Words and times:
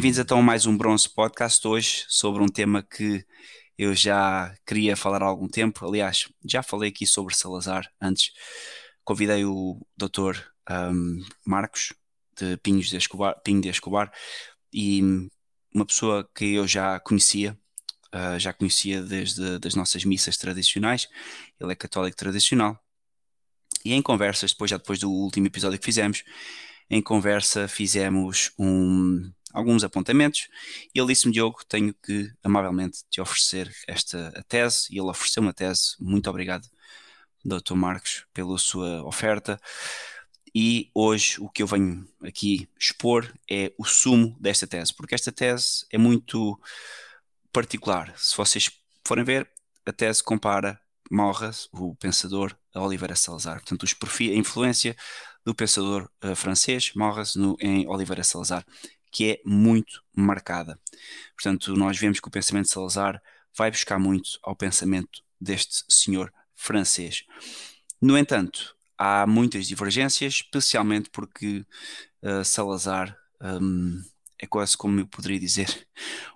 Bem-vindos 0.00 0.18
então 0.18 0.38
a 0.38 0.42
mais 0.42 0.66
um 0.66 0.76
Bronze 0.76 1.08
Podcast 1.08 1.68
hoje 1.68 2.04
sobre 2.08 2.42
um 2.42 2.48
tema 2.48 2.82
que 2.82 3.24
eu 3.78 3.94
já 3.94 4.52
queria 4.66 4.96
falar 4.96 5.22
há 5.22 5.26
algum 5.26 5.46
tempo. 5.46 5.86
Aliás, 5.86 6.26
já 6.44 6.62
falei 6.62 6.90
aqui 6.90 7.06
sobre 7.06 7.34
Salazar 7.34 7.86
antes. 8.00 8.32
Convidei 9.04 9.44
o 9.44 9.78
Dr. 9.96 10.49
Um, 10.68 11.24
Marcos 11.46 11.92
de 12.36 12.56
Pinhos 12.58 12.88
de 12.88 12.96
Escobar, 12.96 13.40
Pinho 13.42 13.60
de 13.60 13.68
Escobar 13.68 14.12
e 14.72 15.02
uma 15.74 15.84
pessoa 15.86 16.28
que 16.34 16.54
eu 16.54 16.66
já 16.66 16.98
conhecia, 17.00 17.56
uh, 18.14 18.38
já 18.38 18.52
conhecia 18.52 19.02
desde 19.02 19.58
das 19.58 19.74
nossas 19.74 20.04
missas 20.04 20.36
tradicionais. 20.36 21.08
Ele 21.60 21.72
é 21.72 21.74
católico 21.76 22.16
tradicional. 22.16 22.78
E 23.84 23.92
em 23.92 24.02
conversas, 24.02 24.52
depois 24.52 24.70
já 24.70 24.76
depois 24.76 24.98
do 24.98 25.10
último 25.10 25.46
episódio 25.46 25.78
que 25.78 25.84
fizemos, 25.84 26.22
em 26.88 27.00
conversa 27.00 27.68
fizemos 27.68 28.52
um, 28.58 29.32
alguns 29.52 29.84
apontamentos 29.84 30.48
e 30.94 30.98
ele 30.98 31.08
disse-me, 31.08 31.32
Diogo, 31.32 31.60
tenho 31.68 31.94
que 31.94 32.32
amavelmente 32.42 33.04
te 33.08 33.20
oferecer 33.20 33.72
esta 33.86 34.28
a 34.36 34.42
tese 34.42 34.88
e 34.90 34.98
ele 34.98 35.08
ofereceu 35.08 35.42
uma 35.42 35.52
tese, 35.52 35.94
muito 35.98 36.28
obrigado 36.28 36.68
Dr. 37.44 37.74
Marcos 37.74 38.26
pela 38.34 38.58
sua 38.58 39.02
oferta 39.04 39.60
e 40.54 40.90
hoje 40.94 41.36
o 41.40 41.48
que 41.48 41.62
eu 41.62 41.66
venho 41.66 42.06
aqui 42.22 42.68
expor 42.78 43.32
é 43.48 43.72
o 43.78 43.84
sumo 43.84 44.36
desta 44.40 44.66
tese, 44.66 44.94
porque 44.94 45.14
esta 45.14 45.30
tese 45.30 45.86
é 45.90 45.98
muito 45.98 46.60
particular. 47.52 48.12
Se 48.16 48.36
vocês 48.36 48.70
forem 49.06 49.24
ver, 49.24 49.48
a 49.86 49.92
tese 49.92 50.22
compara 50.22 50.80
Morras, 51.10 51.68
o 51.72 51.94
pensador, 51.96 52.56
a 52.72 52.80
Oliveira 52.80 53.16
Salazar. 53.16 53.56
Portanto, 53.56 53.82
os 53.82 53.92
perfis, 53.92 54.30
a 54.30 54.34
influência 54.34 54.96
do 55.44 55.54
pensador 55.54 56.08
uh, 56.24 56.36
francês 56.36 56.92
Morras 56.94 57.34
no, 57.34 57.56
em 57.60 57.88
Oliveira 57.88 58.22
Salazar 58.22 58.64
que 59.10 59.32
é 59.32 59.40
muito 59.44 60.02
marcada. 60.14 60.78
Portanto, 61.34 61.74
nós 61.74 61.98
vemos 61.98 62.20
que 62.20 62.28
o 62.28 62.30
pensamento 62.30 62.66
de 62.66 62.72
Salazar 62.72 63.20
vai 63.56 63.70
buscar 63.70 63.98
muito 63.98 64.38
ao 64.42 64.54
pensamento 64.54 65.22
deste 65.40 65.84
senhor 65.88 66.32
francês. 66.54 67.24
No 68.00 68.16
entanto, 68.16 68.76
há 69.00 69.26
muitas 69.26 69.66
divergências, 69.66 70.34
especialmente 70.34 71.08
porque 71.08 71.64
uh, 72.22 72.44
Salazar 72.44 73.16
um, 73.40 73.98
é 74.38 74.46
quase 74.46 74.76
como 74.76 75.00
eu 75.00 75.06
poderia 75.06 75.40
dizer 75.40 75.86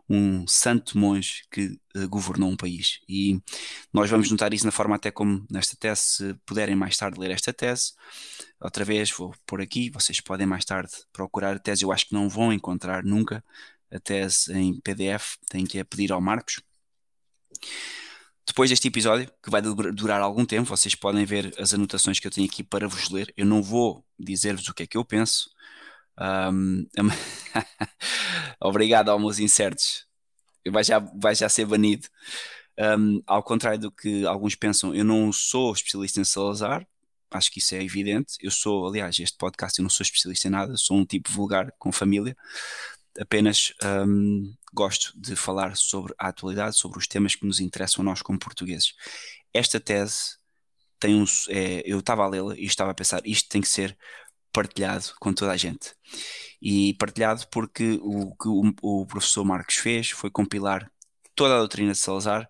um 0.08 0.46
santo 0.46 0.96
monge 0.96 1.42
que 1.50 1.78
uh, 1.94 2.08
governou 2.08 2.50
um 2.50 2.56
país. 2.56 3.00
E 3.06 3.38
nós 3.92 4.08
vamos 4.08 4.30
notar 4.30 4.54
isso 4.54 4.64
na 4.64 4.72
forma 4.72 4.96
até 4.96 5.10
como 5.10 5.46
nesta 5.50 5.76
tese, 5.76 6.02
se 6.02 6.34
puderem 6.46 6.74
mais 6.74 6.96
tarde 6.96 7.20
ler 7.20 7.32
esta 7.32 7.52
tese, 7.52 7.92
outra 8.58 8.82
vez 8.82 9.10
vou 9.10 9.34
por 9.46 9.60
aqui, 9.60 9.90
vocês 9.90 10.20
podem 10.22 10.46
mais 10.46 10.64
tarde 10.64 10.90
procurar 11.12 11.56
a 11.56 11.58
tese, 11.58 11.84
eu 11.84 11.92
acho 11.92 12.08
que 12.08 12.14
não 12.14 12.30
vão 12.30 12.50
encontrar 12.50 13.04
nunca 13.04 13.44
a 13.92 14.00
tese 14.00 14.52
em 14.54 14.80
PDF, 14.80 15.36
têm 15.50 15.66
que 15.66 15.84
pedir 15.84 16.12
ao 16.12 16.20
Marcos. 16.20 16.62
Depois 18.46 18.70
deste 18.70 18.88
episódio, 18.88 19.30
que 19.42 19.50
vai 19.50 19.62
durar 19.62 20.20
algum 20.20 20.44
tempo, 20.44 20.68
vocês 20.68 20.94
podem 20.94 21.24
ver 21.24 21.54
as 21.58 21.72
anotações 21.72 22.20
que 22.20 22.26
eu 22.26 22.30
tenho 22.30 22.46
aqui 22.46 22.62
para 22.62 22.86
vos 22.86 23.08
ler. 23.10 23.32
Eu 23.36 23.46
não 23.46 23.62
vou 23.62 24.04
dizer-vos 24.18 24.68
o 24.68 24.74
que 24.74 24.82
é 24.82 24.86
que 24.86 24.96
eu 24.96 25.04
penso, 25.04 25.48
um, 26.20 26.86
obrigado 28.60 29.08
ao 29.08 29.18
meus 29.18 29.38
incertos. 29.38 30.06
Vai 30.70 30.84
já, 30.84 30.98
vai 30.98 31.34
já 31.34 31.48
ser 31.48 31.66
banido. 31.66 32.08
Um, 32.78 33.22
ao 33.26 33.42
contrário 33.42 33.78
do 33.78 33.92
que 33.92 34.26
alguns 34.26 34.54
pensam, 34.54 34.94
eu 34.94 35.04
não 35.04 35.32
sou 35.32 35.72
especialista 35.72 36.20
em 36.20 36.24
Salazar, 36.24 36.86
acho 37.30 37.50
que 37.50 37.58
isso 37.58 37.74
é 37.74 37.82
evidente. 37.82 38.34
Eu 38.40 38.50
sou, 38.50 38.86
aliás, 38.88 39.18
este 39.18 39.36
podcast 39.36 39.78
eu 39.78 39.82
não 39.82 39.90
sou 39.90 40.02
especialista 40.04 40.48
em 40.48 40.50
nada, 40.50 40.76
sou 40.76 40.96
um 40.96 41.04
tipo 41.04 41.30
vulgar 41.30 41.72
com 41.78 41.92
família. 41.92 42.36
Apenas 43.18 43.72
um, 44.06 44.54
gosto 44.72 45.12
de 45.18 45.36
falar 45.36 45.76
sobre 45.76 46.14
a 46.18 46.28
atualidade, 46.28 46.76
sobre 46.76 46.98
os 46.98 47.06
temas 47.06 47.34
que 47.34 47.46
nos 47.46 47.60
interessam 47.60 48.02
a 48.02 48.04
nós 48.04 48.22
como 48.22 48.38
portugueses. 48.38 48.94
Esta 49.52 49.78
tese 49.78 50.36
tem 50.98 51.14
um. 51.14 51.24
É, 51.48 51.82
eu 51.84 52.00
estava 52.00 52.24
a 52.24 52.28
lê-la 52.28 52.56
e 52.56 52.64
estava 52.64 52.90
a 52.90 52.94
pensar, 52.94 53.22
isto 53.24 53.48
tem 53.48 53.60
que 53.60 53.68
ser 53.68 53.96
partilhado 54.52 55.12
com 55.20 55.32
toda 55.32 55.52
a 55.52 55.56
gente. 55.56 55.94
E 56.62 56.94
partilhado 56.94 57.46
porque 57.48 57.98
o 58.00 58.34
que 58.36 58.48
o, 58.48 58.72
o, 58.82 59.06
professor 59.06 59.44
Marcos 59.44 59.76
fez 59.76 60.10
foi 60.10 60.30
compilar 60.30 60.90
toda 61.34 61.56
a 61.56 61.58
doutrina 61.58 61.92
de 61.92 61.98
Salazar, 61.98 62.48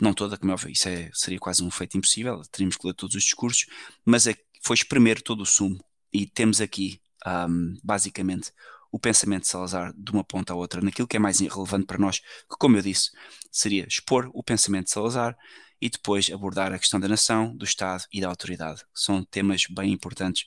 não 0.00 0.14
toda, 0.14 0.38
como 0.38 0.50
é 0.50 0.54
óbvio, 0.54 0.70
isso 0.70 0.88
é, 0.88 1.10
seria 1.12 1.38
quase 1.38 1.62
um 1.62 1.70
feito 1.70 1.96
impossível, 1.98 2.40
teríamos 2.50 2.76
que 2.76 2.86
ler 2.86 2.94
todos 2.94 3.14
os 3.14 3.22
discursos, 3.22 3.66
mas 4.04 4.26
é, 4.26 4.34
foi 4.62 4.74
espremer 4.74 5.20
todo 5.22 5.42
o 5.42 5.46
sumo. 5.46 5.78
E 6.10 6.26
temos 6.26 6.60
aqui, 6.60 7.00
um, 7.26 7.76
basicamente, 7.84 8.50
o 8.94 8.98
pensamento 9.00 9.42
de 9.42 9.48
Salazar 9.48 9.92
de 9.92 10.12
uma 10.12 10.22
ponta 10.22 10.52
à 10.52 10.56
outra, 10.56 10.80
naquilo 10.80 11.08
que 11.08 11.16
é 11.16 11.18
mais 11.18 11.40
relevante 11.40 11.84
para 11.84 11.98
nós, 11.98 12.20
que, 12.20 12.56
como 12.56 12.76
eu 12.76 12.80
disse, 12.80 13.10
seria 13.50 13.84
expor 13.88 14.30
o 14.32 14.40
pensamento 14.40 14.84
de 14.84 14.92
Salazar 14.92 15.36
e 15.80 15.90
depois 15.90 16.30
abordar 16.30 16.72
a 16.72 16.78
questão 16.78 17.00
da 17.00 17.08
nação, 17.08 17.56
do 17.56 17.64
Estado 17.64 18.04
e 18.12 18.20
da 18.20 18.28
autoridade. 18.28 18.84
São 18.94 19.24
temas 19.24 19.66
bem 19.68 19.90
importantes 19.90 20.46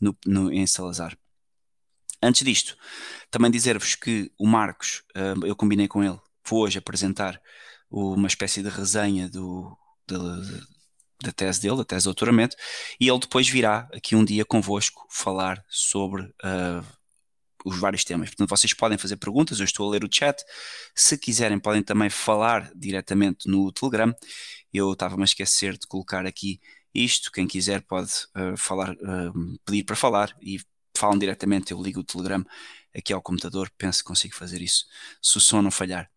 no, 0.00 0.16
no, 0.24 0.50
em 0.50 0.66
Salazar. 0.66 1.14
Antes 2.22 2.42
disto, 2.42 2.78
também 3.30 3.50
dizer-vos 3.50 3.94
que 3.94 4.32
o 4.38 4.46
Marcos, 4.46 5.02
uh, 5.14 5.44
eu 5.46 5.54
combinei 5.54 5.86
com 5.86 6.02
ele, 6.02 6.18
vou 6.48 6.60
hoje 6.60 6.78
apresentar 6.78 7.38
uma 7.90 8.26
espécie 8.26 8.62
de 8.62 8.70
resenha 8.70 9.28
do, 9.28 9.76
de, 10.08 10.16
de, 10.16 10.66
da 11.24 11.32
tese 11.32 11.60
dele, 11.60 11.76
da 11.76 11.84
tese 11.84 12.04
de 12.04 12.06
doutoramento, 12.06 12.56
e 12.98 13.06
ele 13.06 13.18
depois 13.18 13.46
virá 13.50 13.86
aqui 13.92 14.16
um 14.16 14.24
dia 14.24 14.46
convosco 14.46 15.06
falar 15.10 15.62
sobre 15.68 16.22
uh, 16.22 17.01
os 17.64 17.78
vários 17.78 18.04
temas. 18.04 18.30
Portanto, 18.30 18.48
vocês 18.48 18.72
podem 18.72 18.98
fazer 18.98 19.16
perguntas, 19.16 19.58
eu 19.58 19.64
estou 19.64 19.88
a 19.88 19.90
ler 19.92 20.04
o 20.04 20.08
chat. 20.10 20.42
Se 20.94 21.16
quiserem, 21.18 21.58
podem 21.58 21.82
também 21.82 22.10
falar 22.10 22.70
diretamente 22.74 23.48
no 23.48 23.70
Telegram. 23.72 24.14
Eu 24.72 24.92
estava-me 24.92 25.22
a 25.22 25.24
esquecer 25.24 25.76
de 25.76 25.86
colocar 25.86 26.26
aqui 26.26 26.60
isto. 26.94 27.30
Quem 27.30 27.46
quiser 27.46 27.82
pode 27.82 28.10
uh, 28.36 28.56
falar, 28.56 28.92
uh, 28.92 29.58
pedir 29.64 29.84
para 29.84 29.96
falar 29.96 30.36
e 30.40 30.60
falam 30.96 31.18
diretamente. 31.18 31.72
Eu 31.72 31.82
ligo 31.82 32.00
o 32.00 32.04
Telegram 32.04 32.44
aqui 32.96 33.12
ao 33.12 33.22
computador. 33.22 33.70
Penso 33.76 34.00
que 34.00 34.08
consigo 34.08 34.34
fazer 34.34 34.60
isso 34.60 34.86
se 35.20 35.36
o 35.36 35.40
som 35.40 35.62
não 35.62 35.70
falhar. 35.70 36.10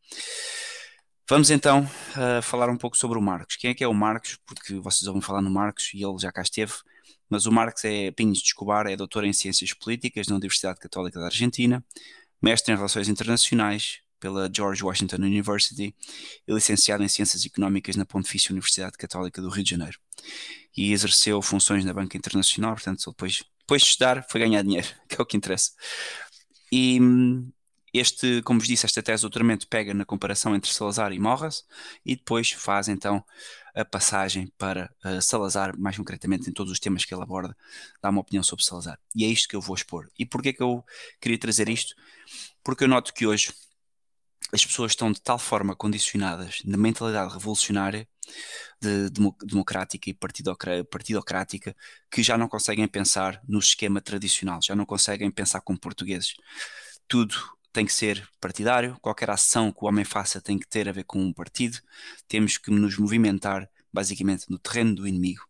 Vamos 1.28 1.50
então 1.50 1.84
uh, 1.84 2.42
falar 2.44 2.70
um 2.70 2.78
pouco 2.78 2.96
sobre 2.96 3.18
o 3.18 3.22
Marcos. 3.22 3.56
Quem 3.56 3.72
é 3.72 3.74
que 3.74 3.84
é 3.84 3.88
o 3.88 3.94
Marcos? 3.94 4.38
Porque 4.46 4.76
vocês 4.76 5.08
ouvem 5.08 5.22
falar 5.22 5.42
no 5.42 5.50
Marcos 5.50 5.92
e 5.94 6.04
ele 6.04 6.20
já 6.20 6.32
cá 6.32 6.44
esteve 6.44 6.74
mas 7.36 7.46
o 7.46 7.52
Marx 7.52 7.84
é 7.84 8.12
Pinhos 8.12 8.38
de 8.38 8.46
Escobar, 8.46 8.88
é 8.88 8.96
doutor 8.96 9.26
em 9.26 9.34
Ciências 9.34 9.74
Políticas 9.74 10.28
na 10.28 10.38
Universidade 10.38 10.80
Católica 10.80 11.20
da 11.20 11.26
Argentina, 11.26 11.84
mestre 12.42 12.74
em 12.74 12.78
Relações 12.78 13.10
Internacionais 13.10 14.00
pela 14.22 14.50
George 14.50 14.82
Washington 14.82 15.18
University 15.18 15.94
e 16.48 16.54
licenciado 16.54 17.04
em 17.04 17.10
Ciências 17.10 17.46
Económicas 17.46 17.98
na 17.98 18.06
Pontifícia 18.06 18.54
Universidade 18.54 18.94
Católica 18.98 19.42
do 19.42 19.50
Rio 19.50 19.66
de 19.66 19.70
Janeiro. 19.72 20.00
E 20.78 20.94
exerceu 20.94 21.42
funções 21.42 21.84
na 21.84 21.94
Banca 21.94 22.16
Internacional, 22.16 22.76
portanto, 22.76 23.04
depois, 23.10 23.44
depois 23.60 23.82
de 23.82 23.90
estudar, 23.90 24.26
foi 24.30 24.40
ganhar 24.40 24.62
dinheiro, 24.62 24.88
que 25.10 25.20
é 25.20 25.22
o 25.22 25.26
que 25.26 25.36
interessa. 25.36 25.72
E 26.72 27.02
este, 27.94 28.42
como 28.44 28.62
vos 28.62 28.68
disse, 28.70 28.86
esta 28.86 29.04
tese 29.04 29.18
de 29.18 29.24
doutoramento 29.24 29.68
pega 29.68 29.94
na 29.94 30.06
comparação 30.06 30.56
entre 30.56 30.72
Salazar 30.72 31.12
e 31.12 31.20
Morras 31.20 31.66
e 32.06 32.16
depois 32.16 32.52
faz 32.52 32.88
então 32.88 33.22
a 33.76 33.84
passagem 33.84 34.52
para 34.58 34.90
uh, 35.04 35.22
Salazar, 35.22 35.78
mais 35.78 35.98
concretamente 35.98 36.50
em 36.50 36.54
todos 36.54 36.72
os 36.72 36.80
temas 36.80 37.04
que 37.04 37.14
ele 37.14 37.24
aborda, 37.24 37.56
dá 38.02 38.10
uma 38.10 38.22
opinião 38.22 38.42
sobre 38.42 38.64
Salazar. 38.64 38.98
E 39.14 39.26
é 39.26 39.28
isto 39.28 39.48
que 39.50 39.56
eu 39.56 39.62
vou 39.62 39.76
expor. 39.76 40.10
E 40.18 40.26
porquê 40.26 40.54
que 40.54 40.64
eu 40.64 40.84
queria 41.20 41.38
trazer 41.38 41.68
isto? 41.68 41.94
Porque 42.64 42.86
eu 42.86 42.88
noto 42.88 43.14
que 43.14 43.28
hoje 43.28 43.54
as 44.54 44.66
pessoas 44.66 44.94
estão 44.94 45.12
de 45.12 45.22
tal 45.22 45.38
forma 45.38 45.76
condicionadas 45.76 46.62
na 46.64 46.78
mentalidade 46.78 47.34
revolucionária, 47.34 48.08
de, 48.82 49.10
de, 49.10 49.22
democrática 49.44 50.10
e 50.10 50.14
partidocrática, 50.14 51.76
que 52.10 52.24
já 52.24 52.38
não 52.38 52.48
conseguem 52.48 52.88
pensar 52.88 53.42
no 53.48 53.60
esquema 53.60 54.02
tradicional, 54.02 54.60
já 54.62 54.76
não 54.76 54.86
conseguem 54.86 55.30
pensar 55.32 55.62
como 55.62 55.80
portugueses. 55.80 56.36
Tudo 57.08 57.36
tem 57.76 57.86
que 57.86 57.92
ser 57.92 58.26
partidário, 58.40 58.98
qualquer 59.02 59.30
ação 59.30 59.70
que 59.70 59.84
o 59.84 59.88
homem 59.88 60.06
faça 60.06 60.40
tem 60.40 60.58
que 60.58 60.66
ter 60.66 60.88
a 60.88 60.94
ver 60.94 61.04
com 61.04 61.20
um 61.20 61.34
partido, 61.34 61.78
temos 62.26 62.58
que 62.58 62.72
nos 62.72 62.98
movimentar 62.98 63.70
basicamente 63.92 64.46
no 64.50 64.58
terreno 64.58 64.96
do 64.96 65.06
inimigo. 65.06 65.42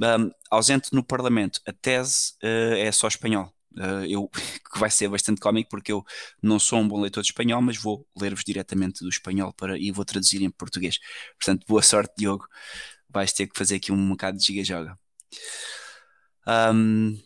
Um, 0.00 0.30
ausente 0.50 0.94
no 0.94 1.04
Parlamento, 1.04 1.60
a 1.66 1.72
tese 1.72 2.32
uh, 2.42 2.76
é 2.76 2.90
só 2.90 3.08
espanhol. 3.08 3.52
Uh, 3.76 4.06
eu, 4.08 4.28
que 4.72 4.78
vai 4.78 4.90
ser 4.90 5.06
bastante 5.08 5.38
cómico 5.38 5.68
porque 5.68 5.92
eu 5.92 6.02
não 6.42 6.58
sou 6.58 6.78
um 6.78 6.88
bom 6.88 6.98
leitor 6.98 7.22
de 7.22 7.28
espanhol, 7.28 7.60
mas 7.60 7.76
vou 7.76 8.08
ler-vos 8.18 8.42
diretamente 8.42 9.04
do 9.04 9.10
espanhol 9.10 9.52
para, 9.52 9.78
e 9.78 9.92
vou 9.92 10.04
traduzir 10.04 10.40
em 10.40 10.50
português. 10.50 10.98
Portanto, 11.38 11.66
boa 11.68 11.82
sorte, 11.82 12.14
Diogo. 12.16 12.46
Vais 13.10 13.34
ter 13.34 13.46
que 13.46 13.58
fazer 13.58 13.76
aqui 13.76 13.92
um 13.92 14.08
bocado 14.08 14.38
de 14.38 14.46
giga-joga. 14.46 14.98
Um, 16.46 17.18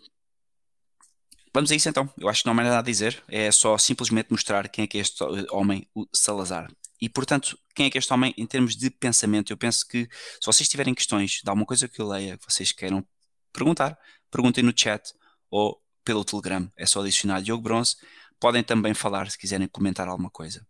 Vamos 1.53 1.71
a 1.71 1.75
isso 1.75 1.89
então. 1.89 2.13
Eu 2.19 2.29
acho 2.29 2.43
que 2.43 2.47
não 2.47 2.53
há 2.53 2.55
mais 2.55 2.69
nada 2.69 2.81
a 2.81 2.83
dizer. 2.83 3.23
É 3.29 3.51
só 3.51 3.77
simplesmente 3.79 4.31
mostrar 4.31 4.69
quem 4.69 4.85
é 4.85 4.87
que 4.87 4.99
é 4.99 5.01
este 5.01 5.23
homem, 5.51 5.89
o 5.95 6.07
Salazar. 6.13 6.71
E, 7.01 7.09
portanto, 7.09 7.59
quem 7.75 7.87
é 7.87 7.91
que 7.91 7.99
é 7.99 8.01
este 8.01 8.13
homem 8.13 8.35
em 8.37 8.47
termos 8.47 8.77
de 8.77 8.91
pensamento? 8.91 9.53
Eu 9.53 9.57
penso 9.57 9.87
que 9.87 10.09
se 10.41 10.47
vocês 10.47 10.69
tiverem 10.69 10.95
questões 10.95 11.41
de 11.43 11.49
alguma 11.49 11.67
coisa 11.67 11.89
que 11.89 12.01
eu 12.01 12.09
leia, 12.09 12.37
que 12.37 12.45
vocês 12.53 12.73
queiram 12.73 13.07
perguntar, 13.53 13.97
perguntem 14.31 14.65
no 14.65 14.73
chat 14.77 15.13
ou 15.51 15.81
pelo 16.05 16.25
Telegram. 16.25 16.71
É 16.77 16.87
só 16.87 17.01
adicionar 17.01 17.41
Diogo 17.41 17.63
Bronze. 17.63 17.97
Podem 18.41 18.63
também 18.63 18.95
falar 18.95 19.31
se 19.31 19.39
quiserem 19.39 19.69
comentar 19.69 20.09
alguma 20.09 20.31
coisa. 20.31 20.67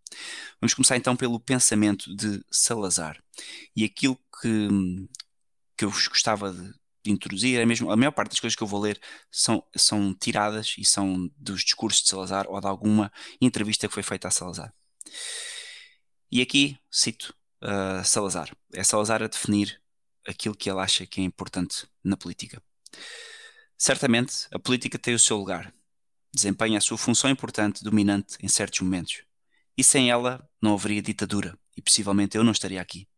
Vamos 0.60 0.74
começar 0.74 0.96
então 0.96 1.16
pelo 1.16 1.38
pensamento 1.38 2.14
de 2.14 2.42
Salazar. 2.50 3.22
E 3.76 3.84
aquilo 3.84 4.18
que, 4.40 4.68
que 5.76 5.84
eu 5.84 5.90
vos 5.90 6.08
gostava 6.08 6.52
de, 6.52 6.74
de 7.08 7.14
introduzir 7.14 7.58
é 7.58 7.66
mesmo. 7.66 7.90
A 7.90 7.96
maior 7.96 8.12
parte 8.12 8.30
das 8.30 8.40
coisas 8.40 8.54
que 8.54 8.62
eu 8.62 8.66
vou 8.66 8.80
ler 8.80 9.00
são, 9.30 9.64
são 9.74 10.14
tiradas 10.14 10.74
e 10.78 10.84
são 10.84 11.30
dos 11.36 11.62
discursos 11.62 12.02
de 12.02 12.08
Salazar 12.08 12.46
ou 12.48 12.60
de 12.60 12.66
alguma 12.66 13.10
entrevista 13.40 13.88
que 13.88 13.94
foi 13.94 14.02
feita 14.02 14.28
a 14.28 14.30
Salazar. 14.30 14.72
E 16.30 16.42
aqui 16.42 16.78
cito 16.90 17.34
uh, 17.62 18.04
Salazar. 18.04 18.54
É 18.74 18.84
Salazar 18.84 19.22
a 19.22 19.26
definir 19.26 19.80
aquilo 20.26 20.54
que 20.54 20.70
ele 20.70 20.80
acha 20.80 21.06
que 21.06 21.20
é 21.20 21.24
importante 21.24 21.86
na 22.04 22.16
política. 22.16 22.62
Certamente, 23.76 24.46
a 24.52 24.58
política 24.58 24.98
tem 24.98 25.14
o 25.14 25.18
seu 25.18 25.36
lugar, 25.36 25.72
desempenha 26.34 26.78
a 26.78 26.80
sua 26.80 26.98
função 26.98 27.30
importante, 27.30 27.82
dominante 27.82 28.36
em 28.42 28.48
certos 28.48 28.80
momentos. 28.80 29.22
E 29.76 29.84
sem 29.84 30.10
ela 30.10 30.46
não 30.60 30.74
haveria 30.74 31.00
ditadura 31.00 31.56
e 31.76 31.80
possivelmente 31.80 32.36
eu 32.36 32.44
não 32.44 32.52
estaria 32.52 32.80
aqui. 32.80 33.08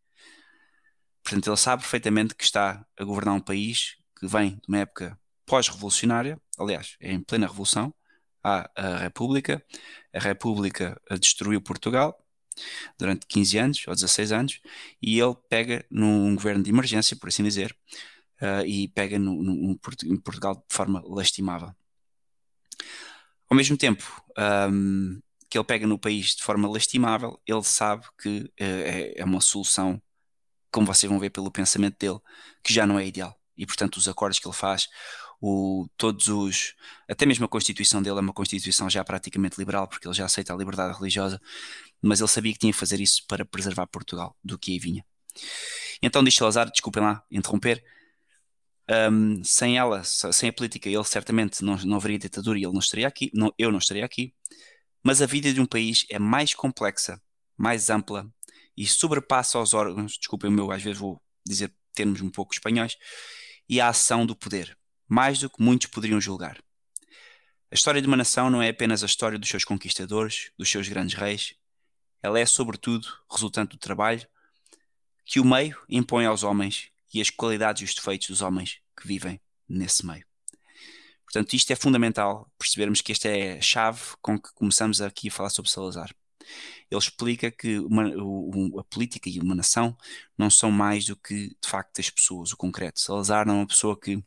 Portanto, 1.30 1.48
ele 1.48 1.56
sabe 1.56 1.82
perfeitamente 1.82 2.34
que 2.34 2.42
está 2.42 2.84
a 2.98 3.04
governar 3.04 3.36
um 3.36 3.40
país 3.40 3.94
que 4.18 4.26
vem 4.26 4.56
de 4.56 4.62
uma 4.66 4.78
época 4.78 5.16
pós-revolucionária, 5.46 6.36
aliás, 6.58 6.96
é 6.98 7.12
em 7.12 7.20
plena 7.22 7.46
revolução. 7.46 7.94
Há 8.42 8.68
a 8.74 8.96
República, 8.96 9.64
a 10.12 10.18
República 10.18 11.00
destruiu 11.20 11.60
Portugal 11.60 12.18
durante 12.98 13.28
15 13.28 13.58
anos 13.58 13.84
ou 13.86 13.94
16 13.94 14.32
anos 14.32 14.60
e 15.00 15.20
ele 15.20 15.36
pega 15.48 15.86
num 15.88 16.34
governo 16.34 16.64
de 16.64 16.70
emergência, 16.70 17.16
por 17.16 17.28
assim 17.28 17.44
dizer, 17.44 17.76
uh, 18.42 18.66
e 18.66 18.88
pega 18.88 19.16
no, 19.16 19.40
no, 19.40 19.54
no, 19.54 19.80
em 20.06 20.16
Portugal 20.16 20.56
de 20.56 20.74
forma 20.74 21.00
lastimável. 21.06 21.72
Ao 23.48 23.56
mesmo 23.56 23.76
tempo 23.76 24.20
um, 24.68 25.20
que 25.48 25.56
ele 25.56 25.64
pega 25.64 25.86
no 25.86 25.96
país 25.96 26.34
de 26.34 26.42
forma 26.42 26.68
lastimável, 26.68 27.40
ele 27.46 27.62
sabe 27.62 28.04
que 28.20 28.40
uh, 28.40 28.52
é, 28.58 29.20
é 29.20 29.24
uma 29.24 29.40
solução, 29.40 30.02
como 30.70 30.86
vocês 30.86 31.10
vão 31.10 31.18
ver 31.18 31.30
pelo 31.30 31.50
pensamento 31.50 31.98
dele, 31.98 32.20
que 32.62 32.72
já 32.72 32.86
não 32.86 32.98
é 32.98 33.06
ideal. 33.06 33.38
E 33.56 33.66
portanto, 33.66 33.96
os 33.96 34.08
acordos 34.08 34.38
que 34.38 34.46
ele 34.48 34.54
faz, 34.54 34.88
o, 35.40 35.88
todos 35.96 36.28
os. 36.28 36.74
Até 37.08 37.24
mesmo 37.26 37.44
a 37.44 37.48
Constituição 37.48 38.02
dele 38.02 38.18
é 38.18 38.20
uma 38.20 38.32
Constituição 38.32 38.88
já 38.90 39.02
praticamente 39.04 39.58
liberal, 39.58 39.88
porque 39.88 40.06
ele 40.06 40.14
já 40.14 40.26
aceita 40.26 40.52
a 40.52 40.56
liberdade 40.56 40.96
religiosa, 40.96 41.40
mas 42.02 42.20
ele 42.20 42.28
sabia 42.28 42.52
que 42.52 42.58
tinha 42.58 42.72
que 42.72 42.78
fazer 42.78 43.00
isso 43.00 43.24
para 43.26 43.44
preservar 43.44 43.86
Portugal 43.86 44.36
do 44.44 44.58
que 44.58 44.72
aí 44.72 44.78
vinha. 44.78 45.04
Então 46.02 46.22
diz 46.22 46.34
Salazar, 46.34 46.70
desculpem 46.70 47.02
lá 47.02 47.22
interromper, 47.30 47.82
um, 49.12 49.42
sem 49.44 49.78
ela, 49.78 50.02
sem 50.04 50.48
a 50.48 50.52
política, 50.52 50.88
ele 50.88 51.04
certamente 51.04 51.64
não, 51.64 51.76
não 51.78 51.96
haveria 51.96 52.18
ditadura 52.18 52.58
e 52.58 52.64
ele 52.64 52.72
não 52.72 52.80
estaria 52.80 53.06
aqui, 53.06 53.30
não, 53.32 53.52
eu 53.58 53.70
não 53.70 53.78
estaria 53.78 54.04
aqui. 54.04 54.34
Mas 55.02 55.22
a 55.22 55.26
vida 55.26 55.52
de 55.52 55.60
um 55.60 55.66
país 55.66 56.04
é 56.10 56.18
mais 56.18 56.54
complexa, 56.54 57.20
mais 57.56 57.88
ampla 57.88 58.28
e 58.80 58.86
sobrepassa 58.86 59.60
os 59.60 59.74
órgãos, 59.74 60.16
desculpem 60.16 60.48
o 60.48 60.52
meu, 60.52 60.72
às 60.72 60.82
vezes 60.82 60.98
vou 60.98 61.22
dizer 61.46 61.70
termos 61.92 62.22
um 62.22 62.30
pouco 62.30 62.54
espanhóis, 62.54 62.96
e 63.68 63.78
a 63.78 63.88
ação 63.88 64.24
do 64.24 64.34
poder, 64.34 64.74
mais 65.06 65.38
do 65.38 65.50
que 65.50 65.62
muitos 65.62 65.88
poderiam 65.88 66.18
julgar. 66.18 66.58
A 67.70 67.74
história 67.74 68.00
de 68.00 68.08
uma 68.08 68.16
nação 68.16 68.48
não 68.48 68.62
é 68.62 68.70
apenas 68.70 69.02
a 69.02 69.06
história 69.06 69.38
dos 69.38 69.50
seus 69.50 69.64
conquistadores, 69.64 70.50
dos 70.56 70.70
seus 70.70 70.88
grandes 70.88 71.14
reis, 71.14 71.54
ela 72.22 72.40
é, 72.40 72.46
sobretudo, 72.46 73.06
resultante 73.30 73.72
do 73.72 73.78
trabalho 73.78 74.26
que 75.26 75.40
o 75.40 75.44
meio 75.44 75.76
impõe 75.86 76.24
aos 76.24 76.42
homens 76.42 76.88
e 77.12 77.20
as 77.20 77.28
qualidades 77.28 77.82
e 77.82 77.84
os 77.84 77.94
defeitos 77.94 78.28
dos 78.28 78.40
homens 78.40 78.80
que 78.98 79.06
vivem 79.06 79.38
nesse 79.68 80.06
meio. 80.06 80.24
Portanto, 81.24 81.52
isto 81.52 81.70
é 81.70 81.76
fundamental 81.76 82.50
percebermos 82.58 83.02
que 83.02 83.12
esta 83.12 83.28
é 83.28 83.58
a 83.58 83.60
chave 83.60 84.00
com 84.22 84.40
que 84.40 84.54
começamos 84.54 85.02
aqui 85.02 85.28
a 85.28 85.30
falar 85.30 85.50
sobre 85.50 85.70
Salazar. 85.70 86.10
Ele 86.90 86.98
explica 86.98 87.50
que 87.50 87.78
uma, 87.78 88.08
o, 88.16 88.78
a 88.80 88.84
política 88.84 89.28
e 89.28 89.38
uma 89.38 89.54
nação 89.54 89.96
não 90.36 90.50
são 90.50 90.70
mais 90.70 91.06
do 91.06 91.16
que, 91.16 91.48
de 91.48 91.68
facto, 91.68 92.00
as 92.00 92.10
pessoas, 92.10 92.52
o 92.52 92.56
concreto. 92.56 93.00
Salazar 93.00 93.46
não 93.46 93.54
é 93.54 93.58
uma 93.58 93.66
pessoa 93.66 93.98
que 93.98 94.22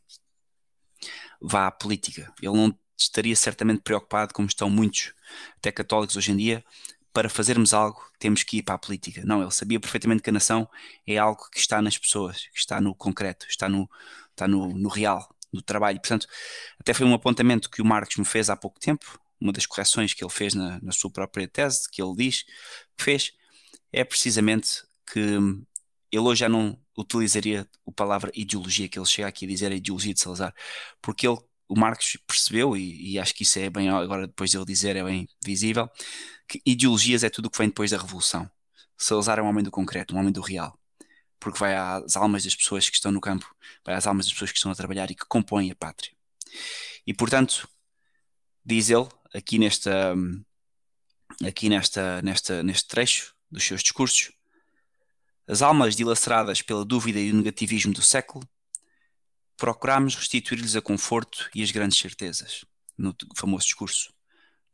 vá 1.40 1.66
à 1.66 1.70
política. 1.70 2.32
Ele 2.40 2.56
não 2.56 2.76
estaria 2.96 3.36
certamente 3.36 3.82
preocupado, 3.82 4.32
como 4.32 4.48
estão 4.48 4.70
muitos, 4.70 5.12
até 5.58 5.70
católicos 5.72 6.16
hoje 6.16 6.32
em 6.32 6.36
dia, 6.36 6.64
para 7.12 7.28
fazermos 7.28 7.72
algo, 7.72 8.00
temos 8.18 8.42
que 8.42 8.58
ir 8.58 8.62
para 8.62 8.74
a 8.74 8.78
política. 8.78 9.22
Não, 9.24 9.40
ele 9.40 9.50
sabia 9.52 9.78
perfeitamente 9.78 10.22
que 10.22 10.30
a 10.30 10.32
nação 10.32 10.68
é 11.06 11.16
algo 11.16 11.48
que 11.50 11.58
está 11.58 11.80
nas 11.80 11.96
pessoas, 11.96 12.48
que 12.52 12.58
está 12.58 12.80
no 12.80 12.94
concreto, 12.94 13.46
está 13.48 13.68
no, 13.68 13.88
está 14.30 14.48
no, 14.48 14.68
no 14.68 14.88
real, 14.88 15.28
no 15.52 15.62
trabalho. 15.62 16.00
Portanto, 16.00 16.26
até 16.78 16.92
foi 16.92 17.06
um 17.06 17.14
apontamento 17.14 17.70
que 17.70 17.80
o 17.80 17.84
Marcos 17.84 18.16
me 18.16 18.24
fez 18.24 18.50
há 18.50 18.56
pouco 18.56 18.80
tempo, 18.80 19.20
uma 19.44 19.52
das 19.52 19.66
correções 19.66 20.14
que 20.14 20.24
ele 20.24 20.32
fez 20.32 20.54
na, 20.54 20.80
na 20.82 20.92
sua 20.92 21.10
própria 21.10 21.46
tese, 21.46 21.88
que 21.90 22.02
ele 22.02 22.14
diz 22.16 22.42
que 22.96 23.04
fez, 23.04 23.32
é 23.92 24.02
precisamente 24.02 24.82
que 25.06 25.20
ele 26.10 26.22
hoje 26.22 26.40
já 26.40 26.48
não 26.48 26.78
utilizaria 26.96 27.68
a 27.86 27.92
palavra 27.92 28.30
ideologia, 28.34 28.88
que 28.88 28.98
ele 28.98 29.06
chega 29.06 29.28
aqui 29.28 29.44
a 29.44 29.48
dizer 29.48 29.70
a 29.70 29.74
ideologia 29.74 30.14
de 30.14 30.20
Salazar, 30.20 30.54
porque 31.02 31.26
ele 31.28 31.38
o 31.68 31.78
Marcos 31.78 32.18
percebeu, 32.26 32.76
e, 32.76 33.12
e, 33.12 33.18
acho 33.18 33.34
que 33.34 33.42
isso 33.42 33.58
é 33.58 33.70
bem, 33.70 33.88
agora 33.88 34.26
depois 34.26 34.50
de 34.50 34.56
ele 34.56 34.66
dizer, 34.66 34.96
é 34.96 35.02
bem 35.02 35.26
visível, 35.42 35.88
que 36.46 36.60
ideologias 36.64 37.24
é 37.24 37.30
tudo 37.30 37.46
o 37.46 37.50
que 37.50 37.58
vem 37.58 37.68
depois 37.68 37.90
da 37.90 37.96
Revolução. 37.96 38.48
Salazar 38.98 39.38
é 39.38 39.42
um 39.42 39.46
homem 39.46 39.64
do 39.64 39.70
concreto, 39.70 40.14
um 40.14 40.18
homem 40.18 40.32
do 40.32 40.42
real, 40.42 40.78
porque 41.40 41.58
vai 41.58 41.74
às 41.74 42.16
almas 42.16 42.44
das 42.44 42.54
pessoas 42.54 42.88
que 42.88 42.96
estão 42.96 43.10
no 43.10 43.20
campo, 43.20 43.46
vai 43.84 43.94
às 43.94 44.06
almas 44.06 44.26
das 44.26 44.32
pessoas 44.34 44.52
que 44.52 44.58
estão 44.58 44.70
a 44.70 44.74
trabalhar 44.74 45.10
e 45.10 45.14
que 45.14 45.24
compõem 45.26 45.70
a 45.70 45.74
pátria. 45.74 46.12
E 47.06 47.14
portanto, 47.14 47.68
diz 48.64 48.90
ele, 48.90 49.08
aqui 49.34 49.58
nesta, 49.58 50.14
aqui 51.46 51.68
nesta, 51.68 52.22
nesta, 52.22 52.62
neste 52.62 52.88
trecho 52.88 53.34
dos 53.50 53.64
seus 53.64 53.82
discursos, 53.82 54.32
as 55.46 55.60
almas 55.60 55.94
dilaceradas 55.94 56.62
pela 56.62 56.84
dúvida 56.84 57.20
e 57.20 57.30
o 57.30 57.34
negativismo 57.34 57.92
do 57.92 58.00
século 58.00 58.48
Procuramos 59.56 60.16
restituir-lhes 60.16 60.74
a 60.74 60.82
conforto 60.82 61.48
e 61.54 61.62
as 61.62 61.70
grandes 61.70 61.98
certezas, 61.98 62.64
no 62.98 63.14
famoso 63.36 63.64
discurso. 63.64 64.12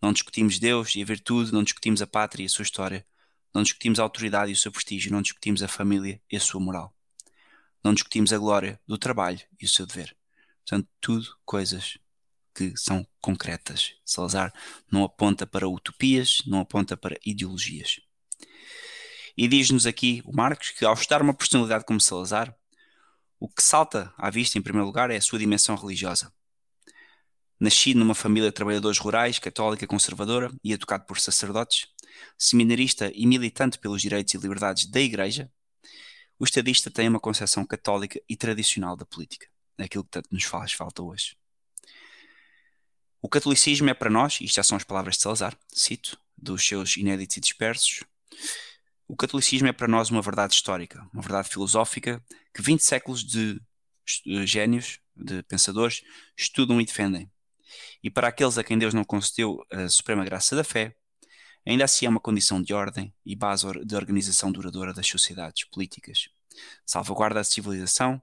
Não 0.00 0.10
discutimos 0.10 0.58
Deus 0.58 0.94
e 0.94 1.02
a 1.02 1.04
virtude, 1.04 1.52
não 1.52 1.62
discutimos 1.62 2.00
a 2.00 2.06
pátria 2.06 2.44
e 2.44 2.46
a 2.46 2.48
sua 2.48 2.62
história, 2.62 3.06
não 3.54 3.62
discutimos 3.62 4.00
a 4.00 4.02
autoridade 4.02 4.50
e 4.50 4.54
o 4.54 4.56
seu 4.56 4.72
prestígio, 4.72 5.12
não 5.12 5.20
discutimos 5.20 5.62
a 5.62 5.68
família 5.68 6.20
e 6.30 6.36
a 6.36 6.40
sua 6.40 6.60
moral. 6.60 6.94
Não 7.84 7.92
discutimos 7.92 8.32
a 8.32 8.38
glória 8.38 8.80
do 8.86 8.96
trabalho 8.96 9.40
e 9.60 9.66
o 9.66 9.68
seu 9.68 9.84
dever. 9.84 10.16
Portanto, 10.64 10.88
tudo 10.98 11.36
coisas 11.44 11.98
que 12.60 12.76
são 12.76 13.06
concretas. 13.22 13.94
Salazar 14.04 14.52
não 14.92 15.02
aponta 15.02 15.46
para 15.46 15.66
utopias, 15.66 16.42
não 16.46 16.60
aponta 16.60 16.94
para 16.94 17.18
ideologias. 17.24 18.00
E 19.34 19.48
diz-nos 19.48 19.86
aqui 19.86 20.22
o 20.26 20.36
Marcos 20.36 20.70
que, 20.70 20.84
ao 20.84 20.92
estar 20.92 21.22
uma 21.22 21.32
personalidade 21.32 21.86
como 21.86 21.98
Salazar, 21.98 22.54
o 23.38 23.48
que 23.48 23.62
salta 23.62 24.12
à 24.18 24.28
vista, 24.28 24.58
em 24.58 24.62
primeiro 24.62 24.86
lugar, 24.86 25.10
é 25.10 25.16
a 25.16 25.20
sua 25.22 25.38
dimensão 25.38 25.74
religiosa. 25.74 26.30
Nascido 27.58 27.98
numa 27.98 28.14
família 28.14 28.50
de 28.50 28.54
trabalhadores 28.54 28.98
rurais, 28.98 29.38
católica 29.38 29.86
conservadora 29.86 30.52
e 30.62 30.74
educado 30.74 31.06
por 31.06 31.18
sacerdotes, 31.18 31.86
seminarista 32.36 33.10
e 33.14 33.26
militante 33.26 33.78
pelos 33.78 34.02
direitos 34.02 34.34
e 34.34 34.36
liberdades 34.38 34.84
da 34.90 35.00
Igreja, 35.00 35.50
o 36.38 36.44
estadista 36.44 36.90
tem 36.90 37.08
uma 37.08 37.20
concepção 37.20 37.64
católica 37.64 38.20
e 38.28 38.36
tradicional 38.36 38.96
da 38.96 39.06
política, 39.06 39.46
aquilo 39.78 40.04
que 40.04 40.10
tanto 40.10 40.28
nos 40.30 40.44
faz 40.44 40.72
falta 40.72 41.02
hoje. 41.02 41.39
O 43.22 43.28
catolicismo 43.28 43.90
é 43.90 43.94
para 43.94 44.10
nós, 44.10 44.40
isto 44.40 44.56
já 44.56 44.62
são 44.62 44.76
as 44.76 44.84
palavras 44.84 45.16
de 45.16 45.22
Salazar, 45.22 45.56
cito, 45.68 46.18
dos 46.36 46.66
seus 46.66 46.96
inéditos 46.96 47.36
e 47.36 47.40
dispersos, 47.40 48.04
o 49.10 49.16
catolicismo 49.16 49.66
é 49.66 49.72
para 49.72 49.88
nós 49.88 50.08
uma 50.08 50.22
verdade 50.22 50.54
histórica, 50.54 51.04
uma 51.12 51.20
verdade 51.20 51.48
filosófica 51.48 52.24
que 52.54 52.62
20 52.62 52.80
séculos 52.80 53.24
de 53.24 53.60
gênios, 54.46 55.00
de 55.16 55.42
pensadores, 55.42 56.02
estudam 56.38 56.80
e 56.80 56.84
defendem. 56.84 57.28
E 58.04 58.08
para 58.08 58.28
aqueles 58.28 58.56
a 58.56 58.62
quem 58.62 58.78
Deus 58.78 58.94
não 58.94 59.02
concedeu 59.02 59.66
a 59.68 59.88
suprema 59.88 60.24
graça 60.24 60.54
da 60.54 60.62
fé, 60.62 60.94
ainda 61.66 61.84
assim 61.84 62.06
é 62.06 62.08
uma 62.08 62.20
condição 62.20 62.62
de 62.62 62.72
ordem 62.72 63.12
e 63.26 63.34
base 63.34 63.66
de 63.84 63.96
organização 63.96 64.52
duradoura 64.52 64.94
das 64.94 65.08
sociedades 65.08 65.64
políticas. 65.64 66.28
Salvaguarda 66.86 67.40
a 67.40 67.44
civilização 67.44 68.22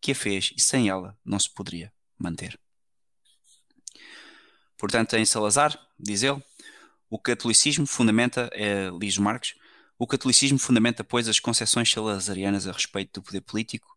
que 0.00 0.10
a 0.10 0.14
fez 0.16 0.52
e 0.56 0.60
sem 0.60 0.88
ela 0.88 1.16
não 1.24 1.38
se 1.38 1.48
poderia 1.48 1.92
manter. 2.18 2.58
Portanto, 4.78 5.14
em 5.14 5.24
Salazar, 5.24 5.78
diz 5.98 6.22
ele, 6.22 6.42
o 7.08 7.18
catolicismo 7.18 7.86
fundamenta, 7.86 8.50
é, 8.52 8.90
Marcos, 9.20 9.54
o 9.98 10.06
catolicismo 10.06 10.58
fundamenta, 10.58 11.04
pois, 11.04 11.28
as 11.28 11.38
concepções 11.38 11.90
salazarianas 11.90 12.66
a 12.66 12.72
respeito 12.72 13.20
do 13.20 13.24
poder 13.24 13.40
político, 13.42 13.96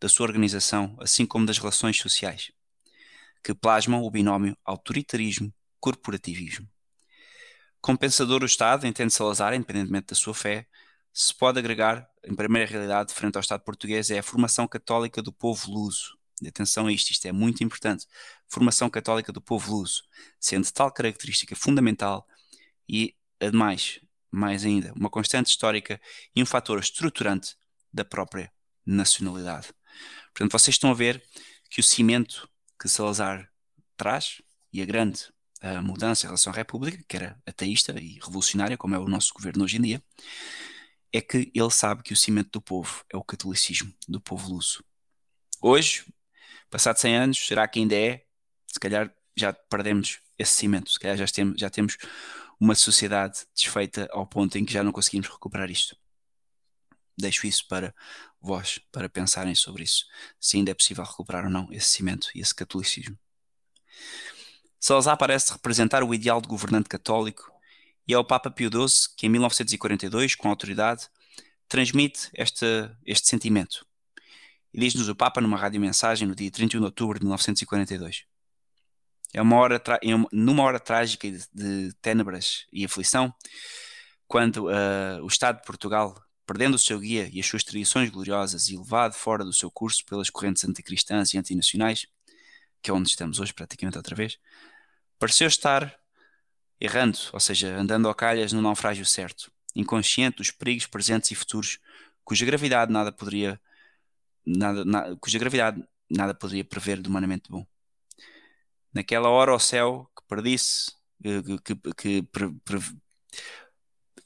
da 0.00 0.08
sua 0.08 0.26
organização, 0.26 0.96
assim 1.00 1.26
como 1.26 1.46
das 1.46 1.58
relações 1.58 1.98
sociais. 1.98 2.52
que 3.42 3.54
plasmam 3.54 4.02
o 4.02 4.10
binómio 4.10 4.56
autoritarismo-corporativismo. 4.64 6.68
Como 7.80 7.98
pensador 7.98 8.40
do 8.40 8.46
Estado, 8.46 8.86
entende 8.86 9.12
Salazar, 9.12 9.54
independentemente 9.54 10.08
da 10.08 10.16
sua 10.16 10.34
fé, 10.34 10.66
se 11.12 11.34
pode 11.34 11.58
agregar, 11.58 12.08
em 12.24 12.34
primeira 12.34 12.68
realidade, 12.68 13.14
frente 13.14 13.36
ao 13.36 13.40
Estado 13.40 13.64
português, 13.64 14.10
é 14.10 14.18
a 14.18 14.22
formação 14.22 14.66
católica 14.68 15.22
do 15.22 15.32
povo 15.32 15.70
luso. 15.70 16.17
Atenção 16.46 16.86
a 16.86 16.92
isto, 16.92 17.10
isto 17.10 17.26
é 17.26 17.32
muito 17.32 17.64
importante. 17.64 18.06
Formação 18.46 18.88
católica 18.88 19.32
do 19.32 19.40
povo 19.40 19.76
luso, 19.76 20.02
sendo 20.38 20.70
tal 20.70 20.92
característica 20.92 21.56
fundamental 21.56 22.26
e, 22.88 23.16
ademais, 23.40 24.00
mais 24.30 24.64
ainda, 24.64 24.92
uma 24.94 25.10
constante 25.10 25.48
histórica 25.48 26.00
e 26.34 26.42
um 26.42 26.46
fator 26.46 26.78
estruturante 26.78 27.56
da 27.92 28.04
própria 28.04 28.52
nacionalidade. 28.84 29.68
Portanto, 30.32 30.52
vocês 30.52 30.74
estão 30.74 30.90
a 30.90 30.94
ver 30.94 31.22
que 31.70 31.80
o 31.80 31.84
cimento 31.84 32.48
que 32.80 32.88
Salazar 32.88 33.50
traz 33.96 34.40
e 34.72 34.80
a 34.80 34.86
grande 34.86 35.28
a 35.60 35.82
mudança 35.82 36.24
em 36.24 36.28
relação 36.28 36.52
à 36.52 36.56
República, 36.56 37.02
que 37.08 37.16
era 37.16 37.40
ateísta 37.46 37.92
e 38.00 38.18
revolucionária, 38.20 38.76
como 38.76 38.94
é 38.94 38.98
o 38.98 39.08
nosso 39.08 39.32
governo 39.34 39.64
hoje 39.64 39.76
em 39.76 39.82
dia, 39.82 40.02
é 41.12 41.20
que 41.20 41.50
ele 41.54 41.70
sabe 41.70 42.02
que 42.02 42.12
o 42.12 42.16
cimento 42.16 42.50
do 42.52 42.60
povo 42.60 43.04
é 43.12 43.16
o 43.16 43.24
catolicismo, 43.24 43.92
do 44.06 44.20
povo 44.20 44.52
luso. 44.52 44.84
Hoje, 45.60 46.04
passado 46.70 46.98
100 46.98 47.16
anos, 47.16 47.46
será 47.46 47.66
que 47.66 47.80
ainda 47.80 47.96
é? 47.96 48.24
Se 48.66 48.78
calhar 48.78 49.12
já 49.36 49.52
perdemos 49.52 50.20
esse 50.38 50.52
cimento, 50.52 50.90
se 50.90 50.98
calhar 50.98 51.16
já 51.16 51.26
temos, 51.26 51.60
já 51.60 51.70
temos 51.70 51.96
uma 52.60 52.74
sociedade 52.74 53.46
desfeita 53.54 54.08
ao 54.12 54.26
ponto 54.26 54.58
em 54.58 54.64
que 54.64 54.72
já 54.72 54.82
não 54.82 54.92
conseguimos 54.92 55.28
recuperar 55.28 55.70
isto. 55.70 55.96
Deixo 57.16 57.46
isso 57.46 57.66
para 57.66 57.94
vós, 58.40 58.78
para 58.92 59.08
pensarem 59.08 59.54
sobre 59.54 59.84
isso, 59.84 60.06
se 60.40 60.56
ainda 60.56 60.70
é 60.70 60.74
possível 60.74 61.04
recuperar 61.04 61.44
ou 61.44 61.50
não 61.50 61.68
esse 61.72 61.88
cimento 61.88 62.28
e 62.34 62.40
esse 62.40 62.54
catolicismo. 62.54 63.18
Salazar 64.80 65.16
parece 65.16 65.52
representar 65.52 66.04
o 66.04 66.14
ideal 66.14 66.40
de 66.40 66.48
governante 66.48 66.88
católico 66.88 67.50
e 68.06 68.14
é 68.14 68.18
o 68.18 68.24
Papa 68.24 68.50
Pio 68.50 68.70
XII 68.70 69.10
que, 69.16 69.26
em 69.26 69.30
1942, 69.30 70.36
com 70.36 70.48
autoridade, 70.48 71.08
transmite 71.68 72.30
este, 72.32 72.64
este 73.04 73.28
sentimento. 73.28 73.86
Diz-nos 74.78 75.08
o 75.08 75.14
Papa 75.14 75.40
numa 75.40 75.56
rádio-mensagem 75.56 76.28
no 76.28 76.36
dia 76.36 76.48
31 76.52 76.78
de 76.78 76.84
outubro 76.84 77.18
de 77.18 77.24
1942. 77.24 78.24
É 79.34 79.42
uma 79.42 79.56
hora 79.56 79.82
numa 80.30 80.62
hora 80.62 80.78
trágica 80.78 81.28
de, 81.28 81.44
de 81.52 81.92
tênebras 81.94 82.64
e 82.72 82.84
aflição, 82.84 83.34
quando 84.28 84.68
uh, 84.68 85.20
o 85.24 85.26
Estado 85.26 85.58
de 85.58 85.66
Portugal, 85.66 86.22
perdendo 86.46 86.74
o 86.74 86.78
seu 86.78 87.00
guia 87.00 87.28
e 87.32 87.40
as 87.40 87.46
suas 87.46 87.64
tradições 87.64 88.08
gloriosas 88.08 88.68
e 88.68 88.76
levado 88.76 89.14
fora 89.14 89.44
do 89.44 89.52
seu 89.52 89.68
curso 89.68 90.04
pelas 90.06 90.30
correntes 90.30 90.64
anticristãs 90.64 91.34
e 91.34 91.38
antinacionais, 91.38 92.06
que 92.80 92.88
é 92.88 92.94
onde 92.94 93.08
estamos 93.08 93.40
hoje 93.40 93.52
praticamente 93.52 93.96
outra 93.96 94.14
vez, 94.14 94.38
pareceu 95.18 95.48
estar 95.48 95.92
errando, 96.80 97.18
ou 97.32 97.40
seja, 97.40 97.76
andando 97.76 98.08
a 98.08 98.14
calhas 98.14 98.52
no 98.52 98.62
naufrágio 98.62 99.04
certo, 99.04 99.50
inconsciente 99.74 100.36
dos 100.36 100.52
perigos 100.52 100.86
presentes 100.86 101.32
e 101.32 101.34
futuros, 101.34 101.80
cuja 102.24 102.46
gravidade 102.46 102.92
nada 102.92 103.10
poderia 103.10 103.60
nada, 104.48 104.84
na, 104.84 105.16
cuja 105.16 105.38
gravidade 105.38 105.82
nada 106.10 106.34
poderia 106.34 106.64
prever 106.64 107.00
de 107.00 107.08
humanamente 107.08 107.50
bom. 107.50 107.66
Naquela 108.92 109.28
hora 109.28 109.54
o 109.54 109.58
céu 109.58 110.10
que 110.16 110.26
perdisse, 110.26 110.92
eh, 111.24 111.42
que, 111.42 111.74
que, 111.74 111.94
que 111.94 112.22
pre, 112.22 112.50
pre, 112.64 112.78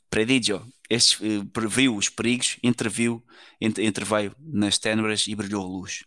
predigiu, 0.09 0.62
este, 0.88 1.25
eh, 1.25 1.45
previu 1.52 1.97
os 1.97 2.09
perigos, 2.09 2.59
interviu, 2.62 3.25
interveio 3.61 4.35
nas 4.38 4.79
tênebras 4.79 5.26
e 5.26 5.35
brilhou 5.35 5.67
luz. 5.67 6.05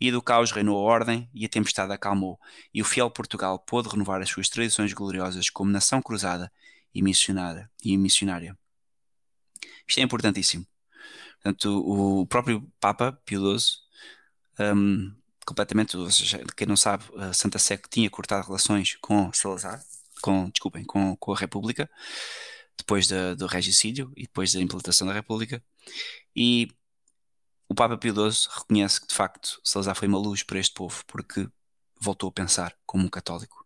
E 0.00 0.10
do 0.10 0.22
caos 0.22 0.52
reinou 0.52 0.76
a 0.76 0.82
ordem 0.82 1.28
e 1.34 1.44
a 1.44 1.48
tempestade 1.48 1.92
acalmou, 1.92 2.38
e 2.72 2.82
o 2.82 2.84
fiel 2.84 3.10
Portugal 3.10 3.58
pôde 3.58 3.88
renovar 3.88 4.20
as 4.20 4.28
suas 4.28 4.48
tradições 4.48 4.92
gloriosas 4.92 5.50
como 5.50 5.70
nação 5.70 6.02
cruzada 6.02 6.52
e 6.94 7.02
missionária. 7.02 7.70
E 7.84 7.96
missionária. 7.96 8.56
Isto 9.86 10.00
é 10.00 10.02
importantíssimo. 10.02 10.66
Portanto, 11.46 11.80
o 11.86 12.26
próprio 12.26 12.60
Papa 12.80 13.12
Pio 13.24 13.56
XII, 13.56 13.78
um, 14.74 15.14
completamente, 15.46 15.92
seja, 16.10 16.42
quem 16.56 16.66
não 16.66 16.76
sabe, 16.76 17.04
Santa 17.32 17.56
Sé 17.56 17.80
tinha 17.88 18.10
cortado 18.10 18.44
relações 18.44 18.96
com 19.00 19.32
Salazar, 19.32 19.80
com, 20.20 20.50
desculpem, 20.50 20.84
com, 20.84 21.16
com 21.16 21.32
a 21.32 21.36
República, 21.36 21.88
depois 22.76 23.06
do 23.06 23.46
regicídio 23.46 24.12
e 24.16 24.22
depois 24.22 24.54
da 24.54 24.60
implantação 24.60 25.06
da 25.06 25.12
República, 25.12 25.62
e 26.34 26.68
o 27.68 27.76
Papa 27.76 27.96
Pio 27.96 28.12
XII 28.12 28.48
reconhece 28.58 29.00
que 29.00 29.06
de 29.06 29.14
facto 29.14 29.60
Salazar 29.62 29.94
foi 29.94 30.08
uma 30.08 30.18
luz 30.18 30.42
para 30.42 30.58
este 30.58 30.74
povo 30.74 31.04
porque 31.06 31.48
voltou 32.00 32.28
a 32.28 32.32
pensar 32.32 32.76
como 32.84 33.06
um 33.06 33.08
católico. 33.08 33.64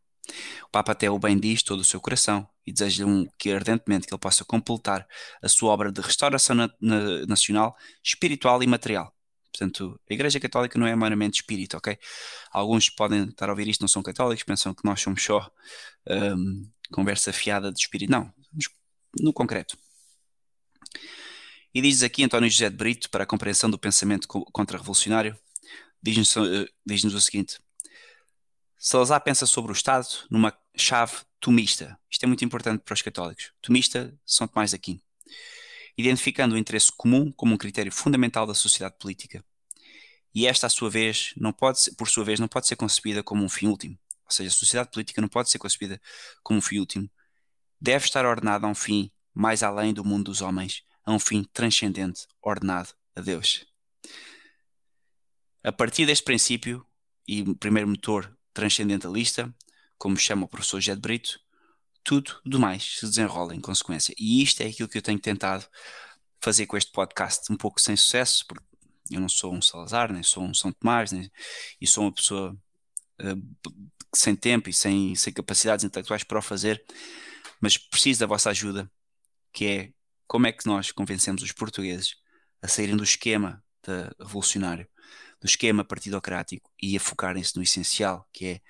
O 0.65 0.71
Papa 0.71 0.93
até 0.93 1.11
o 1.11 1.19
bem 1.19 1.41
diz 1.41 1.63
todo 1.63 1.81
o 1.81 1.85
seu 1.85 1.99
coração 1.99 2.47
e 2.71 2.73
deseja 2.73 3.05
um, 3.05 3.27
que 3.37 3.51
ardentemente 3.51 4.07
que 4.07 4.15
ele 4.15 4.21
possa 4.21 4.45
completar 4.45 5.05
a 5.43 5.49
sua 5.49 5.73
obra 5.73 5.91
de 5.91 6.01
restauração 6.01 6.55
na, 6.55 6.71
na, 6.81 7.27
nacional, 7.27 7.77
espiritual 8.03 8.63
e 8.63 8.67
material. 8.67 9.13
Portanto, 9.53 10.01
a 10.09 10.15
Igreja 10.15 10.39
Católica 10.39 10.79
não 10.79 10.87
é 10.87 10.95
meramente 10.95 11.41
espírito, 11.41 11.77
ok? 11.77 11.99
Alguns 12.53 12.89
podem 12.89 13.25
estar 13.25 13.49
a 13.49 13.53
ouvir 13.53 13.67
isto, 13.67 13.81
não 13.81 13.89
são 13.89 14.03
católicos, 14.05 14.45
pensam 14.45 14.73
que 14.73 14.85
nós 14.85 15.01
somos 15.01 15.21
só 15.21 15.51
um, 16.09 16.71
conversa 16.93 17.33
fiada 17.33 17.73
de 17.73 17.81
espírito. 17.81 18.11
Não, 18.13 18.33
no 19.21 19.33
concreto. 19.33 19.77
E 21.75 21.83
diz 21.83 22.05
aqui 22.05 22.23
António 22.23 22.49
José 22.49 22.71
de 22.71 22.77
Brito, 22.77 23.11
para 23.11 23.25
a 23.25 23.27
compreensão 23.27 23.69
do 23.69 23.79
pensamento 23.79 24.29
contra-revolucionário, 24.29 25.37
diz-nos 26.01 26.37
uh, 26.37 26.69
diz 26.87 27.03
o 27.03 27.21
seguinte: 27.21 27.59
Salazar 28.79 29.21
pensa 29.23 29.47
sobre 29.47 29.73
o 29.73 29.75
Estado 29.75 30.07
numa 30.31 30.57
chave 30.81 31.19
tomista. 31.39 31.99
Isto 32.11 32.25
é 32.25 32.27
muito 32.27 32.45
importante 32.45 32.83
para 32.83 32.95
os 32.95 33.03
católicos. 33.03 33.53
Tomista 33.61 34.13
São 34.27 34.49
Tomás 34.49 34.71
de 34.71 34.77
Aquino. 34.77 35.01
Identificando 35.97 36.55
o 36.55 36.59
interesse 36.59 36.91
comum 36.97 37.31
como 37.31 37.55
um 37.55 37.57
critério 37.57 37.93
fundamental 37.93 38.47
da 38.47 38.55
sociedade 38.55 38.97
política. 38.99 39.45
E 40.35 40.47
esta, 40.47 40.67
a 40.67 40.71
sua 40.71 40.89
vez, 40.89 41.33
não 41.37 41.53
pode 41.53 41.81
ser, 41.81 41.95
por 41.95 42.09
sua 42.09 42.25
vez, 42.25 42.41
não 42.41 42.49
pode 42.49 42.67
ser 42.67 42.77
concebida 42.77 43.23
como 43.23 43.45
um 43.45 43.49
fim 43.49 43.67
último. 43.67 43.99
Ou 44.25 44.31
seja, 44.31 44.49
a 44.49 44.53
sociedade 44.53 44.91
política 44.91 45.21
não 45.21 45.29
pode 45.29 45.51
ser 45.51 45.59
concebida 45.59 46.01
como 46.43 46.59
um 46.59 46.63
fim 46.63 46.79
último. 46.79 47.11
Deve 47.81 48.05
estar 48.05 48.25
ordenada 48.25 48.67
a 48.67 48.71
um 48.71 48.75
fim 48.75 49.11
mais 49.35 49.63
além 49.63 49.93
do 49.93 50.05
mundo 50.05 50.25
dos 50.25 50.41
homens 50.41 50.85
a 51.05 51.13
um 51.13 51.19
fim 51.19 51.45
transcendente 51.53 52.27
ordenado 52.43 52.91
a 53.17 53.21
Deus. 53.21 53.67
A 55.63 55.73
partir 55.73 56.07
deste 56.07 56.25
princípio, 56.25 56.87
e 57.27 57.55
primeiro 57.55 57.89
motor 57.89 58.37
transcendentalista, 58.53 59.55
como 60.01 60.17
chama 60.17 60.47
o 60.47 60.49
professor 60.49 60.81
Jed 60.81 60.99
Brito, 60.99 61.39
tudo 62.03 62.41
do 62.43 62.59
mais 62.59 62.99
se 62.99 63.07
desenrola 63.07 63.55
em 63.55 63.61
consequência. 63.61 64.15
E 64.19 64.43
isto 64.43 64.63
é 64.63 64.67
aquilo 64.67 64.89
que 64.89 64.97
eu 64.97 65.03
tenho 65.03 65.19
tentado 65.19 65.67
fazer 66.41 66.65
com 66.65 66.75
este 66.79 66.91
podcast, 66.91 67.53
um 67.53 67.57
pouco 67.57 67.79
sem 67.79 67.95
sucesso, 67.95 68.47
porque 68.49 68.65
eu 69.11 69.21
não 69.21 69.29
sou 69.29 69.55
um 69.55 69.61
Salazar, 69.61 70.11
nem 70.11 70.23
sou 70.23 70.43
um 70.43 70.55
São 70.55 70.73
Tomás, 70.73 71.13
nem, 71.13 71.31
e 71.79 71.87
sou 71.87 72.05
uma 72.05 72.15
pessoa 72.15 72.57
uh, 73.21 73.77
sem 74.15 74.35
tempo 74.35 74.71
e 74.71 74.73
sem, 74.73 75.15
sem 75.15 75.35
capacidades 75.35 75.85
intelectuais 75.85 76.25
para 76.25 76.39
o 76.39 76.43
fazer, 76.43 76.83
mas 77.61 77.77
preciso 77.77 78.21
da 78.21 78.27
vossa 78.27 78.49
ajuda, 78.49 78.91
que 79.53 79.67
é 79.67 79.93
como 80.27 80.47
é 80.47 80.53
que 80.53 80.67
nós 80.67 80.91
convencemos 80.91 81.43
os 81.43 81.53
portugueses 81.53 82.15
a 82.63 82.69
saírem 82.69 82.97
do 82.97 83.05
esquema 83.05 83.63
revolucionário, 84.19 84.89
do 85.41 85.47
esquema 85.47 85.85
partidocrático 85.85 86.71
e 86.81 86.97
a 86.97 87.01
focarem-se 87.01 87.55
no 87.57 87.63
essencial, 87.63 88.27
que 88.33 88.47
é, 88.47 88.61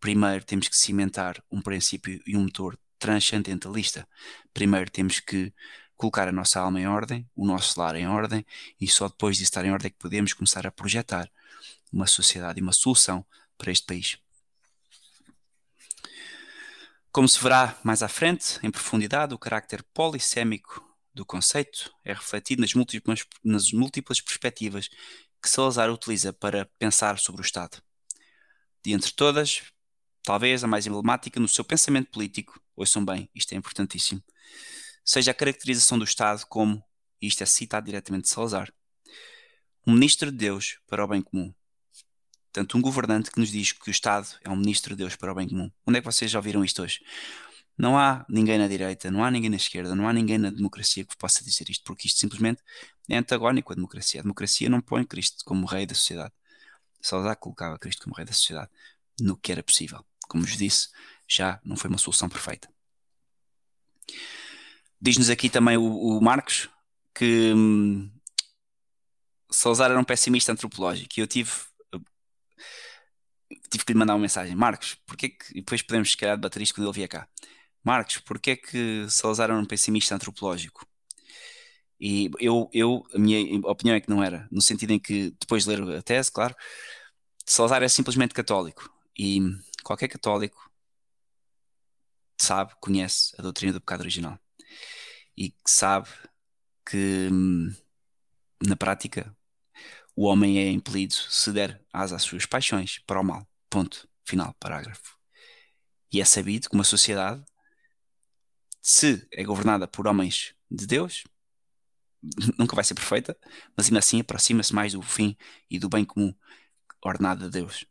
primeiro, 0.00 0.44
temos 0.44 0.68
que 0.68 0.76
cimentar 0.76 1.42
um 1.50 1.60
princípio 1.60 2.20
e 2.26 2.36
um 2.36 2.42
motor 2.42 2.78
transcendentalista. 2.98 4.08
Primeiro, 4.52 4.90
temos 4.90 5.20
que 5.20 5.52
colocar 5.96 6.28
a 6.28 6.32
nossa 6.32 6.60
alma 6.60 6.80
em 6.80 6.86
ordem, 6.86 7.28
o 7.34 7.46
nosso 7.46 7.78
lar 7.80 7.96
em 7.96 8.06
ordem, 8.06 8.44
e 8.80 8.88
só 8.88 9.08
depois 9.08 9.36
de 9.36 9.44
estar 9.44 9.64
em 9.64 9.72
ordem 9.72 9.88
é 9.88 9.90
que 9.90 9.98
podemos 9.98 10.32
começar 10.32 10.66
a 10.66 10.72
projetar 10.72 11.30
uma 11.92 12.06
sociedade 12.06 12.58
e 12.58 12.62
uma 12.62 12.72
solução 12.72 13.24
para 13.56 13.70
este 13.70 13.86
país. 13.86 14.18
Como 17.12 17.28
se 17.28 17.40
verá 17.40 17.78
mais 17.84 18.02
à 18.02 18.08
frente, 18.08 18.58
em 18.62 18.70
profundidade, 18.70 19.34
o 19.34 19.38
carácter 19.38 19.84
polissémico 19.94 20.84
do 21.14 21.24
conceito 21.24 21.94
é 22.04 22.12
refletido 22.12 22.60
nas 22.60 22.74
múltiplas, 22.74 23.24
nas 23.44 23.70
múltiplas 23.70 24.20
perspectivas 24.20 24.88
que 25.40 25.48
Salazar 25.48 25.90
utiliza 25.90 26.32
para 26.32 26.66
pensar 26.78 27.18
sobre 27.18 27.40
o 27.40 27.44
Estado. 27.44 27.80
De 28.82 28.92
entre 28.92 29.12
todas, 29.12 29.62
talvez 30.24 30.64
a 30.64 30.66
mais 30.66 30.86
emblemática 30.86 31.38
no 31.38 31.46
seu 31.46 31.64
pensamento 31.64 32.10
político, 32.10 32.60
ouçam 32.74 33.04
bem, 33.04 33.28
isto 33.34 33.52
é 33.52 33.56
importantíssimo, 33.56 34.22
seja 35.04 35.30
a 35.30 35.34
caracterização 35.34 35.98
do 35.98 36.04
Estado 36.04 36.44
como, 36.48 36.82
e 37.20 37.26
isto 37.26 37.42
é 37.42 37.46
citado 37.46 37.86
diretamente 37.86 38.24
de 38.24 38.30
Salazar, 38.30 38.72
um 39.86 39.92
ministro 39.92 40.32
de 40.32 40.38
Deus 40.38 40.78
para 40.86 41.04
o 41.04 41.08
bem 41.08 41.20
comum. 41.20 41.52
Portanto, 42.44 42.78
um 42.78 42.80
governante 42.80 43.30
que 43.30 43.38
nos 43.38 43.50
diz 43.50 43.72
que 43.72 43.88
o 43.88 43.90
Estado 43.90 44.28
é 44.42 44.48
um 44.48 44.56
ministro 44.56 44.94
de 44.94 44.98
Deus 44.98 45.16
para 45.16 45.32
o 45.32 45.34
bem 45.34 45.48
comum. 45.48 45.70
Onde 45.84 45.98
é 45.98 46.00
que 46.00 46.06
vocês 46.06 46.30
já 46.30 46.38
ouviram 46.38 46.64
isto 46.64 46.82
hoje? 46.82 47.00
Não 47.76 47.98
há 47.98 48.24
ninguém 48.28 48.58
na 48.58 48.68
direita, 48.68 49.10
não 49.10 49.24
há 49.24 49.30
ninguém 49.30 49.50
na 49.50 49.56
esquerda, 49.56 49.94
não 49.94 50.08
há 50.08 50.12
ninguém 50.12 50.38
na 50.38 50.50
democracia 50.50 51.04
que 51.04 51.16
possa 51.16 51.44
dizer 51.44 51.68
isto, 51.68 51.82
porque 51.84 52.06
isto 52.06 52.20
simplesmente 52.20 52.62
é 53.08 53.16
antagónico 53.16 53.72
à 53.72 53.74
democracia. 53.74 54.20
A 54.20 54.22
democracia 54.22 54.68
não 54.68 54.80
põe 54.80 55.04
Cristo 55.04 55.44
como 55.44 55.66
rei 55.66 55.84
da 55.84 55.94
sociedade. 55.94 56.32
Salazar 57.00 57.36
colocava 57.36 57.78
Cristo 57.78 58.04
como 58.04 58.14
rei 58.14 58.24
da 58.24 58.32
sociedade. 58.32 58.70
no 59.20 59.36
que 59.36 59.52
era 59.52 59.62
possível. 59.62 60.04
Como 60.28 60.44
vos 60.44 60.56
disse, 60.56 60.88
já 61.28 61.60
não 61.64 61.76
foi 61.76 61.88
uma 61.88 61.98
solução 61.98 62.28
perfeita. 62.28 62.68
Diz-nos 65.00 65.30
aqui 65.30 65.50
também 65.50 65.76
o, 65.76 65.84
o 65.84 66.20
Marcos 66.20 66.68
que 67.14 67.52
hum, 67.54 68.10
Salazar 69.50 69.90
era 69.90 70.00
um 70.00 70.04
pessimista 70.04 70.52
antropológico 70.52 71.14
e 71.16 71.20
eu 71.20 71.26
tive 71.26 71.50
tive 73.70 73.84
que 73.84 73.92
lhe 73.92 73.98
mandar 73.98 74.14
uma 74.14 74.20
mensagem 74.20 74.54
Marcos, 74.54 74.96
porque 75.06 75.28
que, 75.28 75.50
e 75.52 75.60
depois 75.60 75.82
podemos 75.82 76.10
se 76.10 76.16
calhar 76.16 76.36
debater 76.36 76.62
isto 76.62 76.74
quando 76.74 76.88
ele 76.88 76.94
vier 76.94 77.08
cá 77.08 77.28
Marcos, 77.84 78.18
porquê 78.18 78.52
é 78.52 78.56
que 78.56 79.06
Salazar 79.10 79.50
era 79.50 79.58
um 79.58 79.66
pessimista 79.66 80.14
antropológico? 80.14 80.86
E 82.00 82.30
eu, 82.40 82.68
eu, 82.72 83.06
a 83.14 83.18
minha 83.18 83.60
opinião 83.64 83.94
é 83.96 84.00
que 84.00 84.10
não 84.10 84.22
era, 84.22 84.48
no 84.50 84.60
sentido 84.62 84.92
em 84.92 84.98
que, 84.98 85.30
depois 85.38 85.64
de 85.64 85.70
ler 85.70 85.98
a 85.98 86.02
tese, 86.02 86.32
claro, 86.32 86.54
Salazar 87.46 87.82
é 87.82 87.88
simplesmente 87.88 88.34
católico. 88.34 88.90
E 89.18 89.40
qualquer 89.84 90.08
católico 90.08 90.70
sabe, 92.36 92.74
conhece 92.80 93.34
a 93.38 93.42
doutrina 93.42 93.72
do 93.72 93.80
pecado 93.80 94.00
original. 94.00 94.38
E 95.36 95.54
sabe 95.66 96.08
que, 96.84 97.28
na 98.66 98.76
prática, 98.76 99.36
o 100.14 100.24
homem 100.26 100.58
é 100.58 100.70
impelido 100.70 101.14
ceder 101.14 101.80
às, 101.92 102.12
às 102.12 102.22
suas 102.22 102.46
paixões 102.46 102.98
para 103.06 103.20
o 103.20 103.24
mal. 103.24 103.46
Ponto. 103.68 104.08
Final. 104.24 104.54
Parágrafo. 104.58 105.18
E 106.12 106.20
é 106.20 106.24
sabido 106.24 106.68
que 106.68 106.74
uma 106.74 106.84
sociedade, 106.84 107.44
se 108.80 109.26
é 109.32 109.42
governada 109.44 109.88
por 109.88 110.06
homens 110.06 110.54
de 110.70 110.86
Deus, 110.86 111.24
nunca 112.58 112.76
vai 112.76 112.84
ser 112.84 112.94
perfeita, 112.94 113.36
mas 113.76 113.86
ainda 113.86 113.98
assim 113.98 114.20
aproxima-se 114.20 114.74
mais 114.74 114.92
do 114.92 115.02
fim 115.02 115.36
e 115.68 115.78
do 115.78 115.88
bem 115.88 116.04
comum 116.04 116.34
ordenado 117.02 117.44
de 117.44 117.50
Deus. 117.50 117.84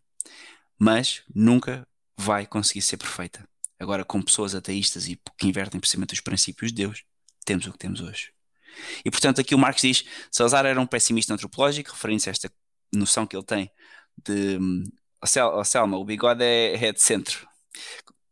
Mas 0.78 1.24
nunca 1.34 1.88
vai 2.18 2.46
conseguir 2.46 2.82
ser 2.82 2.98
perfeita. 2.98 3.48
Agora, 3.80 4.06
com 4.06 4.22
pessoas 4.22 4.56
ateístas 4.56 5.08
e 5.08 5.20
que 5.38 5.48
invertem 5.48 5.80
precisamente 5.80 6.14
os 6.14 6.22
princípios 6.22 6.72
de 6.72 6.78
Deus, 6.84 7.04
temos 7.46 7.68
o 7.68 7.72
que 7.72 7.78
temos 7.78 8.02
hoje. 8.02 8.32
E 9.04 9.12
portanto, 9.12 9.42
aqui 9.42 9.54
o 9.54 9.58
Marx 9.58 9.82
diz: 9.82 10.06
Salazar 10.32 10.66
era 10.66 10.80
um 10.80 10.88
pessimista 10.88 11.34
antropológico, 11.34 11.92
referindo-se 11.92 12.30
a 12.30 12.32
esta 12.32 12.52
noção 12.94 13.26
que 13.26 13.36
ele 13.36 13.46
tem 13.46 13.72
de. 14.24 14.58
Oh, 15.22 15.64
Selma, 15.64 15.98
o 15.98 16.06
bigode 16.06 16.44
é, 16.44 16.74
é 16.86 16.92
de 16.92 17.02
centro. 17.02 17.48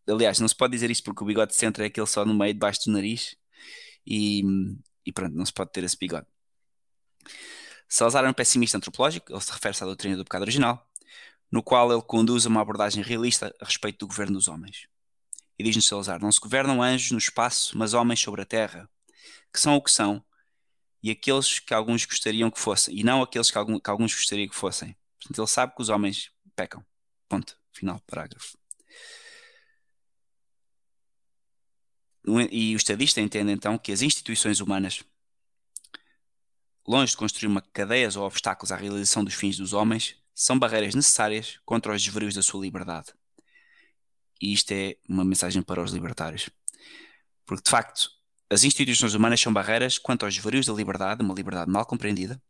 Aliás, 0.07 0.39
não 0.39 0.47
se 0.47 0.55
pode 0.55 0.71
dizer 0.71 0.91
isso 0.91 1.03
porque 1.03 1.23
o 1.23 1.27
bigode 1.27 1.51
de 1.51 1.57
centro 1.57 1.83
é 1.83 1.87
aquele 1.87 2.07
só 2.07 2.25
no 2.25 2.33
meio, 2.33 2.53
debaixo 2.53 2.81
do 2.85 2.91
nariz. 2.91 3.35
E, 4.05 4.43
e 5.05 5.11
pronto, 5.11 5.35
não 5.35 5.45
se 5.45 5.53
pode 5.53 5.71
ter 5.71 5.83
esse 5.83 5.97
bigode. 5.97 6.27
Salazar 7.87 8.23
era 8.23 8.31
um 8.31 8.33
pessimista 8.33 8.77
antropológico, 8.77 9.31
ele 9.31 9.41
se 9.41 9.51
refere-se 9.51 9.83
à 9.83 9.85
doutrina 9.85 10.15
do 10.15 10.23
pecado 10.23 10.43
original, 10.43 10.89
no 11.51 11.61
qual 11.61 11.91
ele 11.91 12.01
conduz 12.01 12.45
uma 12.45 12.61
abordagem 12.61 13.03
realista 13.03 13.53
a 13.61 13.65
respeito 13.65 13.99
do 13.99 14.07
governo 14.07 14.35
dos 14.35 14.47
homens. 14.47 14.87
E 15.59 15.63
diz-nos 15.63 15.85
Salazar: 15.85 16.21
Não 16.21 16.31
se 16.31 16.39
governam 16.39 16.81
anjos 16.81 17.11
no 17.11 17.17
espaço, 17.17 17.77
mas 17.77 17.93
homens 17.93 18.19
sobre 18.19 18.41
a 18.41 18.45
terra, 18.45 18.89
que 19.53 19.59
são 19.59 19.75
o 19.75 19.81
que 19.81 19.91
são, 19.91 20.23
e 21.03 21.11
aqueles 21.11 21.59
que 21.59 21.73
alguns 21.73 22.05
gostariam 22.05 22.49
que 22.49 22.59
fossem, 22.59 22.97
e 22.97 23.03
não 23.03 23.21
aqueles 23.21 23.51
que, 23.51 23.57
algum, 23.57 23.79
que 23.79 23.89
alguns 23.89 24.13
gostariam 24.13 24.47
que 24.47 24.55
fossem. 24.55 24.95
Portanto, 25.19 25.39
ele 25.39 25.47
sabe 25.47 25.75
que 25.75 25.81
os 25.81 25.89
homens 25.89 26.31
pecam. 26.55 26.83
Ponto. 27.27 27.57
Final 27.73 27.99
parágrafo. 28.01 28.57
E 32.51 32.75
o 32.75 32.77
estadista 32.77 33.19
entende 33.19 33.51
então 33.51 33.77
que 33.77 33.91
as 33.91 34.01
instituições 34.01 34.59
humanas, 34.59 35.03
longe 36.87 37.11
de 37.11 37.17
construir 37.17 37.47
uma 37.47 37.61
cadeias 37.61 38.15
ou 38.15 38.25
obstáculos 38.25 38.71
à 38.71 38.75
realização 38.75 39.23
dos 39.23 39.33
fins 39.33 39.57
dos 39.57 39.73
homens, 39.73 40.20
são 40.41 40.57
barreiras 40.57 40.95
necessárias 40.95 41.59
contra 41.63 41.93
os 41.93 42.01
desvarios 42.01 42.33
da 42.33 42.41
sua 42.41 42.61
liberdade. 42.61 43.13
E 44.41 44.51
isto 44.51 44.71
é 44.71 44.95
uma 45.07 45.23
mensagem 45.23 45.61
para 45.61 45.83
os 45.83 45.91
libertários. 45.91 46.49
Porque, 47.45 47.63
de 47.63 47.69
facto, 47.69 48.09
as 48.49 48.63
instituições 48.63 49.13
humanas 49.13 49.39
são 49.39 49.53
barreiras 49.53 49.99
quanto 49.99 50.25
aos 50.25 50.33
desvarios 50.33 50.65
da 50.65 50.73
liberdade, 50.73 51.21
uma 51.21 51.35
liberdade 51.35 51.69
mal 51.69 51.85
compreendida, 51.85 52.41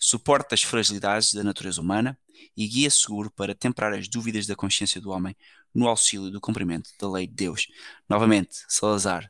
suporte 0.00 0.52
as 0.52 0.64
fragilidades 0.64 1.32
da 1.32 1.44
natureza 1.44 1.80
humana 1.80 2.18
e 2.56 2.66
guia 2.66 2.90
seguro 2.90 3.30
para 3.30 3.54
temperar 3.54 3.92
as 3.92 4.08
dúvidas 4.08 4.44
da 4.44 4.56
consciência 4.56 5.00
do 5.00 5.10
homem 5.10 5.36
no 5.72 5.86
auxílio 5.86 6.32
do 6.32 6.40
cumprimento 6.40 6.90
da 7.00 7.08
lei 7.08 7.28
de 7.28 7.34
Deus. 7.34 7.68
Novamente, 8.08 8.64
Salazar. 8.66 9.28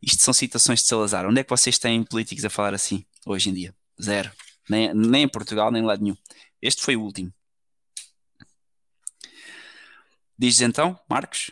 Isto 0.00 0.22
são 0.22 0.32
citações 0.32 0.80
de 0.80 0.88
Salazar. 0.88 1.26
Onde 1.26 1.40
é 1.40 1.44
que 1.44 1.50
vocês 1.50 1.78
têm 1.78 2.02
políticos 2.04 2.46
a 2.46 2.48
falar 2.48 2.72
assim 2.72 3.04
hoje 3.26 3.50
em 3.50 3.52
dia? 3.52 3.74
Zero. 4.02 4.32
Nem, 4.66 4.94
nem 4.94 5.22
em 5.24 5.28
Portugal, 5.28 5.70
nem 5.70 5.82
em 5.82 5.86
lado 5.86 6.02
nenhum. 6.02 6.16
Este 6.60 6.82
foi 6.82 6.96
o 6.96 7.02
último. 7.02 7.32
Diz 10.36 10.60
então, 10.60 10.98
Marcos, 11.08 11.50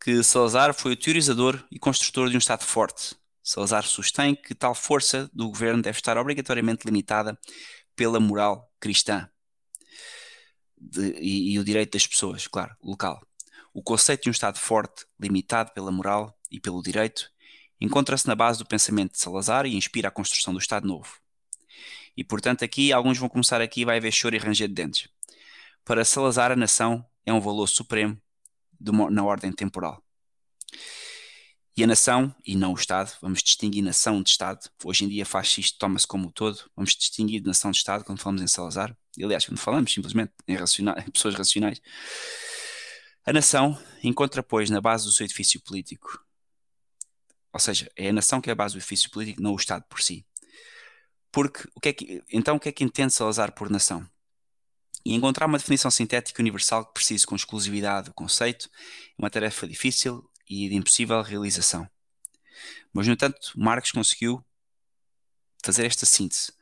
que 0.00 0.22
Salazar 0.22 0.72
foi 0.72 0.92
o 0.92 0.96
teorizador 0.96 1.64
e 1.70 1.78
construtor 1.78 2.30
de 2.30 2.36
um 2.36 2.38
Estado 2.38 2.64
forte. 2.64 3.16
Salazar 3.42 3.84
sustém 3.84 4.34
que 4.34 4.54
tal 4.54 4.74
força 4.74 5.28
do 5.32 5.48
governo 5.48 5.82
deve 5.82 5.98
estar 5.98 6.16
obrigatoriamente 6.16 6.84
limitada 6.84 7.38
pela 7.96 8.20
moral 8.20 8.70
cristã 8.78 9.28
de, 10.80 11.12
e, 11.18 11.52
e, 11.54 11.58
o 11.58 11.64
direito 11.64 11.92
das 11.92 12.06
pessoas, 12.06 12.46
claro, 12.46 12.76
local. 12.82 13.20
O 13.74 13.82
conceito 13.82 14.24
de 14.24 14.28
um 14.28 14.32
Estado 14.32 14.58
forte, 14.58 15.06
limitado 15.18 15.72
pela 15.72 15.90
moral 15.90 16.38
e 16.50 16.60
pelo 16.60 16.82
direito, 16.82 17.30
encontra-se 17.80 18.26
na 18.26 18.34
base 18.34 18.58
do 18.58 18.66
pensamento 18.66 19.12
de 19.12 19.18
Salazar 19.18 19.66
e 19.66 19.76
inspira 19.76 20.08
a 20.08 20.12
construção 20.12 20.52
do 20.52 20.60
Estado 20.60 20.86
Novo. 20.86 21.20
E 22.18 22.24
portanto, 22.24 22.64
aqui 22.64 22.92
alguns 22.92 23.16
vão 23.16 23.28
começar 23.28 23.60
aqui 23.60 23.84
vai 23.84 23.98
haver 23.98 24.10
choro 24.10 24.34
e 24.34 24.38
ranger 24.40 24.66
de 24.66 24.74
dentes. 24.74 25.08
Para 25.84 26.04
Salazar, 26.04 26.50
a 26.50 26.56
nação 26.56 27.06
é 27.24 27.32
um 27.32 27.40
valor 27.40 27.68
supremo 27.68 28.20
na 29.12 29.24
ordem 29.24 29.52
temporal. 29.52 30.02
E 31.76 31.84
a 31.84 31.86
nação, 31.86 32.34
e 32.44 32.56
não 32.56 32.72
o 32.72 32.74
Estado, 32.74 33.16
vamos 33.22 33.40
distinguir 33.40 33.84
nação 33.84 34.20
de 34.20 34.30
Estado. 34.30 34.68
Hoje 34.84 35.04
em 35.04 35.08
dia 35.08 35.24
faz-se 35.24 35.60
isto, 35.60 35.78
toma-se 35.78 36.08
como 36.08 36.26
o 36.26 36.32
todo. 36.32 36.68
Vamos 36.74 36.96
distinguir 36.96 37.40
nação 37.44 37.70
de 37.70 37.76
Estado 37.76 38.02
quando 38.02 38.18
falamos 38.18 38.42
em 38.42 38.48
Salazar. 38.48 38.96
E, 39.16 39.22
aliás, 39.22 39.46
quando 39.46 39.58
falamos 39.60 39.92
simplesmente 39.92 40.32
em, 40.48 40.56
em 40.56 41.10
pessoas 41.12 41.36
racionais. 41.36 41.80
A 43.24 43.32
nação 43.32 43.80
encontra, 44.02 44.42
pois, 44.42 44.70
na 44.70 44.80
base 44.80 45.04
do 45.04 45.12
seu 45.12 45.24
edifício 45.24 45.60
político. 45.60 46.20
Ou 47.52 47.60
seja, 47.60 47.88
é 47.94 48.08
a 48.08 48.12
nação 48.12 48.40
que 48.40 48.50
é 48.50 48.52
a 48.52 48.56
base 48.56 48.74
do 48.74 48.78
edifício 48.78 49.08
político, 49.08 49.40
não 49.40 49.52
o 49.52 49.56
Estado 49.56 49.84
por 49.88 50.02
si. 50.02 50.26
Porque, 51.40 51.68
o 51.72 51.80
que 51.80 51.88
é 51.90 51.92
que, 51.92 52.24
então, 52.32 52.56
o 52.56 52.58
que 52.58 52.68
é 52.68 52.72
que 52.72 52.82
entende 52.82 53.12
Salazar 53.12 53.52
por 53.52 53.70
nação? 53.70 54.04
E 55.04 55.14
encontrar 55.14 55.46
uma 55.46 55.56
definição 55.56 55.88
sintética 55.88 56.42
universal 56.42 56.84
que 56.84 56.94
precise 56.94 57.24
com 57.24 57.36
exclusividade 57.36 58.06
do 58.06 58.12
conceito 58.12 58.68
é 59.16 59.22
uma 59.22 59.30
tarefa 59.30 59.64
difícil 59.68 60.28
e 60.50 60.68
de 60.68 60.74
impossível 60.74 61.22
realização. 61.22 61.88
Mas, 62.92 63.06
no 63.06 63.12
entanto, 63.12 63.52
Marx 63.54 63.92
conseguiu 63.92 64.44
fazer 65.62 65.86
esta 65.86 66.04
síntese. 66.04 66.52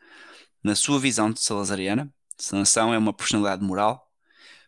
Na 0.62 0.76
sua 0.76 1.00
visão 1.00 1.30
de 1.32 1.40
salazariana, 1.40 2.12
a 2.52 2.56
nação 2.56 2.92
é 2.92 2.98
uma 2.98 3.14
personalidade 3.14 3.64
moral 3.64 4.12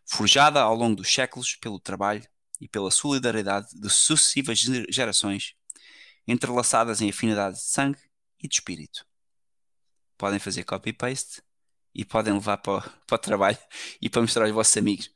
forjada 0.06 0.62
ao 0.62 0.74
longo 0.74 0.96
dos 0.96 1.12
séculos 1.12 1.54
pelo 1.54 1.78
trabalho 1.78 2.26
e 2.58 2.66
pela 2.66 2.90
solidariedade 2.90 3.78
de 3.78 3.90
sucessivas 3.90 4.58
gerações, 4.88 5.54
entrelaçadas 6.26 7.02
em 7.02 7.10
afinidade 7.10 7.56
de 7.56 7.64
sangue 7.64 8.00
e 8.42 8.48
de 8.48 8.54
espírito. 8.54 9.06
Podem 10.18 10.38
fazer 10.38 10.64
copy-paste 10.64 11.42
e 11.94 12.04
podem 12.04 12.34
levar 12.34 12.58
para 12.58 12.78
o, 12.78 12.82
para 13.06 13.14
o 13.14 13.18
trabalho 13.18 13.58
e 14.02 14.10
para 14.10 14.20
mostrar 14.20 14.44
aos 14.44 14.52
vossos 14.52 14.76
amigos. 14.76 15.10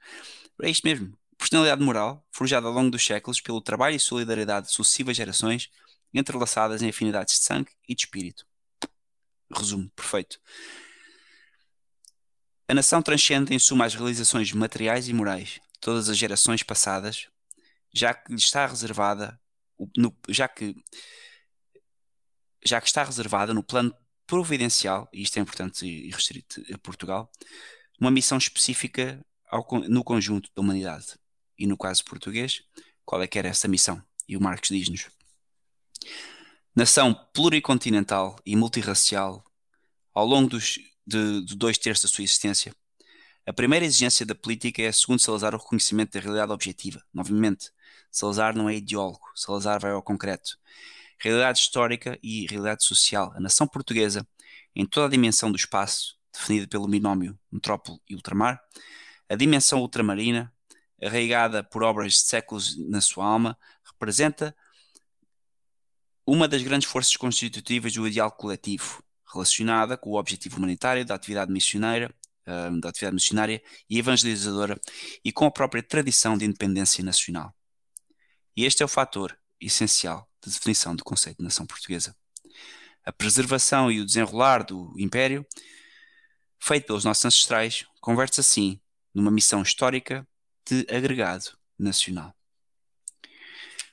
É 0.63 0.71
isto 0.71 0.87
mesmo. 0.87 1.17
Personalidade 1.37 1.83
moral, 1.83 2.25
forjada 2.31 2.69
ao 2.69 2.73
longo 2.73 2.91
dos 2.91 3.05
séculos 3.05 3.41
pelo 3.41 3.61
trabalho 3.61 3.97
e 3.97 4.01
solidariedade 4.01 4.69
de 4.69 4.73
sucessivas 4.73 5.17
gerações, 5.17 5.71
entrelaçadas 6.15 6.83
em 6.83 6.89
afinidades 6.89 7.35
de 7.35 7.45
sangue 7.45 7.71
e 7.89 7.95
de 7.95 8.05
espírito. 8.05 8.47
Resumo 9.53 9.91
perfeito. 9.91 10.41
A 12.69 12.75
nação 12.75 13.03
transcende 13.03 13.53
em 13.53 13.59
suma 13.59 13.85
as 13.85 13.95
realizações 13.95 14.53
materiais 14.53 15.09
e 15.09 15.13
morais 15.13 15.61
de 15.73 15.81
todas 15.81 16.09
as 16.09 16.17
gerações 16.17 16.63
passadas, 16.63 17.29
já 17.93 18.15
que 18.15 18.33
está 18.35 18.67
reservada, 18.67 19.39
no, 19.97 20.17
já 20.29 20.49
que 20.49 20.75
já 22.65 22.81
que 22.81 22.87
está 22.87 23.03
reservada 23.03 23.53
no 23.53 23.63
plano 23.63 23.95
providencial, 24.27 25.09
e 25.13 25.23
isto 25.23 25.39
é 25.39 25.41
importante 25.41 25.87
e 25.87 26.11
restrito 26.11 26.63
a 26.73 26.79
Portugal, 26.79 27.31
uma 28.01 28.11
missão 28.11 28.39
específica 28.39 29.25
ao, 29.51 29.67
no 29.89 30.03
conjunto 30.03 30.51
da 30.55 30.63
humanidade. 30.63 31.07
E 31.59 31.67
no 31.67 31.77
caso 31.77 32.05
português, 32.05 32.63
qual 33.05 33.23
é 33.23 33.27
que 33.27 33.39
era 33.39 33.49
essa 33.49 33.69
missão? 33.69 34.03
E 34.27 34.37
o 34.37 34.41
Marx 34.41 34.69
diz-nos: 34.69 35.09
Nação 36.75 37.15
pluricontinental 37.33 38.37
e 38.47 38.57
multirracial, 38.57 39.45
ao 40.15 40.27
longo 40.27 40.49
dos, 40.49 40.79
de, 41.07 41.45
de 41.45 41.55
dois 41.55 41.79
terços 41.79 42.11
da 42.11 42.15
sua 42.15 42.25
existência, 42.25 42.75
a 43.47 43.53
primeira 43.53 43.85
exigência 43.85 44.25
da 44.25 44.35
política 44.35 44.83
é, 44.83 44.93
segundo 44.93 45.21
Salazar, 45.21 45.55
o 45.55 45.59
reconhecimento 45.59 46.13
da 46.13 46.21
realidade 46.21 46.53
objetiva. 46.53 47.03
Novamente, 47.13 47.71
Salazar 48.11 48.57
não 48.57 48.69
é 48.69 48.77
ideólogo, 48.77 49.21
Salazar 49.35 49.81
vai 49.81 49.91
ao 49.91 50.03
concreto 50.03 50.57
realidade 51.23 51.61
histórica 51.61 52.19
e 52.23 52.47
realidade 52.47 52.85
social. 52.85 53.33
A 53.35 53.41
nação 53.41 53.67
portuguesa, 53.67 54.27
em 54.75 54.85
toda 54.85 55.07
a 55.07 55.11
dimensão 55.11 55.51
do 55.51 55.57
espaço, 55.57 56.17
definida 56.33 56.67
pelo 56.67 56.89
binómio 56.89 57.39
metrópole 57.51 58.01
e 58.09 58.15
ultramar, 58.15 58.61
a 59.29 59.37
dimensão 59.37 59.81
ultramarina, 59.81 60.53
arraigada 61.01 61.63
por 61.63 61.83
obras 61.85 62.15
de 62.15 62.21
séculos 62.21 62.77
na 62.89 63.01
sua 63.01 63.25
alma, 63.25 63.57
representa 63.85 64.55
uma 66.27 66.49
das 66.49 66.63
grandes 66.63 66.89
forças 66.89 67.17
constitutivas 67.17 67.93
do 67.93 68.07
ideal 68.07 68.31
coletivo, 68.31 69.03
relacionada 69.33 69.97
com 69.97 70.11
o 70.11 70.19
objetivo 70.19 70.59
humanitário 70.59 71.05
da 71.05 71.15
atividade 71.15 71.53
missionária, 71.53 72.13
hum, 72.47 72.81
da 72.81 72.89
atividade 72.89 73.15
missionária 73.15 73.63
e 73.89 73.99
evangelizadora 73.99 74.81
e 75.25 75.33
com 75.33 75.47
a 75.47 75.51
própria 75.51 75.83
tradição 75.83 76.37
de 76.37 76.45
independência 76.45 77.03
nacional. 77.05 77.55
E 78.57 78.65
este 78.65 78.83
é 78.83 78.85
o 78.85 78.89
fator 78.89 79.37
essencial 79.67 80.29
de 80.45 80.51
definição 80.53 80.95
do 80.95 81.05
conceito 81.05 81.39
de 81.39 81.45
nação 81.45 81.67
portuguesa. 81.67 82.17
A 83.05 83.13
preservação 83.13 83.91
e 83.91 84.01
o 84.01 84.07
desenrolar 84.07 84.65
do 84.65 84.95
império, 84.99 85.47
feito 86.59 86.87
pelos 86.87 87.05
nossos 87.05 87.25
ancestrais, 87.25 87.87
converte-se 88.01 88.41
assim 88.41 88.81
numa 89.15 89.31
missão 89.31 89.63
histórica 89.63 90.27
de 90.69 90.87
agregado 90.95 91.57
nacional. 91.79 92.35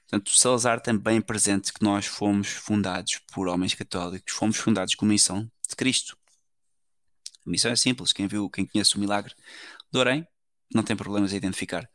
Portanto, 0.02 0.32
Salazar 0.32 0.82
também 0.82 1.22
presente 1.22 1.72
que 1.72 1.84
nós 1.84 2.08
fomos 2.08 2.48
fundados 2.48 3.20
por 3.32 3.48
homens 3.48 3.76
católicos, 3.76 4.34
fomos 4.34 4.58
fundados 4.58 4.96
com 4.96 5.06
a 5.06 5.10
missão 5.10 5.50
de 5.68 5.76
Cristo. 5.76 6.18
A 7.46 7.50
missão 7.50 7.72
é 7.72 7.76
simples, 7.76 8.12
quem 8.12 8.28
viu, 8.28 8.50
quem 8.50 8.66
conhece 8.66 8.96
o 8.96 9.00
milagre 9.00 9.36
de 9.92 10.00
Orem, 10.00 10.28
não 10.74 10.84
tem 10.84 10.96
problemas 10.96 11.32
a 11.32 11.36
identificar 11.36 11.88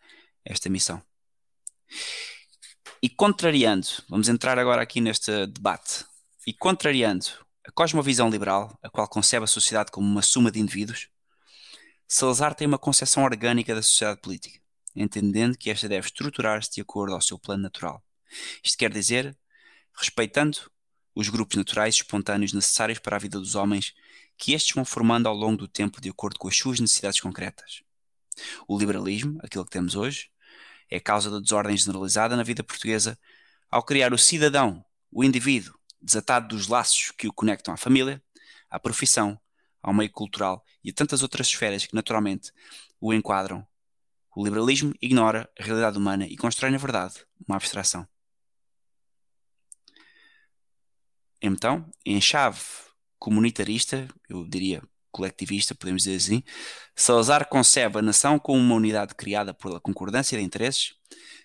esta 0.44 0.68
missão. 0.68 1.02
E 3.04 3.08
contrariando, 3.10 3.86
vamos 4.08 4.30
entrar 4.30 4.58
agora 4.58 4.80
aqui 4.80 4.98
neste 4.98 5.46
debate, 5.48 6.06
e 6.46 6.54
contrariando 6.54 7.26
a 7.62 7.70
cosmovisão 7.70 8.30
liberal, 8.30 8.78
a 8.82 8.88
qual 8.88 9.06
concebe 9.06 9.44
a 9.44 9.46
sociedade 9.46 9.90
como 9.92 10.06
uma 10.06 10.22
suma 10.22 10.50
de 10.50 10.58
indivíduos, 10.58 11.10
Salazar 12.08 12.54
tem 12.54 12.66
uma 12.66 12.78
concepção 12.78 13.22
orgânica 13.22 13.74
da 13.74 13.82
sociedade 13.82 14.22
política 14.22 14.58
entendendo 14.96 15.58
que 15.58 15.68
esta 15.68 15.86
deve 15.86 16.06
estruturar-se 16.06 16.72
de 16.72 16.80
acordo 16.80 17.12
ao 17.12 17.20
seu 17.20 17.38
plano 17.38 17.64
natural. 17.64 18.02
Isto 18.62 18.78
quer 18.78 18.90
dizer, 18.90 19.36
respeitando 19.92 20.70
os 21.14 21.28
grupos 21.28 21.58
naturais 21.58 21.96
espontâneos 21.96 22.54
necessários 22.54 23.00
para 23.00 23.16
a 23.16 23.18
vida 23.18 23.38
dos 23.38 23.54
homens, 23.54 23.92
que 24.38 24.54
estes 24.54 24.74
vão 24.74 24.84
formando 24.84 25.28
ao 25.28 25.34
longo 25.34 25.58
do 25.58 25.68
tempo 25.68 26.00
de 26.00 26.08
acordo 26.08 26.38
com 26.38 26.48
as 26.48 26.56
suas 26.56 26.80
necessidades 26.80 27.20
concretas. 27.20 27.82
O 28.66 28.78
liberalismo, 28.78 29.38
aquilo 29.42 29.66
que 29.66 29.72
temos 29.72 29.94
hoje, 29.94 30.30
é 30.94 31.00
causa 31.00 31.28
da 31.28 31.40
desordem 31.40 31.76
generalizada 31.76 32.36
na 32.36 32.44
vida 32.44 32.62
portuguesa 32.62 33.18
ao 33.68 33.82
criar 33.82 34.12
o 34.12 34.18
cidadão, 34.18 34.84
o 35.10 35.24
indivíduo, 35.24 35.74
desatado 36.00 36.48
dos 36.54 36.68
laços 36.68 37.10
que 37.10 37.26
o 37.26 37.32
conectam 37.32 37.74
à 37.74 37.76
família, 37.76 38.22
à 38.70 38.78
profissão, 38.78 39.36
ao 39.82 39.92
meio 39.92 40.10
cultural 40.10 40.64
e 40.84 40.90
a 40.90 40.94
tantas 40.94 41.22
outras 41.22 41.48
esferas 41.48 41.84
que 41.84 41.94
naturalmente 41.94 42.52
o 43.00 43.12
enquadram 43.12 43.66
o 44.36 44.44
liberalismo 44.44 44.92
ignora 45.00 45.50
a 45.58 45.62
realidade 45.62 45.98
humana 45.98 46.26
e 46.26 46.36
constrói, 46.36 46.70
na 46.70 46.78
verdade, 46.78 47.24
uma 47.46 47.56
abstração. 47.56 48.06
Então, 51.40 51.88
em 52.04 52.20
chave 52.20 52.60
comunitarista, 53.18 54.08
eu 54.28 54.44
diria 54.48 54.82
coletivista, 55.14 55.74
podemos 55.74 56.02
dizer 56.02 56.16
assim, 56.16 56.42
Salazar 56.94 57.48
concebe 57.48 57.98
a 57.98 58.02
nação 58.02 58.38
como 58.38 58.58
uma 58.58 58.74
unidade 58.74 59.14
criada 59.14 59.54
pela 59.54 59.80
concordância 59.80 60.36
de 60.36 60.44
interesses, 60.44 60.94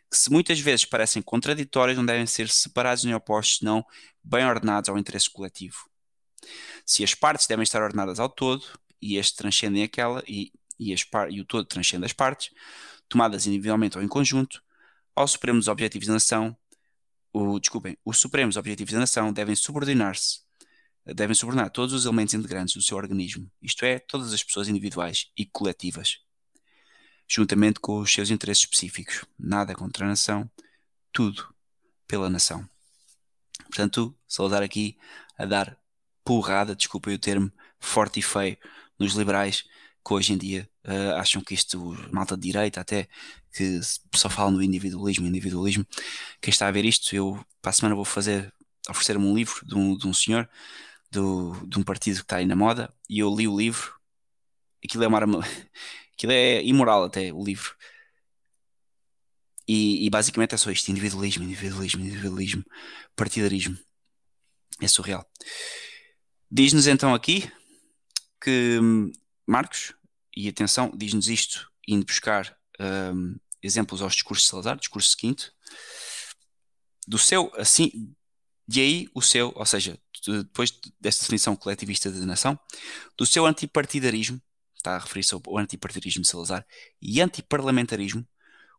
que 0.10 0.17
se 0.17 0.32
muitas 0.32 0.60
vezes 0.60 0.86
parecem 0.86 1.21
contraditórios, 1.21 1.97
não 1.97 2.05
devem 2.05 2.25
ser 2.25 2.49
separados 2.49 3.03
nem 3.03 3.13
opostos, 3.13 3.62
não 3.62 3.86
bem 4.23 4.45
ordenados 4.45 4.89
ao 4.89 4.97
interesse 4.97 5.29
coletivo. 5.29 5.77
Se 6.86 7.03
as 7.03 7.13
partes 7.13 7.47
devem 7.47 7.63
estar 7.63 7.82
ordenadas 7.82 8.19
ao 8.19 8.29
todo, 8.29 8.65
e 9.01 9.17
este 9.17 9.38
transcendem 9.38 9.84
aquela, 9.84 10.23
e 10.27 10.51
e, 10.79 10.95
e 11.29 11.41
o 11.41 11.45
todo 11.45 11.65
transcende 11.65 12.05
as 12.05 12.13
partes, 12.13 12.51
tomadas 13.10 13.45
individualmente 13.45 13.97
ou 13.97 14.03
em 14.03 14.08
conjunto, 14.08 14.63
aos 15.15 15.32
supremos 15.32 15.67
objetivos 15.67 16.08
da 16.08 16.13
nação, 16.13 16.55
o, 17.34 17.60
desculpem, 17.60 17.97
os 18.05 18.17
supremos 18.17 18.55
objetivos 18.55 18.93
da 18.93 18.99
nação 18.99 19.34
devem 19.34 19.55
subordinar-se, 19.55 20.39
devem 21.05 21.35
subordinar 21.35 21.69
todos 21.69 21.93
os 21.93 22.05
elementos 22.05 22.33
integrantes 22.33 22.75
do 22.75 22.81
seu 22.81 22.97
organismo, 22.97 23.49
isto 23.62 23.83
é, 23.85 23.99
todas 23.99 24.33
as 24.33 24.43
pessoas 24.43 24.67
individuais 24.67 25.31
e 25.38 25.45
coletivas, 25.45 26.19
juntamente 27.27 27.79
com 27.79 27.99
os 27.99 28.12
seus 28.12 28.29
interesses 28.29 28.63
específicos. 28.63 29.25
Nada 29.38 29.73
contra 29.75 30.05
a 30.05 30.09
nação, 30.09 30.49
tudo 31.12 31.53
pela 32.07 32.29
nação. 32.29 32.67
Portanto, 33.63 34.15
Salazar 34.27 34.63
aqui 34.63 34.97
a 35.38 35.45
dar 35.45 35.77
porrada, 36.23 36.75
desculpem 36.75 37.13
o 37.13 37.19
termo, 37.19 37.51
forte 37.79 38.19
e 38.19 38.23
feio 38.23 38.57
nos 38.97 39.13
liberais, 39.13 39.63
que 40.05 40.13
hoje 40.13 40.33
em 40.33 40.38
dia 40.38 40.69
uh, 40.85 41.15
acham 41.15 41.41
que 41.41 41.53
isto, 41.53 41.95
malta 42.12 42.35
de 42.35 42.43
direita 42.43 42.81
até, 42.81 43.07
que 43.51 43.79
só 44.15 44.29
falam 44.29 44.53
do 44.53 44.63
individualismo, 44.63 45.27
individualismo. 45.27 45.85
Quem 46.41 46.51
está 46.51 46.67
a 46.67 46.71
ver 46.71 46.85
isto, 46.85 47.15
eu 47.15 47.43
para 47.62 47.69
a 47.71 47.73
semana 47.73 47.95
vou 47.95 48.05
fazer, 48.05 48.53
oferecer-me 48.89 49.25
um 49.25 49.35
livro 49.35 49.65
de 49.65 49.75
um, 49.75 49.97
de 49.97 50.07
um 50.07 50.13
senhor 50.13 50.47
do, 51.12 51.54
de 51.67 51.80
um 51.80 51.84
partido 51.84 52.17
que 52.17 52.24
está 52.24 52.38
aí 52.38 52.45
na 52.45 52.56
moda 52.56 52.93
e 53.10 53.19
eu 53.19 53.34
li 53.34 53.48
o 53.48 53.58
livro. 53.58 53.93
Aquilo 54.84 55.04
é 55.04 55.08
uma 55.08 55.19
aquilo 56.13 56.32
é 56.32 56.63
imoral 56.63 57.04
até, 57.04 57.32
o 57.34 57.43
livro. 57.43 57.76
E, 59.67 60.06
e, 60.06 60.10
basicamente 60.10 60.56
é 60.56 60.58
só 60.58 60.72
isto: 60.72 60.89
individualismo, 60.89 61.43
individualismo, 61.43 62.02
individualismo, 62.02 62.65
partidarismo. 63.15 63.78
É 64.82 64.88
surreal. 64.88 65.30
Diz-nos 66.50 66.88
então 66.88 67.13
aqui 67.13 67.52
que 68.41 68.80
Marcos, 69.45 69.93
e 70.36 70.48
atenção, 70.48 70.91
diz-nos 70.95 71.28
isto, 71.28 71.72
indo 71.88 72.06
buscar 72.06 72.58
um, 72.80 73.36
exemplos 73.62 74.02
aos 74.02 74.13
discursos 74.13 74.45
de 74.45 74.52
Salazar, 74.52 74.78
discurso 74.78 75.10
seguinte, 75.10 75.52
do 77.08 77.17
seu, 77.17 77.52
assim, 77.56 78.15
de 78.67 78.80
aí 78.82 79.08
o 79.13 79.22
seu, 79.22 79.52
ou 79.56 79.65
seja, 79.65 80.00
depois 80.25 80.71
desta 80.99 81.23
definição 81.23 81.55
coletivista 81.55 82.12
de 82.12 82.25
nação, 82.25 82.60
do 83.17 83.25
seu 83.25 83.45
antipartidarismo, 83.45 84.41
está 84.75 84.95
a 84.95 84.99
referir-se 84.99 85.34
ao 85.34 85.58
antipartidarismo 85.58 86.23
de 86.23 86.29
Salazar, 86.29 86.65
e 87.01 87.21
antiparlamentarismo, 87.21 88.25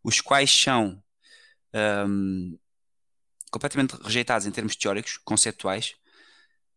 os 0.03 0.21
quais 0.21 0.51
são 0.51 1.03
um, 2.07 2.59
completamente 3.51 3.95
rejeitados 4.03 4.47
em 4.47 4.51
termos 4.51 4.77
teóricos, 4.77 5.19
conceptuais, 5.19 5.95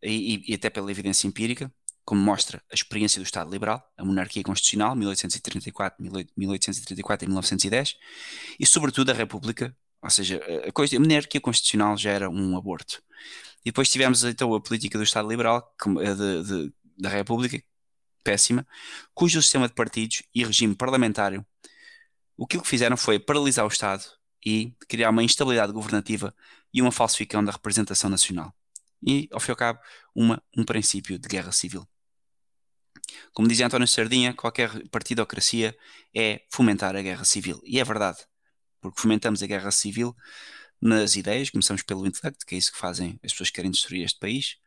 e, 0.02 0.44
e, 0.52 0.54
até 0.54 0.70
pela 0.70 0.92
evidência 0.92 1.28
empírica, 1.28 1.72
como 2.04 2.22
mostra 2.22 2.62
a 2.70 2.76
experiência 2.76 3.22
do 3.22 3.26
Estado 3.26 3.50
Liberal, 3.50 3.82
a 3.98 4.04
monarquia 4.04 4.44
constitucional, 4.44 4.96
1834, 4.96 6.04
1834 6.36 7.26
e 7.26 7.28
1910, 7.28 7.96
e 8.60 8.66
sobretudo 8.66 9.12
a 9.12 9.14
República, 9.14 9.76
ou 10.02 10.10
seja, 10.10 10.42
a, 10.68 10.72
coisa, 10.74 10.98
a 10.98 11.00
monarquia 11.00 11.40
constitucional 11.40 11.98
já 11.98 12.12
era 12.12 12.30
um 12.30 12.58
aborto. 12.58 13.02
E 13.64 13.72
depois 13.72 13.90
tivemos 13.90 14.24
então 14.24 14.54
a 14.54 14.62
política 14.62 14.98
do 14.98 15.04
Estado 15.04 15.28
Liberal, 15.28 15.74
de, 15.86 16.44
de, 16.44 16.74
da 16.98 17.10
República, 17.10 17.62
péssima, 18.24 18.66
cujo 19.14 19.42
sistema 19.42 19.68
de 19.68 19.74
partidos 19.74 20.24
e 20.34 20.44
regime 20.44 20.76
parlamentário, 20.76 21.46
o 22.36 22.48
que 22.48 22.60
fizeram 22.64 22.98
foi 22.98 23.20
paralisar 23.20 23.66
o 23.66 23.70
Estado 23.70 24.04
e 24.46 24.74
criar 24.88 25.10
uma 25.10 25.24
instabilidade 25.24 25.72
governativa 25.72 26.36
e 26.74 26.82
uma 26.82 26.92
falsificação 26.92 27.44
da 27.44 27.52
representação 27.52 28.10
nacional. 28.10 28.54
E, 29.06 29.30
ao 29.32 29.40
fim 29.40 29.52
e 29.52 29.54
ao 29.54 29.58
cabo, 29.58 29.80
uma, 30.16 30.42
um 30.58 30.64
princípio 30.64 31.20
de 31.20 31.28
guerra 31.28 31.52
civil. 31.52 31.88
Como 33.34 33.48
dizia 33.48 33.66
António 33.66 33.88
Sardinha, 33.88 34.34
qualquer 34.34 34.88
partidocracia 34.90 35.78
é 36.16 36.42
fomentar 36.50 36.96
a 36.96 37.02
guerra 37.02 37.26
civil. 37.26 37.62
E 37.66 37.80
é 37.80 37.84
verdade, 37.84 38.20
porque 38.82 39.02
fomentamos 39.02 39.44
a 39.44 39.48
guerra 39.48 39.72
civil 39.72 40.16
nas 40.84 41.16
ideias, 41.16 41.50
começamos 41.50 41.82
pelo 41.82 42.06
intelecto, 42.06 42.46
que 42.46 42.56
é 42.56 42.58
isso 42.58 42.74
que 42.74 42.78
fazem 42.78 43.18
as 43.24 43.32
pessoas 43.32 43.50
que 43.50 43.56
querem 43.56 43.72
destruir 43.72 44.04
este 44.04 44.20
país, 44.20 44.58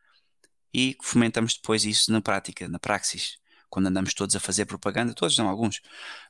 e 0.73 0.97
fomentamos 1.01 1.53
depois 1.53 1.85
isso 1.85 2.11
na 2.11 2.21
prática, 2.21 2.67
na 2.67 2.79
praxis, 2.79 3.37
quando 3.69 3.87
andamos 3.87 4.15
todos 4.15 4.35
a 4.35 4.39
fazer 4.39 4.65
propaganda, 4.65 5.13
todos 5.13 5.37
não, 5.37 5.47
alguns, 5.47 5.79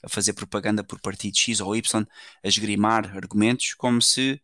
a 0.04 0.10
fazer 0.10 0.34
propaganda 0.34 0.84
por 0.84 1.00
partido 1.00 1.38
X 1.38 1.62
ou 1.62 1.73
Y, 1.73 2.06
a 2.43 2.47
esgrimar 2.47 3.15
argumentos 3.15 3.73
como 3.76 4.02
se 4.02 4.41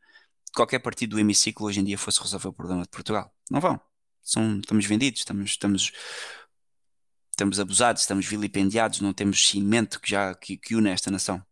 qualquer 0.56 0.80
partido 0.80 1.12
do 1.12 1.20
hemiciclo 1.20 1.68
hoje 1.68 1.82
em 1.82 1.84
dia 1.84 1.98
fosse 1.98 2.22
resolver 2.22 2.48
o 2.48 2.54
problema 2.54 2.84
de 2.84 2.90
Portugal. 2.90 3.34
Não 3.52 3.60
vão. 3.60 3.82
São, 4.22 4.60
estamos 4.60 4.86
vendidos, 4.86 5.20
estamos, 5.20 5.50
estamos 5.50 5.92
estamos 7.32 7.60
abusados, 7.60 8.04
estamos 8.04 8.26
vilipendiados, 8.28 9.02
não 9.02 9.12
temos 9.12 9.46
cimento 9.48 10.00
que 10.00 10.10
já 10.10 10.34
que, 10.36 10.56
que 10.56 10.76
une 10.76 10.90
esta 10.90 11.12
nação. 11.12 11.44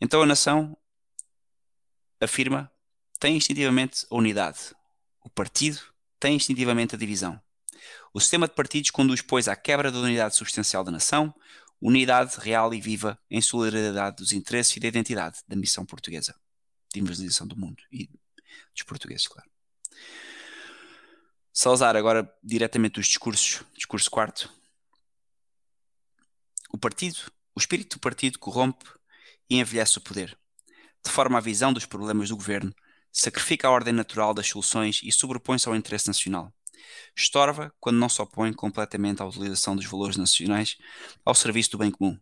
Então 0.00 0.20
a 0.20 0.26
nação 0.26 0.76
afirma 2.24 2.70
tem 3.18 3.36
instintivamente 3.36 4.06
a 4.10 4.16
unidade. 4.16 4.74
O 5.22 5.30
partido 5.30 5.80
tem 6.18 6.36
instintivamente 6.36 6.94
a 6.94 6.98
divisão. 6.98 7.40
O 8.12 8.20
sistema 8.20 8.46
de 8.46 8.54
partidos 8.54 8.90
conduz, 8.90 9.20
pois, 9.20 9.48
à 9.48 9.56
quebra 9.56 9.90
da 9.90 9.98
unidade 9.98 10.36
substancial 10.36 10.84
da 10.84 10.90
nação, 10.90 11.34
unidade 11.80 12.36
real 12.38 12.72
e 12.72 12.80
viva 12.80 13.18
em 13.30 13.40
solidariedade 13.40 14.16
dos 14.16 14.32
interesses 14.32 14.76
e 14.76 14.80
da 14.80 14.88
identidade 14.88 15.38
da 15.46 15.56
missão 15.56 15.84
portuguesa 15.84 16.34
de 16.92 17.00
evangelização 17.00 17.46
do 17.46 17.56
mundo 17.56 17.82
e 17.90 18.08
dos 18.72 18.82
portugueses, 18.86 19.26
claro. 19.26 19.50
Salazar, 21.52 21.96
agora 21.96 22.32
diretamente 22.42 22.94
dos 22.94 23.06
discursos, 23.06 23.62
discurso 23.74 24.10
quarto. 24.10 24.52
O 26.72 26.78
partido 26.78 27.32
O 27.54 27.60
espírito 27.60 27.96
do 27.96 28.00
partido 28.00 28.38
corrompe 28.38 28.84
e 29.48 29.58
envelhece 29.60 29.98
o 29.98 30.00
poder, 30.00 30.36
deforma 31.04 31.38
a 31.38 31.40
visão 31.40 31.72
dos 31.72 31.86
problemas 31.86 32.28
do 32.28 32.36
governo, 32.36 32.74
sacrifica 33.12 33.68
a 33.68 33.70
ordem 33.70 33.92
natural 33.92 34.34
das 34.34 34.48
soluções 34.48 35.00
e 35.02 35.12
sobrepõe-se 35.12 35.68
ao 35.68 35.76
interesse 35.76 36.08
nacional. 36.08 36.52
Estorva 37.16 37.72
quando 37.78 37.98
não 37.98 38.08
se 38.08 38.20
opõe 38.20 38.52
completamente 38.52 39.22
à 39.22 39.26
utilização 39.26 39.76
dos 39.76 39.86
valores 39.86 40.16
nacionais 40.16 40.76
ao 41.24 41.34
serviço 41.34 41.70
do 41.72 41.78
bem 41.78 41.90
comum. 41.90 42.18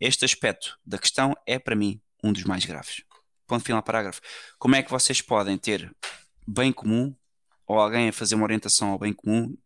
Este 0.00 0.24
aspecto 0.24 0.78
da 0.84 0.98
questão 0.98 1.34
é, 1.46 1.58
para 1.58 1.76
mim, 1.76 2.00
um 2.24 2.32
dos 2.32 2.44
mais 2.44 2.64
graves. 2.64 3.02
Ponto 3.46 3.64
final 3.64 3.82
parágrafo. 3.82 4.20
Como 4.58 4.74
é 4.74 4.82
que 4.82 4.90
vocês 4.90 5.20
podem 5.20 5.58
ter 5.58 5.94
bem 6.46 6.72
comum 6.72 7.14
ou 7.66 7.78
alguém 7.78 8.08
a 8.08 8.12
fazer 8.12 8.34
uma 8.34 8.44
orientação 8.44 8.90
ao 8.90 8.98
bem 8.98 9.12
comum 9.12 9.56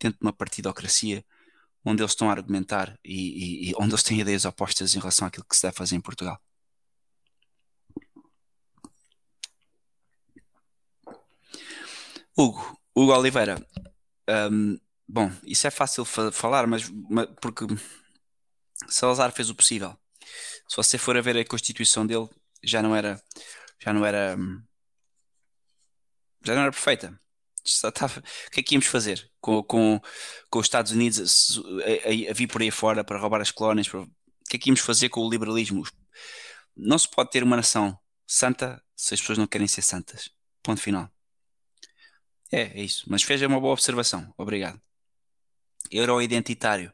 dentro 0.00 0.18
de 0.18 0.26
uma 0.26 0.32
partidocracia 0.32 1.24
onde 1.84 2.02
eles 2.02 2.12
estão 2.12 2.28
a 2.28 2.32
argumentar 2.32 2.98
e, 3.04 3.68
e, 3.68 3.70
e 3.70 3.74
onde 3.76 3.92
eles 3.92 4.02
têm 4.02 4.20
ideias 4.20 4.44
opostas 4.44 4.94
em 4.94 4.98
relação 4.98 5.28
àquilo 5.28 5.46
que 5.48 5.54
se 5.54 5.62
deve 5.62 5.76
fazer 5.76 5.94
em 5.94 6.00
Portugal? 6.00 6.40
Hugo, 12.36 12.78
Hugo 12.94 13.12
Oliveira, 13.12 13.64
um, 14.50 14.78
bom, 15.08 15.30
isso 15.44 15.66
é 15.66 15.70
fácil 15.70 16.04
fa 16.04 16.30
falar, 16.30 16.66
mas, 16.66 16.90
mas, 17.08 17.28
porque 17.40 17.64
Salazar 18.88 19.32
fez 19.32 19.50
o 19.50 19.54
possível. 19.54 19.96
Se 20.68 20.76
você 20.76 20.98
for 20.98 21.16
a 21.16 21.20
ver 21.20 21.36
a 21.38 21.44
constituição 21.44 22.06
dele, 22.06 22.28
já 22.62 22.82
não 22.82 22.94
era, 22.94 23.22
já 23.80 23.92
não 23.92 24.04
era, 24.04 24.36
já 26.44 26.54
não 26.54 26.62
era 26.62 26.72
perfeita. 26.72 27.18
Estava, 27.64 28.20
o 28.20 28.50
que 28.50 28.60
é 28.60 28.62
que 28.62 28.74
íamos 28.74 28.86
fazer 28.86 29.28
com, 29.40 29.62
com, 29.62 30.00
com 30.48 30.58
os 30.58 30.66
Estados 30.66 30.92
Unidos 30.92 31.60
a, 31.84 32.28
a, 32.28 32.30
a, 32.30 32.34
vir 32.34 32.46
por 32.46 32.62
aí 32.62 32.70
fora 32.70 33.02
para 33.02 33.18
roubar 33.18 33.40
as 33.40 33.50
colónias? 33.50 33.88
Para, 33.88 34.02
o 34.02 34.08
que 34.48 34.56
é 34.56 34.58
que 34.58 34.68
íamos 34.68 34.80
fazer 34.80 35.08
com 35.08 35.20
o 35.20 35.30
liberalismo? 35.30 35.82
Não 36.76 36.98
se 36.98 37.10
pode 37.10 37.30
ter 37.30 37.42
uma 37.42 37.56
nação 37.56 37.98
santa 38.26 38.82
se 38.94 39.14
as 39.14 39.20
pessoas 39.20 39.38
não 39.38 39.46
querem 39.46 39.66
ser 39.66 39.82
santas. 39.82 40.30
Ponto 40.62 40.80
final. 40.80 41.10
É, 42.52 42.78
é 42.78 42.82
isso. 42.82 43.04
Mas 43.08 43.22
fez 43.22 43.42
uma 43.42 43.60
boa 43.60 43.72
observação. 43.72 44.32
Obrigado. 44.36 44.80
Euro 45.90 46.20
identitário. 46.20 46.92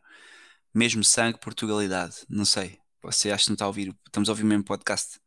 Mesmo 0.74 1.04
sangue, 1.04 1.38
Portugalidade. 1.38 2.16
Não 2.28 2.44
sei. 2.44 2.78
Você 3.02 3.30
acha 3.30 3.44
que 3.44 3.50
não 3.50 3.54
está 3.54 3.64
a 3.64 3.68
ouvir? 3.68 3.94
Estamos 4.06 4.28
a 4.28 4.32
ouvir 4.32 4.44
o 4.44 4.46
mesmo 4.46 4.64
podcast. 4.64 5.20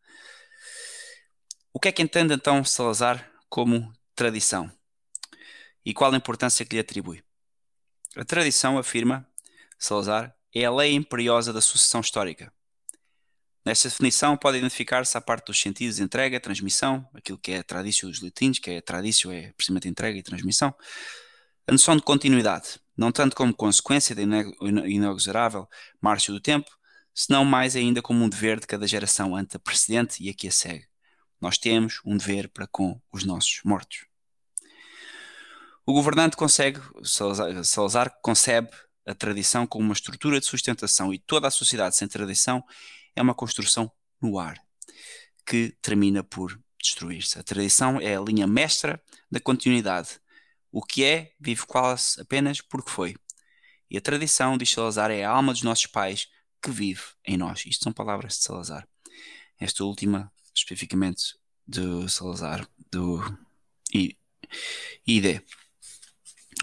O 1.74 1.80
que 1.80 1.90
é 1.90 1.92
que 1.92 2.02
entende 2.02 2.34
então 2.34 2.64
Salazar 2.64 3.30
como 3.50 3.92
tradição? 4.16 4.72
E 5.86 5.94
qual 5.94 6.14
a 6.14 6.18
importância 6.18 6.66
que 6.66 6.76
lhe 6.76 6.80
atribui? 6.80 7.24
A 8.16 8.24
tradição, 8.24 8.78
afirma 8.78 9.28
Salazar, 9.78 10.34
é 10.54 10.64
a 10.64 10.72
lei 10.72 10.94
imperiosa 10.94 11.52
da 11.52 11.60
sucessão 11.60 12.00
histórica. 12.00 12.52
Nesta 13.66 13.90
definição 13.90 14.38
pode 14.38 14.60
identificar-se 14.60 15.18
a 15.18 15.22
parte 15.22 15.48
dos 15.48 15.60
sentidos 15.60 15.96
de 15.96 16.04
entrega, 16.04 16.40
transmissão, 16.40 17.10
aquilo 17.16 17.40
que 17.40 17.52
é 17.52 17.58
a 17.58 17.64
tradição 17.64 18.10
dos 18.10 18.22
latinos, 18.22 18.60
que 18.60 18.70
é 18.70 18.78
a 18.78 18.82
tradição, 18.82 19.32
é 19.32 19.52
precisamente 19.54 19.88
entrega 19.88 20.20
e 20.20 20.22
transmissão, 20.22 20.72
a 21.68 21.72
noção 21.72 21.96
de 21.96 22.04
continuidade, 22.04 22.80
não 22.96 23.12
tanto 23.12 23.36
como 23.36 23.52
consequência 23.52 24.16
da 24.16 24.22
inexorável 24.22 25.68
marcha 26.00 26.32
do 26.32 26.40
tempo, 26.40 26.70
senão 27.12 27.44
mais 27.44 27.76
ainda 27.76 28.04
como 28.04 28.24
um 28.24 28.30
dever 28.30 28.60
de 28.60 28.68
cada 28.68 28.86
geração 28.86 29.36
ante 29.36 29.56
a 29.56 29.60
precedente 29.60 30.24
e 30.24 30.30
a 30.30 30.34
que 30.34 30.48
a 30.48 30.52
segue. 30.52 30.86
Nós 31.42 31.58
temos 31.58 32.02
um 32.06 32.16
dever 32.16 32.50
para 32.50 32.68
com 32.68 33.02
os 33.12 33.24
nossos 33.24 33.62
mortos. 33.66 34.06
O 35.88 35.94
governante 35.94 36.38
consegue, 36.38 36.80
Salazar 37.04 38.16
concebe 38.22 38.70
a 39.08 39.16
tradição 39.16 39.66
como 39.66 39.86
uma 39.86 39.94
estrutura 39.94 40.40
de 40.40 40.46
sustentação 40.46 41.12
e 41.12 41.18
toda 41.18 41.48
a 41.48 41.52
sociedade 41.52 41.96
sem 41.96 42.08
tradição 42.08 42.64
é 43.16 43.22
uma 43.22 43.34
construção 43.34 43.92
no 44.22 44.40
ar 44.40 44.60
que 45.46 45.76
termina 45.82 46.24
por 46.24 46.60
destruir-se. 46.82 47.40
A 47.40 47.44
tradição 47.44 48.00
é 48.00 48.16
a 48.16 48.22
linha 48.22 48.48
mestra 48.48 49.02
da 49.32 49.40
continuidade. 49.40 50.20
O 50.72 50.82
que 50.82 51.04
é, 51.04 51.32
vive 51.40 51.66
quase 51.66 52.20
apenas 52.20 52.62
porque 52.62 52.90
foi. 52.90 53.16
E 53.90 53.98
a 53.98 54.02
tradição, 54.02 54.58
diz 54.58 54.72
Salazar, 54.72 55.12
é 55.12 55.24
a 55.24 55.30
alma 55.30 55.54
dos 55.54 55.62
nossos 55.62 55.86
pais 55.86 56.28
que 56.62 56.72
vive 56.72 57.04
em 57.24 57.38
nós. 57.38 57.66
Isto 57.66 57.84
são 57.84 57.94
palavras 57.94 58.34
de 58.34 58.44
Salazar. 58.44 58.88
Esta 59.60 59.84
última, 59.84 60.32
especificamente, 60.54 61.36
de 61.68 62.10
Salazar, 62.10 62.68
do 62.92 63.22
ID. 65.06 65.42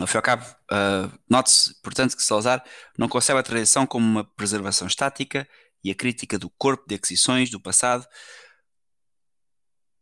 Ao 0.01 0.07
fim 0.07 0.15
e 0.15 0.19
ao 0.19 0.23
cabo, 0.23 0.45
uh, 0.45 1.19
note-se, 1.29 1.75
portanto, 1.83 2.17
que 2.17 2.23
Salazar 2.23 2.65
não 2.99 3.09
concebe 3.09 3.39
a 3.39 3.43
tradição 3.43 3.87
como 3.87 4.05
uma 4.05 4.25
preservação 4.25 4.87
estática 4.87 5.49
e 5.83 5.91
a 5.91 5.95
crítica 5.95 6.39
do 6.39 6.51
corpo 6.51 6.85
de 6.89 6.95
aquisições 6.95 7.51
do 7.51 7.61
passado, 7.61 8.07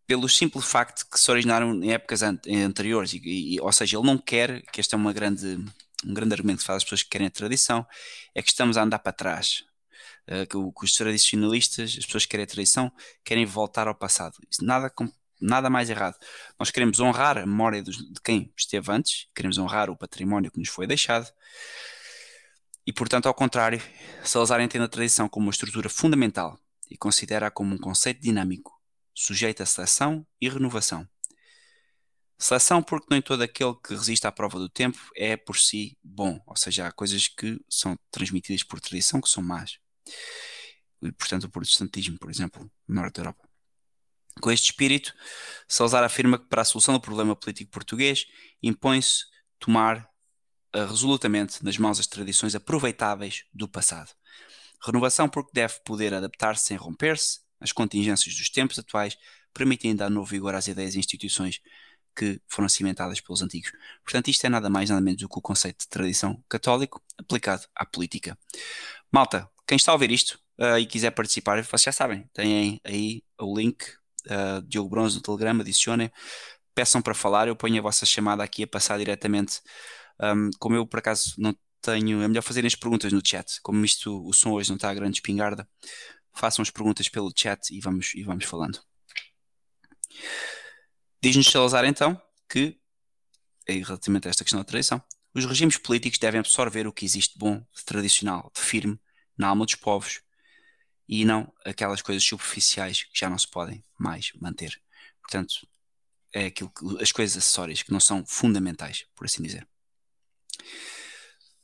pelo 0.06 0.28
simples 0.28 0.64
facto 0.64 1.08
que 1.08 1.18
se 1.20 1.30
originaram 1.30 1.72
em 1.84 1.92
épocas 1.92 2.22
anteriores, 2.22 3.12
e, 3.12 3.20
e, 3.54 3.60
ou 3.60 3.70
seja, 3.70 3.96
ele 3.96 4.06
não 4.06 4.18
quer, 4.18 4.62
que 4.72 4.80
este 4.80 4.94
é 4.94 4.98
uma 4.98 5.12
grande, 5.12 5.56
um 6.04 6.12
grande 6.12 6.34
argumento 6.34 6.58
que 6.58 6.64
faz 6.64 6.78
as 6.78 6.84
pessoas 6.84 7.02
que 7.04 7.10
querem 7.10 7.28
a 7.28 7.30
tradição, 7.30 7.86
é 8.34 8.42
que 8.42 8.48
estamos 8.48 8.76
a 8.76 8.82
andar 8.82 8.98
para 8.98 9.12
trás. 9.12 9.64
Uh, 10.28 10.46
que, 10.46 10.78
que, 10.78 10.84
os 10.84 10.94
tradicionalistas, 10.94 11.96
as 11.98 12.04
pessoas 12.04 12.24
que 12.24 12.30
querem 12.30 12.44
a 12.44 12.46
tradição, 12.46 12.92
querem 13.24 13.46
voltar 13.46 13.88
ao 13.88 13.94
passado. 13.94 14.36
Isso 14.50 14.64
nada, 14.64 14.92
nada 15.40 15.70
mais 15.70 15.88
errado. 15.88 16.16
Nós 16.58 16.70
queremos 16.70 17.00
honrar 17.00 17.38
a 17.38 17.46
memória 17.46 17.82
dos, 17.82 17.96
de 17.96 18.20
quem 18.20 18.52
esteve 18.56 18.92
antes, 18.92 19.28
queremos 19.34 19.58
honrar 19.58 19.90
o 19.90 19.96
património 19.96 20.50
que 20.50 20.58
nos 20.58 20.68
foi 20.68 20.86
deixado, 20.86 21.32
e, 22.86 22.92
portanto, 22.92 23.26
ao 23.26 23.34
contrário, 23.34 23.80
Salazar 24.24 24.60
entende 24.60 24.84
a 24.84 24.88
tradição 24.88 25.28
como 25.28 25.46
uma 25.46 25.52
estrutura 25.52 25.88
fundamental 25.88 26.58
e 26.90 26.96
considera-a 26.96 27.50
como 27.50 27.74
um 27.74 27.78
conceito 27.78 28.20
dinâmico, 28.20 28.72
sujeito 29.14 29.62
a 29.62 29.66
seleção 29.66 30.26
e 30.40 30.48
renovação. 30.48 31.08
Seleção 32.38 32.82
porque 32.82 33.08
nem 33.10 33.20
todo 33.20 33.42
aquele 33.42 33.74
que 33.74 33.94
resiste 33.94 34.26
à 34.26 34.32
prova 34.32 34.58
do 34.58 34.68
tempo 34.68 34.98
é 35.14 35.36
por 35.36 35.58
si 35.58 35.98
bom, 36.02 36.40
ou 36.46 36.56
seja, 36.56 36.86
há 36.86 36.92
coisas 36.92 37.28
que 37.28 37.60
são 37.68 37.98
transmitidas 38.10 38.62
por 38.62 38.80
tradição 38.80 39.20
que 39.20 39.28
são 39.28 39.42
más. 39.42 39.78
E, 41.02 41.12
portanto, 41.12 41.44
o 41.44 41.50
protestantismo, 41.50 42.18
por 42.18 42.30
exemplo, 42.30 42.70
no 42.88 42.94
Norte 42.94 43.16
da 43.16 43.20
Europa. 43.20 43.46
Com 44.40 44.50
este 44.50 44.70
espírito, 44.70 45.14
Salazar 45.68 46.02
afirma 46.02 46.38
que 46.38 46.48
para 46.48 46.62
a 46.62 46.64
solução 46.64 46.94
do 46.94 47.00
problema 47.00 47.36
político 47.36 47.70
português 47.70 48.26
impõe-se 48.62 49.24
tomar 49.58 50.09
resolutamente 50.74 51.64
nas 51.64 51.76
mãos 51.78 51.98
as 51.98 52.06
tradições 52.06 52.54
aproveitáveis 52.54 53.44
do 53.52 53.68
passado. 53.68 54.10
Renovação 54.84 55.28
porque 55.28 55.50
deve 55.52 55.74
poder 55.84 56.14
adaptar-se 56.14 56.66
sem 56.66 56.76
romper-se 56.76 57.40
às 57.60 57.72
contingências 57.72 58.34
dos 58.34 58.48
tempos 58.48 58.78
atuais, 58.78 59.16
permitindo 59.52 59.98
dar 59.98 60.10
novo 60.10 60.26
vigor 60.26 60.54
às 60.54 60.66
ideias 60.68 60.94
e 60.94 60.98
instituições 60.98 61.60
que 62.16 62.40
foram 62.48 62.68
cimentadas 62.68 63.20
pelos 63.20 63.42
antigos. 63.42 63.72
Portanto, 64.02 64.28
isto 64.28 64.44
é 64.44 64.48
nada 64.48 64.68
mais 64.68 64.90
nada 64.90 65.00
menos 65.00 65.20
do 65.20 65.28
que 65.28 65.38
o 65.38 65.42
conceito 65.42 65.80
de 65.80 65.88
tradição 65.88 66.42
católico 66.48 67.02
aplicado 67.18 67.66
à 67.74 67.84
política. 67.84 68.36
Malta, 69.12 69.48
quem 69.66 69.76
está 69.76 69.92
a 69.92 69.94
ouvir 69.94 70.10
isto 70.10 70.38
uh, 70.58 70.78
e 70.78 70.86
quiser 70.86 71.10
participar, 71.10 71.62
vocês 71.62 71.82
já 71.82 71.92
sabem, 71.92 72.28
têm 72.32 72.80
aí 72.84 73.22
o 73.38 73.56
link 73.56 73.84
uh, 74.26 74.62
Diogo 74.66 74.88
Bronze 74.88 75.16
no 75.16 75.22
Telegram, 75.22 75.60
adicionem, 75.60 76.10
peçam 76.74 77.02
para 77.02 77.14
falar, 77.14 77.48
eu 77.48 77.56
ponho 77.56 77.78
a 77.78 77.82
vossa 77.82 78.06
chamada 78.06 78.42
aqui 78.42 78.62
a 78.62 78.66
passar 78.66 78.98
diretamente 78.98 79.60
um, 80.22 80.50
como 80.58 80.76
eu 80.76 80.86
por 80.86 80.98
acaso 80.98 81.34
não 81.38 81.56
tenho, 81.80 82.22
é 82.22 82.28
melhor 82.28 82.42
fazerem 82.42 82.66
as 82.66 82.74
perguntas 82.74 83.12
no 83.12 83.22
chat. 83.24 83.60
Como 83.62 83.84
isto, 83.84 84.26
o 84.26 84.32
som 84.32 84.52
hoje 84.52 84.68
não 84.68 84.76
está 84.76 84.90
a 84.90 84.94
grande 84.94 85.18
espingarda, 85.18 85.68
façam 86.34 86.62
as 86.62 86.70
perguntas 86.70 87.08
pelo 87.08 87.32
chat 87.34 87.70
e 87.70 87.80
vamos, 87.80 88.14
e 88.14 88.22
vamos 88.22 88.44
falando. 88.44 88.80
Diz-nos 91.22 91.50
Salazar 91.50 91.84
então 91.84 92.20
que, 92.48 92.78
relativamente 93.66 94.26
a 94.26 94.30
esta 94.30 94.44
questão 94.44 94.60
da 94.60 94.64
tradição, 94.64 95.02
os 95.34 95.44
regimes 95.44 95.76
políticos 95.76 96.18
devem 96.18 96.40
absorver 96.40 96.86
o 96.86 96.92
que 96.92 97.04
existe 97.04 97.34
de 97.34 97.38
bom, 97.38 97.58
de 97.58 97.84
tradicional, 97.84 98.50
de 98.54 98.60
firme 98.60 98.98
na 99.36 99.48
alma 99.48 99.64
dos 99.64 99.76
povos 99.76 100.22
e 101.08 101.24
não 101.24 101.52
aquelas 101.64 102.02
coisas 102.02 102.24
superficiais 102.24 103.04
que 103.04 103.18
já 103.18 103.28
não 103.30 103.38
se 103.38 103.48
podem 103.48 103.84
mais 103.98 104.32
manter. 104.40 104.80
Portanto, 105.20 105.66
é 106.32 106.46
aquilo 106.46 106.70
que, 106.70 107.02
as 107.02 107.12
coisas 107.12 107.36
acessórias 107.36 107.82
que 107.82 107.92
não 107.92 108.00
são 108.00 108.24
fundamentais, 108.26 109.06
por 109.14 109.24
assim 109.24 109.42
dizer. 109.42 109.68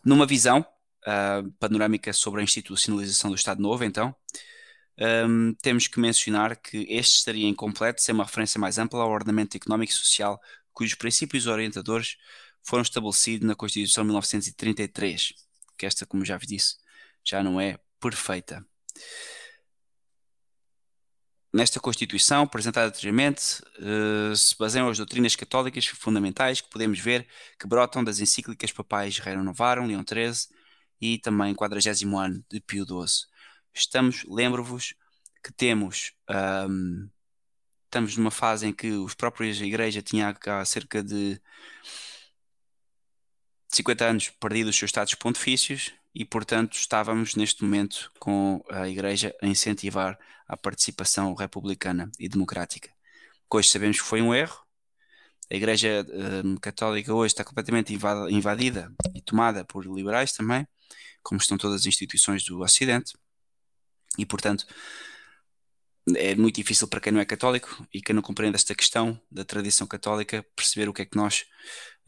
Numa 0.05 0.27
visão 0.27 0.61
uh, 1.07 1.51
panorâmica 1.59 2.13
sobre 2.13 2.41
a 2.41 2.45
institucionalização 2.45 3.31
do 3.31 3.37
Estado 3.37 3.61
Novo, 3.61 3.85
então, 3.85 4.15
um, 4.99 5.55
temos 5.63 5.87
que 5.87 6.01
mencionar 6.01 6.57
que 6.57 6.87
este 6.89 7.19
estaria 7.19 7.47
incompleto 7.47 8.01
sem 8.01 8.15
uma 8.15 8.25
referência 8.25 8.59
mais 8.59 8.79
ampla 8.79 9.03
ao 9.03 9.11
ordenamento 9.11 9.57
económico 9.57 9.93
e 9.93 9.95
social, 9.95 10.41
cujos 10.73 10.95
princípios 10.95 11.47
orientadores 11.47 12.17
foram 12.63 12.83
estabelecidos 12.83 13.47
na 13.47 13.55
Constituição 13.55 14.05
de 14.05 14.09
1933, 14.09 15.35
que 15.77 15.87
esta, 15.87 16.07
como 16.07 16.25
já 16.25 16.37
vos 16.37 16.47
disse, 16.47 16.77
já 17.25 17.43
não 17.43 17.61
é 17.61 17.79
perfeita. 18.01 18.65
Nesta 21.53 21.81
Constituição, 21.81 22.43
apresentada 22.43 22.89
anteriormente, 22.89 23.63
uh, 23.79 24.37
se 24.37 24.57
baseiam 24.59 24.89
as 24.89 24.99
doutrinas 24.99 25.35
católicas 25.35 25.87
fundamentais 25.87 26.61
que 26.61 26.69
podemos 26.69 26.99
ver 26.99 27.27
que 27.59 27.67
brotam 27.67 28.05
das 28.05 28.21
encíclicas 28.21 28.73
papais 28.73 29.19
Renovaram, 29.19 29.87
Leão 29.87 30.05
XIII 30.07 30.55
e 31.01 31.19
também 31.19 31.55
40 31.55 31.91
ano 32.19 32.45
de 32.51 32.61
Pio 32.61 32.85
XII. 32.85 33.29
estamos, 33.73 34.25
lembro-vos 34.29 34.95
que 35.43 35.53
temos, 35.53 36.13
um, 36.69 37.09
estamos 37.85 38.17
numa 38.17 38.31
fase 38.31 38.67
em 38.67 38.73
que 38.73 38.91
os 38.93 39.15
próprios 39.15 39.61
igreja 39.61 40.03
tinha 40.03 40.37
há 40.47 40.65
cerca 40.65 41.03
de 41.03 41.41
50 43.69 44.05
anos 44.05 44.29
perdido 44.41 44.71
os 44.71 44.77
seus 44.77 44.89
estados 44.89 45.15
pontifícios 45.15 45.93
e, 46.19 46.25
portanto, 46.25 46.79
estávamos 46.79 47.35
neste 47.35 47.63
momento 47.63 48.11
com 48.19 48.65
a 48.71 48.89
igreja 48.89 49.37
a 49.43 49.47
incentivar 49.47 50.19
a 50.49 50.57
participação 50.57 51.35
republicana 51.35 52.11
e 52.19 52.27
democrática. 52.27 52.89
Hoje 53.53 53.69
sabemos 53.69 54.01
que 54.01 54.07
foi 54.07 54.23
um 54.23 54.35
erro. 54.35 54.59
A 55.53 55.55
Igreja 55.55 56.07
uh, 56.09 56.59
Católica 56.61 57.13
hoje 57.13 57.35
está 57.35 57.45
completamente 57.45 57.93
invadida 58.31 58.91
e 59.15 59.21
tomada 59.21 59.63
por 59.63 59.85
liberais 59.85 60.33
também, 60.33 60.67
como 61.23 61.39
estão 61.39 61.59
todas 61.59 61.83
as 61.83 61.87
instituições 61.87 62.43
do 62.47 62.63
Ocidente. 62.63 63.13
E, 64.17 64.25
portanto, 64.25 64.67
é 66.17 66.35
muito 66.35 66.57
difícil 66.57 66.89
para 66.89 66.99
quem 66.99 67.13
não 67.13 67.21
é 67.21 67.27
católico 67.27 67.87
e 67.93 68.01
quem 68.01 68.15
não 68.15 68.23
compreende 68.23 68.57
esta 68.57 68.75
questão 68.75 69.21
da 69.31 69.45
tradição 69.45 69.87
católica 69.87 70.43
perceber 70.57 70.89
o 70.89 70.95
que 70.95 71.03
é 71.03 71.05
que 71.05 71.17
nós 71.17 71.45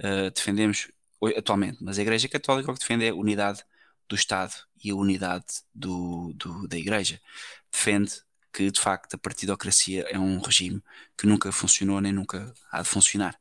uh, 0.01 0.31
defendemos 0.35 0.91
atualmente. 1.37 1.77
Mas 1.83 1.99
a 1.99 2.03
Igreja 2.03 2.27
Católica 2.27 2.71
o 2.71 2.75
que 2.75 2.81
defende 2.81 3.05
é 3.05 3.13
unidade 3.13 3.63
do 4.09 4.15
Estado 4.15 4.55
e 4.83 4.91
a 4.91 4.95
unidade 4.95 5.47
do, 5.75 6.33
do, 6.35 6.67
da 6.69 6.77
Igreja. 6.77 7.21
Defende 7.71 8.13
que, 8.53 8.71
de 8.71 8.81
facto, 8.81 9.15
a 9.15 9.19
partidocracia 9.19 10.07
é 10.09 10.19
um 10.19 10.41
regime 10.41 10.83
que 11.17 11.27
nunca 11.27 11.53
funcionou 11.53 12.01
nem 12.01 12.13
nunca 12.13 12.53
há 12.71 12.83
de 12.83 12.89
funcionar. 12.89 13.39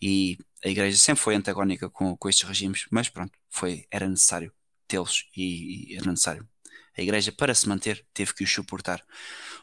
E 0.00 0.38
a 0.64 0.68
Igreja 0.68 0.96
sempre 0.96 1.22
foi 1.22 1.34
antagónica 1.34 1.90
com, 1.90 2.16
com 2.16 2.28
estes 2.28 2.46
regimes, 2.48 2.86
mas 2.90 3.08
pronto, 3.08 3.32
foi, 3.50 3.86
era 3.90 4.08
necessário 4.08 4.52
tê-los 4.86 5.26
e, 5.36 5.92
e 5.92 5.96
era 5.96 6.10
necessário 6.10 6.48
a 6.98 7.02
Igreja, 7.02 7.30
para 7.30 7.54
se 7.54 7.68
manter, 7.68 8.04
teve 8.12 8.34
que 8.34 8.42
os 8.42 8.52
suportar. 8.52 9.04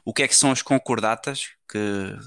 O 0.06 0.14
que 0.14 0.24
é 0.24 0.28
que 0.28 0.36
são 0.36 0.52
as 0.52 0.62
concordatas 0.62 1.50
que 1.70 2.18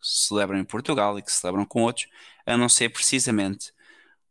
celebram 0.00 0.58
em 0.58 0.64
Portugal 0.64 1.18
e 1.18 1.22
que 1.22 1.30
celebram 1.30 1.66
com 1.66 1.82
outros, 1.82 2.08
a 2.46 2.56
não 2.56 2.68
ser 2.68 2.88
precisamente 2.88 3.72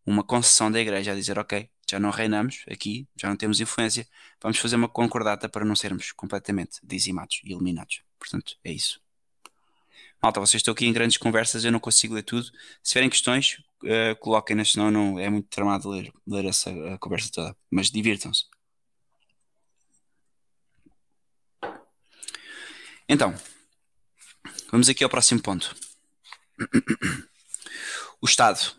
uma 0.05 0.23
concessão 0.23 0.71
da 0.71 0.79
Igreja 0.79 1.11
a 1.11 1.15
dizer: 1.15 1.37
Ok, 1.37 1.69
já 1.89 1.99
não 1.99 2.09
reinamos 2.09 2.63
aqui, 2.69 3.07
já 3.15 3.29
não 3.29 3.35
temos 3.35 3.59
influência, 3.59 4.07
vamos 4.41 4.57
fazer 4.57 4.75
uma 4.75 4.89
concordata 4.89 5.47
para 5.47 5.63
não 5.65 5.75
sermos 5.75 6.11
completamente 6.11 6.79
dizimados 6.83 7.41
e 7.43 7.53
eliminados. 7.53 8.01
Portanto, 8.19 8.57
é 8.63 8.71
isso. 8.71 9.01
Malta, 10.21 10.39
vocês 10.39 10.59
estão 10.59 10.73
aqui 10.73 10.85
em 10.85 10.93
grandes 10.93 11.17
conversas, 11.17 11.63
eu 11.63 11.71
não 11.71 11.79
consigo 11.79 12.13
ler 12.15 12.23
tudo. 12.23 12.45
Se 12.81 12.93
tiverem 12.93 13.09
questões, 13.09 13.61
uh, 13.83 14.15
coloquem-nas, 14.19 14.71
senão 14.71 14.89
não, 14.89 15.19
é 15.19 15.29
muito 15.29 15.47
tramado 15.47 15.89
ler, 15.89 16.11
ler 16.25 16.45
essa 16.45 16.71
conversa 16.99 17.29
toda. 17.31 17.55
Mas 17.69 17.91
divirtam-se. 17.91 18.45
Então, 23.07 23.33
vamos 24.71 24.89
aqui 24.89 25.03
ao 25.03 25.09
próximo 25.09 25.41
ponto. 25.41 25.75
O 28.19 28.25
Estado. 28.25 28.75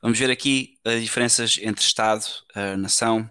Vamos 0.00 0.18
ver 0.18 0.30
aqui 0.30 0.78
as 0.84 1.00
diferenças 1.00 1.58
entre 1.60 1.84
Estado, 1.84 2.24
a 2.54 2.76
nação, 2.76 3.30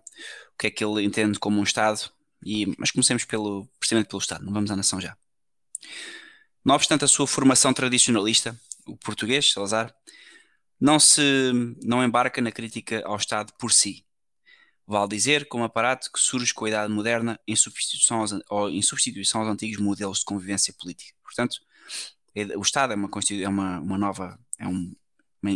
o 0.54 0.58
que 0.58 0.67
é 0.67 0.71
que 0.71 0.84
ele 0.84 1.04
entende 1.04 1.39
como 1.39 1.60
um 1.60 1.63
Estado, 1.63 2.12
e, 2.43 2.73
mas 2.78 2.91
comecemos 2.91 3.26
pelo, 3.26 3.67
precisamente 3.80 4.08
pelo 4.08 4.21
Estado, 4.21 4.45
não 4.45 4.54
vamos 4.54 4.71
à 4.71 4.76
nação 4.76 5.00
já. 5.00 5.17
Não 6.63 6.76
obstante 6.76 7.06
a 7.06 7.08
sua 7.08 7.28
formação 7.28 7.73
tradicionalista, 7.73 8.60
o 8.86 8.97
português, 8.97 9.52
Salazar, 9.52 9.93
não 10.80 11.00
se 11.00 11.52
não 11.84 12.04
embarca 12.04 12.41
na 12.41 12.52
crítica 12.52 13.02
ao 13.06 13.15
Estado 13.15 13.54
por 13.58 13.71
si, 13.71 14.06
Vale 14.89 15.10
dizer 15.10 15.50
como 15.50 15.65
aparato 15.65 16.10
que 16.10 16.17
surge 16.17 16.54
com 16.54 16.63
a 16.63 16.69
idade 16.69 16.93
moderna 16.93 17.38
em 17.45 17.58
substituição 17.58 18.19
aos, 18.21 18.32
em 18.71 18.82
substituição 18.82 19.41
aos 19.41 19.50
antigos 19.50 19.82
modelos 19.84 20.19
de 20.19 20.26
convivência 20.26 20.73
política. 20.80 21.13
Portanto, 21.21 21.58
é, 22.34 22.58
o 22.58 22.62
Estado 22.62 22.93
é 22.93 22.95
uma, 22.95 23.10
é 23.43 23.50
uma, 23.50 23.80
uma 23.82 23.97
nova, 23.97 24.39
é 24.58 24.65
um, 24.65 24.95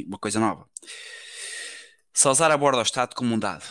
uma 0.07 0.17
coisa 0.17 0.39
nova. 0.39 0.67
Salazar 2.13 2.51
aborda 2.51 2.79
o 2.79 2.83
Estado 2.83 3.15
como 3.15 3.33
um 3.33 3.39
dado 3.39 3.65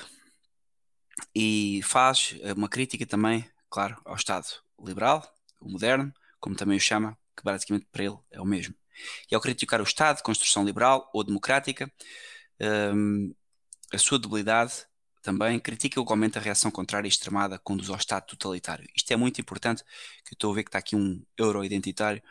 e 1.35 1.81
faz 1.85 2.35
uma 2.57 2.69
crítica 2.69 3.07
também, 3.07 3.49
claro, 3.69 4.01
ao 4.05 4.15
Estado 4.15 4.47
liberal, 4.79 5.23
o 5.61 5.71
moderno, 5.71 6.13
como 6.39 6.57
também 6.57 6.77
o 6.77 6.81
chama, 6.81 7.17
que 7.37 7.45
basicamente 7.45 7.87
para 7.93 8.05
ele 8.05 8.19
é 8.31 8.41
o 8.41 8.45
mesmo. 8.45 8.75
E 9.31 9.35
ao 9.35 9.41
criticar 9.41 9.81
o 9.81 9.85
Estado 9.85 10.23
construção 10.23 10.65
liberal 10.65 11.09
ou 11.13 11.25
democrática, 11.25 11.91
um, 12.95 13.35
a 13.93 13.99
sua 13.99 14.19
debilidade 14.19 14.87
também 15.23 15.59
critica 15.61 16.01
igualmente 16.01 16.39
a 16.39 16.41
reação 16.41 16.71
contrária 16.71 17.07
e 17.07 17.11
extremada 17.11 17.59
conduz 17.59 17.91
ao 17.91 17.97
Estado 17.97 18.27
totalitário. 18.27 18.89
Isto 18.97 19.13
é 19.13 19.17
muito 19.17 19.41
importante, 19.41 19.85
que 20.25 20.33
eu 20.33 20.37
estou 20.37 20.53
a 20.53 20.55
ver 20.55 20.65
que 20.65 20.69
está 20.69 20.79
aqui 20.79 20.97
um 20.97 21.23
euro-identitário. 21.37 22.23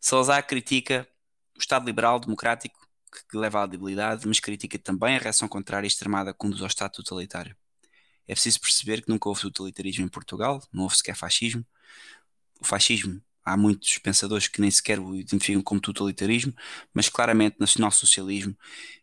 Salazar 0.00 0.46
critica 0.46 1.06
o 1.54 1.58
Estado 1.58 1.84
liberal, 1.84 2.18
democrático, 2.18 2.87
que 3.10 3.36
leva 3.36 3.62
à 3.62 3.66
debilidade, 3.66 4.26
mas 4.26 4.40
critica 4.40 4.78
também 4.78 5.16
a 5.16 5.18
reação 5.18 5.48
contrária 5.48 5.86
e 5.86 5.88
extremada 5.88 6.34
conduz 6.34 6.60
ao 6.60 6.68
Estado 6.68 6.92
totalitário. 6.92 7.56
É 8.26 8.34
preciso 8.34 8.60
perceber 8.60 9.02
que 9.02 9.08
nunca 9.08 9.28
houve 9.28 9.42
totalitarismo 9.42 10.04
em 10.04 10.08
Portugal, 10.08 10.62
não 10.72 10.84
houve 10.84 10.96
sequer 10.96 11.16
fascismo. 11.16 11.64
O 12.60 12.64
fascismo 12.64 13.22
há 13.44 13.56
muitos 13.56 13.98
pensadores 13.98 14.48
que 14.48 14.60
nem 14.60 14.70
sequer 14.70 15.00
o 15.00 15.14
identificam 15.14 15.62
como 15.62 15.80
totalitarismo, 15.80 16.54
mas 16.92 17.08
claramente 17.08 17.56
nacional-socialismo 17.58 18.54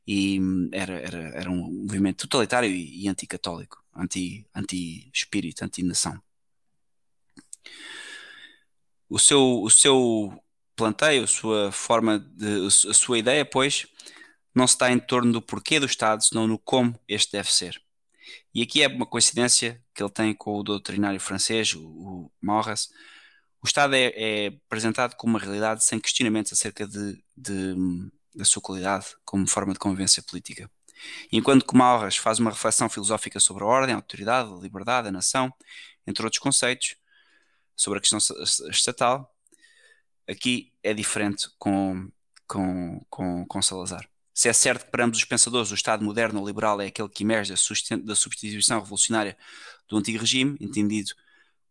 e 0.05 0.39
hum, 0.39 0.69
era, 0.71 0.93
era, 0.99 1.17
era 1.29 1.51
um 1.51 1.71
movimento 1.71 2.27
totalitário 2.27 2.69
e, 2.69 3.03
e 3.03 3.07
anticatólico, 3.07 3.83
anti-espírito, 4.53 5.63
anti 5.63 5.81
anti-nação. 5.81 6.21
O 9.09 9.19
seu, 9.19 9.61
o 9.63 9.69
seu 9.69 10.43
planteio, 10.75 11.23
a 11.23 11.27
sua 11.27 11.71
forma 11.71 12.19
de, 12.19 12.67
a 12.67 12.93
sua 12.93 13.17
ideia, 13.17 13.45
pois, 13.45 13.87
não 14.53 14.65
está 14.65 14.91
em 14.91 14.99
torno 14.99 15.31
do 15.31 15.41
porquê 15.41 15.79
do 15.79 15.85
Estado, 15.85 16.23
senão 16.23 16.47
no 16.47 16.57
como 16.57 16.99
este 17.07 17.33
deve 17.33 17.51
ser. 17.51 17.81
E 18.53 18.61
aqui 18.61 18.81
é 18.81 18.87
uma 18.87 19.05
coincidência 19.05 19.83
que 19.93 20.01
ele 20.01 20.09
tem 20.09 20.33
com 20.33 20.57
o 20.57 20.63
doutrinário 20.63 21.19
francês, 21.19 21.73
o, 21.73 21.81
o 21.85 22.31
Maurras, 22.41 22.89
o 23.61 23.67
Estado 23.67 23.95
é, 23.95 24.13
é, 24.15 24.47
apresentado 24.67 25.15
como 25.15 25.33
uma 25.33 25.39
realidade 25.39 25.83
sem 25.83 25.99
questionamentos 25.99 26.53
acerca 26.53 26.87
de, 26.87 27.21
de, 27.35 27.75
da 28.33 28.45
sua 28.45 28.61
qualidade 28.61 29.07
como 29.25 29.47
forma 29.47 29.73
de 29.73 29.79
convivência 29.79 30.23
política. 30.23 30.69
Enquanto 31.31 31.65
que 31.65 31.75
Maurras 31.75 32.15
faz 32.15 32.39
uma 32.39 32.51
reflexão 32.51 32.87
filosófica 32.87 33.39
sobre 33.39 33.63
a 33.63 33.67
ordem, 33.67 33.93
a 33.93 33.97
autoridade, 33.97 34.51
a 34.51 34.55
liberdade, 34.57 35.07
a 35.07 35.11
nação, 35.11 35.53
entre 36.07 36.23
outros 36.23 36.39
conceitos, 36.39 36.95
sobre 37.75 37.99
a 37.99 38.01
questão 38.01 38.19
estatal, 38.69 39.34
aqui 40.27 40.71
é 40.83 40.93
diferente 40.93 41.47
com, 41.57 42.09
com, 42.47 43.01
com, 43.09 43.45
com 43.45 43.61
Salazar. 43.61 44.07
Se 44.33 44.49
é 44.49 44.53
certo 44.53 44.85
que 44.85 44.91
para 44.91 45.05
ambos 45.05 45.19
os 45.19 45.25
pensadores 45.25 45.71
o 45.71 45.75
Estado 45.75 46.03
moderno 46.03 46.45
liberal 46.45 46.81
é 46.81 46.87
aquele 46.87 47.07
que 47.07 47.23
emerge 47.23 47.53
da 48.03 48.15
substituição 48.15 48.79
revolucionária 48.81 49.37
do 49.87 49.97
antigo 49.97 50.19
regime, 50.19 50.57
entendido 50.59 51.13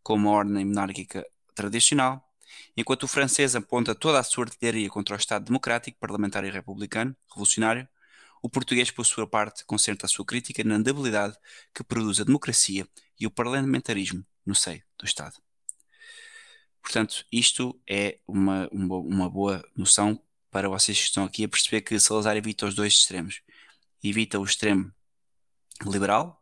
como 0.01 0.29
a 0.29 0.31
ordem 0.31 0.65
monárquica 0.65 1.25
tradicional, 1.53 2.27
enquanto 2.75 3.03
o 3.03 3.07
francês 3.07 3.55
aponta 3.55 3.93
toda 3.93 4.19
a 4.19 4.23
sua 4.23 4.45
artilharia 4.45 4.89
contra 4.89 5.15
o 5.15 5.19
Estado 5.19 5.45
democrático, 5.45 5.99
parlamentar 5.99 6.43
e 6.43 6.49
republicano, 6.49 7.15
revolucionário, 7.29 7.87
o 8.41 8.49
português, 8.49 8.91
por 8.91 9.05
sua 9.05 9.27
parte, 9.27 9.65
concentra 9.65 10.05
a 10.05 10.09
sua 10.09 10.25
crítica 10.25 10.63
na 10.63 10.77
debilidade 10.77 11.35
que 11.73 11.83
produz 11.83 12.19
a 12.19 12.23
democracia 12.23 12.87
e 13.19 13.25
o 13.25 13.31
parlamentarismo 13.31 14.23
no 14.45 14.53
seio 14.53 14.83
do 14.99 15.05
Estado. 15.05 15.44
Portanto, 16.85 17.25
isto 17.31 17.81
é 17.89 18.19
uma, 18.27 18.69
uma, 18.71 18.97
uma 18.97 19.29
boa 19.29 19.67
noção 19.75 20.21
para 20.51 20.69
vocês 20.69 20.99
que 20.99 21.05
estão 21.05 21.23
aqui 21.23 21.43
a 21.43 21.49
perceber 21.49 21.81
que 21.81 21.99
Salazar 21.99 22.37
evita 22.37 22.67
os 22.67 22.75
dois 22.75 22.93
extremos. 22.93 23.41
Evita 24.03 24.39
o 24.39 24.45
extremo 24.45 24.93
liberal 25.83 26.39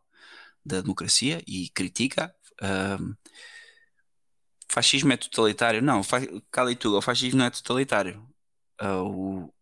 da 0.62 0.82
democracia 0.82 1.42
e 1.46 1.70
critica 1.70 2.34
uh, 2.60 3.16
fascismo 4.68 5.14
é 5.14 5.16
totalitário. 5.16 5.80
Não, 5.80 6.02
cala 6.50 6.70
e 6.70 6.76
tudo, 6.76 6.98
o 6.98 7.02
fascismo 7.02 7.38
não 7.38 7.46
é 7.46 7.50
totalitário. 7.50 8.28
Uh, 8.82 9.46
o, 9.46 9.54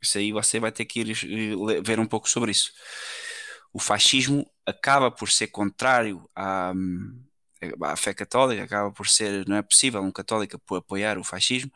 isso 0.00 0.16
aí 0.16 0.30
você 0.30 0.60
vai 0.60 0.70
ter 0.70 0.84
que 0.84 1.00
ir 1.00 1.10
eh, 1.10 1.82
ver 1.82 1.98
um 1.98 2.06
pouco 2.06 2.30
sobre 2.30 2.52
isso. 2.52 2.72
O 3.72 3.80
fascismo 3.80 4.48
acaba 4.64 5.10
por 5.10 5.28
ser 5.28 5.48
contrário 5.48 6.30
à, 6.36 6.72
à 7.82 7.96
fé 7.96 8.14
católica, 8.14 8.64
acaba 8.64 8.90
por 8.92 9.08
ser, 9.08 9.46
não 9.48 9.56
é 9.56 9.62
possível 9.62 10.02
um 10.02 10.12
católico 10.12 10.60
apoiar 10.74 11.18
o 11.18 11.24
fascismo, 11.24 11.70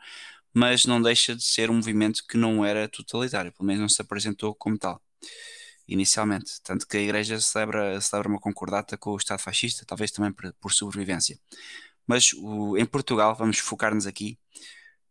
mas 0.53 0.85
não 0.85 1.01
deixa 1.01 1.35
de 1.35 1.43
ser 1.43 1.69
um 1.69 1.75
movimento 1.75 2.23
que 2.27 2.37
não 2.37 2.65
era 2.65 2.87
totalitário, 2.87 3.51
pelo 3.51 3.67
menos 3.67 3.81
não 3.81 3.89
se 3.89 4.01
apresentou 4.01 4.55
como 4.55 4.77
tal 4.77 5.01
inicialmente. 5.87 6.61
Tanto 6.63 6.87
que 6.87 6.97
a 6.97 7.01
Igreja 7.01 7.39
celebra, 7.39 7.99
celebra 8.01 8.29
uma 8.29 8.39
concordata 8.39 8.97
com 8.97 9.11
o 9.11 9.17
Estado 9.17 9.39
fascista, 9.39 9.85
talvez 9.85 10.11
também 10.11 10.31
por, 10.31 10.53
por 10.53 10.73
sobrevivência. 10.73 11.39
Mas 12.07 12.33
o, 12.33 12.77
em 12.77 12.85
Portugal, 12.85 13.35
vamos 13.35 13.59
focar-nos 13.59 14.07
aqui, 14.07 14.37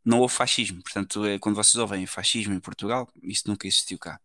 não 0.05 0.21
houve 0.21 0.35
fascismo. 0.35 0.83
Portanto, 0.83 1.25
é, 1.25 1.39
quando 1.39 1.57
vocês 1.57 1.77
ouvem 1.77 2.07
fascismo 2.07 2.55
em 2.55 2.61
Portugal, 2.61 3.09
isso 3.23 3.45
nunca 3.47 3.67
existiu 3.67 3.99
cá. 3.99 4.21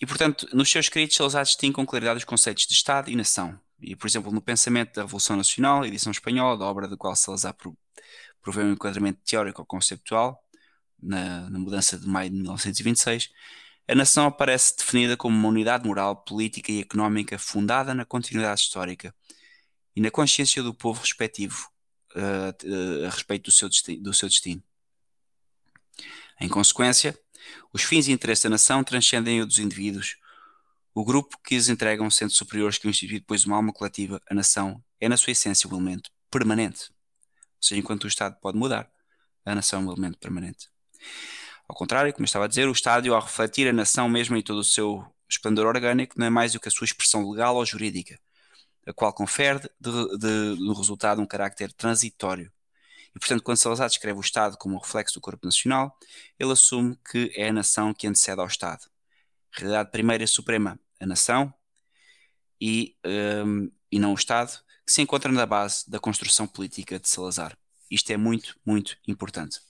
E, 0.00 0.06
portanto, 0.06 0.46
nos 0.52 0.70
seus 0.70 0.86
escritos, 0.86 1.16
Salazar 1.16 1.44
distingue 1.44 1.74
com 1.74 1.86
claridade 1.86 2.18
os 2.18 2.24
conceitos 2.24 2.66
de 2.66 2.74
Estado 2.74 3.10
e 3.10 3.16
nação, 3.16 3.58
E, 3.80 3.94
por 3.94 4.06
exemplo, 4.06 4.32
no 4.32 4.40
Pensamento 4.40 4.94
da 4.94 5.02
Revolução 5.02 5.36
Nacional, 5.36 5.84
edição 5.84 6.10
espanhola, 6.10 6.56
da 6.56 6.64
obra 6.64 6.88
do 6.88 6.96
qual 6.96 7.14
Salazar 7.14 7.54
proveu 8.40 8.64
um 8.64 8.72
enquadramento 8.72 9.20
teórico 9.24 9.60
ou 9.60 9.66
conceptual, 9.66 10.42
na, 11.02 11.50
na 11.50 11.58
mudança 11.58 11.98
de 11.98 12.06
maio 12.06 12.30
de 12.30 12.36
1926, 12.36 13.30
a 13.88 13.94
nação 13.94 14.26
aparece 14.26 14.76
definida 14.76 15.16
como 15.16 15.36
uma 15.36 15.48
unidade 15.48 15.86
moral, 15.86 16.16
política 16.16 16.72
e 16.72 16.80
económica 16.80 17.38
fundada 17.38 17.94
na 17.94 18.04
continuidade 18.04 18.62
histórica 18.62 19.14
e 19.94 20.00
na 20.00 20.10
consciência 20.10 20.62
do 20.62 20.74
povo 20.74 21.00
respectivo 21.00 21.68
uh, 22.16 23.02
uh, 23.02 23.06
a 23.06 23.10
respeito 23.10 23.44
do 23.44 23.52
seu, 23.52 23.68
do 24.00 24.12
seu 24.12 24.28
destino. 24.28 24.62
Em 26.40 26.48
consequência, 26.48 27.18
os 27.72 27.82
fins 27.82 28.08
e 28.08 28.12
interesses 28.12 28.42
da 28.42 28.50
nação 28.50 28.82
transcendem 28.82 29.40
o 29.40 29.46
dos 29.46 29.58
indivíduos. 29.58 30.16
O 30.98 31.04
grupo 31.04 31.36
que 31.44 31.58
os 31.58 31.68
entregam 31.68 32.10
sendo 32.10 32.30
superiores 32.30 32.78
que 32.78 32.86
o 32.86 32.88
institui 32.88 33.18
depois 33.18 33.44
uma 33.44 33.56
alma 33.56 33.70
coletiva, 33.70 34.18
a 34.30 34.34
nação, 34.34 34.82
é 34.98 35.10
na 35.10 35.18
sua 35.18 35.32
essência 35.32 35.68
um 35.68 35.74
elemento 35.74 36.10
permanente. 36.30 36.88
Ou 36.88 37.60
seja, 37.60 37.78
enquanto 37.78 38.04
o 38.04 38.08
Estado 38.08 38.34
pode 38.40 38.56
mudar, 38.56 38.90
a 39.44 39.54
nação 39.54 39.82
é 39.82 39.84
um 39.84 39.92
elemento 39.92 40.18
permanente. 40.18 40.70
Ao 41.68 41.76
contrário, 41.76 42.10
como 42.14 42.24
eu 42.24 42.24
estava 42.24 42.46
a 42.46 42.48
dizer, 42.48 42.66
o 42.66 42.72
Estado, 42.72 43.14
ao 43.14 43.20
refletir 43.20 43.68
a 43.68 43.74
nação 43.74 44.08
mesmo 44.08 44.38
em 44.38 44.42
todo 44.42 44.60
o 44.60 44.64
seu 44.64 45.04
esplendor 45.28 45.66
orgânico, 45.66 46.18
não 46.18 46.28
é 46.28 46.30
mais 46.30 46.54
do 46.54 46.60
que 46.60 46.68
a 46.68 46.70
sua 46.70 46.86
expressão 46.86 47.30
legal 47.30 47.56
ou 47.56 47.66
jurídica, 47.66 48.18
a 48.86 48.92
qual 48.94 49.12
confere 49.12 49.68
de, 49.78 50.16
de, 50.16 50.56
no 50.64 50.72
resultado 50.72 51.20
um 51.20 51.26
carácter 51.26 51.74
transitório. 51.74 52.50
E, 53.14 53.18
portanto, 53.18 53.42
quando 53.42 53.58
Salazar 53.58 53.90
descreve 53.90 54.18
o 54.18 54.22
Estado 54.22 54.56
como 54.56 54.76
um 54.76 54.78
reflexo 54.78 55.16
do 55.16 55.20
corpo 55.20 55.44
nacional, 55.44 55.94
ele 56.38 56.52
assume 56.52 56.98
que 57.12 57.30
é 57.36 57.50
a 57.50 57.52
nação 57.52 57.92
que 57.92 58.06
antecede 58.06 58.40
ao 58.40 58.46
Estado. 58.46 58.86
realidade 59.52 59.90
primeira 59.90 60.24
e 60.24 60.26
suprema, 60.26 60.80
a 61.00 61.06
nação, 61.06 61.52
e, 62.60 62.96
um, 63.44 63.70
e 63.90 63.98
não 63.98 64.12
o 64.12 64.14
Estado, 64.14 64.58
que 64.84 64.92
se 64.92 65.02
encontra 65.02 65.30
na 65.30 65.46
base 65.46 65.88
da 65.90 65.98
construção 65.98 66.46
política 66.46 66.98
de 66.98 67.08
Salazar. 67.08 67.56
Isto 67.90 68.10
é 68.12 68.16
muito, 68.16 68.58
muito 68.64 68.96
importante. 69.06 69.60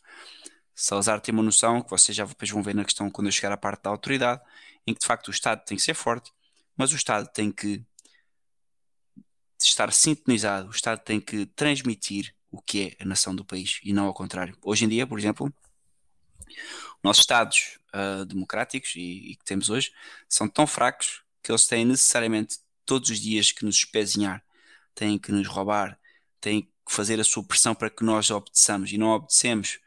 Salazar 0.75 1.21
tem 1.21 1.33
uma 1.33 1.43
noção 1.43 1.83
que 1.83 1.91
vocês 1.91 2.15
já 2.17 2.25
depois 2.25 2.51
vão 2.51 2.63
ver 2.63 2.75
na 2.75 2.85
questão 2.85 3.11
quando 3.11 3.29
eu 3.29 3.33
chegar 3.33 3.53
à 3.53 3.57
parte 3.57 3.83
da 3.83 3.91
autoridade, 3.91 4.43
em 4.87 4.93
que 4.95 5.01
de 5.01 5.07
facto 5.07 5.29
o 5.29 5.31
Estado 5.31 5.65
tem 5.65 5.77
que 5.77 5.83
ser 5.83 5.95
forte, 5.95 6.33
mas 6.77 6.93
o 6.93 6.97
Estado 6.97 7.29
tem 7.33 7.51
que 7.51 7.83
estar 9.61 9.91
sintonizado, 9.93 10.69
o 10.69 10.71
Estado 10.71 11.01
tem 11.01 11.21
que 11.21 11.47
transmitir 11.47 12.35
o 12.51 12.61
que 12.61 12.97
é 12.99 13.03
a 13.03 13.07
nação 13.07 13.35
do 13.35 13.45
país 13.45 13.81
e 13.83 13.93
não 13.93 14.07
ao 14.07 14.15
contrário. 14.15 14.57
Hoje 14.63 14.85
em 14.85 14.89
dia, 14.89 15.07
por 15.07 15.19
exemplo, 15.19 15.53
nossos 17.03 17.23
Estados 17.23 17.79
uh, 17.95 18.25
democráticos 18.25 18.95
e, 18.97 19.33
e, 19.33 19.37
que 19.37 19.45
temos 19.45 19.71
hoje 19.71 19.93
são 20.29 20.49
tão 20.49 20.67
fracos 20.67 21.23
que 21.43 21.51
eles 21.51 21.67
têm 21.67 21.85
necessariamente 21.85 22.59
todos 22.85 23.11
os 23.11 23.21
dias 23.21 23.51
que 23.51 23.65
nos 23.65 23.77
espezinhar, 23.77 24.43
têm 24.95 25.19
que 25.19 25.33
nos 25.33 25.47
roubar, 25.47 25.99
têm 26.41 26.63
que 26.63 26.71
fazer 26.89 27.21
a 27.21 27.25
sua 27.25 27.45
pressão 27.45 27.75
para 27.75 27.91
que 27.91 28.05
nós 28.05 28.31
obedeçamos 28.31 28.93
e 28.93 28.99
não 28.99 29.09
obedecemos 29.09 29.81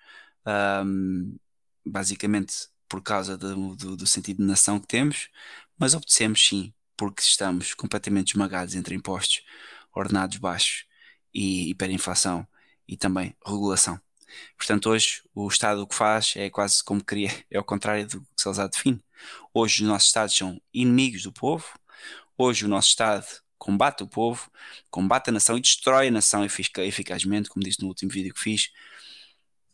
um, 0.86 1.38
basicamente 1.86 2.68
por 2.88 3.02
causa 3.02 3.38
do, 3.38 3.76
do, 3.76 3.96
do, 3.96 4.08
sentido 4.08 4.38
de 4.38 4.44
nação 4.44 4.80
que 4.80 4.88
temos, 4.88 5.30
mas 5.78 5.94
obedecemos 5.94 6.46
sim, 6.46 6.74
porque 6.98 7.22
estamos 7.22 7.74
completamente 7.74 8.32
esmagados 8.32 8.76
entre 8.76 8.96
impostos, 8.96 9.44
ordenados 9.94 10.38
baixos 10.38 10.86
e 11.34 11.70
hiperinflação 11.70 12.48
e 12.88 12.98
também 12.98 13.36
regulação. 13.46 14.02
Portanto, 14.58 14.90
hoje 14.90 15.22
o 15.34 15.48
Estado 15.48 15.82
o 15.82 15.88
que 15.88 15.96
faz 15.96 16.34
é 16.36 16.50
quase 16.50 16.84
como 16.84 17.04
queria, 17.04 17.32
é 17.50 17.58
ao 17.58 17.64
contrário 17.64 18.08
do 18.08 18.22
que 18.22 18.28
Salazar 18.38 18.70
define. 18.70 19.04
Hoje 19.54 19.84
os 19.84 19.90
nossos 19.90 20.08
Estados 20.08 20.36
são 20.36 20.62
inimigos 20.74 21.24
do 21.24 21.32
povo, 21.32 21.66
hoje 22.38 22.66
o 22.66 22.68
nosso 22.68 22.90
Estado 22.90 23.26
combate 23.58 24.04
o 24.04 24.08
povo, 24.08 24.50
combate 24.90 25.30
a 25.30 25.34
nação 25.34 25.58
e 25.58 25.62
destrói 25.62 26.08
a 26.08 26.12
nação 26.12 26.46
eficazmente, 26.46 27.50
como 27.50 27.64
disse 27.64 27.82
no 27.82 27.88
último 27.88 28.12
vídeo 28.12 28.34
que 28.34 28.40
fiz, 28.40 28.72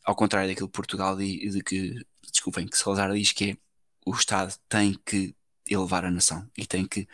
ao 0.04 0.16
contrário 0.16 0.50
daquilo 0.50 0.68
que 0.68 0.74
Portugal 0.74 1.16
diz, 1.16 1.54
de 1.54 1.64
que, 1.64 2.06
desculpem, 2.32 2.68
que 2.68 2.78
Salazar 2.78 3.14
diz 3.14 3.32
que 3.32 3.52
é, 3.52 3.58
o 4.06 4.14
Estado 4.14 4.56
tem 4.68 5.00
que 5.06 5.36
elevar 5.68 6.06
a 6.06 6.12
nação 6.12 6.50
e 6.58 6.66
tem 6.66 6.86
que 6.88 7.08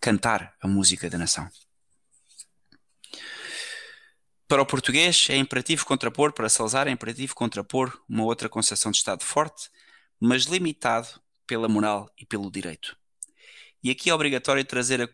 cantar 0.00 0.54
a 0.60 0.68
música 0.68 1.08
da 1.08 1.18
nação. 1.18 1.48
Para 4.48 4.62
o 4.62 4.66
português 4.66 5.26
é 5.28 5.36
imperativo 5.36 5.84
contrapor, 5.84 6.32
para 6.32 6.48
Salazar 6.48 6.86
é 6.86 6.90
imperativo 6.92 7.34
contrapor 7.34 8.00
uma 8.08 8.22
outra 8.22 8.48
concepção 8.48 8.92
de 8.92 8.98
Estado 8.98 9.24
forte, 9.24 9.68
mas 10.20 10.44
limitado 10.44 11.08
pela 11.48 11.68
moral 11.68 12.08
e 12.16 12.24
pelo 12.24 12.48
direito. 12.48 12.96
E 13.82 13.90
aqui 13.90 14.08
é 14.08 14.14
obrigatório 14.14 14.64
trazer 14.64 15.02
a, 15.02 15.08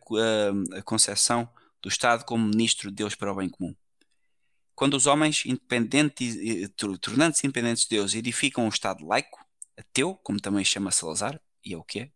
a, 0.78 0.82
concepção 0.82 1.48
do 1.80 1.88
Estado 1.88 2.26
como 2.26 2.46
ministro 2.46 2.90
de 2.90 2.96
Deus 2.96 3.14
para 3.14 3.32
o 3.32 3.34
bem 3.34 3.48
comum. 3.48 3.74
Quando 4.74 4.94
os 4.94 5.06
homens, 5.06 5.46
independentes, 5.46 6.36
tornando-se 7.00 7.46
independentes 7.46 7.84
de 7.84 7.90
Deus, 7.90 8.14
edificam 8.14 8.66
um 8.66 8.68
Estado 8.68 9.02
laico, 9.06 9.42
ateu, 9.78 10.14
como 10.16 10.40
também 10.40 10.64
chama 10.64 10.90
Salazar, 10.90 11.40
e 11.64 11.72
é 11.72 11.76
o 11.76 11.82
que 11.82 12.00
é, 12.00 12.10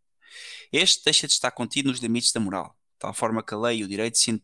este 0.70 1.02
deixa 1.02 1.26
de 1.26 1.32
estar 1.32 1.50
contido 1.50 1.88
nos 1.88 1.98
limites 1.98 2.30
da 2.32 2.40
moral, 2.40 2.76
de 2.92 2.98
tal 2.98 3.14
forma 3.14 3.42
que 3.42 3.54
a 3.54 3.58
lei 3.58 3.78
e 3.78 3.84
o 3.84 3.88
direito 3.88 4.18
se, 4.18 4.38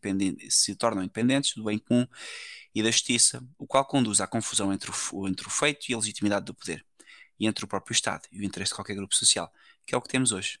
se 0.49 0.75
tornam 0.75 1.03
independentes 1.03 1.53
do 1.55 1.63
bem 1.63 1.77
comum 1.77 2.07
e 2.73 2.81
da 2.81 2.91
justiça, 2.91 3.43
o 3.57 3.67
qual 3.67 3.85
conduz 3.85 4.21
à 4.21 4.27
confusão 4.27 4.73
entre 4.73 4.91
o, 5.11 5.27
entre 5.27 5.47
o 5.47 5.49
feito 5.49 5.89
e 5.89 5.93
a 5.93 5.97
legitimidade 5.97 6.45
do 6.45 6.53
poder, 6.53 6.85
e 7.39 7.47
entre 7.47 7.65
o 7.65 7.67
próprio 7.67 7.93
Estado 7.93 8.27
e 8.31 8.39
o 8.39 8.43
interesse 8.43 8.71
de 8.71 8.75
qualquer 8.75 8.95
grupo 8.95 9.15
social, 9.15 9.51
que 9.85 9.93
é 9.93 9.97
o 9.97 10.01
que 10.01 10.09
temos 10.09 10.31
hoje. 10.31 10.59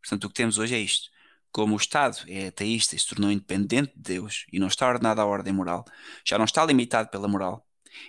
Portanto, 0.00 0.24
o 0.24 0.28
que 0.28 0.34
temos 0.34 0.58
hoje 0.58 0.74
é 0.74 0.78
isto 0.78 1.14
como 1.54 1.74
o 1.74 1.76
Estado 1.76 2.18
é 2.26 2.48
ateísta 2.48 2.96
e 2.96 2.98
se 2.98 3.06
tornou 3.06 3.30
independente 3.30 3.92
de 3.94 4.02
Deus 4.14 4.44
e 4.52 4.58
não 4.58 4.66
está 4.66 4.88
ordenado 4.88 5.20
à 5.20 5.24
ordem 5.24 5.52
moral, 5.52 5.84
já 6.24 6.36
não 6.36 6.44
está 6.44 6.66
limitado 6.66 7.10
pela 7.10 7.28
moral, 7.28 7.64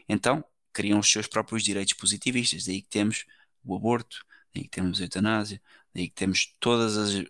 então 0.09 0.43
criam 0.73 0.97
os 0.97 1.11
seus 1.11 1.27
próprios 1.27 1.63
direitos 1.63 1.93
positivistas. 1.93 2.65
Daí 2.65 2.81
que 2.81 2.89
temos 2.89 3.23
o 3.63 3.75
aborto, 3.75 4.25
daí 4.51 4.63
que 4.63 4.71
temos 4.71 4.99
a 4.99 5.03
eutanásia, 5.03 5.61
daí 5.93 6.09
que 6.09 6.15
temos 6.15 6.55
todas 6.59 6.97
as, 6.97 7.23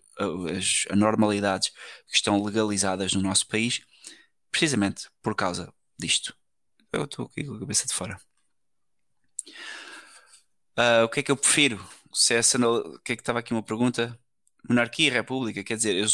as 0.56 0.84
anormalidades 0.90 1.68
que 2.08 2.16
estão 2.16 2.42
legalizadas 2.42 3.12
no 3.12 3.20
nosso 3.20 3.46
país, 3.46 3.82
precisamente 4.50 5.08
por 5.22 5.34
causa 5.34 5.72
disto. 5.98 6.36
Eu 6.92 7.04
estou 7.04 7.26
aqui 7.26 7.44
com 7.44 7.54
a 7.54 7.60
cabeça 7.60 7.86
de 7.86 7.92
fora. 7.92 8.20
Uh, 10.78 11.04
o 11.04 11.08
que 11.08 11.20
é 11.20 11.22
que 11.22 11.30
eu 11.30 11.36
prefiro? 11.36 11.84
Se 12.12 12.34
essa, 12.34 12.58
o 12.58 12.98
que 13.00 13.12
é 13.12 13.16
que 13.16 13.22
estava 13.22 13.38
aqui 13.38 13.52
uma 13.52 13.62
pergunta? 13.62 14.18
monarquia 14.68 15.08
e 15.08 15.10
república, 15.10 15.62
quer 15.64 15.76
dizer, 15.76 15.96
eu... 15.96 16.06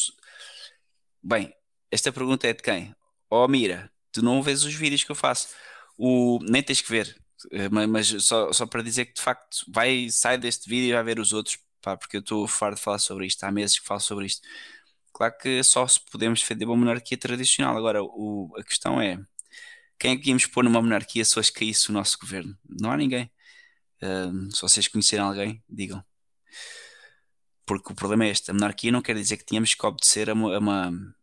bem, 1.23 1.53
esta 1.91 2.13
pergunta 2.13 2.47
é 2.47 2.53
de 2.53 2.63
quem? 2.63 2.95
Oh, 3.31 3.47
Mira, 3.49 3.91
tu 4.13 4.23
não 4.23 4.43
vês 4.43 4.65
os 4.65 4.75
vídeos 4.75 5.05
que 5.05 5.11
eu 5.11 5.17
faço, 5.17 5.49
o... 5.97 6.39
nem 6.43 6.63
tens 6.63 6.81
que 6.81 6.91
ver, 6.91 7.17
eh, 7.51 7.69
mas 7.69 8.09
só, 8.25 8.53
só 8.53 8.67
para 8.67 8.83
dizer 8.83 9.07
que 9.07 9.15
de 9.15 9.23
facto 9.23 9.65
vai, 9.69 10.09
sai 10.11 10.39
deste 10.39 10.69
vídeo 10.69 10.91
e 10.91 10.93
vai 10.93 11.03
ver 11.05 11.19
os 11.19 11.33
outros, 11.33 11.59
pá, 11.81 11.97
porque 11.97 12.17
eu 12.19 12.21
estou 12.21 12.47
farto 12.47 12.77
de 12.77 12.83
falar 12.83 12.99
sobre 12.99 13.27
isto, 13.27 13.43
há 13.45 13.51
meses 13.51 13.79
que 13.79 13.87
falo 13.87 14.01
sobre 14.01 14.27
isto. 14.27 14.47
Claro 15.13 15.37
que 15.39 15.63
só 15.63 15.87
se 15.87 16.01
podemos 16.11 16.41
defender 16.41 16.65
uma 16.65 16.77
monarquia 16.77 17.19
tradicional. 17.19 17.77
Agora, 17.77 18.03
o, 18.03 18.51
a 18.59 18.63
questão 18.63 19.01
é: 19.01 19.19
quem 19.99 20.13
é 20.13 20.17
que 20.17 20.29
íamos 20.31 20.47
pôr 20.47 20.65
numa 20.65 20.83
monarquia 20.83 21.25
se 21.25 21.39
hoje 21.39 21.53
caísse 21.53 21.91
o 21.91 21.93
nosso 21.93 22.19
governo? 22.19 22.57
Não 22.69 22.91
há 22.91 22.97
ninguém. 22.97 23.31
Uh, 24.03 24.51
se 24.55 24.61
vocês 24.63 24.89
conhecerem 24.89 25.25
alguém, 25.25 25.63
digam. 25.69 26.05
Porque 27.67 27.93
o 27.93 27.97
problema 27.97 28.25
é 28.25 28.31
este: 28.31 28.51
a 28.51 28.55
monarquia 28.55 28.91
não 28.93 29.03
quer 29.03 29.15
dizer 29.15 29.37
que 29.37 29.45
tínhamos 29.45 29.75
que 29.75 29.87
obedecer 29.87 30.31
a 30.31 30.33
uma, 30.35 30.57
a 30.57 30.59
uma 30.59 31.15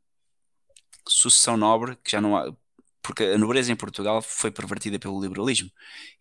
sucessão 1.07 1.57
nobre 1.57 1.95
que 2.03 2.11
já 2.11 2.21
não 2.21 2.37
há. 2.37 2.53
Porque 3.01 3.23
a 3.23 3.37
nobreza 3.37 3.71
em 3.71 3.75
Portugal 3.75 4.21
foi 4.21 4.51
pervertida 4.51 4.99
pelo 4.99 5.21
liberalismo 5.21 5.71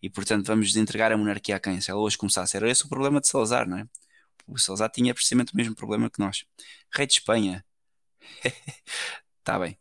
e, 0.01 0.09
portanto, 0.09 0.47
vamos 0.47 0.75
entregar 0.75 1.11
a 1.11 1.17
monarquia 1.17 1.55
a 1.57 1.59
quem? 1.59 1.79
Se 1.81 1.91
ela 1.91 1.99
hoje 1.99 2.17
começasse, 2.17 2.57
era 2.57 2.69
esse 2.69 2.85
o 2.85 2.89
problema 2.89 3.21
de 3.21 3.27
Salazar, 3.27 3.67
não 3.69 3.77
é? 3.77 3.87
O 4.51 4.57
Salazar 4.57 4.89
tinha 4.89 5.13
precisamente 5.13 5.53
o 5.53 5.57
mesmo 5.57 5.75
problema 5.75 6.09
que 6.09 6.19
nós. 6.19 6.45
Rei 6.93 7.05
de 7.05 7.13
Espanha. 7.13 7.65
Está 9.39 9.57
bem. 9.59 9.77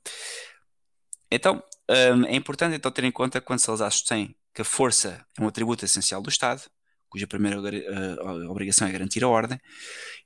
Então, 1.31 1.63
hum, 1.91 2.25
é 2.27 2.35
importante 2.35 2.77
então 2.77 2.91
ter 2.91 3.05
em 3.05 3.13
conta 3.13 3.41
quando 3.41 3.61
Salazar 3.61 3.91
sustém 3.91 4.35
que 4.55 4.63
a 4.63 4.65
força 4.65 5.25
é 5.39 5.43
um 5.43 5.49
atributo 5.49 5.85
essencial 5.85 6.21
do 6.21 6.29
Estado, 6.29 6.63
cuja 7.09 7.27
primeira 7.27 7.61
uh, 7.61 8.51
obrigação 8.51 8.89
é 8.89 8.93
garantir 8.93 9.23
a 9.23 9.29
ordem, 9.29 9.61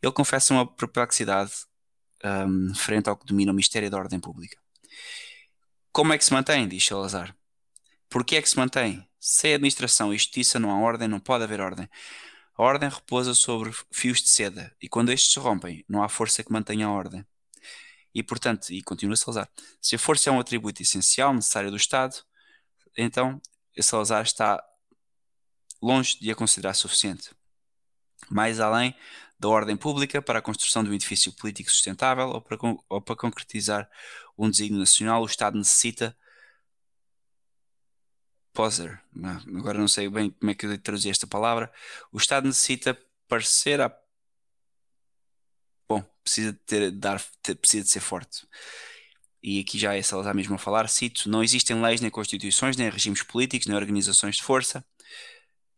ele 0.02 0.12
confessa 0.12 0.54
uma 0.54 0.66
perplexidade 0.66 1.52
um, 2.24 2.74
frente 2.74 3.08
ao 3.08 3.16
que 3.16 3.26
domina 3.26 3.52
o 3.52 3.54
mistério 3.54 3.90
da 3.90 3.98
ordem 3.98 4.20
pública. 4.20 4.56
Como 5.92 6.12
é 6.12 6.18
que 6.18 6.24
se 6.24 6.32
mantém? 6.32 6.66
Diz 6.66 6.84
Salazar. 6.86 7.36
Porquê 8.08 8.36
é 8.36 8.42
que 8.42 8.48
se 8.48 8.56
mantém? 8.56 9.06
Sem 9.20 9.54
administração 9.54 10.12
e 10.12 10.18
justiça 10.18 10.58
não 10.58 10.70
há 10.70 10.78
ordem, 10.78 11.08
não 11.08 11.20
pode 11.20 11.44
haver 11.44 11.60
ordem. 11.60 11.88
A 12.56 12.62
ordem 12.62 12.88
repousa 12.88 13.34
sobre 13.34 13.72
fios 13.90 14.22
de 14.22 14.28
seda, 14.28 14.74
e 14.80 14.88
quando 14.88 15.10
estes 15.10 15.32
se 15.32 15.38
rompem, 15.38 15.84
não 15.88 16.02
há 16.02 16.08
força 16.08 16.44
que 16.44 16.52
mantenha 16.52 16.86
a 16.86 16.90
ordem. 16.90 17.24
E, 18.14 18.22
portanto, 18.22 18.70
e 18.70 18.82
continua 18.82 19.16
Salazar, 19.16 19.48
se 19.80 19.96
a 19.96 19.98
força 19.98 20.28
é 20.28 20.32
um 20.32 20.38
atributo 20.38 20.82
essencial, 20.82 21.32
necessário 21.32 21.70
do 21.70 21.76
Estado, 21.76 22.14
então 22.96 23.40
Salazar 23.80 24.22
está 24.22 24.62
longe 25.80 26.18
de 26.20 26.30
a 26.30 26.34
considerar 26.34 26.74
suficiente. 26.74 27.30
Mais 28.30 28.60
além 28.60 28.94
da 29.38 29.48
ordem 29.48 29.76
pública 29.76 30.22
para 30.22 30.38
a 30.38 30.42
construção 30.42 30.84
de 30.84 30.90
um 30.90 30.94
edifício 30.94 31.32
político 31.32 31.70
sustentável 31.70 32.28
ou 32.28 32.40
para, 32.40 32.56
ou 32.88 33.00
para 33.00 33.16
concretizar 33.16 33.90
um 34.38 34.48
desígnio 34.48 34.78
nacional, 34.78 35.22
o 35.22 35.26
Estado 35.26 35.58
necessita. 35.58 36.16
Poser, 38.52 39.00
agora 39.56 39.78
não 39.78 39.88
sei 39.88 40.08
bem 40.08 40.30
como 40.30 40.50
é 40.50 40.54
que 40.54 40.66
eu 40.66 40.78
traduzir 40.78 41.10
esta 41.10 41.26
palavra. 41.26 41.72
O 42.12 42.18
Estado 42.18 42.46
necessita 42.46 42.98
parecer 43.26 43.80
a. 43.80 43.90
Bom, 45.88 46.02
precisa 46.22 46.52
de, 46.52 46.58
ter, 46.58 46.90
dar, 46.90 47.22
ter, 47.42 47.54
precisa 47.54 47.84
de 47.84 47.90
ser 47.90 48.00
forte. 48.00 48.46
E 49.42 49.60
aqui 49.60 49.78
já 49.78 49.94
é 49.94 50.02
Salazar 50.02 50.34
mesmo 50.34 50.54
a 50.54 50.58
falar, 50.58 50.88
cito, 50.88 51.28
não 51.28 51.42
existem 51.42 51.80
leis, 51.80 52.00
nem 52.00 52.10
constituições, 52.10 52.76
nem 52.76 52.88
regimes 52.90 53.22
políticos, 53.22 53.66
nem 53.66 53.76
organizações 53.76 54.36
de 54.36 54.42
força 54.42 54.84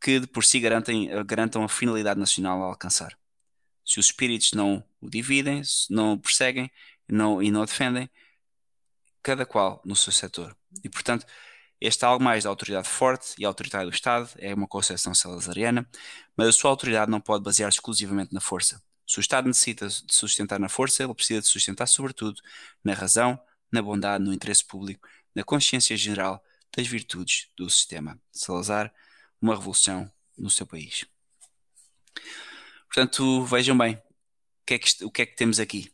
que 0.05 0.21
de 0.21 0.27
por 0.27 0.45
si 0.45 0.61
garantem, 0.61 1.09
garantam 1.25 1.65
a 1.65 1.69
finalidade 1.69 2.21
nacional 2.21 2.63
a 2.63 2.67
alcançar. 2.67 3.19
Se 3.83 3.99
os 3.99 4.07
espíritos 4.07 4.53
não 4.53 4.85
o 5.01 5.09
dividem, 5.09 5.63
não 5.89 6.13
o 6.13 6.19
perseguem 6.19 6.71
não, 7.09 7.43
e 7.43 7.51
não 7.51 7.63
o 7.63 7.67
defendem, 7.67 8.11
cada 9.23 9.47
qual 9.47 9.81
no 9.83 9.97
seu 9.97 10.13
setor. 10.13 10.55
E, 10.85 10.91
portanto, 10.91 11.25
este 11.87 12.03
é 12.03 12.09
algo 12.09 12.25
mais 12.25 12.45
da 12.45 12.51
autoridade 12.51 12.89
forte 12.89 13.35
e 13.39 13.45
autoritária 13.45 13.87
do 13.87 13.93
Estado 13.93 14.31
é 14.39 14.55
uma 14.55 14.67
concepção 14.67 15.15
salazariana, 15.15 15.87
mas 16.35 16.49
a 16.49 16.53
sua 16.53 16.71
autoridade 16.71 17.11
não 17.11 17.21
pode 17.21 17.45
basear-se 17.45 17.77
exclusivamente 17.77 18.33
na 18.33 18.41
força. 18.41 18.83
Se 19.07 19.19
o 19.19 19.21
Estado 19.21 19.47
necessita 19.47 19.87
de 19.87 20.15
sustentar 20.15 20.59
na 20.59 20.71
força, 20.71 21.05
ele 21.05 21.13
precisa 21.13 21.43
de 21.43 21.47
sustentar 21.47 21.87
sobretudo 21.87 22.41
na 22.83 22.95
razão, 22.95 23.39
na 23.71 23.83
bondade, 23.83 24.25
no 24.25 24.33
interesse 24.33 24.65
público, 24.65 25.07
na 25.35 25.45
consciência 25.45 25.95
geral 25.95 26.43
das 26.75 26.87
virtudes 26.87 27.49
do 27.55 27.69
sistema. 27.69 28.19
Salazar 28.33 28.91
uma 29.39 29.55
revolução 29.55 30.11
no 30.39 30.49
seu 30.49 30.67
país. 30.67 31.05
Portanto, 32.87 33.45
vejam 33.45 33.77
bem, 33.77 33.97
o 33.97 34.65
que 34.65 34.75
é 34.75 34.79
que, 34.79 35.05
o 35.05 35.11
que, 35.11 35.21
é 35.21 35.27
que 35.27 35.37
temos 35.37 35.61
aqui? 35.61 35.94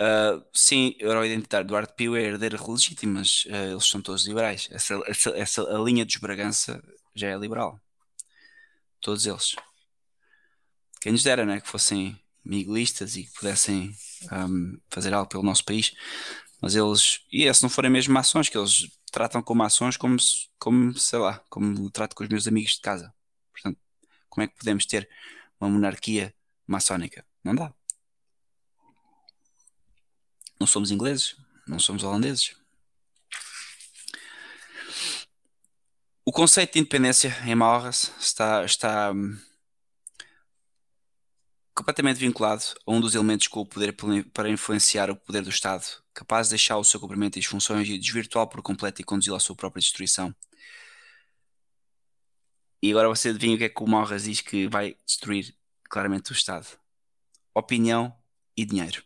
Uh, 0.00 0.44
sim, 0.52 0.94
Euro-identitário 1.00 1.66
Eduardo 1.66 1.92
Pio 1.94 2.14
é 2.14 2.22
herdeiro 2.22 2.70
legítimo, 2.70 3.14
mas 3.14 3.44
uh, 3.46 3.72
eles 3.72 3.84
são 3.84 4.00
todos 4.00 4.26
liberais. 4.26 4.68
Essa, 4.70 4.94
essa, 5.06 5.30
essa, 5.30 5.62
a 5.62 5.78
linha 5.82 6.06
de 6.06 6.18
Bragança 6.20 6.82
já 7.14 7.28
é 7.28 7.36
liberal. 7.36 7.80
Todos 9.00 9.26
eles. 9.26 9.56
Quem 11.00 11.12
nos 11.12 11.22
dera, 11.22 11.44
né? 11.44 11.60
Que 11.60 11.68
fossem 11.68 12.18
miguelistas 12.44 13.16
e 13.16 13.24
que 13.24 13.32
pudessem 13.32 13.92
um, 14.32 14.78
fazer 14.88 15.12
algo 15.12 15.28
pelo 15.28 15.42
nosso 15.42 15.64
país. 15.64 15.92
Mas 16.60 16.74
eles, 16.74 17.20
e 17.32 17.52
se 17.52 17.62
não 17.62 17.70
forem 17.70 17.90
mesmo 17.90 18.14
maçons, 18.14 18.48
que 18.48 18.58
eles 18.58 18.88
tratam 19.12 19.42
como 19.42 19.62
ações 19.62 19.96
como, 19.96 20.16
como, 20.58 20.94
sei 20.94 21.18
lá, 21.18 21.42
como 21.48 21.90
trato 21.90 22.14
com 22.16 22.24
os 22.24 22.28
meus 22.28 22.46
amigos 22.48 22.72
de 22.72 22.80
casa. 22.80 23.12
Portanto, 23.52 23.78
como 24.28 24.44
é 24.44 24.48
que 24.48 24.56
podemos 24.56 24.86
ter 24.86 25.08
uma 25.60 25.70
monarquia 25.70 26.34
maçónica? 26.66 27.24
Não 27.44 27.54
dá. 27.54 27.72
Não 30.60 30.66
somos 30.66 30.90
ingleses, 30.90 31.36
não 31.66 31.78
somos 31.78 32.02
holandeses. 32.02 32.56
O 36.24 36.32
conceito 36.32 36.74
de 36.74 36.80
independência 36.80 37.34
em 37.46 37.54
Maurras 37.54 38.12
está, 38.20 38.64
está 38.64 39.12
hum, 39.12 39.38
completamente 41.74 42.18
vinculado 42.18 42.62
a 42.86 42.92
um 42.92 43.00
dos 43.00 43.14
elementos 43.14 43.46
com 43.46 43.60
o 43.60 43.66
poder 43.66 43.96
para 44.32 44.50
influenciar 44.50 45.10
o 45.10 45.16
poder 45.16 45.42
do 45.42 45.48
Estado, 45.48 45.84
capaz 46.12 46.48
de 46.48 46.50
deixar 46.50 46.76
o 46.76 46.84
seu 46.84 47.00
cumprimento 47.00 47.36
e 47.36 47.38
as 47.38 47.46
funções 47.46 47.88
e 47.88 47.96
desvirtuá-lo 47.96 48.48
por 48.48 48.60
completo 48.60 49.00
e 49.00 49.04
conduzi-lo 49.04 49.36
à 49.36 49.40
sua 49.40 49.56
própria 49.56 49.80
destruição. 49.80 50.34
E 52.82 52.90
agora 52.90 53.08
você 53.08 53.30
adivinha 53.30 53.54
o 53.54 53.58
que 53.58 53.64
é 53.64 53.68
que 53.68 53.82
o 53.82 53.86
Morras 53.86 54.24
diz 54.24 54.40
que 54.40 54.68
vai 54.68 54.96
destruir 55.06 55.54
claramente 55.88 56.30
o 56.30 56.34
Estado? 56.34 56.66
Opinião 57.54 58.14
e 58.56 58.64
dinheiro. 58.64 59.02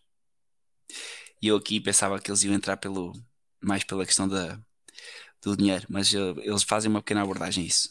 E 1.43 1.49
eu 1.49 1.57
aqui 1.57 1.81
pensava 1.81 2.21
que 2.21 2.31
eles 2.31 2.43
iam 2.45 2.55
entrar 2.55 2.77
pelo, 2.77 3.13
mais 3.61 3.85
pela 3.85 4.07
questão 4.07 4.29
da, 4.29 4.59
do 5.43 5.57
dinheiro, 5.57 5.87
mas 5.91 6.13
uh, 6.15 6.39
eles 6.41 6.63
fazem 6.63 6.91
uma 6.91 7.03
pequena 7.03 7.23
abordagem 7.23 7.65
a 7.65 7.67
isso. 7.67 7.91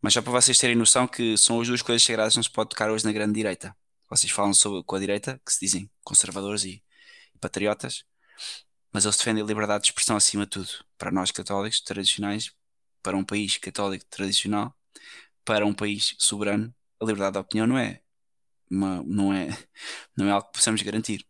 Mas 0.00 0.14
só 0.14 0.22
para 0.22 0.32
vocês 0.32 0.58
terem 0.58 0.74
noção 0.76 1.06
que 1.06 1.36
são 1.36 1.60
as 1.60 1.68
duas 1.68 1.82
coisas 1.82 2.02
sagradas 2.02 2.32
que 2.32 2.38
não 2.38 2.42
se 2.42 2.50
pode 2.50 2.70
tocar 2.70 2.90
hoje 2.90 3.04
na 3.04 3.12
grande 3.12 3.34
direita. 3.34 3.76
Vocês 4.08 4.32
falam 4.32 4.54
sobre, 4.54 4.82
com 4.84 4.96
a 4.96 4.98
direita, 4.98 5.40
que 5.44 5.52
se 5.52 5.60
dizem 5.60 5.90
conservadores 6.02 6.64
e, 6.64 6.82
e 7.34 7.38
patriotas, 7.38 8.04
mas 8.92 9.04
eles 9.04 9.16
defendem 9.16 9.42
a 9.42 9.46
liberdade 9.46 9.84
de 9.84 9.90
expressão 9.90 10.16
acima 10.16 10.44
de 10.44 10.50
tudo. 10.50 10.68
Para 10.98 11.10
nós 11.12 11.30
católicos 11.30 11.80
tradicionais, 11.80 12.52
para 13.02 13.16
um 13.16 13.24
país 13.24 13.58
católico 13.58 14.04
tradicional, 14.06 14.74
para 15.44 15.66
um 15.66 15.74
país 15.74 16.14
soberano, 16.18 16.74
a 17.00 17.04
liberdade 17.04 17.34
de 17.34 17.38
opinião 17.38 17.66
não 17.66 17.78
é, 17.78 18.02
uma, 18.70 19.02
não 19.04 19.32
é, 19.32 19.48
não 20.16 20.28
é 20.28 20.32
algo 20.32 20.46
que 20.48 20.54
possamos 20.54 20.82
garantir. 20.82 21.26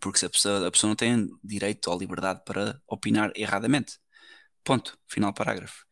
Porque 0.00 0.18
se 0.18 0.26
a 0.26 0.30
pessoa, 0.30 0.66
a 0.66 0.70
pessoa 0.70 0.88
não 0.88 0.96
tem 0.96 1.28
direito 1.42 1.90
ou 1.90 1.98
liberdade 1.98 2.42
para 2.44 2.80
opinar 2.86 3.32
erradamente. 3.34 3.98
Ponto. 4.62 4.98
Final 5.06 5.32
parágrafo. 5.32 5.86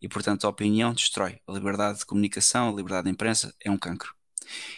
E 0.00 0.08
portanto 0.08 0.46
a 0.46 0.50
opinião 0.50 0.92
destrói. 0.92 1.40
A 1.46 1.52
liberdade 1.52 2.00
de 2.00 2.06
comunicação, 2.06 2.68
a 2.68 2.72
liberdade 2.72 3.04
de 3.04 3.10
imprensa 3.10 3.54
é 3.60 3.70
um 3.70 3.78
cancro. 3.78 4.14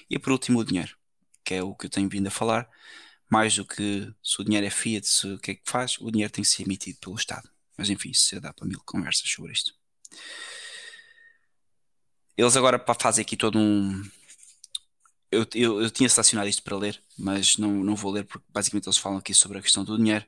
E 0.08 0.18
por 0.18 0.32
último, 0.32 0.60
o 0.60 0.64
dinheiro, 0.64 0.96
que 1.44 1.54
é 1.54 1.62
o 1.62 1.74
que 1.74 1.86
eu 1.86 1.90
tenho 1.90 2.08
vindo 2.08 2.28
a 2.28 2.30
falar. 2.30 2.68
Mais 3.28 3.54
do 3.54 3.64
que 3.64 4.12
se 4.22 4.40
o 4.40 4.44
dinheiro 4.44 4.66
é 4.66 4.70
fiat, 4.70 5.06
se 5.06 5.26
o 5.26 5.38
que 5.38 5.52
é 5.52 5.54
que 5.54 5.62
faz, 5.64 5.98
o 6.00 6.10
dinheiro 6.10 6.32
tem 6.32 6.42
que 6.42 6.50
ser 6.50 6.64
emitido 6.64 6.98
pelo 7.00 7.14
Estado. 7.14 7.48
Mas 7.76 7.88
enfim, 7.88 8.10
isso 8.10 8.40
dá 8.40 8.52
para 8.52 8.66
mil 8.66 8.80
conversas 8.84 9.28
sobre 9.30 9.52
isto. 9.52 9.72
Eles 12.36 12.56
agora 12.56 12.82
fazem 12.98 13.22
aqui 13.22 13.36
todo 13.36 13.58
um. 13.58 14.02
Eu, 15.30 15.46
eu, 15.54 15.82
eu 15.82 15.90
tinha 15.90 16.08
selecionado 16.08 16.48
isto 16.48 16.62
para 16.62 16.76
ler, 16.76 17.00
mas 17.16 17.56
não, 17.56 17.72
não 17.72 17.94
vou 17.94 18.10
ler 18.12 18.24
porque 18.24 18.46
basicamente 18.50 18.86
eles 18.86 18.98
falam 18.98 19.18
aqui 19.18 19.32
sobre 19.32 19.58
a 19.58 19.62
questão 19.62 19.84
do 19.84 19.96
dinheiro. 19.96 20.24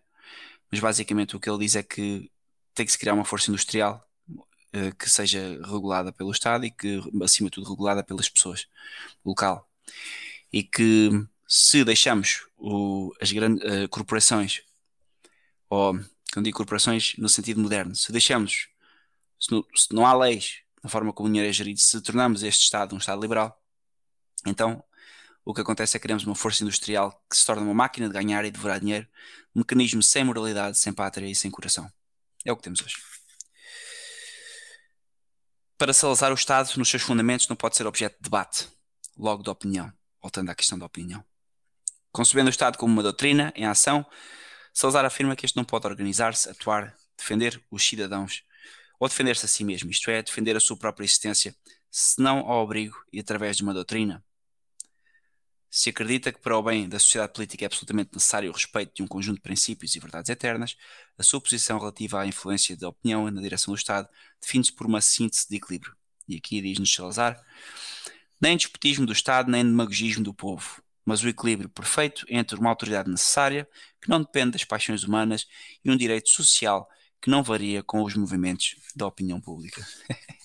Mas 0.70 0.80
basicamente 0.80 1.36
o 1.36 1.40
que 1.40 1.50
ele 1.50 1.58
diz 1.58 1.76
é 1.76 1.82
que 1.82 2.30
tem 2.74 2.86
que 2.86 2.92
se 2.92 2.98
criar 2.98 3.14
uma 3.14 3.24
força 3.24 3.50
industrial 3.50 4.06
eh, 4.72 4.92
que 4.92 5.08
seja 5.10 5.60
regulada 5.64 6.12
pelo 6.12 6.30
Estado 6.30 6.64
e 6.64 6.70
que, 6.70 7.00
acima 7.22 7.50
de 7.50 7.56
tudo, 7.56 7.68
regulada 7.68 8.02
pelas 8.02 8.28
pessoas 8.28 8.66
local. 9.24 9.68
E 10.52 10.62
que 10.62 11.10
se 11.46 11.84
deixamos 11.84 12.46
o, 12.56 13.12
as 13.20 13.30
grandes 13.30 13.62
uh, 13.64 13.88
corporações, 13.90 14.62
ou 15.68 15.92
quando 16.32 16.44
digo 16.46 16.56
corporações 16.56 17.14
no 17.18 17.28
sentido 17.28 17.60
moderno, 17.60 17.94
se 17.94 18.10
deixamos, 18.10 18.68
se 19.38 19.52
não, 19.52 19.64
se 19.74 19.94
não 19.94 20.06
há 20.06 20.14
leis 20.16 20.62
na 20.82 20.88
forma 20.88 21.12
como 21.12 21.28
o 21.28 21.30
dinheiro 21.30 21.50
é 21.50 21.52
gerido, 21.52 21.78
se 21.78 22.00
tornamos 22.00 22.42
este 22.42 22.62
Estado 22.62 22.94
um 22.94 22.98
Estado 22.98 23.20
liberal, 23.20 23.60
então 24.46 24.82
o 25.44 25.52
que 25.52 25.60
acontece 25.60 25.96
é 25.96 25.98
que 25.98 26.02
criamos 26.02 26.24
uma 26.24 26.34
força 26.34 26.62
industrial 26.62 27.20
que 27.28 27.36
se 27.36 27.44
torna 27.44 27.62
uma 27.62 27.74
máquina 27.74 28.06
de 28.06 28.14
ganhar 28.14 28.44
e 28.44 28.50
devorar 28.50 28.78
dinheiro, 28.78 29.06
um 29.54 29.60
mecanismo 29.60 30.02
sem 30.02 30.24
moralidade, 30.24 30.78
sem 30.78 30.92
pátria 30.92 31.26
e 31.26 31.34
sem 31.34 31.50
coração. 31.50 31.90
É 32.44 32.52
o 32.52 32.56
que 32.56 32.62
temos 32.62 32.80
hoje. 32.80 32.96
Para 35.76 35.92
Salazar, 35.92 36.30
o 36.30 36.34
Estado, 36.34 36.70
nos 36.76 36.88
seus 36.88 37.02
fundamentos, 37.02 37.48
não 37.48 37.56
pode 37.56 37.76
ser 37.76 37.86
objeto 37.86 38.16
de 38.16 38.22
debate, 38.22 38.68
logo 39.16 39.42
de 39.42 39.50
opinião, 39.50 39.92
voltando 40.20 40.50
à 40.50 40.54
questão 40.54 40.78
da 40.78 40.86
opinião. 40.86 41.24
Concebendo 42.12 42.46
o 42.46 42.50
Estado 42.50 42.78
como 42.78 42.92
uma 42.92 43.02
doutrina 43.02 43.52
em 43.56 43.66
ação, 43.66 44.06
Salazar 44.72 45.04
afirma 45.04 45.34
que 45.34 45.44
este 45.44 45.56
não 45.56 45.64
pode 45.64 45.86
organizar-se, 45.86 46.48
atuar, 46.48 46.96
defender 47.18 47.62
os 47.70 47.84
cidadãos 47.84 48.44
ou 48.98 49.08
defender-se 49.08 49.44
a 49.44 49.48
si 49.48 49.64
mesmo, 49.64 49.90
isto 49.90 50.08
é, 50.10 50.22
defender 50.22 50.56
a 50.56 50.60
sua 50.60 50.76
própria 50.76 51.04
existência, 51.04 51.54
senão 51.90 52.38
ao 52.48 52.62
abrigo 52.62 52.96
e 53.12 53.18
através 53.18 53.56
de 53.56 53.64
uma 53.64 53.74
doutrina, 53.74 54.24
se 55.74 55.88
acredita 55.88 56.30
que 56.30 56.38
para 56.38 56.54
o 56.54 56.62
bem 56.62 56.86
da 56.86 56.98
sociedade 56.98 57.32
política 57.32 57.64
é 57.64 57.66
absolutamente 57.66 58.10
necessário 58.12 58.50
o 58.50 58.52
respeito 58.52 58.92
de 58.94 59.02
um 59.02 59.06
conjunto 59.06 59.36
de 59.36 59.40
princípios 59.40 59.96
e 59.96 59.98
verdades 59.98 60.28
eternas, 60.28 60.76
a 61.16 61.22
sua 61.22 61.40
posição 61.40 61.78
relativa 61.78 62.20
à 62.20 62.26
influência 62.26 62.76
da 62.76 62.90
opinião 62.90 63.30
na 63.30 63.40
direção 63.40 63.72
do 63.72 63.78
Estado 63.78 64.06
define-se 64.38 64.70
por 64.70 64.86
uma 64.86 65.00
síntese 65.00 65.48
de 65.48 65.56
equilíbrio. 65.56 65.96
E 66.28 66.36
aqui 66.36 66.60
diz-nos 66.60 66.92
Salazar: 66.92 67.42
nem 68.38 68.54
despotismo 68.54 69.06
do 69.06 69.14
Estado, 69.14 69.50
nem 69.50 69.64
demagogismo 69.64 70.22
do 70.22 70.34
povo, 70.34 70.82
mas 71.06 71.24
o 71.24 71.28
equilíbrio 71.28 71.70
perfeito 71.70 72.26
entre 72.28 72.58
uma 72.58 72.68
autoridade 72.68 73.10
necessária, 73.10 73.66
que 73.98 74.10
não 74.10 74.20
depende 74.20 74.50
das 74.50 74.64
paixões 74.64 75.04
humanas, 75.04 75.46
e 75.82 75.90
um 75.90 75.96
direito 75.96 76.28
social 76.28 76.86
que 77.18 77.30
não 77.30 77.42
varia 77.42 77.82
com 77.82 78.02
os 78.02 78.14
movimentos 78.14 78.76
da 78.94 79.06
opinião 79.06 79.40
pública. 79.40 79.82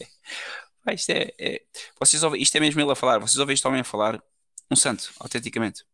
isto, 0.94 1.10
é, 1.10 1.34
é, 1.38 1.62
vocês 2.00 2.24
isto 2.38 2.56
é 2.56 2.60
mesmo 2.62 2.80
ele 2.80 2.92
a 2.94 2.96
falar, 2.96 3.20
vocês 3.20 3.38
ouvem 3.38 3.54
este 3.56 3.68
homem 3.68 3.82
a 3.82 3.84
falar 3.84 4.24
um 4.70 4.76
santo, 4.76 5.12
autenticamente. 5.20 5.86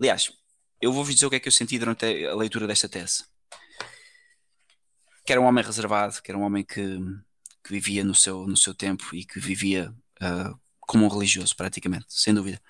Aliás, 0.00 0.32
eu 0.80 0.92
vou-vos 0.92 1.14
dizer 1.14 1.26
o 1.26 1.30
que 1.30 1.36
é 1.36 1.40
que 1.40 1.48
eu 1.48 1.52
senti 1.52 1.78
durante 1.78 2.04
a 2.26 2.34
leitura 2.34 2.66
desta 2.66 2.88
tese. 2.88 3.24
Que 5.24 5.32
era 5.32 5.40
um 5.40 5.44
homem 5.44 5.64
reservado, 5.64 6.20
que 6.22 6.30
era 6.30 6.38
um 6.38 6.42
homem 6.42 6.64
que, 6.64 6.98
que 7.64 7.70
vivia 7.70 8.04
no 8.04 8.14
seu, 8.14 8.46
no 8.46 8.56
seu 8.56 8.74
tempo 8.74 9.14
e 9.14 9.24
que 9.24 9.40
vivia 9.40 9.94
uh, 10.22 10.58
como 10.80 11.04
um 11.04 11.08
religioso, 11.08 11.56
praticamente, 11.56 12.06
sem 12.08 12.32
dúvida. 12.32 12.60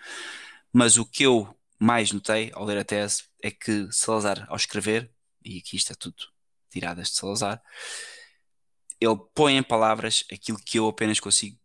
Mas 0.72 0.96
o 0.96 1.04
que 1.04 1.24
eu 1.24 1.54
mais 1.78 2.12
notei 2.12 2.50
ao 2.54 2.64
ler 2.64 2.78
a 2.78 2.84
tese 2.84 3.24
é 3.42 3.50
que 3.50 3.90
Salazar, 3.92 4.46
ao 4.48 4.56
escrever, 4.56 5.10
e 5.44 5.58
aqui 5.58 5.76
está 5.76 5.94
tudo 5.94 6.16
tiradas 6.70 7.08
de 7.08 7.16
Salazar, 7.16 7.62
ele 9.00 9.16
põe 9.34 9.56
em 9.56 9.62
palavras 9.62 10.24
aquilo 10.32 10.58
que 10.58 10.78
eu 10.78 10.88
apenas 10.88 11.20
consigo 11.20 11.58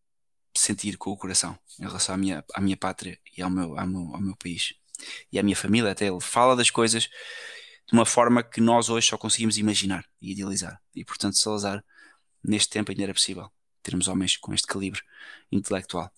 sentir 0.53 0.97
com 0.97 1.11
o 1.11 1.17
coração 1.17 1.57
em 1.79 1.83
relação 1.83 2.15
à 2.15 2.17
minha, 2.17 2.45
à 2.53 2.61
minha 2.61 2.77
pátria 2.77 3.17
e 3.37 3.41
ao 3.41 3.49
meu, 3.49 3.77
ao 3.77 3.87
meu, 3.87 4.15
ao 4.15 4.21
meu 4.21 4.35
país 4.35 4.73
e 5.31 5.39
à 5.39 5.43
minha 5.43 5.55
família. 5.55 5.91
Até 5.91 6.07
ele 6.07 6.21
fala 6.21 6.55
das 6.55 6.69
coisas 6.69 7.03
de 7.03 7.93
uma 7.93 8.05
forma 8.05 8.43
que 8.43 8.61
nós 8.61 8.89
hoje 8.89 9.07
só 9.07 9.17
conseguimos 9.17 9.57
imaginar 9.57 10.05
e 10.21 10.31
idealizar. 10.31 10.81
E 10.95 11.03
portanto, 11.03 11.37
Salazar, 11.37 11.83
neste 12.43 12.69
tempo 12.69 12.91
ainda 12.91 13.03
era 13.03 13.13
possível 13.13 13.51
termos 13.83 14.07
homens 14.07 14.37
com 14.37 14.53
este 14.53 14.67
calibre 14.67 15.01
intelectual. 15.51 16.11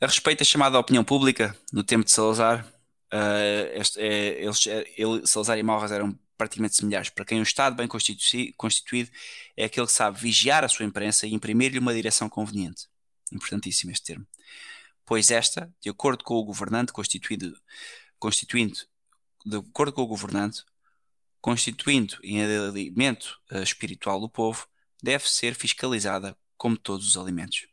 A 0.00 0.06
respeito 0.06 0.40
da 0.40 0.44
chamada 0.44 0.78
opinião 0.78 1.04
pública, 1.04 1.56
no 1.72 1.84
tempo 1.84 2.04
de 2.04 2.10
Salazar, 2.10 2.66
uh, 3.12 3.78
este, 3.78 4.00
é, 4.00 4.42
eles, 4.42 4.66
é, 4.66 4.84
ele, 4.96 5.26
Salazar 5.26 5.58
e 5.58 5.62
Malras 5.62 5.92
eram 5.92 6.18
praticamente 6.42 6.76
similares. 6.76 7.08
Para 7.08 7.24
quem 7.24 7.38
um 7.38 7.42
Estado 7.42 7.76
bem 7.76 7.86
constituído 7.86 9.10
é 9.56 9.64
aquele 9.64 9.86
que 9.86 9.92
sabe 9.92 10.18
vigiar 10.18 10.64
a 10.64 10.68
sua 10.68 10.84
imprensa 10.84 11.26
e 11.26 11.32
imprimir-lhe 11.32 11.78
uma 11.78 11.94
direção 11.94 12.28
conveniente. 12.28 12.88
Importantíssimo 13.32 13.92
este 13.92 14.06
termo. 14.06 14.26
Pois 15.04 15.30
esta, 15.30 15.72
de 15.80 15.88
acordo 15.88 16.24
com 16.24 16.34
o 16.34 16.44
governante 16.44 16.92
constituído, 16.92 17.56
constituindo, 18.18 18.78
de 19.46 19.56
acordo 19.56 19.92
com 19.92 20.02
o 20.02 20.06
governante, 20.06 20.64
constituindo 21.40 22.18
em 22.22 22.44
alimento 22.44 23.40
uh, 23.52 23.62
espiritual 23.62 24.20
do 24.20 24.28
povo, 24.28 24.66
deve 25.02 25.28
ser 25.28 25.54
fiscalizada 25.54 26.36
como 26.56 26.76
todos 26.76 27.06
os 27.06 27.16
alimentos. 27.16 27.66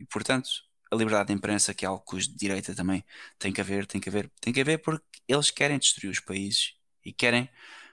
E, 0.00 0.04
portanto, 0.04 0.48
a 0.90 0.96
liberdade 0.96 1.28
de 1.28 1.34
imprensa, 1.34 1.74
que 1.74 1.84
é 1.84 1.88
algo 1.88 2.04
que 2.04 2.16
os 2.16 2.28
direita 2.28 2.74
também 2.74 3.04
tem 3.38 3.52
que 3.52 3.60
haver, 3.60 3.86
tem 3.86 4.00
que 4.00 4.08
haver, 4.08 4.30
tem 4.40 4.52
que 4.52 4.60
haver 4.60 4.78
porque 4.78 5.04
eles 5.28 5.50
querem 5.50 5.78
destruir 5.78 6.10
os 6.10 6.20
países 6.20 6.74
e 7.04 7.12
querem 7.12 7.48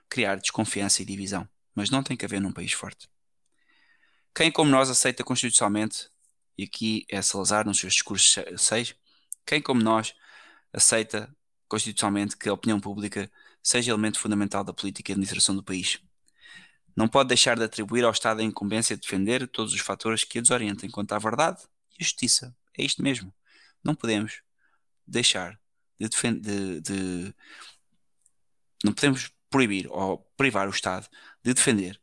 criar 0.08 0.36
desconfiança 0.36 1.02
e 1.02 1.04
divisão, 1.04 1.48
mas 1.74 1.90
não 1.90 2.02
tem 2.02 2.16
que 2.16 2.24
haver 2.24 2.40
num 2.40 2.52
país 2.52 2.72
forte. 2.72 3.08
Quem, 4.34 4.50
como 4.50 4.70
nós, 4.70 4.90
aceita 4.90 5.24
constitucionalmente, 5.24 6.10
e 6.58 6.64
aqui 6.64 7.06
é 7.08 7.20
Salazar 7.22 7.66
nos 7.66 7.78
seus 7.78 7.94
discursos 7.94 8.36
6, 8.56 8.94
quem, 9.46 9.62
como 9.62 9.82
nós, 9.82 10.14
aceita 10.72 11.34
constitucionalmente 11.68 12.36
que 12.36 12.48
a 12.48 12.52
opinião 12.52 12.80
pública 12.80 13.30
seja 13.62 13.90
elemento 13.90 14.20
fundamental 14.20 14.62
da 14.62 14.72
política 14.72 15.10
e 15.10 15.12
administração 15.12 15.54
do 15.56 15.62
país. 15.62 15.98
Não 16.94 17.08
pode 17.08 17.28
deixar 17.28 17.56
de 17.56 17.64
atribuir 17.64 18.04
ao 18.04 18.10
Estado 18.10 18.40
a 18.40 18.44
incumbência 18.44 18.96
de 18.96 19.02
defender 19.02 19.46
todos 19.48 19.74
os 19.74 19.80
fatores 19.80 20.24
que 20.24 20.38
a 20.38 20.42
desorientem 20.42 20.90
quanto 20.90 21.12
à 21.12 21.18
verdade 21.18 21.62
e 21.92 22.02
a 22.02 22.04
justiça. 22.04 22.56
É 22.76 22.82
isto 22.82 23.02
mesmo. 23.02 23.32
Não 23.84 23.94
podemos 23.94 24.40
deixar 25.06 25.58
de 26.00 26.08
defender. 26.08 26.40
De, 26.40 26.80
de, 26.80 27.34
não 28.82 28.92
podemos 28.92 29.30
proibir 29.56 29.86
ou 29.90 30.18
privar 30.36 30.68
o 30.68 30.70
Estado 30.70 31.08
de 31.42 31.54
defender 31.54 31.98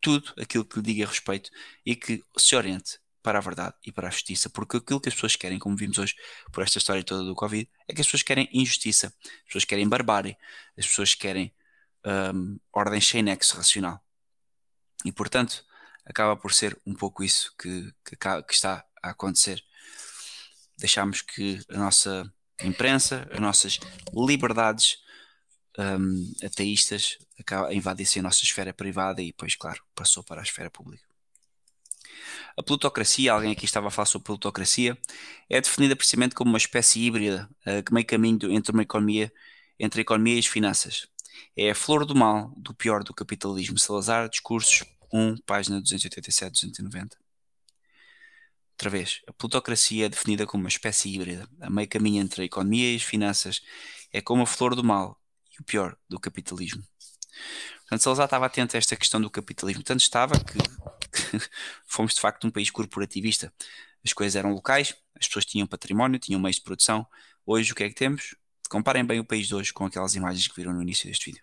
tudo 0.00 0.34
aquilo 0.36 0.64
que 0.64 0.76
lhe 0.78 0.82
diga 0.82 1.06
respeito 1.06 1.48
e 1.86 1.94
que 1.94 2.24
se 2.36 2.56
oriente 2.56 2.98
para 3.22 3.38
a 3.38 3.40
verdade 3.40 3.76
e 3.86 3.92
para 3.92 4.08
a 4.08 4.10
justiça, 4.10 4.50
porque 4.50 4.78
aquilo 4.78 5.00
que 5.00 5.08
as 5.08 5.14
pessoas 5.14 5.36
querem, 5.36 5.60
como 5.60 5.76
vimos 5.76 5.96
hoje 5.98 6.16
por 6.52 6.60
esta 6.60 6.78
história 6.78 7.04
toda 7.04 7.22
do 7.22 7.36
Covid, 7.36 7.70
é 7.86 7.94
que 7.94 8.00
as 8.00 8.06
pessoas 8.06 8.24
querem 8.24 8.48
injustiça, 8.52 9.06
as 9.06 9.44
pessoas 9.44 9.64
querem 9.64 9.88
barbárie, 9.88 10.36
as 10.76 10.88
pessoas 10.88 11.14
querem 11.14 11.54
um, 12.34 12.58
ordem 12.72 13.00
sem 13.00 13.22
nexo 13.22 13.56
racional. 13.56 14.04
E 15.04 15.12
portanto, 15.12 15.64
acaba 16.04 16.36
por 16.36 16.52
ser 16.52 16.76
um 16.84 16.94
pouco 16.94 17.22
isso 17.22 17.54
que, 17.56 17.92
que, 18.04 18.16
que 18.16 18.54
está 18.54 18.84
a 19.00 19.10
acontecer. 19.10 19.62
Deixamos 20.76 21.22
que 21.22 21.60
a 21.70 21.78
nossa 21.78 22.32
imprensa, 22.60 23.28
as 23.30 23.38
nossas 23.38 23.78
liberdades 24.12 24.98
um, 25.78 26.32
ateístas 26.44 27.18
invadissem 27.70 28.20
a 28.20 28.22
nossa 28.24 28.42
esfera 28.42 28.74
privada 28.74 29.22
e 29.22 29.26
depois, 29.26 29.54
claro, 29.54 29.80
passou 29.94 30.24
para 30.24 30.40
a 30.40 30.44
esfera 30.44 30.70
pública. 30.70 31.06
A 32.56 32.62
plutocracia, 32.62 33.32
alguém 33.32 33.52
aqui 33.52 33.64
estava 33.64 33.86
a 33.86 33.90
falar 33.90 34.06
sobre 34.06 34.26
plutocracia, 34.26 34.98
é 35.48 35.60
definida 35.60 35.94
precisamente 35.94 36.34
como 36.34 36.50
uma 36.50 36.58
espécie 36.58 37.00
híbrida, 37.00 37.48
uh, 37.64 37.82
que 37.82 37.94
meio 37.94 38.04
caminho 38.04 38.50
entre 38.50 38.72
uma 38.72 38.82
economia, 38.82 39.32
entre 39.78 40.00
a 40.00 40.02
economia 40.02 40.34
e 40.34 40.38
as 40.40 40.46
finanças. 40.46 41.06
É 41.56 41.70
a 41.70 41.74
flor 41.74 42.04
do 42.04 42.16
mal, 42.16 42.52
do 42.56 42.74
pior 42.74 43.04
do 43.04 43.14
capitalismo. 43.14 43.78
Salazar, 43.78 44.28
discursos 44.28 44.84
1, 45.12 45.36
página 45.46 45.80
287-290. 45.80 47.12
Outra 48.72 48.90
vez, 48.90 49.20
a 49.26 49.32
plutocracia 49.32 50.06
é 50.06 50.08
definida 50.08 50.46
como 50.46 50.64
uma 50.64 50.68
espécie 50.68 51.12
híbrida, 51.12 51.48
a 51.60 51.70
meio 51.70 51.88
caminho 51.88 52.22
entre 52.22 52.42
a 52.42 52.44
economia 52.44 52.92
e 52.92 52.96
as 52.96 53.02
finanças. 53.02 53.60
É 54.12 54.20
como 54.20 54.42
a 54.42 54.46
flor 54.46 54.74
do 54.74 54.82
mal 54.82 55.20
o 55.58 55.64
pior 55.64 55.96
do 56.08 56.18
capitalismo. 56.18 56.82
Portanto, 57.80 58.02
Salazar 58.02 58.24
estava 58.26 58.46
atento 58.46 58.76
a 58.76 58.78
esta 58.78 58.96
questão 58.96 59.20
do 59.20 59.30
capitalismo. 59.30 59.82
Tanto 59.82 60.00
estava 60.00 60.34
que, 60.38 60.58
que 60.58 61.48
fomos 61.86 62.14
de 62.14 62.20
facto 62.20 62.46
um 62.46 62.50
país 62.50 62.70
corporativista. 62.70 63.52
As 64.04 64.12
coisas 64.12 64.36
eram 64.36 64.52
locais, 64.52 64.94
as 65.18 65.26
pessoas 65.26 65.44
tinham 65.44 65.66
património, 65.66 66.18
tinham 66.18 66.40
meios 66.40 66.56
de 66.56 66.62
produção. 66.62 67.06
Hoje 67.44 67.72
o 67.72 67.74
que 67.74 67.84
é 67.84 67.88
que 67.88 67.94
temos? 67.94 68.34
Comparem 68.68 69.04
bem 69.04 69.18
o 69.18 69.24
país 69.24 69.48
de 69.48 69.54
hoje 69.54 69.72
com 69.72 69.86
aquelas 69.86 70.14
imagens 70.14 70.46
que 70.46 70.54
viram 70.54 70.72
no 70.72 70.82
início 70.82 71.08
deste 71.08 71.30
vídeo. 71.30 71.42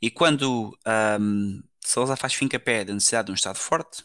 E 0.00 0.10
quando 0.10 0.78
um, 1.20 1.62
Salazar 1.80 2.16
faz 2.16 2.34
fim 2.34 2.48
pé 2.48 2.84
da 2.84 2.94
necessidade 2.94 3.26
de 3.26 3.32
um 3.32 3.34
Estado 3.34 3.56
forte, 3.56 4.04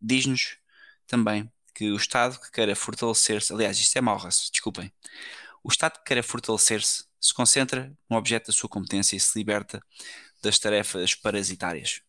diz-nos 0.00 0.58
também 1.06 1.50
que 1.74 1.90
o 1.90 1.96
Estado 1.96 2.38
que 2.38 2.50
queira 2.50 2.76
fortalecer-se, 2.76 3.52
aliás, 3.52 3.78
isto 3.78 3.96
é 3.96 4.00
Malras, 4.00 4.50
desculpem, 4.52 4.92
o 5.62 5.68
Estado 5.68 5.98
que 5.98 6.04
queira 6.04 6.22
fortalecer-se 6.22 7.04
se 7.20 7.32
concentra 7.32 7.96
no 8.10 8.16
objeto 8.16 8.48
da 8.48 8.52
sua 8.52 8.68
competência 8.68 9.16
e 9.16 9.20
se 9.20 9.38
liberta 9.38 9.80
das 10.42 10.58
tarefas 10.58 11.14
parasitárias. 11.14 12.02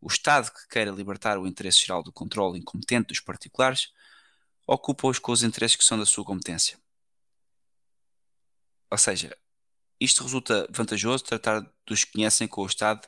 O 0.00 0.08
Estado 0.08 0.50
que 0.50 0.68
queira 0.68 0.90
libertar 0.90 1.38
o 1.38 1.46
interesse 1.46 1.80
geral 1.80 2.02
do 2.02 2.12
controle 2.12 2.58
incompetente 2.58 3.08
dos 3.08 3.20
particulares 3.20 3.92
ocupa-os 4.66 5.18
com 5.18 5.32
os 5.32 5.42
interesses 5.42 5.76
que 5.76 5.84
são 5.84 5.98
da 5.98 6.06
sua 6.06 6.24
competência. 6.24 6.78
Ou 8.90 8.98
seja, 8.98 9.36
isto 10.00 10.22
resulta 10.22 10.66
vantajoso 10.70 11.24
tratar 11.24 11.60
dos 11.86 12.04
que 12.04 12.12
conhecem 12.12 12.48
com 12.48 12.62
o 12.62 12.66
Estado 12.66 13.06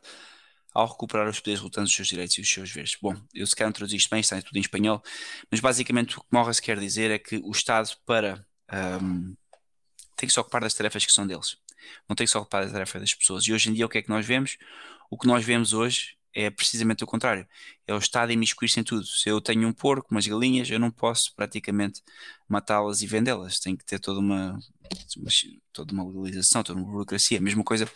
ao 0.74 0.86
recuperar 0.86 1.28
os 1.28 1.40
poderes 1.40 1.60
resultantes 1.60 1.90
dos 1.90 1.96
seus 1.96 2.08
direitos 2.08 2.36
e 2.36 2.40
dos 2.42 2.50
seus 2.50 2.68
deveres. 2.68 2.96
Bom, 3.00 3.16
eu 3.34 3.46
se 3.46 3.56
calhar 3.56 3.72
não 3.72 3.86
isto 3.86 4.10
bem, 4.10 4.20
está 4.20 4.40
tudo 4.42 4.56
em 4.56 4.60
espanhol, 4.60 5.02
mas 5.50 5.60
basicamente 5.60 6.18
o 6.18 6.20
que 6.20 6.26
Morris 6.30 6.60
quer 6.60 6.78
dizer 6.78 7.10
é 7.10 7.18
que 7.18 7.38
o 7.38 7.50
Estado, 7.50 7.90
para 8.04 8.46
um, 9.02 9.34
tem 10.18 10.26
que 10.26 10.32
se 10.32 10.40
ocupar 10.40 10.60
das 10.60 10.74
tarefas 10.74 11.06
que 11.06 11.12
são 11.12 11.26
deles. 11.26 11.56
Não 12.08 12.16
tem 12.16 12.26
que 12.26 12.30
se 12.30 12.36
ocupar 12.36 12.64
das 12.64 12.72
tarefas 12.72 13.00
das 13.00 13.14
pessoas. 13.14 13.46
E 13.46 13.52
hoje 13.52 13.70
em 13.70 13.72
dia 13.72 13.86
o 13.86 13.88
que 13.88 13.98
é 13.98 14.02
que 14.02 14.08
nós 14.08 14.26
vemos? 14.26 14.58
O 15.08 15.16
que 15.16 15.26
nós 15.26 15.44
vemos 15.44 15.72
hoje 15.72 16.16
é 16.34 16.50
precisamente 16.50 17.04
o 17.04 17.06
contrário. 17.06 17.46
É 17.86 17.94
o 17.94 17.98
Estado 17.98 18.32
imiscuir-se 18.32 18.80
em 18.80 18.82
tudo. 18.82 19.06
Se 19.06 19.28
eu 19.28 19.40
tenho 19.40 19.66
um 19.66 19.72
porco, 19.72 20.08
umas 20.10 20.26
galinhas, 20.26 20.68
eu 20.70 20.78
não 20.78 20.90
posso 20.90 21.34
praticamente 21.34 22.02
matá-las 22.48 23.00
e 23.00 23.06
vendê-las. 23.06 23.60
Tem 23.60 23.76
que 23.76 23.84
ter 23.84 24.00
toda 24.00 24.18
uma, 24.18 24.58
uma, 25.16 25.30
toda 25.72 25.92
uma 25.92 26.04
legalização, 26.04 26.62
toda 26.64 26.80
uma 26.80 26.90
burocracia. 26.90 27.38
A 27.38 27.40
mesma 27.40 27.62
coisa 27.62 27.90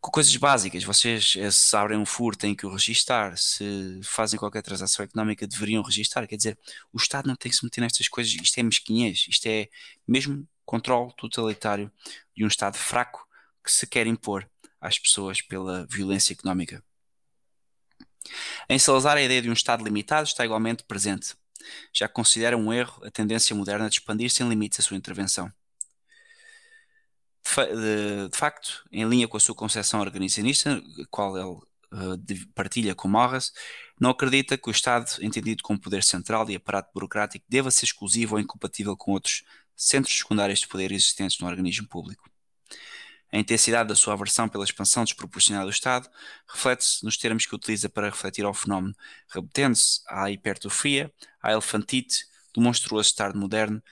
com 0.00 0.10
coisas 0.10 0.36
básicas. 0.36 0.84
Vocês, 0.84 1.34
eh, 1.36 1.50
se 1.50 1.76
abrem 1.76 1.98
um 1.98 2.06
furo, 2.06 2.36
têm 2.36 2.54
que 2.54 2.66
o 2.66 2.70
registar. 2.70 3.36
Se 3.38 4.00
fazem 4.04 4.38
qualquer 4.38 4.62
transação 4.62 5.04
económica, 5.04 5.46
deveriam 5.46 5.82
registar. 5.82 6.26
Quer 6.28 6.36
dizer, 6.36 6.58
o 6.92 6.98
Estado 6.98 7.26
não 7.26 7.36
tem 7.36 7.50
que 7.50 7.56
se 7.56 7.64
meter 7.64 7.80
nestas 7.80 8.06
coisas. 8.06 8.32
Isto 8.34 8.58
é 8.58 8.62
mesquinhez. 8.62 9.26
Isto 9.28 9.46
é 9.46 9.68
mesmo 10.06 10.46
controle 10.66 11.14
totalitário 11.16 11.90
de 12.36 12.44
um 12.44 12.48
Estado 12.48 12.76
fraco 12.76 13.26
que 13.64 13.72
se 13.72 13.86
quer 13.86 14.06
impor 14.06 14.48
às 14.80 14.98
pessoas 14.98 15.40
pela 15.40 15.86
violência 15.86 16.34
económica. 16.34 16.82
Em 18.68 18.78
Salazar, 18.78 19.16
a 19.16 19.22
ideia 19.22 19.40
de 19.40 19.48
um 19.48 19.54
Estado 19.54 19.84
limitado 19.84 20.26
está 20.26 20.44
igualmente 20.44 20.82
presente. 20.82 21.34
Já 21.92 22.08
considera 22.08 22.56
um 22.56 22.72
erro 22.72 23.04
a 23.04 23.10
tendência 23.10 23.54
moderna 23.54 23.88
de 23.88 23.94
expandir 23.96 24.30
sem 24.30 24.48
limites 24.48 24.80
a 24.80 24.82
sua 24.82 24.96
intervenção. 24.96 25.50
De, 27.44 27.66
de, 27.66 28.28
de 28.28 28.36
facto, 28.36 28.84
em 28.90 29.08
linha 29.08 29.28
com 29.28 29.36
a 29.36 29.40
sua 29.40 29.54
concepção 29.54 30.00
organizacionista, 30.00 30.82
qual 31.10 31.36
ele 31.36 31.58
uh, 31.92 32.52
partilha 32.54 32.94
com 32.94 33.08
Morris, 33.08 33.52
não 34.00 34.10
acredita 34.10 34.58
que 34.58 34.68
o 34.68 34.70
Estado, 34.70 35.10
entendido 35.20 35.62
como 35.62 35.80
poder 35.80 36.02
central 36.02 36.48
e 36.50 36.56
aparato 36.56 36.90
burocrático, 36.92 37.44
deva 37.48 37.70
ser 37.70 37.86
exclusivo 37.86 38.34
ou 38.34 38.40
incompatível 38.40 38.96
com 38.96 39.12
outros 39.12 39.44
centros 39.76 40.16
secundários 40.18 40.60
de 40.60 40.68
poder 40.68 40.90
existentes 40.90 41.38
no 41.38 41.46
organismo 41.46 41.86
público. 41.86 42.28
A 43.32 43.38
intensidade 43.38 43.88
da 43.88 43.96
sua 43.96 44.14
aversão 44.14 44.48
pela 44.48 44.64
expansão 44.64 45.04
desproporcionada 45.04 45.66
do 45.66 45.70
Estado 45.70 46.08
reflete-se 46.48 47.04
nos 47.04 47.16
termos 47.16 47.44
que 47.44 47.54
utiliza 47.54 47.88
para 47.88 48.08
refletir 48.08 48.44
ao 48.44 48.54
fenómeno, 48.54 48.94
remetendo-se 49.28 50.00
à 50.08 50.30
hipertrofia, 50.30 51.12
à 51.42 51.52
elefantite 51.52 52.24
do 52.54 52.60
monstruoso 52.60 53.10
Estado 53.10 53.38
moderno. 53.38 53.82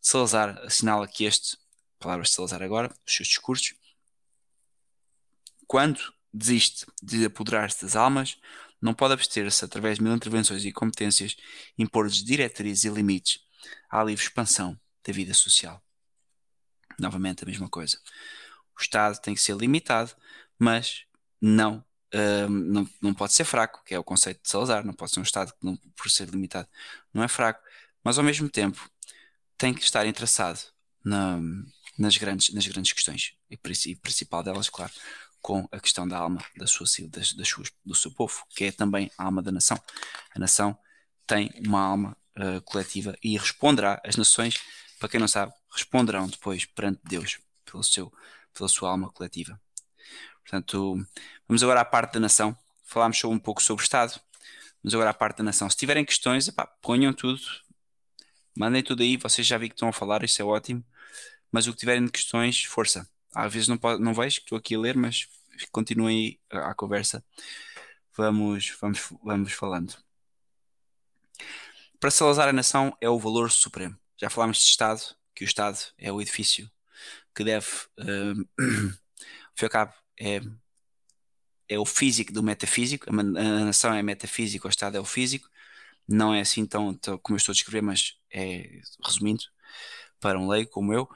Salazar 0.00 0.58
assinala 0.64 1.06
que 1.06 1.24
este, 1.24 1.56
palavras 1.98 2.30
de 2.30 2.34
Salazar 2.34 2.62
agora, 2.62 2.92
os 3.06 3.14
seus 3.14 3.28
discursos, 3.28 3.74
quando 5.66 6.00
desiste 6.32 6.86
de 7.02 7.26
apoderar-se 7.26 7.82
das 7.82 7.94
almas, 7.94 8.38
não 8.80 8.94
pode 8.94 9.12
abster-se, 9.12 9.64
através 9.64 9.98
de 9.98 10.04
mil 10.04 10.14
intervenções 10.14 10.64
e 10.64 10.72
competências, 10.72 11.36
impor-lhes 11.76 12.24
diretrizes 12.24 12.84
e 12.84 12.88
limites 12.88 13.40
à 13.90 14.02
livre 14.02 14.22
expansão 14.22 14.78
da 15.08 15.14
vida 15.14 15.34
social. 15.34 15.82
Novamente 16.98 17.44
a 17.44 17.46
mesma 17.46 17.68
coisa. 17.68 17.98
O 18.78 18.80
Estado 18.80 19.18
tem 19.20 19.34
que 19.34 19.40
ser 19.40 19.56
limitado, 19.56 20.14
mas 20.58 21.04
não 21.40 21.84
uh, 22.14 22.48
não, 22.48 22.88
não 23.00 23.14
pode 23.14 23.32
ser 23.32 23.44
fraco, 23.44 23.82
que 23.84 23.94
é 23.94 23.98
o 23.98 24.04
conceito 24.04 24.42
de 24.42 24.48
Salazar, 24.48 24.84
não 24.84 24.94
pode 24.94 25.12
ser 25.12 25.20
um 25.20 25.24
Estado 25.24 25.52
que, 25.52 25.64
não, 25.64 25.76
por 25.96 26.10
ser 26.10 26.28
limitado, 26.28 26.68
não 27.12 27.22
é 27.22 27.28
fraco, 27.28 27.62
mas 28.02 28.18
ao 28.18 28.24
mesmo 28.24 28.48
tempo 28.48 28.88
tem 29.56 29.74
que 29.74 29.82
estar 29.82 30.06
interessado 30.06 30.60
na, 31.04 31.38
nas, 31.98 32.16
grandes, 32.16 32.54
nas 32.54 32.66
grandes 32.66 32.92
questões, 32.92 33.34
e, 33.50 33.58
e 33.86 33.96
principal 33.96 34.42
delas, 34.42 34.68
claro, 34.68 34.92
com 35.40 35.68
a 35.70 35.80
questão 35.80 36.06
da 36.06 36.18
alma 36.18 36.44
da 36.56 36.66
sua, 36.66 36.86
das, 37.08 37.32
das 37.32 37.48
suas, 37.48 37.70
do 37.84 37.94
seu 37.94 38.10
povo, 38.12 38.44
que 38.50 38.64
é 38.64 38.72
também 38.72 39.10
a 39.16 39.24
alma 39.24 39.42
da 39.42 39.52
nação. 39.52 39.80
A 40.34 40.38
nação 40.38 40.76
tem 41.26 41.50
uma 41.64 41.80
alma 41.80 42.16
uh, 42.36 42.60
coletiva 42.62 43.16
e 43.22 43.36
responderá, 43.36 44.00
as 44.04 44.16
nações, 44.16 44.60
para 44.98 45.08
quem 45.08 45.20
não 45.20 45.28
sabe, 45.28 45.52
responderão 45.70 46.26
depois 46.26 46.64
perante 46.64 47.00
Deus 47.04 47.38
pelo 47.64 47.84
seu, 47.84 48.12
pela 48.52 48.68
sua 48.68 48.90
alma 48.90 49.10
coletiva. 49.10 49.60
Portanto, 50.42 51.06
vamos 51.46 51.62
agora 51.62 51.80
à 51.80 51.84
parte 51.84 52.14
da 52.14 52.20
nação. 52.20 52.56
Falámos 52.84 53.22
um 53.24 53.38
pouco 53.38 53.62
sobre 53.62 53.82
o 53.82 53.84
Estado. 53.84 54.18
Vamos 54.82 54.94
agora 54.94 55.10
à 55.10 55.14
parte 55.14 55.38
da 55.38 55.44
nação. 55.44 55.68
Se 55.68 55.76
tiverem 55.76 56.04
questões, 56.04 56.48
epá, 56.48 56.66
ponham 56.66 57.12
tudo. 57.12 57.42
Mandem 58.56 58.82
tudo 58.82 59.02
aí. 59.02 59.16
Vocês 59.16 59.46
já 59.46 59.58
vi 59.58 59.68
que 59.68 59.74
estão 59.74 59.88
a 59.88 59.92
falar, 59.92 60.24
isso 60.24 60.40
é 60.40 60.44
ótimo. 60.44 60.82
Mas 61.52 61.66
o 61.66 61.72
que 61.72 61.78
tiverem 61.78 62.04
de 62.04 62.10
questões, 62.10 62.64
força. 62.64 63.08
Às 63.34 63.52
vezes 63.52 63.68
não, 63.68 63.76
pode, 63.76 64.02
não 64.02 64.14
vejo 64.14 64.36
que 64.36 64.46
estou 64.46 64.58
aqui 64.58 64.74
a 64.74 64.80
ler, 64.80 64.96
mas 64.96 65.28
continuem 65.70 66.40
a, 66.50 66.70
a 66.70 66.74
conversa. 66.74 67.22
Vamos, 68.16 68.74
vamos, 68.80 69.00
vamos 69.22 69.52
falando. 69.52 69.94
Para 72.00 72.10
Salazar, 72.10 72.48
a 72.48 72.52
nação 72.52 72.96
é 73.00 73.08
o 73.08 73.18
valor 73.18 73.50
supremo. 73.50 73.96
Já 74.20 74.28
falámos 74.28 74.58
de 74.58 74.64
Estado, 74.64 75.00
que 75.34 75.44
o 75.44 75.46
Estado 75.46 75.78
é 75.96 76.12
o 76.12 76.20
edifício 76.20 76.70
que 77.34 77.44
deve, 77.44 77.66
uh, 77.98 78.98
ao 79.62 79.70
cabo, 79.70 79.94
é, 80.18 80.40
é 81.68 81.78
o 81.78 81.84
físico 81.84 82.32
do 82.32 82.42
metafísico, 82.42 83.08
a, 83.08 83.12
nação 83.12 83.94
é 83.94 84.02
metafísico, 84.02 84.66
o 84.66 84.70
Estado 84.70 84.96
é 84.96 85.00
o 85.00 85.04
físico. 85.04 85.48
Não 86.06 86.34
é 86.34 86.40
assim 86.40 86.66
tão, 86.66 86.94
tão 86.94 87.18
como 87.18 87.36
eu 87.36 87.38
estou 87.38 87.52
a 87.52 87.54
descrever, 87.54 87.82
mas 87.82 88.16
é 88.32 88.80
resumindo 89.04 89.44
para 90.18 90.38
um 90.38 90.48
leigo 90.48 90.70
como 90.70 90.92
eu. 90.92 91.08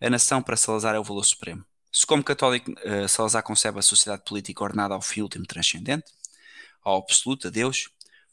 A 0.00 0.08
nação 0.10 0.42
para 0.42 0.56
Salazar 0.56 0.94
é 0.94 0.98
o 0.98 1.04
valor 1.04 1.24
supremo. 1.24 1.64
Se 1.92 2.06
como 2.06 2.24
católico 2.24 2.72
uh, 2.72 3.08
Salazar 3.08 3.42
concebe 3.42 3.78
a 3.78 3.82
sociedade 3.82 4.24
política 4.24 4.64
ordenada 4.64 4.94
ao 4.94 5.02
fim 5.02 5.20
último 5.22 5.46
transcendente, 5.46 6.10
ao 6.82 6.98
absoluto, 6.98 7.48
a 7.48 7.50
Deus, 7.50 7.90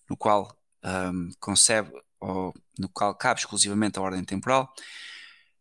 no 0.09 0.15
qual 0.15 0.57
um, 0.83 1.31
concebe, 1.39 1.91
ou, 2.19 2.53
no 2.77 2.89
qual 2.89 3.13
cabe 3.15 3.39
exclusivamente 3.39 3.99
a 3.99 4.01
ordem 4.01 4.23
temporal, 4.23 4.73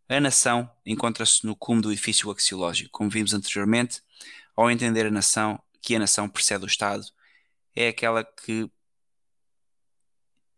a 0.08 0.20
nação 0.20 0.70
encontra-se 0.84 1.44
no 1.44 1.56
cume 1.56 1.82
do 1.82 1.92
edifício 1.92 2.30
axiológico. 2.30 2.90
Como 2.90 3.10
vimos 3.10 3.34
anteriormente, 3.34 4.02
ao 4.54 4.70
entender 4.70 5.06
a 5.06 5.10
nação, 5.10 5.60
que 5.82 5.96
a 5.96 5.98
nação 5.98 6.28
precede 6.28 6.64
o 6.64 6.66
Estado, 6.66 7.04
é 7.74 7.88
aquela 7.88 8.24
que 8.24 8.70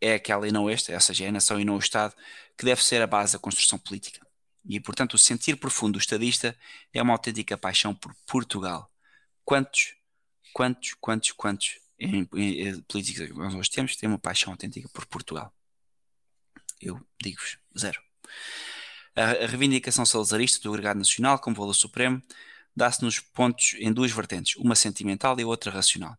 é 0.01 0.15
aquela 0.15 0.47
e 0.47 0.53
não 0.53 0.71
esta, 0.71 0.93
ou 0.93 1.01
seja, 1.01 1.25
é 1.25 1.29
a 1.29 1.33
nação 1.33 1.61
e 1.61 1.65
não 1.65 1.75
o 1.75 1.79
Estado, 1.81 2.15
que 2.57 2.65
deve 2.65 2.83
ser 2.85 3.03
a 3.03 3.07
base 3.07 3.33
da 3.33 3.39
construção 3.39 3.79
política. 3.79 4.25
E, 4.65 4.79
portanto, 4.79 5.15
o 5.15 5.19
sentir 5.19 5.57
profundo 5.57 5.95
do 5.95 5.99
estadista 5.99 6.57
é 6.93 7.03
uma 7.03 7.15
autêntica 7.15 7.57
paixão 7.57 7.95
por 7.95 8.15
Portugal. 8.27 8.91
Quantos, 9.45 9.97
quantos, 10.53 10.95
quantos, 11.01 11.33
quantos 11.33 11.81
em, 11.99 12.29
em, 12.35 12.69
em 12.69 12.81
política 12.83 13.27
que 13.27 13.33
nós 13.33 13.69
temos 13.69 13.97
têm 13.97 14.09
uma 14.09 14.19
paixão 14.19 14.53
autêntica 14.53 14.89
por 14.91 15.07
Portugal? 15.07 15.53
Eu 16.81 17.01
digo-vos, 17.21 17.59
zero. 17.79 18.01
A, 19.17 19.47
reivindicação 19.47 20.07
salazarista 20.07 20.61
do 20.63 20.71
agregado 20.71 20.99
nacional 20.99 21.39
como 21.39 21.57
valor 21.57 21.75
supremo 21.75 22.23
dá-se 22.75 23.03
nos 23.03 23.19
pontos 23.19 23.75
em 23.79 23.93
duas 23.93 24.13
vertentes, 24.13 24.57
uma 24.57 24.75
sentimental 24.75 25.39
e 25.41 25.45
outra 25.45 25.71
racional. 25.71 26.17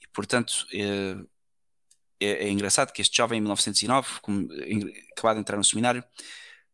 E, 0.00 0.08
portanto, 0.08 0.66
é, 0.72 1.16
é, 2.20 2.46
é 2.46 2.50
engraçado 2.50 2.92
que 2.92 3.02
este 3.02 3.16
jovem, 3.16 3.38
em 3.38 3.42
1909, 3.42 4.20
como, 4.22 4.48
acabado 5.12 5.36
de 5.36 5.40
entrar 5.40 5.56
no 5.56 5.64
seminário, 5.64 6.02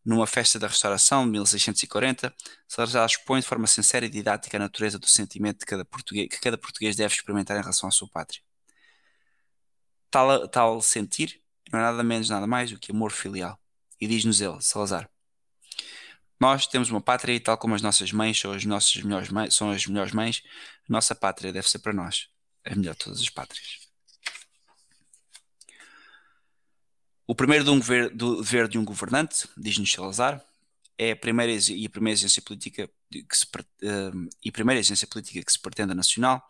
numa 0.04 0.26
festa 0.26 0.58
da 0.58 0.66
restauração 0.66 1.24
de 1.24 1.32
1640, 1.32 2.34
Salazar 2.66 3.06
expõe 3.06 3.40
de 3.40 3.46
forma 3.46 3.66
sincera 3.66 4.06
e 4.06 4.08
didática 4.08 4.56
a 4.56 4.60
natureza 4.60 4.98
do 4.98 5.06
sentimento 5.06 5.66
cada 5.66 5.84
que 5.84 6.40
cada 6.40 6.56
português 6.56 6.96
deve 6.96 7.14
experimentar 7.14 7.56
em 7.56 7.60
relação 7.60 7.88
à 7.88 7.92
sua 7.92 8.08
pátria. 8.08 8.40
Tal, 10.10 10.48
tal 10.48 10.80
sentir 10.80 11.40
não 11.72 11.78
é 11.80 11.82
nada 11.82 12.02
menos, 12.02 12.28
nada 12.28 12.46
mais 12.46 12.70
do 12.70 12.78
que 12.78 12.92
amor 12.92 13.12
filial. 13.12 13.58
E 14.00 14.06
diz-nos 14.06 14.40
ele, 14.40 14.60
Salazar, 14.60 15.08
nós 16.40 16.66
temos 16.66 16.90
uma 16.90 17.00
pátria 17.00 17.34
e 17.34 17.40
tal 17.40 17.58
como 17.58 17.74
as 17.74 17.82
nossas 17.82 18.12
mães 18.12 18.38
são 18.38 18.52
as 18.52 18.64
nossas 18.64 19.02
melhores 19.02 19.28
mães, 19.28 19.54
são 19.54 19.70
as 19.70 19.86
melhores 19.86 20.12
mães, 20.12 20.42
a 20.88 20.92
nossa 20.92 21.14
pátria 21.14 21.52
deve 21.52 21.68
ser 21.68 21.80
para 21.80 21.92
nós 21.92 22.28
a 22.64 22.74
melhor 22.74 22.94
de 22.94 22.98
todas 22.98 23.20
as 23.20 23.28
pátrias. 23.28 23.90
O 27.26 27.34
primeiro 27.34 27.64
de 27.64 27.70
um 27.70 27.78
dever 28.38 28.66
de 28.66 28.78
um 28.78 28.84
governante, 28.84 29.48
diz-nos 29.56 29.92
Salazar, 29.92 30.44
é 30.98 31.12
a 31.12 31.16
primeira 31.16 31.52
e 31.52 31.86
a 31.86 31.90
primeira 31.90 32.14
exigência 32.14 32.42
política 32.42 32.90
que 33.10 33.36
se, 33.36 33.46
e 34.44 34.50
primeira 34.50 34.80
exigência 34.80 35.06
política 35.06 35.42
que 35.42 35.52
se 35.52 35.58
pretende 35.58 35.94
nacional 35.94 36.46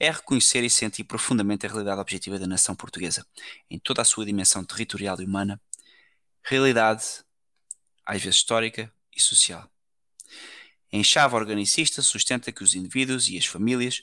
é 0.00 0.10
reconhecer 0.10 0.64
e 0.64 0.70
sentir 0.70 1.04
profundamente 1.04 1.66
a 1.66 1.68
realidade 1.68 2.00
objetiva 2.00 2.38
da 2.38 2.46
nação 2.46 2.74
portuguesa, 2.74 3.24
em 3.70 3.78
toda 3.78 4.02
a 4.02 4.04
sua 4.04 4.24
dimensão 4.24 4.64
territorial 4.64 5.20
e 5.20 5.24
humana, 5.24 5.60
realidade, 6.42 7.04
às 8.04 8.20
vezes 8.20 8.38
histórica 8.38 8.92
e 9.14 9.20
social. 9.20 9.70
Em 10.90 11.04
chave 11.04 11.36
organicista 11.36 12.02
sustenta 12.02 12.50
que 12.50 12.64
os 12.64 12.74
indivíduos 12.74 13.28
e 13.28 13.38
as 13.38 13.46
famílias, 13.46 14.02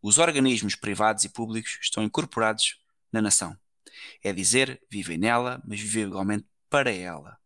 os 0.00 0.18
organismos 0.18 0.76
privados 0.76 1.24
e 1.24 1.28
públicos, 1.30 1.78
estão 1.80 2.04
incorporados 2.04 2.78
na 3.10 3.20
nação 3.20 3.58
é 4.22 4.32
dizer, 4.32 4.80
vivem 4.90 5.18
nela, 5.18 5.62
mas 5.66 5.80
viver 5.80 6.06
igualmente 6.06 6.46
para 6.68 6.90
ela. 6.90 7.38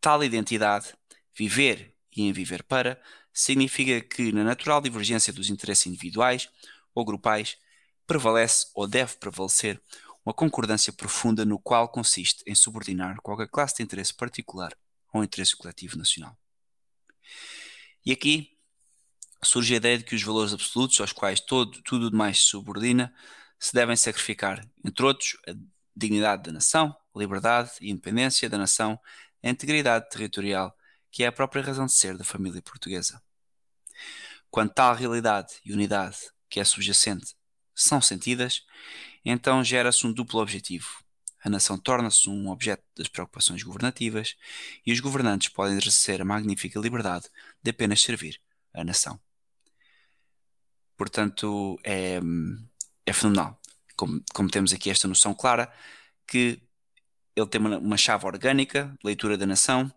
Tal 0.00 0.22
identidade, 0.24 0.94
viver 1.34 1.94
e 2.14 2.22
em 2.22 2.32
viver 2.32 2.62
para, 2.62 3.00
significa 3.32 4.00
que, 4.00 4.32
na 4.32 4.42
natural 4.42 4.80
divergência 4.80 5.32
dos 5.32 5.50
interesses 5.50 5.86
individuais 5.86 6.48
ou 6.94 7.04
grupais, 7.04 7.56
prevalece 8.06 8.66
ou 8.74 8.86
deve 8.86 9.16
prevalecer 9.16 9.80
uma 10.24 10.34
concordância 10.34 10.92
profunda 10.92 11.44
no 11.44 11.58
qual 11.58 11.88
consiste 11.88 12.42
em 12.46 12.54
subordinar 12.54 13.20
qualquer 13.22 13.48
classe 13.48 13.76
de 13.76 13.82
interesse 13.82 14.12
particular 14.12 14.76
ao 15.12 15.24
interesse 15.24 15.56
coletivo 15.56 15.96
nacional. 15.96 16.36
E 18.04 18.12
aqui 18.12 18.56
surge 19.42 19.74
a 19.74 19.76
ideia 19.76 19.98
de 19.98 20.04
que 20.04 20.14
os 20.14 20.22
valores 20.22 20.52
absolutos 20.52 21.00
aos 21.00 21.12
quais 21.12 21.40
todo, 21.40 21.82
tudo 21.82 22.10
demais 22.10 22.38
se 22.38 22.44
subordina 22.44 23.14
se 23.58 23.74
devem 23.74 23.94
sacrificar, 23.94 24.66
entre 24.82 25.04
outros, 25.04 25.36
a 25.46 25.52
dignidade 25.94 26.44
da 26.44 26.52
nação, 26.52 26.96
a 27.14 27.18
liberdade 27.18 27.72
e 27.80 27.90
independência 27.90 28.48
da 28.48 28.56
nação, 28.56 28.98
a 29.42 29.50
integridade 29.50 30.08
territorial, 30.08 30.74
que 31.10 31.24
é 31.24 31.26
a 31.26 31.32
própria 31.32 31.62
razão 31.62 31.84
de 31.84 31.92
ser 31.92 32.16
da 32.16 32.24
família 32.24 32.62
portuguesa. 32.62 33.22
Quando 34.50 34.72
tal 34.72 34.94
realidade 34.94 35.60
e 35.64 35.72
unidade 35.72 36.18
que 36.50 36.60
é 36.60 36.64
subjacente 36.64 37.34
são 37.74 38.00
sentidas, 38.00 38.66
então 39.24 39.64
gera-se 39.64 40.06
um 40.06 40.12
duplo 40.12 40.40
objetivo. 40.40 41.02
A 41.42 41.48
nação 41.48 41.78
torna-se 41.78 42.28
um 42.28 42.50
objeto 42.50 42.84
das 42.94 43.08
preocupações 43.08 43.62
governativas 43.62 44.36
e 44.84 44.92
os 44.92 45.00
governantes 45.00 45.48
podem 45.48 45.78
exercer 45.78 46.20
a 46.20 46.24
magnífica 46.24 46.78
liberdade 46.78 47.26
de 47.62 47.70
apenas 47.70 48.02
servir 48.02 48.38
a 48.74 48.84
nação. 48.84 49.18
Portanto, 50.96 51.80
é, 51.82 52.20
é 53.06 53.12
fenomenal. 53.12 53.58
Como, 53.96 54.22
como, 54.34 54.50
temos 54.50 54.72
aqui 54.72 54.90
esta 54.90 55.08
noção 55.08 55.32
clara, 55.32 55.72
que 56.26 56.60
ele 57.40 57.48
tem 57.48 57.60
uma, 57.60 57.78
uma, 57.78 57.96
chave 57.96 58.26
orgânica 58.26 58.96
leitura 59.04 59.36
da 59.36 59.46
nação, 59.46 59.92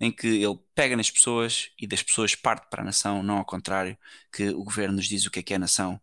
em 0.00 0.10
que 0.12 0.26
ele 0.26 0.58
pega 0.74 0.96
nas 0.96 1.10
pessoas 1.10 1.70
e 1.78 1.86
das 1.86 2.02
pessoas 2.02 2.34
parte 2.34 2.68
para 2.70 2.82
a 2.82 2.84
nação, 2.84 3.22
não 3.22 3.38
ao 3.38 3.44
contrário, 3.44 3.96
que 4.32 4.48
o 4.50 4.64
governo 4.64 4.96
nos 4.96 5.06
diz 5.06 5.26
o 5.26 5.30
que 5.30 5.40
é 5.40 5.42
que 5.42 5.52
é 5.52 5.56
a 5.56 5.60
nação, 5.60 6.00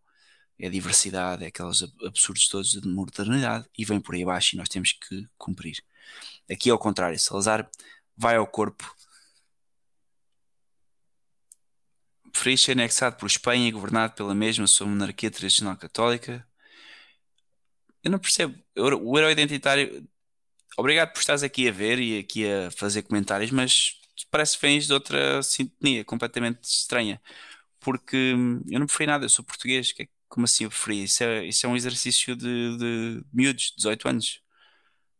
é 0.59 0.67
a 0.67 0.69
diversidade, 0.69 1.43
é 1.43 1.47
aqueles 1.47 1.83
absurdos 2.05 2.47
todos 2.47 2.71
de 2.71 2.87
modernidade, 2.87 3.67
e 3.77 3.85
vem 3.85 3.99
por 3.99 4.15
aí 4.15 4.23
abaixo 4.23 4.55
e 4.55 4.57
nós 4.57 4.69
temos 4.69 4.93
que 4.93 5.27
cumprir. 5.37 5.83
Aqui 6.51 6.69
ao 6.69 6.79
contrário, 6.79 7.17
Salazar 7.19 7.69
vai 8.17 8.35
ao 8.35 8.47
corpo, 8.47 8.95
preferir 12.31 12.57
ser 12.57 12.71
anexado 12.73 13.17
por 13.17 13.27
Espanha 13.27 13.67
e 13.67 13.71
governado 13.71 14.13
pela 14.15 14.35
mesma 14.35 14.67
sua 14.67 14.87
monarquia 14.87 15.31
tradicional 15.31 15.77
católica, 15.77 16.45
eu 18.03 18.11
não 18.11 18.19
percebo. 18.19 18.55
O 18.75 19.17
herói 19.17 19.31
identitário. 19.31 20.07
Obrigado 20.77 21.13
por 21.13 21.19
estares 21.19 21.43
aqui 21.43 21.67
a 21.67 21.71
ver 21.71 21.99
e 21.99 22.19
aqui 22.19 22.45
a 22.49 22.71
fazer 22.71 23.03
comentários, 23.03 23.51
mas 23.51 23.99
parece 24.31 24.57
que 24.57 24.65
vens 24.65 24.87
de 24.87 24.93
outra 24.93 25.41
sintonia 25.43 26.03
completamente 26.03 26.63
estranha. 26.63 27.21
Porque 27.79 28.33
hum, 28.35 28.61
eu 28.69 28.79
não 28.79 28.87
preferi 28.87 29.07
nada, 29.07 29.25
eu 29.25 29.29
sou 29.29 29.45
português. 29.45 29.93
É, 29.99 30.07
como 30.29 30.45
assim 30.45 30.65
eu 30.65 30.69
preferi? 30.69 31.03
Isso 31.03 31.23
é, 31.23 31.45
isso 31.45 31.65
é 31.65 31.69
um 31.69 31.75
exercício 31.75 32.35
de, 32.35 32.77
de 32.77 33.25
miúdos, 33.33 33.73
18 33.77 34.07
anos. 34.09 34.41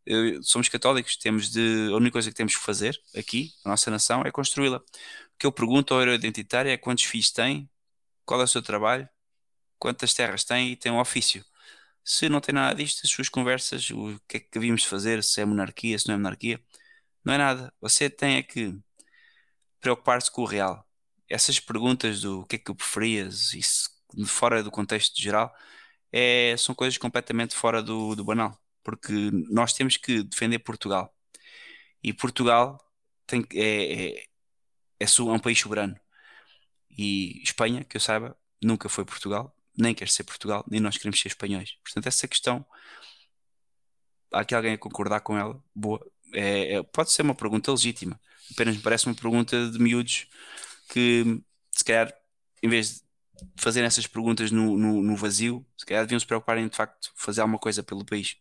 Eu, 0.06 0.44
somos 0.44 0.70
católicos, 0.70 1.18
temos 1.18 1.52
de. 1.52 1.90
A 1.92 1.98
única 1.98 2.14
coisa 2.14 2.30
que 2.30 2.36
temos 2.36 2.56
que 2.56 2.62
fazer 2.64 3.00
aqui, 3.18 3.54
na 3.66 3.72
nossa 3.72 3.92
nação, 3.92 4.24
é 4.26 4.32
construí-la. 4.32 4.78
O 4.80 4.84
que 5.40 5.46
eu 5.48 5.52
pergunto 5.52 5.94
ao 5.94 6.02
herói 6.02 6.16
identitário 6.16 6.72
é 6.72 6.78
quantos 6.78 7.06
filhos 7.06 7.32
tem, 7.32 7.70
qual 8.26 8.42
é 8.42 8.44
o 8.46 8.48
seu 8.48 8.62
trabalho, 8.62 9.08
quantas 9.80 10.14
terras 10.14 10.44
tem 10.44 10.72
e 10.74 10.76
tem 10.78 10.92
um 10.92 11.00
ofício. 11.00 11.46
Se 12.04 12.30
não 12.30 12.42
tem 12.42 12.54
nada 12.54 12.76
disto, 12.76 13.02
as 13.06 13.12
suas 13.12 13.30
conversas, 13.30 13.90
o 13.92 14.20
que 14.28 14.38
é 14.38 14.40
que 14.40 14.58
havíamos 14.58 14.82
de 14.82 14.88
fazer, 14.88 15.24
se 15.24 15.42
é 15.42 15.46
monarquia, 15.46 15.98
se 15.98 16.08
não 16.08 16.16
é 16.16 16.18
monarquia, 16.18 16.62
não 17.24 17.34
é 17.34 17.38
nada. 17.38 17.74
Você 17.82 18.10
tem 18.10 18.38
é 18.38 18.44
que 18.44 18.78
preocupar-se 19.80 20.32
com 20.32 20.42
o 20.44 20.46
real. 20.46 20.88
Essas 21.30 21.60
perguntas 21.60 22.22
do 22.22 22.46
que 22.46 22.56
é 22.58 22.60
que 22.60 22.72
eu 22.72 22.76
preferias, 22.76 23.54
isso 23.54 23.90
fora 24.28 24.64
do 24.64 24.72
contexto 24.72 25.22
geral, 25.22 25.54
é, 26.12 26.56
são 26.58 26.76
coisas 26.76 26.98
completamente 26.98 27.56
fora 27.56 27.82
do, 27.84 28.16
do 28.16 28.24
banal. 28.26 28.58
Porque 28.84 29.14
nós 29.52 29.74
temos 29.74 29.98
que 29.98 30.24
defender 30.24 30.60
Portugal. 30.60 31.14
E 32.04 32.14
Portugal 32.14 32.80
tem, 33.28 33.46
é, 33.54 34.20
é, 34.20 34.26
é, 35.00 35.06
é 35.06 35.22
um 35.24 35.40
país 35.40 35.60
soberano. 35.60 36.00
E 36.90 37.42
Espanha, 37.44 37.84
que 37.84 37.98
eu 37.98 38.02
saiba, 38.02 38.38
nunca 38.62 38.90
foi 38.90 39.06
Portugal, 39.06 39.56
nem 39.78 39.94
quer 39.94 40.10
ser 40.10 40.24
Portugal, 40.24 40.64
nem 40.70 40.80
nós 40.80 40.98
queremos 40.98 41.20
ser 41.20 41.30
espanhóis. 41.30 41.78
Portanto, 41.84 42.08
essa 42.08 42.28
questão, 42.28 42.66
há 44.32 44.42
aqui 44.42 44.54
alguém 44.56 44.74
a 44.74 44.78
concordar 44.78 45.22
com 45.22 45.38
ela, 45.38 45.62
boa. 45.74 46.06
É, 46.34 46.76
é, 46.76 46.84
pode 46.84 47.12
ser 47.12 47.22
uma 47.22 47.36
pergunta 47.36 47.72
legítima, 47.72 48.20
apenas 48.52 48.76
me 48.76 48.82
parece 48.82 49.06
uma 49.06 49.16
pergunta 49.16 49.70
de 49.70 49.80
miúdos 49.80 50.28
que, 50.90 51.42
se 51.72 51.84
calhar, 51.84 52.12
em 52.62 52.70
vez 52.70 52.96
de 52.96 53.62
fazerem 53.62 53.88
essas 53.88 54.08
perguntas 54.08 54.52
no, 54.52 54.78
no, 54.78 55.02
no 55.02 55.16
vazio, 55.16 55.66
se 55.78 55.86
calhar 55.86 56.04
deviam 56.04 56.20
se 56.20 56.26
preocupar 56.26 56.58
em, 56.58 56.68
de 56.68 56.76
facto, 56.76 57.12
fazer 57.16 57.42
alguma 57.42 57.60
coisa 57.60 57.84
pelo 57.84 58.06
país. 58.06 58.38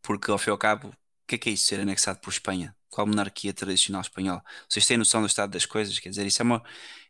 Porque, 0.00 0.30
ao 0.30 0.38
fim 0.38 0.50
e 0.50 0.52
ao 0.52 0.58
cabo, 0.58 0.88
o 0.88 0.94
que 1.26 1.34
é 1.36 1.38
que 1.38 1.48
é 1.48 1.52
isso, 1.52 1.66
ser 1.66 1.80
anexado 1.80 2.20
por 2.20 2.30
Espanha? 2.30 2.76
Qual 2.88 3.06
monarquia 3.06 3.52
tradicional 3.52 4.02
espanhola? 4.02 4.42
Vocês 4.68 4.86
têm 4.86 4.96
noção 4.96 5.20
do 5.20 5.26
estado 5.26 5.50
das 5.50 5.66
coisas? 5.66 5.98
Quer 5.98 6.10
dizer, 6.10 6.26
isso 6.26 6.40
é 6.42 6.44
uma, 6.44 6.62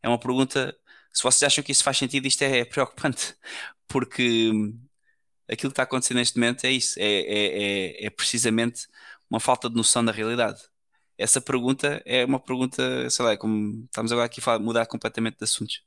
é 0.03 0.09
uma 0.09 0.19
pergunta 0.19 0.77
se 1.15 1.23
vocês 1.23 1.45
acham 1.45 1.63
que 1.65 1.73
isso 1.73 1.85
faz 1.85 1.97
sentido, 1.97 2.27
isto 2.27 2.43
é, 2.43 2.65
preocupante, 2.65 3.35
porque 3.89 4.51
aquilo 5.49 5.71
que 5.71 5.75
está 5.75 5.85
acontecendo 5.85 6.19
neste 6.19 6.39
momento 6.39 6.65
é 6.65 6.71
isso, 6.71 6.99
é, 6.99 7.05
é, 7.05 8.03
é, 8.03 8.07
é 8.07 8.11
precisamente 8.11 8.89
uma 9.31 9.41
falta 9.41 9.71
de 9.71 9.77
noção 9.77 10.05
da 10.05 10.13
realidade. 10.13 10.61
Essa 11.17 11.41
pergunta 11.41 12.03
é 12.05 12.25
uma 12.25 12.41
pergunta, 12.41 13.09
sei 13.09 13.25
lá, 13.25 13.33
é 13.33 13.37
como 13.37 13.85
estamos 13.85 14.11
agora 14.11 14.27
aqui 14.27 14.41
a 14.45 14.59
mudar 14.59 14.87
completamente 14.87 15.39
de 15.39 15.45
assuntos. 15.45 15.83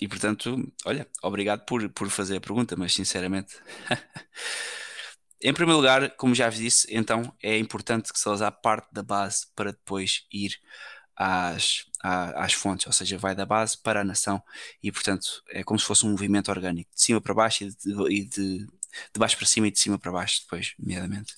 E 0.00 0.08
portanto, 0.08 0.56
olha, 0.86 1.06
obrigado 1.22 1.66
por, 1.66 1.86
por 1.90 2.08
fazer 2.08 2.38
a 2.38 2.40
pergunta, 2.40 2.74
mas 2.76 2.94
sinceramente. 2.94 3.54
em 5.42 5.52
primeiro 5.52 5.76
lugar, 5.78 6.16
como 6.16 6.34
já 6.34 6.48
vos 6.48 6.58
disse, 6.58 6.86
então 6.90 7.34
é 7.42 7.58
importante 7.58 8.10
que 8.10 8.18
Salazar 8.18 8.52
parte 8.62 8.88
da 8.92 9.02
base 9.02 9.46
para 9.54 9.72
depois 9.72 10.26
ir 10.32 10.58
às, 11.16 11.84
às 12.02 12.52
fontes, 12.52 12.86
ou 12.86 12.92
seja, 12.92 13.18
vai 13.18 13.34
da 13.34 13.44
base 13.44 13.76
para 13.76 14.00
a 14.00 14.04
nação 14.04 14.42
e, 14.82 14.90
portanto, 14.90 15.42
é 15.48 15.62
como 15.62 15.78
se 15.78 15.86
fosse 15.86 16.06
um 16.06 16.10
movimento 16.10 16.50
orgânico, 16.50 16.90
de 16.94 17.02
cima 17.02 17.20
para 17.20 17.34
baixo 17.34 17.64
e 17.64 17.70
de, 17.70 18.12
e 18.12 18.24
de, 18.24 18.58
de 18.66 19.18
baixo 19.18 19.36
para 19.36 19.46
cima 19.46 19.68
e 19.68 19.70
de 19.70 19.78
cima 19.78 19.98
para 19.98 20.12
baixo, 20.12 20.40
depois, 20.42 20.74
nomeadamente. 20.78 21.34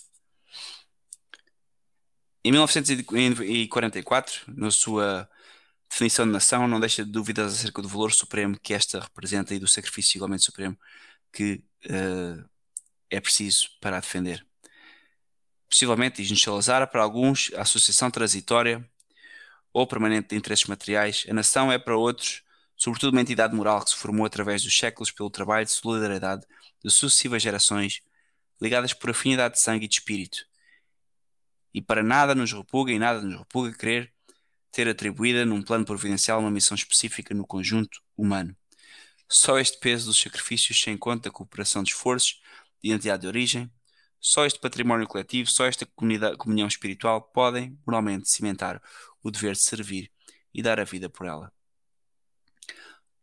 Em 2.45 2.51
1944, 2.51 4.43
na 4.49 4.71
sua 4.71 5.29
definição 5.89 6.27
de 6.27 6.33
nação, 6.33 6.67
não 6.67 6.81
deixa 6.81 7.05
de 7.05 7.11
dúvidas 7.11 7.55
acerca 7.55 7.83
do 7.83 7.89
valor 7.89 8.13
supremo 8.13 8.59
que 8.59 8.75
esta 8.75 9.01
representa 9.01 9.55
e 9.55 9.59
do 9.59 9.69
sacrifício 9.69 10.19
igualmente 10.19 10.45
supremo 10.45 10.77
que 11.33 11.63
uh, 11.87 12.45
é 13.11 13.21
preciso 13.21 13.69
para 13.81 13.99
a 13.99 14.01
defender. 14.01 14.45
Possivelmente, 15.69 16.21
diz-nos 16.21 16.43
Salazar, 16.43 16.91
para 16.91 17.03
alguns, 17.03 17.51
a 17.55 17.63
associação 17.63 18.11
transitória 18.11 18.87
ou 19.73 19.87
permanente 19.87 20.29
de 20.29 20.37
interesses 20.37 20.67
materiais, 20.67 21.25
a 21.29 21.35
nação 21.35 21.73
é 21.73 21.79
para 21.79 21.97
outros, 21.97 22.43
sobretudo 22.77 23.15
uma 23.15 23.23
entidade 23.23 23.55
moral 23.55 23.83
que 23.83 23.91
se 23.91 23.97
formou 23.97 24.27
através 24.27 24.63
dos 24.63 24.77
séculos 24.77 25.11
pelo 25.11 25.31
trabalho 25.31 25.65
de 25.65 25.73
solidariedade 25.73 26.47
de 26.85 26.91
sucessivas 26.91 27.43
gerações, 27.43 28.01
ligadas 28.61 28.93
por 28.93 29.11
afinidade 29.11 29.55
de 29.55 29.61
sangue 29.61 29.87
e 29.87 29.89
de 29.89 29.95
espírito. 29.95 30.45
E 31.73 31.81
para 31.81 32.03
nada 32.03 32.35
nos 32.35 32.53
repuga 32.53 32.93
e 32.93 32.99
nada 32.99 33.23
nos 33.23 33.39
repuga 33.39 33.73
querer 33.73 34.13
ter 34.71 34.89
atribuída 34.89 35.45
num 35.45 35.63
plano 35.63 35.85
providencial 35.85 36.41
uma 36.41 36.51
missão 36.51 36.75
específica 36.75 37.35
no 37.35 37.47
conjunto 37.47 38.01
humano. 38.17 38.55
Só 39.29 39.59
este 39.59 39.79
peso 39.79 40.07
dos 40.07 40.21
sacrifícios 40.21 40.81
sem 40.81 40.97
conta 40.97 41.29
a 41.29 41.33
cooperação 41.33 41.83
de 41.83 41.91
esforços 41.91 42.41
de 42.83 42.91
identidade 42.91 43.23
de 43.23 43.29
origem, 43.29 43.71
só 44.21 44.47
este 44.47 44.61
património 44.61 45.07
coletivo, 45.09 45.51
só 45.51 45.65
esta 45.67 45.85
comunhão 45.85 46.69
espiritual 46.69 47.21
podem, 47.21 47.77
moralmente, 47.85 48.29
cimentar 48.29 48.81
o 49.23 49.31
dever 49.31 49.53
de 49.53 49.63
servir 49.63 50.11
e 50.53 50.63
dar 50.63 50.81
a 50.81 50.85
vida 50.85 51.09
por 51.09 51.27
ela. 51.27 51.53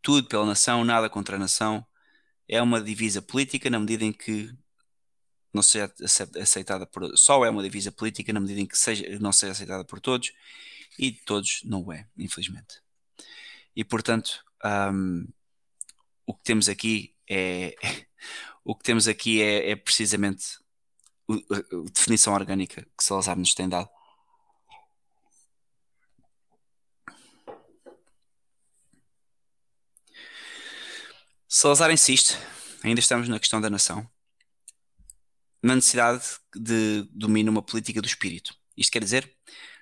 Tudo 0.02 0.28
pela 0.28 0.45
nação, 0.45 0.84
nada 0.84 1.10
contra 1.10 1.36
a 1.36 1.39
nação, 1.39 1.86
é 2.47 2.62
uma 2.62 2.82
divisa 2.82 3.22
política 3.22 3.70
na 3.70 3.80
medida 3.80 4.04
em 4.04 4.14
que 4.14 4.52
não 5.54 5.64
seja 5.64 5.91
aceitada 6.39 6.86
por 6.86 7.18
só 7.18 7.43
é 7.43 7.50
uma 7.50 7.64
divisa 7.64 7.91
política 7.91 8.32
na 8.32 8.39
medida 8.39 8.62
em 8.62 8.66
que 8.68 8.78
seja, 8.78 9.04
não 9.20 9.32
seja 9.32 9.52
aceitada 9.52 9.84
por 9.84 10.00
todos 10.00 10.32
e 10.97 11.12
todos 11.12 11.62
não 11.64 11.91
é, 11.91 12.08
infelizmente. 12.18 12.82
E 13.76 13.84
portanto, 13.84 14.43
um, 14.93 15.28
o 16.26 16.34
que 16.34 16.43
temos 16.43 16.70
aqui 16.70 17.16
é 17.30 17.76
o 18.64 18.76
que 18.76 18.84
temos 18.84 19.08
aqui 19.08 19.41
é, 19.41 19.72
é 19.72 19.76
precisamente 19.76 20.45
a 21.30 21.91
definição 21.93 22.34
orgânica 22.34 22.84
que 22.97 23.04
Salazar 23.04 23.38
nos 23.38 23.54
tem 23.54 23.70
dado 23.70 23.89
Salazar 31.52 31.89
insiste, 31.89 32.38
ainda 32.84 33.00
estamos 33.00 33.28
na 33.28 33.39
questão 33.39 33.60
da 33.60 33.72
nação, 33.72 34.08
na 35.64 35.76
necessidade 35.76 36.24
de 36.56 37.02
domínio 37.10 37.52
uma 37.52 37.64
política 37.64 38.00
do 38.00 38.08
espírito. 38.08 38.56
Isto 38.78 38.91
quer 38.91 39.04
dizer, 39.04 39.36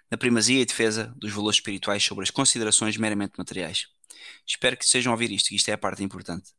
na 0.10 0.18
primazia 0.18 0.62
e 0.62 0.66
defesa 0.66 1.14
dos 1.18 1.34
valores 1.34 1.58
espirituais 1.58 2.02
sobre 2.02 2.24
as 2.24 2.32
considerações 2.32 2.96
meramente 2.96 3.34
materiais. 3.38 3.90
Espero 4.48 4.78
que 4.78 4.86
estejam 4.86 5.12
a 5.12 5.16
ouvir 5.16 5.30
isto, 5.30 5.50
que 5.50 5.58
isto 5.58 5.68
é 5.68 5.74
a 5.74 5.78
parte 5.78 6.02
importante. 6.02 6.54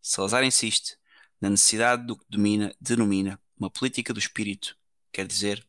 Salazar 0.00 0.44
insiste 0.44 0.96
na 1.40 1.50
necessidade 1.50 2.06
do 2.06 2.16
que 2.16 2.24
domina, 2.30 2.72
denomina 2.80 3.40
uma 3.58 3.68
política 3.68 4.14
do 4.14 4.20
espírito, 4.20 4.76
quer 5.12 5.26
dizer, 5.26 5.66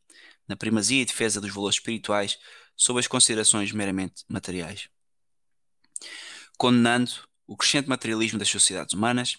na 0.48 0.56
primazia 0.56 1.02
e 1.02 1.06
defesa 1.06 1.42
dos 1.42 1.52
valores 1.52 1.78
espirituais 1.78 2.38
sobre 2.76 3.00
as 3.00 3.08
considerações 3.08 3.72
meramente 3.72 4.24
materiais. 4.30 4.88
Condenando 6.60 7.28
o 7.48 7.56
crescente 7.56 7.88
materialismo 7.88 8.38
das 8.38 8.50
sociedades 8.50 8.94
humanas 8.94 9.38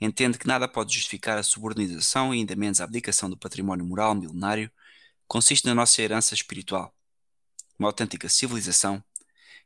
entende 0.00 0.38
que 0.38 0.46
nada 0.46 0.66
pode 0.66 0.94
justificar 0.94 1.38
a 1.38 1.42
subordinação 1.42 2.34
e 2.34 2.38
ainda 2.38 2.56
menos 2.56 2.80
a 2.80 2.84
abdicação 2.84 3.28
do 3.28 3.36
património 3.36 3.84
moral 3.84 4.14
milenário 4.14 4.70
consiste 5.28 5.66
na 5.66 5.74
nossa 5.74 6.02
herança 6.02 6.34
espiritual, 6.34 6.94
uma 7.78 7.88
autêntica 7.88 8.28
civilização 8.28 9.02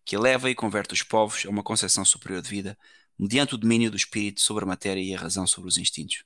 que 0.05 0.17
eleva 0.17 0.51
e 0.51 0.55
converte 0.55 0.95
os 0.95 1.03
povos 1.03 1.45
a 1.47 1.51
uma 1.51 1.63
concepção 1.63 2.05
superior 2.05 2.43
de 2.43 2.49
vida 2.49 2.79
mediante 3.19 3.55
o 3.55 3.59
domínio 3.59 3.91
do 3.91 3.97
espírito 3.97 4.41
sobre 4.41 4.65
a 4.65 4.67
matéria 4.67 5.01
e 5.01 5.15
a 5.15 5.19
razão 5.19 5.47
sobre 5.47 5.69
os 5.69 5.77
instintos. 5.77 6.25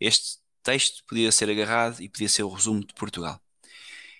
Este 0.00 0.38
texto 0.62 1.04
podia 1.06 1.32
ser 1.32 1.50
agarrado 1.50 2.00
e 2.02 2.08
podia 2.08 2.28
ser 2.28 2.42
o 2.42 2.48
resumo 2.48 2.80
de 2.80 2.94
Portugal. 2.94 3.40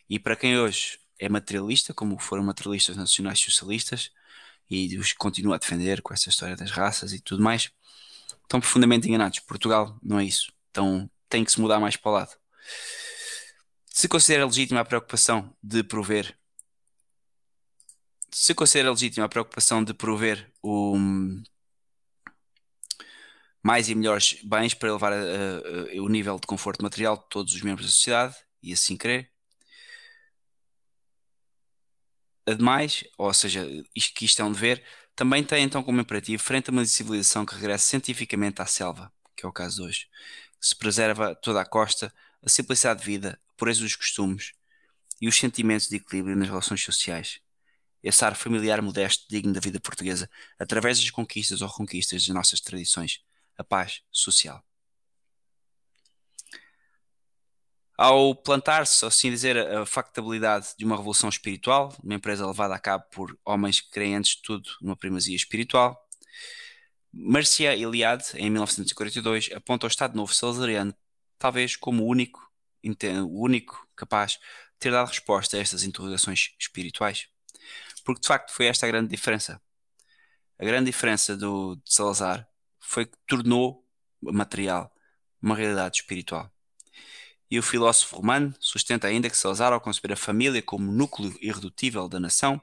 E 0.08 0.18
para 0.18 0.36
quem 0.36 0.58
hoje 0.58 0.98
é 1.18 1.28
materialista, 1.28 1.94
como 1.94 2.18
foram 2.18 2.44
materialistas 2.44 2.96
nacionais 2.96 3.40
socialistas, 3.40 4.10
e 4.68 4.96
os 4.98 5.12
continua 5.12 5.56
a 5.56 5.58
defender 5.58 6.02
com 6.02 6.12
essa 6.12 6.28
história 6.28 6.56
das 6.56 6.70
raças 6.70 7.12
e 7.12 7.20
tudo 7.20 7.42
mais, 7.42 7.70
estão 8.42 8.60
profundamente 8.60 9.08
enganados. 9.08 9.40
Portugal 9.40 9.98
não 10.02 10.18
é 10.18 10.24
isso. 10.24 10.52
Então 10.70 11.08
tem 11.28 11.44
que 11.44 11.52
se 11.52 11.60
mudar 11.60 11.80
mais 11.80 11.96
para 11.96 12.10
o 12.10 12.14
lado. 12.14 12.36
Se 13.86 14.08
considera 14.08 14.44
legítima 14.44 14.80
a 14.80 14.84
preocupação 14.84 15.54
de 15.62 15.82
prover 15.82 16.36
se 18.36 18.54
considera 18.54 18.90
legítima 18.90 19.24
a 19.24 19.30
preocupação 19.30 19.82
de 19.82 19.94
prover 19.94 20.52
o, 20.62 20.94
mais 23.62 23.88
e 23.88 23.94
melhores 23.94 24.38
bens 24.44 24.74
para 24.74 24.90
elevar 24.90 25.12
a, 25.12 25.16
a, 25.16 26.02
o 26.02 26.08
nível 26.08 26.38
de 26.38 26.46
conforto 26.46 26.82
material 26.82 27.16
de 27.16 27.24
todos 27.30 27.54
os 27.54 27.62
membros 27.62 27.86
da 27.86 27.92
sociedade 27.92 28.36
e 28.62 28.74
assim 28.74 28.96
querer, 28.96 29.32
Ademais, 32.46 33.04
ou 33.18 33.34
seja, 33.34 33.66
isto 33.94 34.14
que 34.14 34.24
isto 34.24 34.40
é 34.40 34.44
um 34.44 34.52
dever, 34.52 34.84
também 35.16 35.42
tem 35.42 35.64
então 35.64 35.82
como 35.82 36.00
imperativo, 36.00 36.42
frente 36.42 36.70
a 36.70 36.72
uma 36.72 36.84
civilização 36.84 37.44
que 37.44 37.54
regressa 37.54 37.86
cientificamente 37.86 38.62
à 38.62 38.66
selva, 38.66 39.12
que 39.36 39.44
é 39.44 39.48
o 39.48 39.52
caso 39.52 39.76
de 39.76 39.82
hoje, 39.82 40.08
que 40.60 40.66
se 40.66 40.76
preserva 40.76 41.34
toda 41.34 41.60
a 41.60 41.66
costa, 41.66 42.12
a 42.42 42.48
simplicidade 42.48 43.00
de 43.00 43.06
vida, 43.06 43.40
a 43.48 43.52
pureza 43.56 43.80
dos 43.80 43.96
costumes 43.96 44.52
e 45.20 45.26
os 45.26 45.36
sentimentos 45.36 45.88
de 45.88 45.96
equilíbrio 45.96 46.36
nas 46.36 46.48
relações 46.48 46.82
sociais. 46.82 47.40
Esse 48.02 48.24
ar 48.24 48.36
familiar 48.36 48.80
modesto, 48.80 49.24
digno 49.28 49.52
da 49.52 49.58
vida 49.58 49.80
portuguesa, 49.80 50.30
através 50.58 51.00
das 51.00 51.10
conquistas 51.10 51.62
ou 51.62 51.68
reconquistas 51.68 52.24
das 52.24 52.34
nossas 52.34 52.60
tradições, 52.60 53.24
a 53.58 53.64
paz 53.64 54.02
social. 54.12 54.62
Ao 57.98 58.34
plantar-se, 58.34 59.04
assim 59.06 59.30
dizer, 59.30 59.56
a 59.56 59.86
factabilidade 59.86 60.68
de 60.78 60.84
uma 60.84 60.96
revolução 60.96 61.28
espiritual, 61.30 61.94
uma 62.02 62.14
empresa 62.14 62.46
levada 62.46 62.74
a 62.74 62.78
cabo 62.78 63.04
por 63.10 63.38
homens 63.44 63.80
que 63.80 63.90
creem 63.90 64.16
antes 64.16 64.36
de 64.36 64.42
tudo 64.42 64.68
numa 64.82 64.96
primazia 64.96 65.34
espiritual, 65.34 65.98
Marcia 67.12 67.74
Eliade, 67.74 68.24
em 68.34 68.50
1942, 68.50 69.50
aponta 69.54 69.86
o 69.86 69.88
Estado 69.88 70.14
Novo 70.14 70.34
Salazariano 70.34 70.94
talvez 71.38 71.76
como 71.76 72.04
o 72.04 72.06
único, 72.06 72.40
o 72.84 73.42
único 73.42 73.88
capaz 73.96 74.32
de 74.32 74.38
ter 74.78 74.90
dado 74.90 75.08
resposta 75.08 75.56
a 75.56 75.60
estas 75.60 75.82
interrogações 75.82 76.54
espirituais. 76.58 77.28
Porque 78.04 78.20
de 78.20 78.28
facto 78.28 78.52
foi 78.52 78.66
esta 78.66 78.86
a 78.86 78.88
grande 78.88 79.08
diferença. 79.08 79.60
A 80.58 80.64
grande 80.64 80.86
diferença 80.86 81.36
do, 81.36 81.76
de 81.76 81.92
Salazar 81.92 82.46
foi 82.80 83.06
que 83.06 83.16
tornou 83.26 83.84
material 84.22 84.92
uma 85.40 85.56
realidade 85.56 85.98
espiritual. 85.98 86.50
E 87.50 87.58
o 87.58 87.62
filósofo 87.62 88.16
romano 88.16 88.54
sustenta 88.58 89.06
ainda 89.06 89.30
que 89.30 89.36
Salazar, 89.36 89.72
ao 89.72 89.80
conceber 89.80 90.12
a 90.12 90.16
família 90.16 90.60
como 90.62 90.90
núcleo 90.90 91.36
irredutível 91.40 92.08
da 92.08 92.18
nação 92.18 92.60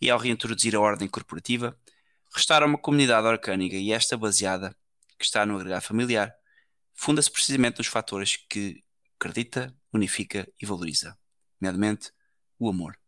e 0.00 0.10
ao 0.10 0.18
reintroduzir 0.18 0.74
a 0.74 0.80
ordem 0.80 1.08
corporativa, 1.08 1.78
restaura 2.34 2.66
uma 2.66 2.78
comunidade 2.78 3.26
orgânica 3.26 3.76
e 3.76 3.92
esta 3.92 4.16
baseada, 4.16 4.76
que 5.18 5.24
está 5.24 5.46
no 5.46 5.56
agregado 5.56 5.82
familiar, 5.82 6.34
funda-se 6.94 7.30
precisamente 7.30 7.78
nos 7.78 7.86
fatores 7.86 8.36
que 8.36 8.82
acredita, 9.18 9.74
unifica 9.92 10.48
e 10.60 10.66
valoriza, 10.66 11.16
nomeadamente 11.60 12.12
o 12.58 12.68
amor. 12.68 12.98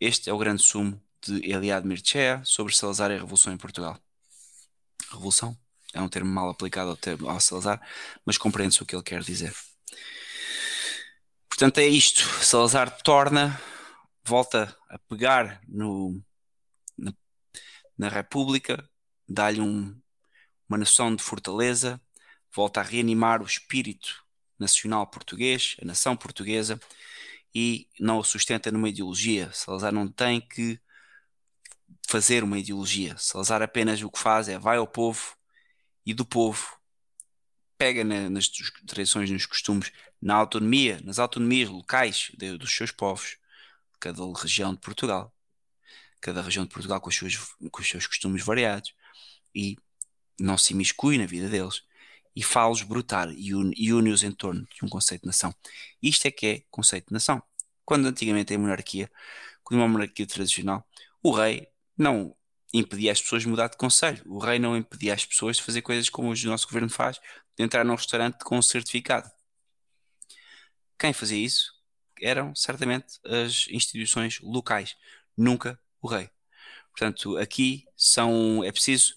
Este 0.00 0.30
é 0.30 0.32
o 0.32 0.38
grande 0.38 0.62
sumo 0.62 1.02
de 1.20 1.44
Eliade 1.48 1.86
Mircea 1.86 2.42
sobre 2.44 2.74
Salazar 2.74 3.10
e 3.10 3.14
a 3.14 3.18
Revolução 3.18 3.52
em 3.52 3.56
Portugal. 3.56 4.00
Revolução 5.10 5.58
é 5.94 6.00
um 6.00 6.08
termo 6.08 6.30
mal 6.30 6.50
aplicado 6.50 6.90
ao, 6.90 6.96
termo, 6.96 7.28
ao 7.28 7.40
Salazar, 7.40 7.80
mas 8.24 8.36
compreende-se 8.38 8.82
o 8.82 8.86
que 8.86 8.94
ele 8.94 9.02
quer 9.02 9.22
dizer. 9.22 9.54
Portanto, 11.48 11.78
é 11.78 11.86
isto. 11.86 12.22
Salazar 12.44 12.90
torna, 13.02 13.60
volta 14.24 14.76
a 14.88 14.98
pegar 14.98 15.60
no, 15.66 16.22
na, 16.96 17.12
na 17.96 18.08
República, 18.08 18.88
dá-lhe 19.28 19.60
um, 19.60 19.98
uma 20.68 20.78
noção 20.78 21.14
de 21.14 21.22
fortaleza, 21.22 22.00
volta 22.54 22.80
a 22.80 22.84
reanimar 22.84 23.42
o 23.42 23.46
espírito 23.46 24.24
nacional 24.58 25.06
português, 25.06 25.76
a 25.80 25.84
nação 25.84 26.16
portuguesa, 26.16 26.78
e 27.54 27.88
não 27.98 28.18
o 28.18 28.24
sustenta 28.24 28.70
numa 28.70 28.88
ideologia. 28.88 29.50
Salazar 29.52 29.92
não 29.92 30.06
tem 30.06 30.40
que 30.40 30.78
fazer 32.06 32.44
uma 32.44 32.58
ideologia. 32.58 33.16
Salazar 33.18 33.62
apenas 33.62 34.02
o 34.02 34.10
que 34.10 34.18
faz 34.18 34.48
é 34.48 34.58
vai 34.58 34.76
ao 34.76 34.86
povo 34.86 35.37
e 36.08 36.14
do 36.14 36.24
povo 36.24 36.78
pega 37.76 38.02
na, 38.02 38.30
nas 38.30 38.48
tradições, 38.86 39.30
nos 39.30 39.44
costumes, 39.44 39.92
na 40.20 40.34
autonomia, 40.34 40.98
nas 41.04 41.18
autonomias 41.18 41.68
locais 41.68 42.32
de, 42.34 42.56
dos 42.56 42.74
seus 42.74 42.90
povos, 42.90 43.36
de 43.92 43.98
cada 44.00 44.22
região 44.32 44.72
de 44.72 44.80
Portugal, 44.80 45.30
cada 46.18 46.40
região 46.40 46.64
de 46.64 46.70
Portugal 46.70 46.98
com 46.98 47.10
os 47.10 47.14
seus, 47.14 47.36
com 47.70 47.80
os 47.82 47.86
seus 47.86 48.06
costumes 48.06 48.42
variados, 48.42 48.94
e 49.54 49.76
não 50.40 50.56
se 50.56 50.72
imiscui 50.72 51.18
na 51.18 51.26
vida 51.26 51.46
deles, 51.46 51.82
e 52.34 52.42
fala-os 52.42 52.82
brutar 52.82 53.28
e 53.36 53.52
une-os 53.92 54.22
em 54.22 54.32
torno 54.32 54.66
de 54.74 54.84
um 54.86 54.88
conceito 54.88 55.22
de 55.22 55.26
nação. 55.26 55.54
Isto 56.02 56.24
é 56.24 56.30
que 56.30 56.46
é 56.46 56.62
conceito 56.70 57.08
de 57.08 57.12
nação. 57.12 57.42
Quando 57.84 58.06
antigamente 58.06 58.54
em 58.54 58.56
monarquia, 58.56 59.10
quando 59.62 59.80
uma 59.80 59.88
monarquia 59.88 60.26
tradicional, 60.26 60.88
o 61.22 61.32
rei 61.32 61.68
não 61.98 62.34
impedia 62.72 63.12
as 63.12 63.20
pessoas 63.20 63.42
de 63.42 63.48
mudar 63.48 63.68
de 63.68 63.76
conselho. 63.76 64.22
O 64.26 64.38
rei 64.38 64.58
não 64.58 64.76
impedia 64.76 65.14
as 65.14 65.24
pessoas 65.24 65.56
de 65.56 65.62
fazer 65.62 65.82
coisas 65.82 66.08
como 66.08 66.30
o 66.30 66.34
nosso 66.44 66.66
governo 66.66 66.90
faz, 66.90 67.18
de 67.56 67.64
entrar 67.64 67.84
num 67.84 67.94
restaurante 67.94 68.38
com 68.44 68.58
um 68.58 68.62
certificado. 68.62 69.30
Quem 70.98 71.12
fazia 71.12 71.44
isso 71.44 71.72
eram 72.20 72.54
certamente 72.54 73.18
as 73.24 73.66
instituições 73.70 74.40
locais, 74.40 74.96
nunca 75.36 75.80
o 76.02 76.08
rei. 76.08 76.28
Portanto, 76.90 77.36
aqui 77.38 77.86
são 77.96 78.64
é 78.64 78.72
preciso 78.72 79.16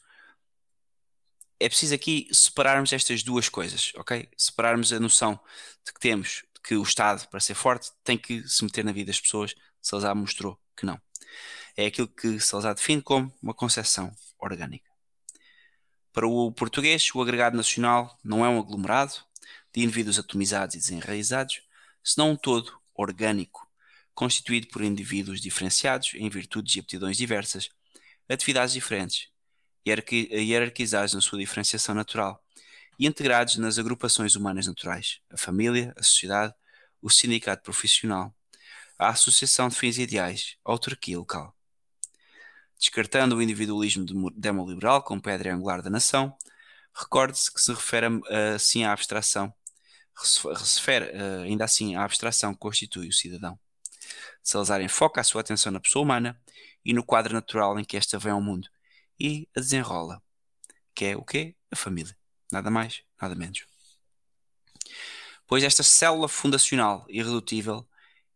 é 1.59 1.69
preciso 1.69 1.93
aqui 1.93 2.27
separarmos 2.31 2.91
estas 2.91 3.21
duas 3.23 3.47
coisas, 3.47 3.91
ok? 3.95 4.27
Separarmos 4.35 4.91
a 4.91 4.99
noção 4.99 5.39
de 5.85 5.93
que 5.93 5.99
temos 5.99 6.43
que 6.63 6.75
o 6.75 6.83
Estado, 6.83 7.27
para 7.27 7.39
ser 7.39 7.53
forte, 7.53 7.91
tem 8.03 8.17
que 8.17 8.47
se 8.47 8.63
meter 8.63 8.83
na 8.83 8.91
vida 8.91 9.07
das 9.07 9.21
pessoas. 9.21 9.55
Salazar 9.81 10.15
mostrou 10.15 10.59
que 10.75 10.85
não. 10.85 10.99
É 11.75 11.85
aquilo 11.85 12.07
que 12.07 12.39
Salazar 12.39 12.75
define 12.75 13.01
como 13.01 13.33
uma 13.41 13.53
concepção 13.53 14.13
orgânica. 14.37 14.89
Para 16.13 16.27
o 16.27 16.51
português, 16.51 17.09
o 17.15 17.21
agregado 17.21 17.55
nacional 17.55 18.19
não 18.23 18.45
é 18.45 18.49
um 18.49 18.59
aglomerado 18.59 19.13
de 19.73 19.81
indivíduos 19.81 20.19
atomizados 20.19 20.75
e 20.75 20.77
desenraizados, 20.77 21.61
senão 22.03 22.31
um 22.31 22.35
todo 22.35 22.77
orgânico, 22.93 23.65
constituído 24.13 24.67
por 24.67 24.83
indivíduos 24.83 25.39
diferenciados 25.39 26.13
em 26.15 26.29
virtudes 26.29 26.75
e 26.75 26.79
aptidões 26.79 27.15
diversas, 27.15 27.69
atividades 28.27 28.73
diferentes, 28.73 29.29
hierarquizados 29.85 31.13
na 31.13 31.21
sua 31.21 31.39
diferenciação 31.39 31.95
natural 31.95 32.43
e 32.99 33.07
integrados 33.07 33.57
nas 33.57 33.79
agrupações 33.79 34.35
humanas 34.35 34.67
naturais, 34.67 35.21
a 35.29 35.37
família, 35.37 35.93
a 35.97 36.03
sociedade, 36.03 36.53
o 37.01 37.09
sindicato 37.09 37.63
profissional, 37.63 38.35
a 38.99 39.09
associação 39.09 39.69
de 39.69 39.75
fins 39.75 39.97
ideais, 39.97 40.57
a 40.63 40.71
autarquia 40.71 41.17
local. 41.17 41.55
Descartando 42.81 43.35
o 43.35 43.41
individualismo 43.43 44.31
demoliberal 44.35 45.03
como 45.03 45.21
pedra 45.21 45.53
angular 45.53 45.83
da 45.83 45.89
nação, 45.91 46.35
recorde-se 46.91 47.53
que 47.53 47.61
se 47.61 47.71
refere 47.71 48.07
assim 48.55 48.83
à 48.83 48.91
abstração, 48.91 49.53
refere 50.57 51.11
ainda 51.45 51.63
assim 51.63 51.95
à 51.95 52.03
abstração 52.03 52.53
que 52.53 52.59
constitui 52.59 53.07
o 53.07 53.13
cidadão. 53.13 53.59
Salazar 54.41 54.81
enfoca 54.81 55.21
a 55.21 55.23
sua 55.23 55.41
atenção 55.41 55.71
na 55.71 55.79
pessoa 55.79 56.01
humana 56.01 56.41
e 56.83 56.91
no 56.91 57.03
quadro 57.03 57.35
natural 57.35 57.79
em 57.79 57.83
que 57.83 57.95
esta 57.95 58.17
vem 58.17 58.31
ao 58.31 58.41
mundo 58.41 58.67
e 59.19 59.47
a 59.55 59.59
desenrola, 59.59 60.19
que 60.95 61.05
é 61.05 61.15
o 61.15 61.23
quê? 61.23 61.55
A 61.69 61.75
família. 61.75 62.17
Nada 62.51 62.71
mais, 62.71 63.03
nada 63.21 63.35
menos. 63.35 63.63
Pois 65.45 65.63
esta 65.63 65.83
célula 65.83 66.27
fundacional 66.27 67.05
irredutível 67.07 67.87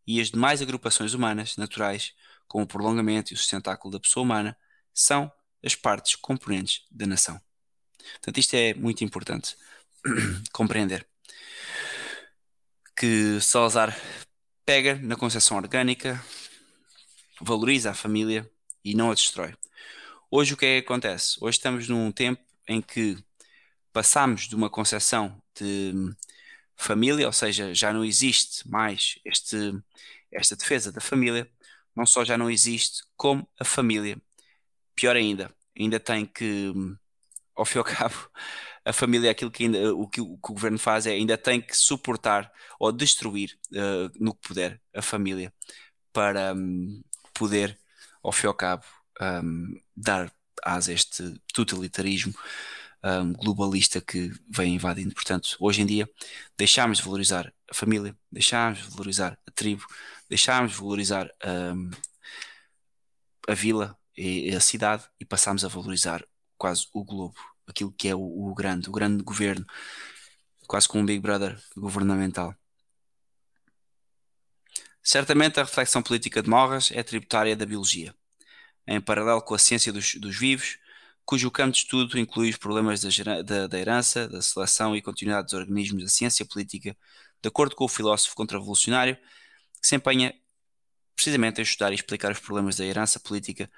e 0.06 0.22
as 0.22 0.30
demais 0.30 0.62
agrupações 0.62 1.16
humanas 1.16 1.58
naturais 1.58 2.14
como 2.48 2.64
o 2.64 2.68
prolongamento 2.68 3.32
e 3.32 3.36
o 3.36 3.38
sustentáculo 3.38 3.91
da 3.91 4.00
pessoa 4.00 4.24
humana, 4.24 4.58
são 4.93 5.32
as 5.64 5.76
partes 5.76 6.16
componentes 6.16 6.86
da 6.91 7.06
nação. 7.06 7.39
Portanto, 8.14 8.38
isto 8.38 8.54
é 8.56 8.74
muito 8.74 9.04
importante 9.04 9.56
compreender. 10.54 11.08
Que 12.96 13.39
Salazar 13.41 13.96
pega 14.66 14.96
na 14.96 15.16
concepção 15.16 15.58
orgânica, 15.58 16.24
valoriza 17.41 17.91
a 17.91 17.93
família 17.93 18.50
e 18.84 18.96
não 18.96 19.12
a 19.12 19.14
destrói. 19.14 19.54
Hoje 20.32 20.54
o 20.54 20.58
que 20.58 20.66
é 20.66 20.82
que 20.82 20.86
acontece? 20.86 21.38
Hoje 21.41 21.58
estamos 21.58 21.88
num 21.88 22.12
tempo 22.12 22.41
em 22.68 22.82
que 22.82 23.18
passamos 23.91 24.48
de 24.48 24.56
uma 24.56 24.70
concepção 24.70 25.41
de 25.58 25.93
família, 26.76 27.26
ou 27.28 27.34
seja, 27.34 27.74
já 27.74 27.93
não 27.93 28.04
existe 28.04 28.68
mais 28.70 29.18
este, 29.24 29.74
esta 30.32 30.56
defesa 30.56 30.91
da 30.91 31.00
família, 31.00 31.50
não 31.96 32.06
só 32.06 32.26
já 32.26 32.38
não 32.38 32.50
existe, 32.50 33.04
como 33.16 33.48
a 33.60 33.64
família. 33.64 34.18
Pior 34.96 35.16
ainda, 35.16 35.52
ainda 35.78 36.00
tem 36.00 36.26
que, 36.26 36.74
ao 37.56 37.66
fim 37.66 37.78
e 37.78 37.80
ao 37.80 37.86
cabo, 37.86 38.30
a 38.84 38.93
família 38.93 39.30
é 39.30 39.32
aquilo 39.32 39.52
que 39.52 39.64
ainda, 39.64 39.96
o 39.96 40.08
que 40.08 40.22
o 40.22 40.38
governo 40.38 40.78
faz 40.78 41.08
é 41.08 41.12
ainda 41.12 41.38
tem 41.38 41.60
que 41.60 41.76
suportar 41.76 42.52
ou 42.80 42.91
destruir 42.91 43.58
uh, 43.72 44.12
no 44.20 44.34
que 44.36 44.48
puder 44.48 44.80
a 44.93 45.02
família 45.02 45.52
para 46.14 46.54
um, 46.54 47.02
poder, 47.34 47.78
ao 48.24 48.32
fim 48.32 48.46
e 48.46 48.48
ao 48.48 48.54
cabo, 48.54 48.86
um, 49.22 49.80
dar 49.96 50.32
asa 50.64 50.91
a 50.91 50.93
este 50.93 51.39
totalitarismo 51.54 52.34
um, 53.04 53.34
globalista 53.34 54.02
que 54.02 54.32
vem 54.50 54.76
invadindo. 54.76 55.14
Portanto, 55.14 55.56
hoje 55.60 55.82
em 55.82 55.86
dia, 55.86 56.10
deixámos 56.58 56.98
de 56.98 57.04
valorizar 57.04 57.54
a 57.70 57.74
família, 57.74 58.16
deixámos 58.32 58.80
de 58.80 58.89
valorizar 58.89 59.38
a 59.48 59.52
tribo, 59.52 59.86
deixámos 60.30 60.72
de 60.72 60.78
valorizar 60.78 61.30
um, 61.46 61.92
a 63.48 63.54
vila 63.54 63.98
e 64.18 64.56
a 64.56 64.60
cidade 64.60 65.04
e 65.20 65.26
passámos 65.26 65.66
a 65.66 65.68
valorizar 65.68 66.26
quase 66.58 66.88
o 66.94 67.04
globo, 67.04 67.36
aquilo 67.68 67.92
que 67.92 68.08
é 68.08 68.16
o, 68.16 68.22
o 68.22 68.54
grande, 68.56 68.90
o 68.90 68.92
grande 68.92 69.24
governo, 69.24 69.66
quase 70.68 70.88
como 70.88 71.04
um 71.04 71.06
Big 71.06 71.20
Brother 71.20 71.60
governamental. 71.76 72.56
Certamente 75.04 75.60
a 75.60 75.64
reflexão 75.64 76.02
política 76.02 76.42
de 76.42 76.50
Morras 76.50 76.90
é 76.92 77.04
tributária 77.04 77.56
da 77.56 77.66
biologia, 77.66 78.16
em 78.88 79.00
paralelo 79.00 79.42
com 79.42 79.54
a 79.54 79.60
ciência 79.60 79.94
dos, 79.94 80.16
dos 80.16 80.36
vivos, 80.38 80.80
cujo 81.26 81.52
campo 81.52 81.74
de 81.74 81.80
estudo 81.80 82.18
inclui 82.18 82.50
os 82.50 82.58
problemas 82.58 83.02
da, 83.02 83.42
da, 83.42 83.68
da, 83.68 83.80
herança, 83.80 84.28
da 84.28 84.42
seleção 84.42 84.96
e 84.96 85.02
continuidade 85.02 85.46
dos 85.46 85.54
organismos 85.54 86.04
da 86.04 86.10
ciência 86.10 86.46
política, 86.46 86.96
de 87.42 87.48
acordo 87.48 87.76
com 87.76 87.86
o 87.86 87.90
filósofo 87.90 88.36
contra-revolucionário, 88.36 89.18
que 89.86 89.90
se 89.90 89.96
empenha 89.96 90.34
precisamente 91.16 91.62
a 91.62 91.64
estudar 91.64 91.92
e 91.92 91.96
explicar 91.96 92.32
os 92.32 92.40
problemas 92.40 92.76
da 92.76 92.84
herança 92.84 93.20
política, 93.20 93.70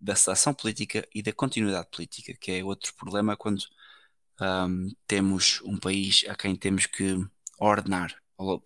da 0.00 0.16
seleção 0.16 0.52
política 0.52 1.06
e 1.14 1.22
da 1.22 1.32
continuidade 1.32 1.86
política, 1.92 2.34
que 2.34 2.50
é 2.50 2.64
outro 2.64 2.92
problema 2.94 3.36
quando 3.36 3.62
um, 4.40 4.88
temos 5.06 5.60
um 5.62 5.78
país 5.78 6.24
a 6.28 6.34
quem 6.34 6.56
temos 6.56 6.86
que 6.86 7.24
ordenar 7.56 8.20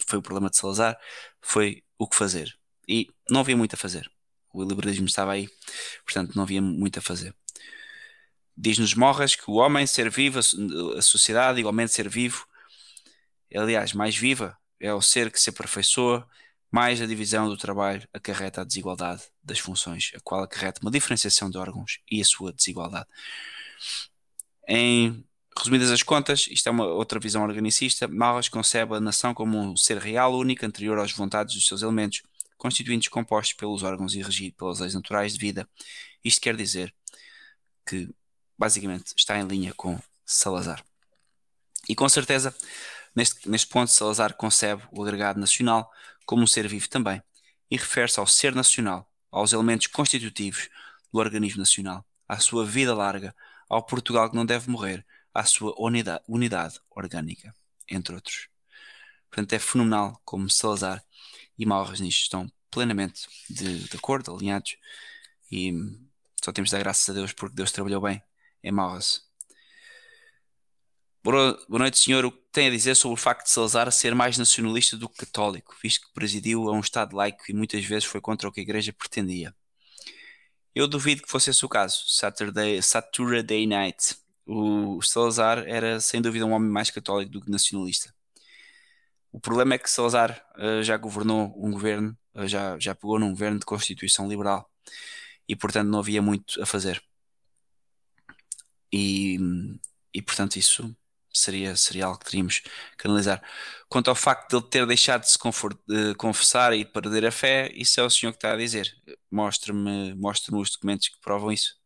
foi 0.07 0.19
o 0.19 0.23
problema 0.23 0.49
de 0.49 0.57
Salazar, 0.57 0.99
foi 1.43 1.85
o 1.99 2.09
que 2.09 2.17
fazer. 2.17 2.59
E 2.89 3.11
não 3.29 3.41
havia 3.41 3.55
muito 3.55 3.75
a 3.75 3.77
fazer. 3.77 4.11
O 4.51 4.65
liberalismo 4.65 5.05
estava 5.05 5.33
aí, 5.33 5.47
portanto 6.07 6.35
não 6.35 6.45
havia 6.45 6.63
muito 6.63 7.01
a 7.01 7.03
fazer. 7.03 7.35
Diz-nos 8.57 8.95
Morras 8.95 9.37
que 9.37 9.51
o 9.51 9.57
homem 9.57 9.87
ser 9.87 10.09
vivo, 10.09 10.39
a 10.39 11.03
sociedade 11.03 11.61
igualmente 11.61 11.93
ser 11.93 12.09
vivo, 12.09 12.47
aliás, 13.55 13.93
mais 13.93 14.17
viva, 14.17 14.57
é 14.81 14.93
o 14.95 15.03
ser 15.03 15.31
que 15.31 15.39
se 15.39 15.51
aperfeiçoa, 15.51 16.27
mais 16.71 17.01
a 17.01 17.07
divisão 17.07 17.49
do 17.49 17.57
trabalho 17.57 18.07
acarreta 18.13 18.61
a 18.61 18.65
desigualdade 18.65 19.23
das 19.43 19.59
funções, 19.59 20.13
a 20.15 20.21
qual 20.21 20.43
acarreta 20.43 20.81
uma 20.83 20.91
diferenciação 20.91 21.51
de 21.51 21.59
órgãos 21.59 22.01
e 22.11 22.21
a 22.21 22.25
sua 22.25 22.53
desigualdade. 22.53 23.07
Em 24.67 25.25
resumidas 25.57 25.91
as 25.91 26.03
contas, 26.03 26.47
isto 26.51 26.69
é 26.69 26.71
uma 26.71 26.87
outra 26.87 27.19
visão 27.19 27.43
organicista, 27.43 28.07
Malras 28.07 28.49
concebe 28.49 28.95
a 28.95 29.01
nação 29.01 29.35
como 29.35 29.59
um 29.59 29.77
ser 29.77 29.99
real, 29.99 30.35
único, 30.35 30.65
anterior 30.65 30.99
às 30.99 31.13
vontades 31.13 31.55
dos 31.55 31.67
seus 31.67 31.83
elementos, 31.83 32.23
constituintes 32.57 33.09
compostos 33.09 33.55
pelos 33.55 33.83
órgãos 33.83 34.15
e 34.15 34.23
regido 34.23 34.55
pelas 34.57 34.81
leis 34.81 34.95
naturais 34.95 35.33
de 35.33 35.39
vida. 35.39 35.69
Isto 36.25 36.41
quer 36.41 36.57
dizer 36.57 36.95
que, 37.87 38.09
basicamente, 38.57 39.15
está 39.17 39.39
em 39.39 39.47
linha 39.47 39.73
com 39.75 39.99
Salazar. 40.25 40.85
E 41.89 41.95
com 41.95 42.09
certeza, 42.09 42.55
neste, 43.15 43.49
neste 43.49 43.69
ponto, 43.69 43.91
Salazar 43.91 44.35
concebe 44.35 44.83
o 44.93 45.03
agregado 45.03 45.41
nacional 45.41 45.91
como 46.29 46.43
um 46.43 46.47
ser 46.47 46.69
vivo 46.69 46.87
também, 46.91 47.23
e 47.71 47.79
refere-se 47.79 48.21
ao 48.21 48.27
ser 48.27 48.55
nacional, 48.55 49.11
aos 49.31 49.55
elementos 49.55 49.87
constitutivos 49.87 50.69
do 51.11 51.19
organismo 51.19 51.59
nacional, 51.59 52.05
à 52.29 52.39
sua 52.39 52.67
vida 52.67 52.95
larga, 52.95 53.35
ao 53.67 53.83
Portugal 53.83 54.29
que 54.29 54.37
não 54.37 54.45
deve 54.45 54.69
morrer, 54.71 55.07
à 55.33 55.43
sua 55.47 55.75
unidade, 55.79 56.23
unidade 56.29 56.79
orgânica, 56.91 57.55
entre 57.89 58.15
outros. 58.15 58.49
Portanto, 59.31 59.55
é 59.55 59.59
fenomenal 59.59 60.21
como 60.23 60.51
Salazar 60.51 61.03
e 61.59 61.65
Malras 61.65 61.99
nisto 61.99 62.21
estão 62.25 62.53
plenamente 62.71 63.27
de, 63.49 63.89
de 63.89 63.97
acordo, 63.97 64.31
alinhados, 64.31 64.77
e 65.51 65.73
só 66.45 66.53
temos 66.53 66.69
de 66.69 66.77
dar 66.77 66.83
graças 66.83 67.09
a 67.09 67.15
Deus 67.15 67.33
porque 67.33 67.57
Deus 67.57 67.73
trabalhou 67.73 68.03
bem 68.03 68.23
em 68.63 68.71
Malras. 68.71 69.27
Boa 71.31 71.59
noite, 71.69 71.99
senhor. 71.99 72.25
O 72.25 72.33
que 72.33 72.41
tem 72.51 72.69
a 72.69 72.71
dizer 72.71 72.95
sobre 72.95 73.13
o 73.13 73.23
facto 73.23 73.45
de 73.45 73.51
Salazar 73.51 73.93
ser 73.93 74.15
mais 74.15 74.39
nacionalista 74.39 74.97
do 74.97 75.11
que 75.11 75.27
católico, 75.27 75.77
visto 75.83 76.07
que 76.07 76.15
presidiu 76.15 76.71
a 76.71 76.73
um 76.73 76.81
Estado 76.81 77.15
laico 77.15 77.45
e 77.51 77.53
muitas 77.53 77.85
vezes 77.85 78.05
foi 78.05 78.19
contra 78.19 78.49
o 78.49 78.53
que 78.53 78.61
a 78.61 78.63
Igreja 78.63 78.95
pretendia? 78.95 79.55
Eu 80.75 80.89
duvido 80.89 81.21
que 81.21 81.31
fosse 81.31 81.51
esse 81.51 81.63
o 81.67 81.69
caso. 81.69 82.03
Saturday, 82.07 82.81
Saturday 82.81 83.67
Night. 83.67 84.17
O 84.47 85.03
Salazar 85.03 85.59
era 85.67 86.01
sem 86.01 86.23
dúvida 86.23 86.47
um 86.47 86.53
homem 86.53 86.71
mais 86.71 86.91
católico 86.91 87.31
do 87.31 87.43
que 87.43 87.51
nacionalista. 87.51 88.15
O 89.31 89.39
problema 89.39 89.75
é 89.75 89.79
que 89.79 89.91
Salazar 89.91 90.43
uh, 90.57 90.83
já 90.83 90.97
governou 90.97 91.53
um 91.63 91.71
governo, 91.71 92.17
uh, 92.35 92.49
já, 92.49 92.79
já 92.79 92.95
pegou 92.95 93.19
num 93.19 93.33
governo 93.33 93.59
de 93.59 93.67
Constituição 93.67 94.27
Liberal 94.27 94.67
e, 95.47 95.55
portanto, 95.55 95.89
não 95.91 95.99
havia 95.99 96.23
muito 96.23 96.63
a 96.63 96.65
fazer. 96.65 97.03
E, 98.91 99.39
e 100.15 100.23
portanto, 100.23 100.57
isso 100.57 100.97
seria, 101.33 101.77
seria 101.77 102.07
algo 102.07 102.19
que 102.19 102.27
teríamos 102.27 102.61
que 102.61 103.07
analisar. 103.07 103.43
Quanto 103.89 104.09
ao 104.09 104.15
facto 104.15 104.51
de 104.51 104.57
ele 104.57 104.71
ter 104.71 104.87
deixado 104.87 105.23
de 105.23 105.31
se 105.31 105.39
de 105.87 106.15
confessar 106.17 106.75
e 106.75 106.85
perder 106.85 107.27
a 107.27 107.31
fé, 107.31 107.71
isso 107.75 108.01
é 108.01 108.05
o 108.05 108.11
senhor 108.11 108.33
que 108.33 108.39
está 108.39 108.53
a 108.53 108.57
dizer. 108.57 108.93
Mostre-me 109.31 110.15
mostre 110.15 110.55
os 110.55 110.71
documentos 110.71 111.09
que 111.09 111.21
provam 111.21 111.53
isso. 111.53 111.77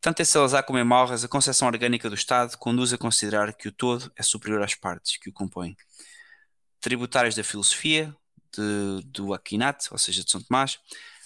Tanto 0.00 0.22
em 0.22 0.24
Salazar 0.24 0.64
como 0.64 0.78
em 0.78 0.84
Malras, 0.84 1.24
a 1.24 1.28
concepção 1.28 1.66
orgânica 1.68 2.08
do 2.08 2.14
Estado 2.14 2.56
conduz 2.58 2.92
a 2.92 2.98
considerar 2.98 3.52
que 3.54 3.68
o 3.68 3.72
todo 3.72 4.12
é 4.16 4.22
superior 4.22 4.62
às 4.62 4.74
partes 4.74 5.16
que 5.16 5.30
o 5.30 5.32
compõem. 5.32 5.76
Tributários 6.80 7.34
da 7.34 7.42
filosofia, 7.42 8.14
de, 8.54 9.02
do 9.06 9.34
Aquinat, 9.34 9.88
ou 9.90 9.98
seja, 9.98 10.22
de 10.22 10.30
São 10.30 10.40
Tomás, 10.40 10.78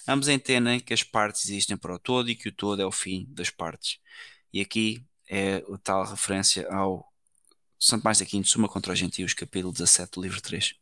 ambos 0.07 0.27
entendem 0.27 0.79
que 0.79 0.93
as 0.93 1.03
partes 1.03 1.45
existem 1.45 1.77
para 1.77 1.93
o 1.93 1.99
todo 1.99 2.29
e 2.29 2.35
que 2.35 2.49
o 2.49 2.51
todo 2.51 2.81
é 2.81 2.85
o 2.85 2.91
fim 2.91 3.27
das 3.29 3.49
partes. 3.49 3.99
E 4.51 4.61
aqui 4.61 5.05
é 5.31 5.63
a 5.73 5.77
tal 5.77 6.03
referência 6.03 6.67
ao 6.69 7.09
Santo 7.79 8.03
Mais 8.03 8.21
Aquino, 8.21 8.43
Suma 8.43 8.67
contra 8.67 8.91
os 8.91 8.99
Gentios, 8.99 9.33
capítulo 9.33 9.71
17 9.71 10.11
do 10.11 10.21
livro 10.21 10.41
3. 10.41 10.75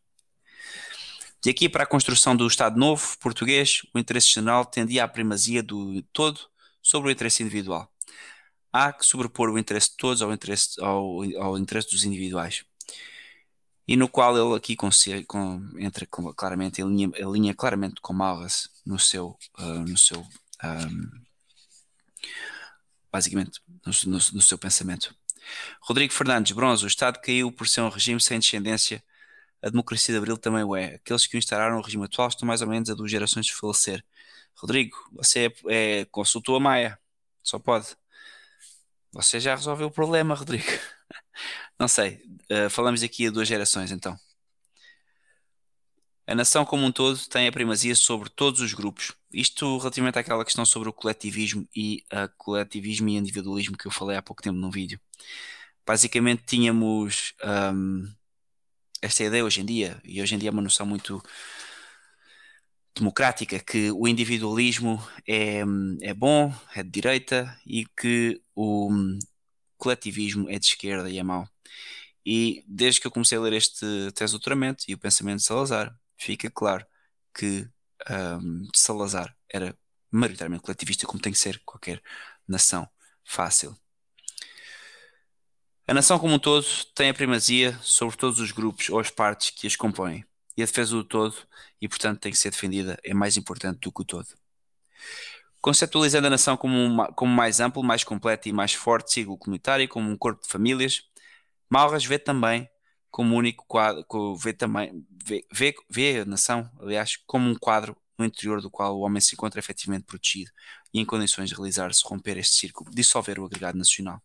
De 1.40 1.52
aqui 1.52 1.70
para 1.70 1.84
a 1.84 1.88
construção 1.88 2.36
do 2.36 2.48
Estado 2.48 2.78
Novo 2.78 3.16
português, 3.20 3.84
o 3.94 4.00
interesse 4.00 4.28
general 4.32 4.66
tendia 4.66 5.04
à 5.04 5.08
primazia 5.08 5.62
do 5.62 6.02
todo 6.12 6.40
sobre 6.82 7.10
o 7.10 7.12
interesse 7.12 7.44
individual. 7.44 7.88
Há 8.74 8.92
que 8.92 9.06
sobrepor 9.06 9.52
o 9.52 9.58
interesse 9.60 9.92
de 9.92 9.98
todos 9.98 10.24
ao 10.24 10.34
interesse, 10.34 10.82
ao, 10.82 11.22
ao 11.40 11.58
interesse 11.58 11.92
dos 11.92 12.04
individuais. 12.04 12.66
E 13.88 13.96
no 13.96 14.10
qual 14.10 14.36
ele 14.36 14.56
aqui 14.56 14.76
consegue, 14.76 15.26
com, 15.26 15.62
entra 15.78 16.08
com, 16.08 16.34
claramente, 16.34 16.82
alinha, 16.82 17.12
alinha 17.24 17.54
claramente 17.54 18.02
com 18.02 18.14
Malras 18.14 18.68
no 18.84 18.98
seu, 18.98 19.38
uh, 19.60 19.86
no 19.88 19.98
seu 19.98 20.20
um, 20.64 21.22
basicamente, 23.12 23.62
no, 23.86 23.92
no, 24.06 24.18
no, 24.18 24.42
seu 24.42 24.58
pensamento. 24.58 25.16
Rodrigo 25.82 26.14
Fernandes, 26.14 26.52
bronze, 26.52 26.84
o 26.84 26.88
Estado 26.88 27.20
caiu 27.22 27.52
por 27.52 27.68
ser 27.68 27.82
um 27.82 27.90
regime 27.90 28.20
sem 28.20 28.40
descendência. 28.40 29.04
A 29.62 29.70
democracia 29.70 30.14
de 30.14 30.18
Abril 30.18 30.38
também 30.38 30.64
o 30.64 30.76
é. 30.76 30.96
Aqueles 30.96 31.28
que 31.28 31.38
instauraram 31.38 31.78
o 31.78 31.82
regime 31.82 32.06
atual 32.06 32.30
estão 32.30 32.48
mais 32.48 32.62
ou 32.62 32.68
menos 32.68 32.90
a 32.90 32.94
duas 32.94 33.12
gerações 33.12 33.46
de 33.46 33.54
falecer. 33.54 34.04
Rodrigo, 34.56 34.96
você 35.12 35.54
é, 35.68 36.00
é, 36.02 36.06
consultou 36.06 36.56
a 36.56 36.60
Maia. 36.60 37.00
Só 37.44 37.58
pode. 37.60 37.88
Você 39.12 39.40
já 39.40 39.56
resolveu 39.56 39.88
o 39.88 39.92
problema, 39.92 40.36
Rodrigo. 40.36 40.66
Não 41.80 41.88
sei. 41.88 42.22
Uh, 42.52 42.70
falamos 42.70 43.02
aqui 43.04 43.28
a 43.28 43.32
duas 43.32 43.48
gerações, 43.48 43.92
então. 43.92 44.18
A 46.30 46.36
nação 46.36 46.64
como 46.64 46.86
um 46.86 46.92
todo 46.92 47.18
tem 47.28 47.48
a 47.48 47.52
primazia 47.52 47.96
sobre 47.96 48.30
todos 48.30 48.62
os 48.62 48.72
grupos. 48.72 49.14
Isto 49.34 49.80
relativamente 49.80 50.20
àquela 50.20 50.46
questão 50.46 50.64
sobre 50.64 50.88
o 50.88 50.94
coletivismo 50.94 51.68
e 51.76 52.04
a 52.08 52.28
coletivismo 52.28 53.10
e 53.10 53.16
individualismo 53.16 53.76
que 53.76 53.88
eu 53.88 53.92
falei 53.92 54.16
há 54.16 54.22
pouco 54.22 54.44
tempo 54.44 54.56
num 54.56 54.70
vídeo. 54.70 55.00
Basicamente 55.84 56.44
tínhamos 56.46 57.34
um, 57.74 58.14
esta 59.02 59.24
ideia 59.24 59.44
hoje 59.44 59.62
em 59.62 59.66
dia, 59.66 60.00
e 60.06 60.22
hoje 60.22 60.36
em 60.36 60.38
dia 60.38 60.50
é 60.50 60.52
uma 60.52 60.62
noção 60.62 60.86
muito 60.86 61.20
democrática, 62.96 63.58
que 63.58 63.92
o 63.92 64.08
individualismo 64.08 65.04
é, 65.28 65.64
é 66.04 66.14
bom, 66.14 66.54
é 66.76 66.84
de 66.84 66.92
direita, 66.92 67.60
e 67.66 67.88
que 68.00 68.40
o 68.54 68.92
coletivismo 69.78 70.48
é 70.48 70.60
de 70.60 70.66
esquerda 70.68 71.10
e 71.10 71.18
é 71.18 71.24
mau. 71.24 71.50
E 72.24 72.64
desde 72.68 73.02
que 73.02 73.08
eu 73.08 73.12
comecei 73.12 73.36
a 73.36 73.42
ler 73.42 73.54
este 73.54 74.12
tese 74.14 74.32
de 74.32 74.32
doutoramento 74.34 74.84
e 74.88 74.94
o 74.94 74.98
pensamento 75.00 75.40
de 75.40 75.46
Salazar, 75.46 75.99
fica 76.20 76.52
claro 76.52 76.86
que 77.34 77.68
um, 78.10 78.68
Salazar 78.76 79.36
era 79.52 79.76
maioritariamente 80.12 80.64
coletivista, 80.64 81.08
como 81.08 81.22
tem 81.22 81.32
que 81.32 81.40
ser 81.40 81.60
qualquer 81.66 82.02
nação 82.48 82.88
fácil. 83.24 83.76
A 85.88 85.94
nação 85.94 86.20
como 86.20 86.36
um 86.36 86.40
todo 86.40 86.66
tem 86.94 87.10
a 87.10 87.14
primazia 87.14 87.78
sobre 87.82 88.16
todos 88.16 88.40
os 88.40 88.52
grupos 88.52 88.90
ou 88.90 89.00
as 89.00 89.10
partes 89.10 89.50
que 89.52 89.66
as 89.66 89.76
compõem, 89.76 90.24
e 90.56 90.62
a 90.62 90.66
defesa 90.66 90.92
do 90.92 91.04
todo, 91.04 91.36
e 91.82 91.88
portanto 91.88 92.20
tem 92.20 92.32
que 92.32 92.38
ser 92.38 92.52
defendida, 92.52 93.00
é 93.04 93.14
mais 93.14 93.38
importante 93.38 93.80
do 93.80 93.92
que 93.92 94.02
o 94.02 94.06
todo. 94.06 94.28
Conceptualizando 95.62 96.28
a 96.28 96.30
nação 96.30 96.56
como, 96.58 96.78
uma, 96.78 97.12
como 97.14 97.34
mais 97.34 97.60
amplo, 97.60 97.84
mais 97.84 98.04
completo 98.04 98.48
e 98.48 98.54
mais 98.54 98.74
forte, 98.74 99.14
sigo 99.14 99.38
comunitário, 99.38 99.88
como 99.88 100.10
um 100.10 100.18
corpo 100.18 100.44
de 100.44 100.50
famílias, 100.50 101.04
Malras 101.70 102.06
vê 102.06 102.18
também 102.18 102.70
como 103.12 103.36
único 103.36 103.66
quadro, 103.68 104.06
vê 104.36 104.54
também, 104.54 105.06
vê, 105.24 105.46
vê, 105.52 105.76
vê 105.90 106.20
a 106.22 106.26
nação, 106.26 106.70
aliás, 106.80 107.18
como 107.26 107.50
um 107.50 107.56
quadro 107.56 107.96
no 108.18 108.26
interior 108.26 108.62
do 108.62 108.70
qual 108.70 108.98
o 108.98 109.02
homem 109.02 109.22
se 109.22 109.34
encontra 109.34 109.60
efetivamente 109.60 110.04
protegido 110.04 110.52
e 110.94 111.00
em 111.00 111.06
condições 111.06 111.50
de 111.50 111.56
realizar-se, 111.56 112.02
romper 112.06 112.38
este 112.38 112.56
círculo, 112.56 112.92
dissolver 112.92 113.40
o 113.40 113.46
agregado 113.46 113.78
nacional. 113.78 114.22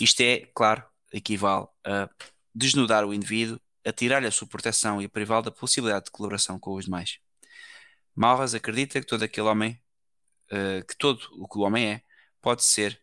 Isto 0.00 0.22
é, 0.22 0.50
claro, 0.54 0.84
equivale 1.12 1.66
a 1.84 2.08
desnudar 2.54 3.04
o 3.04 3.14
indivíduo, 3.14 3.60
a 3.84 3.92
tirar-lhe 3.92 4.26
a 4.26 4.30
sua 4.30 4.48
proteção 4.48 5.00
e 5.00 5.04
a 5.04 5.08
privá-lo 5.08 5.42
da 5.42 5.50
possibilidade 5.50 6.06
de 6.06 6.10
colaboração 6.10 6.58
com 6.58 6.74
os 6.74 6.84
demais. 6.86 7.18
Malras 8.14 8.54
acredita 8.54 9.00
que 9.00 9.06
todo 9.06 9.22
aquele 9.22 9.46
homem, 9.46 9.80
uh, 10.52 10.84
que 10.86 10.96
todo 10.96 11.26
o 11.32 11.48
que 11.48 11.58
o 11.58 11.62
homem 11.62 11.92
é, 11.92 12.02
pode 12.40 12.64
ser 12.64 13.00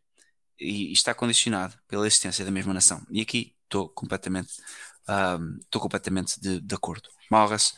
e 0.59 0.91
está 0.91 1.13
condicionado 1.13 1.79
pela 1.87 2.05
existência 2.05 2.43
da 2.43 2.51
mesma 2.51 2.73
nação. 2.73 3.05
E 3.09 3.21
aqui 3.21 3.56
estou 3.67 3.89
completamente, 3.89 4.53
um, 5.07 5.57
estou 5.59 5.81
completamente 5.81 6.39
de, 6.39 6.59
de 6.59 6.75
acordo. 6.75 7.09
Malras 7.29 7.75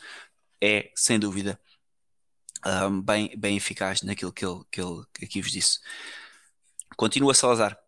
é, 0.60 0.90
sem 0.94 1.18
dúvida, 1.18 1.60
um, 2.66 3.00
bem, 3.00 3.36
bem 3.36 3.56
eficaz 3.56 4.02
naquilo 4.02 4.32
que 4.32 4.44
ele, 4.44 4.62
que 4.70 4.80
ele 4.80 5.04
aqui 5.22 5.42
vos 5.42 5.50
disse. 5.50 5.80
Continua 6.96 7.34
Salazar. 7.34 7.78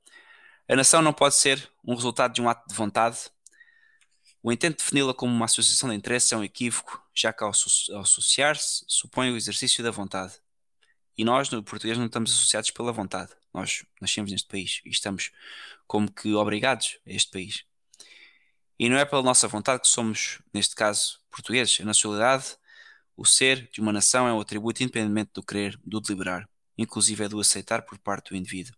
A 0.68 0.76
nação 0.76 1.02
não 1.02 1.12
pode 1.12 1.34
ser 1.34 1.70
um 1.84 1.94
resultado 1.94 2.32
de 2.32 2.40
um 2.40 2.48
ato 2.48 2.68
de 2.68 2.74
vontade. 2.74 3.18
O 4.42 4.50
intento 4.50 4.78
de 4.78 4.84
defini-la 4.84 5.14
como 5.14 5.32
uma 5.32 5.44
associação 5.44 5.90
de 5.90 5.96
interesses 5.96 6.32
é 6.32 6.36
um 6.36 6.44
equívoco, 6.44 7.02
já 7.14 7.32
que 7.32 7.44
ao, 7.44 7.50
associar-se 7.50 8.84
supõe 8.88 9.30
o 9.30 9.36
exercício 9.36 9.84
da 9.84 9.90
vontade. 9.90 10.34
E 11.16 11.24
nós, 11.24 11.50
no 11.50 11.62
português, 11.62 11.98
não 11.98 12.06
estamos 12.06 12.32
associados 12.32 12.70
pela 12.70 12.90
vontade. 12.90 13.30
Nós 13.52 13.84
nascemos 14.00 14.32
neste 14.32 14.48
país 14.48 14.80
e 14.84 14.90
estamos 14.90 15.30
como 15.86 16.10
que 16.10 16.32
obrigados 16.32 16.98
a 17.06 17.12
este 17.12 17.30
país. 17.30 17.64
E 18.78 18.88
não 18.88 18.96
é 18.96 19.04
pela 19.04 19.22
nossa 19.22 19.46
vontade 19.46 19.82
que 19.82 19.88
somos, 19.88 20.40
neste 20.52 20.74
caso, 20.74 21.20
portugueses. 21.30 21.80
A 21.80 21.84
nacionalidade, 21.84 22.56
o 23.16 23.24
ser 23.24 23.68
de 23.70 23.80
uma 23.80 23.92
nação 23.92 24.26
é 24.26 24.32
um 24.32 24.40
atributo 24.40 24.82
independente 24.82 25.30
do 25.34 25.42
querer, 25.42 25.78
do 25.84 26.00
deliberar, 26.00 26.48
inclusive 26.76 27.24
é 27.24 27.28
do 27.28 27.40
aceitar 27.40 27.82
por 27.82 27.98
parte 27.98 28.30
do 28.30 28.36
indivíduo. 28.36 28.74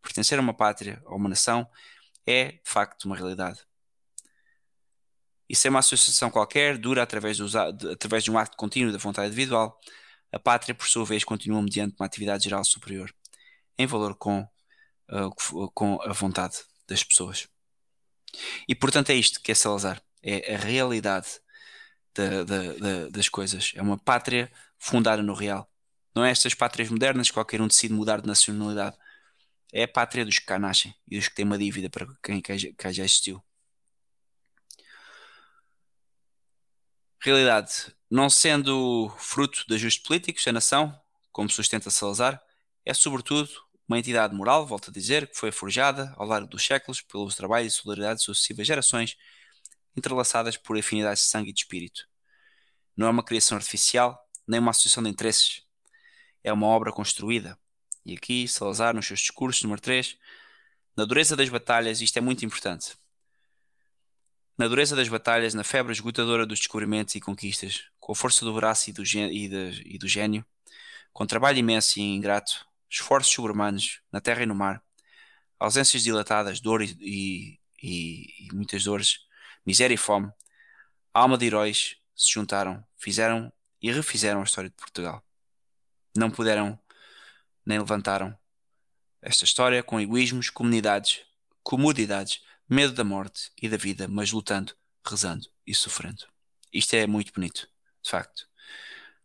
Pertencer 0.00 0.38
a 0.38 0.42
uma 0.42 0.54
pátria 0.54 1.02
ou 1.06 1.16
uma 1.16 1.28
nação 1.28 1.68
é, 2.26 2.52
de 2.52 2.60
facto, 2.64 3.04
uma 3.04 3.16
realidade. 3.16 3.60
E 5.48 5.54
sem 5.54 5.70
uma 5.70 5.80
associação 5.80 6.30
qualquer, 6.30 6.78
dura 6.78 7.02
através, 7.02 7.36
de, 7.36 7.58
através 7.92 8.24
de 8.24 8.30
um 8.30 8.38
ato 8.38 8.56
contínuo 8.56 8.92
da 8.92 8.98
vontade 8.98 9.28
individual, 9.28 9.78
a 10.32 10.38
pátria, 10.38 10.74
por 10.74 10.88
sua 10.88 11.04
vez, 11.04 11.22
continua 11.22 11.62
mediante 11.62 11.94
uma 11.98 12.06
atividade 12.06 12.44
geral 12.44 12.64
superior, 12.64 13.14
em 13.78 13.86
valor 13.86 14.16
com, 14.16 14.40
uh, 15.10 15.70
com 15.72 16.00
a 16.02 16.12
vontade 16.12 16.56
das 16.88 17.04
pessoas. 17.04 17.48
E 18.68 18.74
portanto 18.74 19.10
é 19.10 19.14
isto 19.14 19.40
que 19.40 19.52
é 19.52 19.54
Salazar, 19.54 20.02
é 20.22 20.54
a 20.54 20.58
realidade 20.58 21.28
da, 22.14 22.44
da, 22.44 22.72
da, 22.74 23.08
das 23.10 23.28
coisas, 23.28 23.72
é 23.74 23.82
uma 23.82 23.98
pátria 23.98 24.50
fundada 24.78 25.22
no 25.22 25.34
real. 25.34 25.68
Não 26.14 26.24
é 26.24 26.30
estas 26.30 26.54
pátrias 26.54 26.88
modernas 26.88 27.28
que 27.28 27.34
qualquer 27.34 27.60
um 27.60 27.66
decide 27.66 27.92
mudar 27.92 28.20
de 28.20 28.26
nacionalidade. 28.26 28.96
É 29.72 29.82
a 29.84 29.88
pátria 29.88 30.24
dos 30.24 30.38
que 30.38 30.46
cá 30.46 30.58
nascem 30.58 30.94
e 31.08 31.16
dos 31.16 31.28
que 31.28 31.34
têm 31.34 31.44
uma 31.44 31.58
dívida 31.58 31.90
para 31.90 32.06
quem 32.22 32.40
cá 32.40 32.92
já 32.92 33.04
existiu. 33.04 33.42
Realidade. 37.20 37.92
Não 38.08 38.30
sendo 38.30 39.12
fruto 39.18 39.64
de 39.66 39.74
ajustes 39.74 40.04
políticos, 40.04 40.46
a 40.46 40.52
nação, 40.52 40.96
como 41.32 41.50
sustenta 41.50 41.90
Salazar, 41.90 42.40
é 42.84 42.94
sobretudo 42.94 43.50
uma 43.88 43.98
entidade 43.98 44.34
moral, 44.34 44.66
volto 44.66 44.90
a 44.90 44.92
dizer, 44.92 45.28
que 45.28 45.36
foi 45.36 45.52
forjada 45.52 46.12
ao 46.16 46.26
longo 46.26 46.46
dos 46.46 46.64
séculos 46.64 47.02
pelos 47.02 47.34
trabalhos 47.34 47.74
e 47.74 47.76
solidariedade 47.76 48.20
de 48.20 48.24
sucessivas 48.24 48.66
gerações, 48.66 49.16
entrelaçadas 49.96 50.56
por 50.56 50.78
afinidades 50.78 51.22
de 51.24 51.28
sangue 51.28 51.50
e 51.50 51.52
de 51.52 51.60
espírito. 51.60 52.08
Não 52.96 53.06
é 53.06 53.10
uma 53.10 53.24
criação 53.24 53.56
artificial, 53.56 54.18
nem 54.46 54.60
uma 54.60 54.70
associação 54.70 55.02
de 55.02 55.10
interesses. 55.10 55.62
É 56.42 56.52
uma 56.52 56.66
obra 56.66 56.92
construída. 56.92 57.58
E 58.04 58.14
aqui, 58.14 58.46
Salazar, 58.48 58.94
nos 58.94 59.06
seus 59.06 59.20
discursos, 59.20 59.62
número 59.62 59.80
3, 59.80 60.16
na 60.96 61.04
dureza 61.04 61.36
das 61.36 61.48
batalhas, 61.48 62.00
isto 62.00 62.16
é 62.16 62.20
muito 62.20 62.44
importante. 62.44 62.96
Na 64.56 64.68
dureza 64.68 64.94
das 64.94 65.08
batalhas, 65.08 65.52
na 65.52 65.64
febre 65.64 65.92
esgotadora 65.92 66.46
dos 66.46 66.60
descobrimentos 66.60 67.14
e 67.16 67.20
conquistas, 67.20 67.84
com 67.98 68.12
a 68.12 68.14
força 68.14 68.44
do 68.44 68.54
braço 68.54 68.90
e 68.90 68.92
do, 68.92 69.02
e, 69.02 69.48
de, 69.48 69.82
e 69.84 69.98
do 69.98 70.06
gênio, 70.06 70.44
com 71.12 71.26
trabalho 71.26 71.58
imenso 71.58 71.98
e 71.98 72.02
ingrato, 72.02 72.64
esforços 72.94 73.32
sobre-humanos 73.32 74.00
na 74.12 74.20
terra 74.20 74.42
e 74.42 74.46
no 74.46 74.54
mar, 74.54 74.82
ausências 75.58 76.02
dilatadas, 76.02 76.60
dor 76.60 76.82
e, 76.82 76.96
e, 77.00 77.58
e, 77.82 78.48
muitas 78.52 78.84
dores, 78.84 79.20
miséria 79.66 79.94
e 79.94 79.98
fome, 79.98 80.30
alma 81.12 81.36
de 81.36 81.46
heróis 81.46 81.96
se 82.14 82.32
juntaram, 82.32 82.84
fizeram 82.96 83.52
e 83.80 83.90
refizeram 83.92 84.40
a 84.40 84.44
história 84.44 84.70
de 84.70 84.76
Portugal. 84.76 85.22
Não 86.16 86.30
puderam 86.30 86.78
nem 87.66 87.78
levantaram 87.78 88.36
esta 89.20 89.44
história 89.44 89.82
com 89.82 89.98
egoísmos, 89.98 90.50
comunidades, 90.50 91.22
comodidades, 91.62 92.42
medo 92.68 92.92
da 92.92 93.04
morte 93.04 93.50
e 93.60 93.68
da 93.68 93.76
vida, 93.76 94.06
mas 94.06 94.30
lutando, 94.32 94.74
rezando 95.04 95.48
e 95.66 95.74
sofrendo. 95.74 96.26
Isto 96.72 96.94
é 96.94 97.06
muito 97.06 97.32
bonito, 97.32 97.68
de 98.02 98.10
facto. 98.10 98.46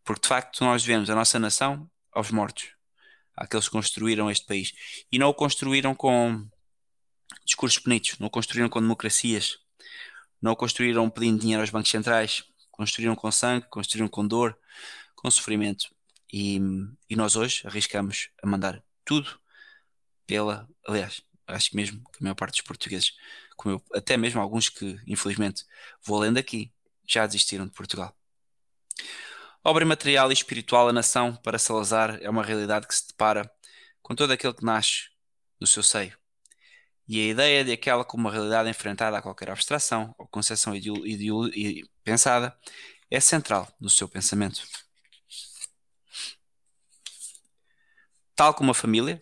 Porque 0.04 0.22
de 0.22 0.28
facto 0.28 0.64
nós 0.64 0.84
vemos 0.86 1.10
a 1.10 1.16
nossa 1.16 1.38
nação 1.38 1.90
aos 2.14 2.32
mortos, 2.32 2.72
àqueles 3.40 3.66
que 3.66 3.72
construíram 3.72 4.30
este 4.30 4.46
país. 4.46 4.74
E 5.10 5.18
não 5.18 5.30
o 5.30 5.34
construíram 5.34 5.96
com 5.96 6.46
discursos 7.46 7.82
bonitos, 7.82 8.20
não 8.20 8.28
o 8.28 8.30
construíram 8.30 8.70
com 8.70 8.82
democracias, 8.82 9.58
não 10.42 10.52
o 10.52 10.56
construíram 10.56 11.10
pedindo 11.10 11.40
dinheiro 11.40 11.62
aos 11.62 11.70
bancos 11.70 11.90
centrais, 11.90 12.44
construíram 12.70 13.16
com 13.16 13.32
sangue, 13.32 13.66
construíram 13.70 14.10
com 14.10 14.28
dor, 14.28 14.58
com 15.16 15.32
sofrimento. 15.32 15.90
E, 16.32 16.60
e 17.10 17.16
nós 17.16 17.38
hoje 17.38 17.66
arriscamos 17.66 18.30
a 18.44 18.48
mandar 18.48 18.84
tudo 19.06 19.40
pela. 20.28 20.68
Aliás, 20.86 21.22
acho 21.48 21.70
que 21.70 21.76
mesmo 21.78 22.00
que 22.12 22.20
a 22.20 22.24
maior 22.24 22.36
parte 22.36 22.58
dos 22.58 22.62
portugueses, 22.62 23.14
eu, 23.66 23.82
até 23.94 24.18
mesmo 24.18 24.42
alguns 24.42 24.70
que, 24.70 25.00
infelizmente, 25.08 25.66
vou 26.04 26.20
lendo 26.20 26.38
aqui, 26.38 26.72
já 27.08 27.26
desistiram 27.26 27.66
de 27.66 27.74
Portugal. 27.74 28.14
Obra 29.64 29.86
material 29.86 30.30
e 30.32 30.34
espiritual, 30.34 30.88
a 30.88 30.94
nação, 30.94 31.36
para 31.36 31.60
Salazar, 31.60 32.18
é 32.22 32.30
uma 32.30 32.44
realidade 32.44 32.88
que 32.88 32.96
se 32.96 33.08
depara 33.08 33.52
com 34.02 34.16
todo 34.16 34.32
aquele 34.32 34.54
que 34.54 34.64
nasce 34.64 35.10
no 35.60 35.68
seu 35.68 35.84
seio. 35.84 36.18
E 37.08 37.20
a 37.20 37.28
ideia 37.28 37.66
de 37.66 37.72
aquela 37.74 38.06
como 38.06 38.24
uma 38.24 38.32
realidade 38.32 38.70
enfrentada 38.70 39.18
a 39.18 39.22
qualquer 39.22 39.50
abstração 39.50 40.16
ou 40.18 40.28
concepção 40.28 40.74
pensada 42.04 42.58
é 43.12 43.20
central 43.20 43.68
no 43.82 43.90
seu 43.90 44.08
pensamento. 44.08 44.62
Tal 48.36 48.54
como 48.54 48.72
a 48.72 48.76
família, 48.76 49.20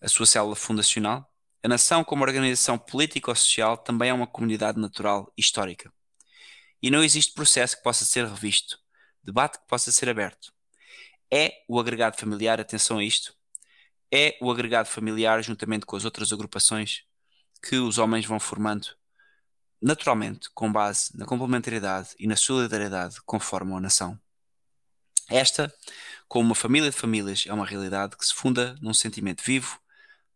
a 0.00 0.08
sua 0.08 0.24
célula 0.24 0.56
fundacional, 0.56 1.30
a 1.62 1.68
nação, 1.68 2.02
como 2.02 2.24
organização 2.24 2.78
política 2.78 3.30
ou 3.30 3.36
social, 3.36 3.76
também 3.76 4.08
é 4.08 4.14
uma 4.14 4.26
comunidade 4.26 4.80
natural 4.80 5.30
e 5.36 5.40
histórica. 5.42 5.92
E 6.80 6.90
não 6.90 7.04
existe 7.04 7.34
processo 7.34 7.76
que 7.76 7.82
possa 7.82 8.04
ser 8.04 8.24
revisto, 8.24 8.78
debate 9.26 9.58
que 9.58 9.66
possa 9.66 9.92
ser 9.92 10.08
aberto. 10.08 10.52
É 11.30 11.64
o 11.68 11.78
agregado 11.78 12.16
familiar, 12.16 12.60
atenção 12.60 12.98
a 12.98 13.04
isto, 13.04 13.34
é 14.12 14.38
o 14.40 14.50
agregado 14.50 14.88
familiar, 14.88 15.42
juntamente 15.42 15.84
com 15.84 15.96
as 15.96 16.04
outras 16.04 16.32
agrupações 16.32 17.02
que 17.62 17.76
os 17.76 17.98
homens 17.98 18.24
vão 18.24 18.38
formando 18.38 18.88
naturalmente, 19.80 20.48
com 20.54 20.72
base 20.72 21.16
na 21.16 21.26
complementariedade 21.26 22.10
e 22.18 22.26
na 22.26 22.36
solidariedade, 22.36 23.16
conforme 23.24 23.74
a 23.74 23.80
nação. 23.80 24.18
Esta, 25.28 25.72
como 26.28 26.46
uma 26.46 26.54
família 26.54 26.90
de 26.90 26.96
famílias, 26.96 27.44
é 27.46 27.52
uma 27.52 27.66
realidade 27.66 28.16
que 28.16 28.24
se 28.24 28.34
funda 28.34 28.76
num 28.80 28.94
sentimento 28.94 29.42
vivo 29.44 29.78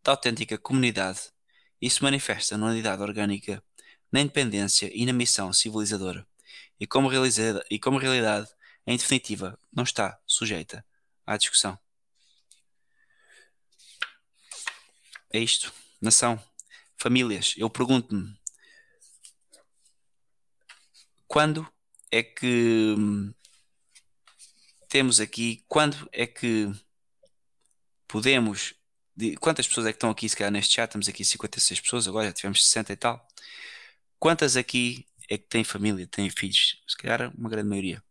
da 0.05 0.13
autêntica 0.13 0.59
comunidade 0.59 1.21
e 1.81 1.89
se 1.89 2.03
manifesta 2.03 2.57
na 2.57 2.67
unidade 2.67 3.03
orgânica, 3.03 3.63
na 4.13 4.21
independência 4.21 4.91
e 4.93 5.07
na 5.07 5.13
missão 5.13 5.53
civilizadora, 5.53 6.27
e 6.79 6.87
como, 6.87 7.09
e 7.71 7.79
como 7.79 7.99
realidade, 7.99 8.49
em 8.91 8.97
definitiva, 8.97 9.57
não 9.73 9.85
está 9.85 10.21
sujeita 10.27 10.85
à 11.25 11.37
discussão. 11.37 11.79
É 15.33 15.39
isto. 15.39 15.73
Nação. 16.01 16.43
Famílias. 16.97 17.55
Eu 17.57 17.71
pergunto-me: 17.71 18.37
quando 21.29 21.65
é 22.11 22.21
que 22.25 22.97
hum, 22.99 23.33
temos 24.89 25.21
aqui, 25.21 25.65
quando 25.69 26.09
é 26.13 26.27
que 26.27 26.69
podemos 28.09 28.75
de 29.15 29.37
quantas 29.37 29.69
pessoas 29.69 29.87
é 29.87 29.93
que 29.93 29.99
estão 29.99 30.11
aqui, 30.11 30.29
se 30.29 30.37
calhar 30.37 30.51
neste 30.51 30.75
chat, 30.75 30.89
estamos 30.89 31.09
aqui 31.09 31.25
56 31.25 31.81
pessoas, 31.81 32.09
agora 32.09 32.27
já 32.27 32.33
tivemos 32.33 32.67
60 32.67 32.93
e 32.93 32.97
tal. 32.97 33.29
Quantas 34.19 34.57
aqui 34.57 35.07
é 35.29 35.39
que 35.39 35.47
têm 35.47 35.63
família, 35.63 36.09
têm 36.09 36.29
filhos? 36.29 36.83
Se 36.89 36.97
calhar 36.97 37.33
uma 37.37 37.49
grande 37.49 37.69
maioria. 37.69 38.03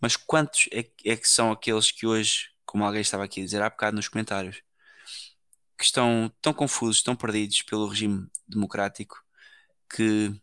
Mas 0.00 0.16
quantos 0.16 0.68
é, 0.72 0.90
é 1.04 1.16
que 1.16 1.28
são 1.28 1.52
aqueles 1.52 1.90
que 1.90 2.06
hoje, 2.06 2.50
como 2.64 2.84
alguém 2.84 3.02
estava 3.02 3.24
aqui 3.24 3.40
a 3.40 3.44
dizer 3.44 3.62
há 3.62 3.68
bocado 3.70 3.96
nos 3.96 4.08
comentários, 4.08 4.62
que 5.76 5.84
estão 5.84 6.30
tão 6.40 6.52
confusos, 6.52 7.02
tão 7.02 7.16
perdidos 7.16 7.62
pelo 7.62 7.88
regime 7.88 8.28
democrático, 8.46 9.22
que 9.88 10.34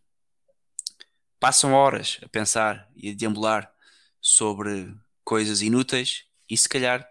passam 1.40 1.72
horas 1.72 2.18
a 2.22 2.28
pensar 2.28 2.88
e 2.96 3.10
a 3.10 3.14
deambular 3.14 3.72
sobre 4.20 4.94
coisas 5.24 5.62
inúteis 5.62 6.24
e 6.48 6.56
se 6.56 6.68
calhar 6.68 7.08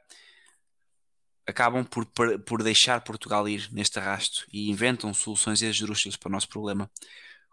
acabam 1.48 1.86
por, 1.86 2.06
por 2.45 2.61
deixar 2.61 3.02
Portugal 3.02 3.48
ir 3.48 3.69
neste 3.72 3.98
arrasto 3.98 4.45
e 4.52 4.69
inventam 4.69 5.14
soluções 5.14 5.61
esdrúxulas 5.61 6.18
para 6.18 6.28
o 6.28 6.32
nosso 6.32 6.49
problema, 6.49 6.91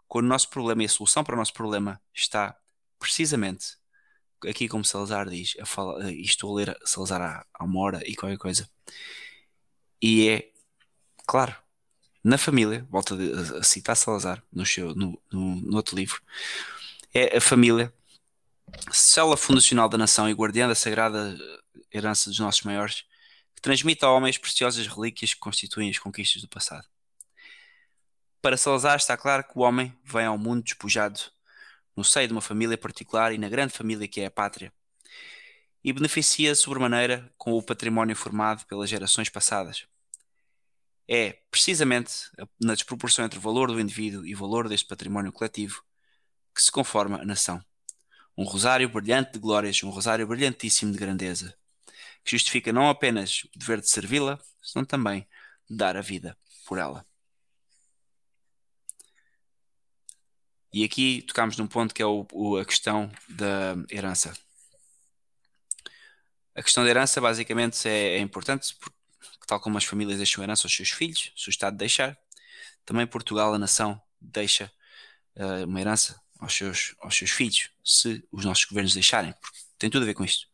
quando 0.08 0.26
o 0.26 0.28
nosso 0.28 0.50
problema 0.50 0.82
e 0.82 0.86
a 0.86 0.88
solução 0.88 1.22
para 1.22 1.34
o 1.34 1.38
nosso 1.38 1.52
problema 1.52 2.00
está 2.12 2.58
precisamente 2.98 3.76
aqui 4.48 4.68
como 4.68 4.84
Salazar 4.84 5.28
diz, 5.28 5.56
a 5.60 5.66
falar, 5.66 6.10
estou 6.12 6.52
a 6.52 6.56
ler 6.56 6.78
Salazar 6.84 7.20
há, 7.20 7.46
há 7.52 7.64
uma 7.64 7.80
hora 7.80 8.02
e 8.06 8.14
qualquer 8.14 8.38
coisa, 8.38 8.68
e 10.00 10.28
é 10.28 10.50
claro, 11.26 11.54
na 12.22 12.38
família, 12.38 12.86
volto 12.90 13.14
a, 13.14 13.58
a 13.58 13.62
citar 13.62 13.96
Salazar 13.96 14.42
no, 14.52 14.64
seu, 14.64 14.94
no, 14.94 15.20
no, 15.32 15.56
no 15.56 15.76
outro 15.76 15.96
livro, 15.96 16.20
é 17.12 17.36
a 17.36 17.40
família, 17.40 17.92
célula 18.90 19.36
fundacional 19.36 19.88
da 19.88 19.98
nação 19.98 20.28
e 20.28 20.32
guardiã 20.32 20.66
da 20.66 20.74
sagrada 20.74 21.36
herança 21.92 22.30
dos 22.30 22.38
nossos 22.38 22.62
maiores, 22.62 23.04
transmite 23.60 24.04
ao 24.04 24.14
homem 24.14 24.28
as 24.28 24.36
preciosas 24.36 24.86
relíquias 24.86 25.32
que 25.32 25.40
constituem 25.40 25.88
as 25.88 25.98
conquistas 25.98 26.42
do 26.42 26.48
passado. 26.48 26.86
Para 28.42 28.58
Salazar 28.58 28.96
está 28.96 29.16
claro 29.16 29.42
que 29.42 29.58
o 29.58 29.62
homem 29.62 29.96
vem 30.04 30.26
ao 30.26 30.36
mundo 30.36 30.62
despojado 30.62 31.18
no 31.96 32.04
seio 32.04 32.28
de 32.28 32.32
uma 32.34 32.40
família 32.40 32.76
particular 32.78 33.32
e 33.32 33.38
na 33.38 33.48
grande 33.48 33.72
família 33.72 34.08
que 34.08 34.20
é 34.20 34.26
a 34.26 34.30
pátria, 34.30 34.72
e 35.82 35.92
beneficia 35.92 36.54
sobremaneira 36.54 37.32
com 37.36 37.52
o 37.52 37.62
património 37.62 38.16
formado 38.16 38.64
pelas 38.66 38.88
gerações 38.90 39.28
passadas. 39.28 39.86
é 41.08 41.32
precisamente 41.50 42.12
na 42.60 42.74
desproporção 42.74 43.24
entre 43.24 43.38
o 43.38 43.42
valor 43.42 43.68
do 43.70 43.80
indivíduo 43.80 44.26
e 44.26 44.34
o 44.34 44.38
valor 44.38 44.68
deste 44.68 44.86
património 44.86 45.32
coletivo 45.32 45.82
que 46.54 46.62
se 46.62 46.70
conforma 46.72 47.20
a 47.20 47.24
nação. 47.24 47.62
Um 48.36 48.44
rosário 48.44 48.88
brilhante 48.88 49.32
de 49.32 49.38
glórias, 49.38 49.82
um 49.82 49.90
rosário 49.90 50.26
brilhantíssimo 50.26 50.92
de 50.92 50.98
grandeza, 50.98 51.56
que 52.24 52.32
justifica 52.32 52.72
não 52.72 52.88
apenas 52.88 53.44
o 53.54 53.58
dever 53.58 53.80
de 53.80 53.88
servi-la, 53.90 54.40
senão 54.62 54.84
também 54.84 55.26
de 55.68 55.76
dar 55.76 55.96
a 55.96 56.00
vida 56.02 56.36
por 56.66 56.78
ela. 56.78 57.06
E 60.74 60.82
aqui 60.82 61.22
tocamos 61.22 61.56
num 61.56 61.68
ponto 61.68 61.94
que 61.94 62.02
é 62.02 62.04
o, 62.04 62.26
o, 62.32 62.56
a 62.56 62.64
questão 62.64 63.08
da 63.28 63.76
herança. 63.88 64.36
A 66.52 66.64
questão 66.64 66.82
da 66.82 66.90
herança 66.90 67.20
basicamente 67.20 67.88
é, 67.88 68.16
é 68.16 68.18
importante 68.18 68.74
porque, 68.80 68.96
tal 69.46 69.60
como 69.60 69.78
as 69.78 69.84
famílias 69.84 70.16
deixam 70.16 70.42
herança 70.42 70.66
aos 70.66 70.74
seus 70.74 70.90
filhos, 70.90 71.30
se 71.36 71.48
o 71.48 71.50
Estado 71.50 71.76
deixar, 71.76 72.18
também 72.84 73.06
Portugal, 73.06 73.54
a 73.54 73.58
nação, 73.58 74.02
deixa 74.20 74.68
uh, 75.36 75.64
uma 75.64 75.80
herança 75.80 76.20
aos 76.40 76.52
seus, 76.52 76.96
aos 76.98 77.16
seus 77.16 77.30
filhos, 77.30 77.70
se 77.84 78.26
os 78.32 78.44
nossos 78.44 78.64
governos 78.64 78.94
deixarem. 78.94 79.32
Porque 79.40 79.58
tem 79.78 79.88
tudo 79.88 80.02
a 80.02 80.06
ver 80.06 80.14
com 80.14 80.24
isto. 80.24 80.48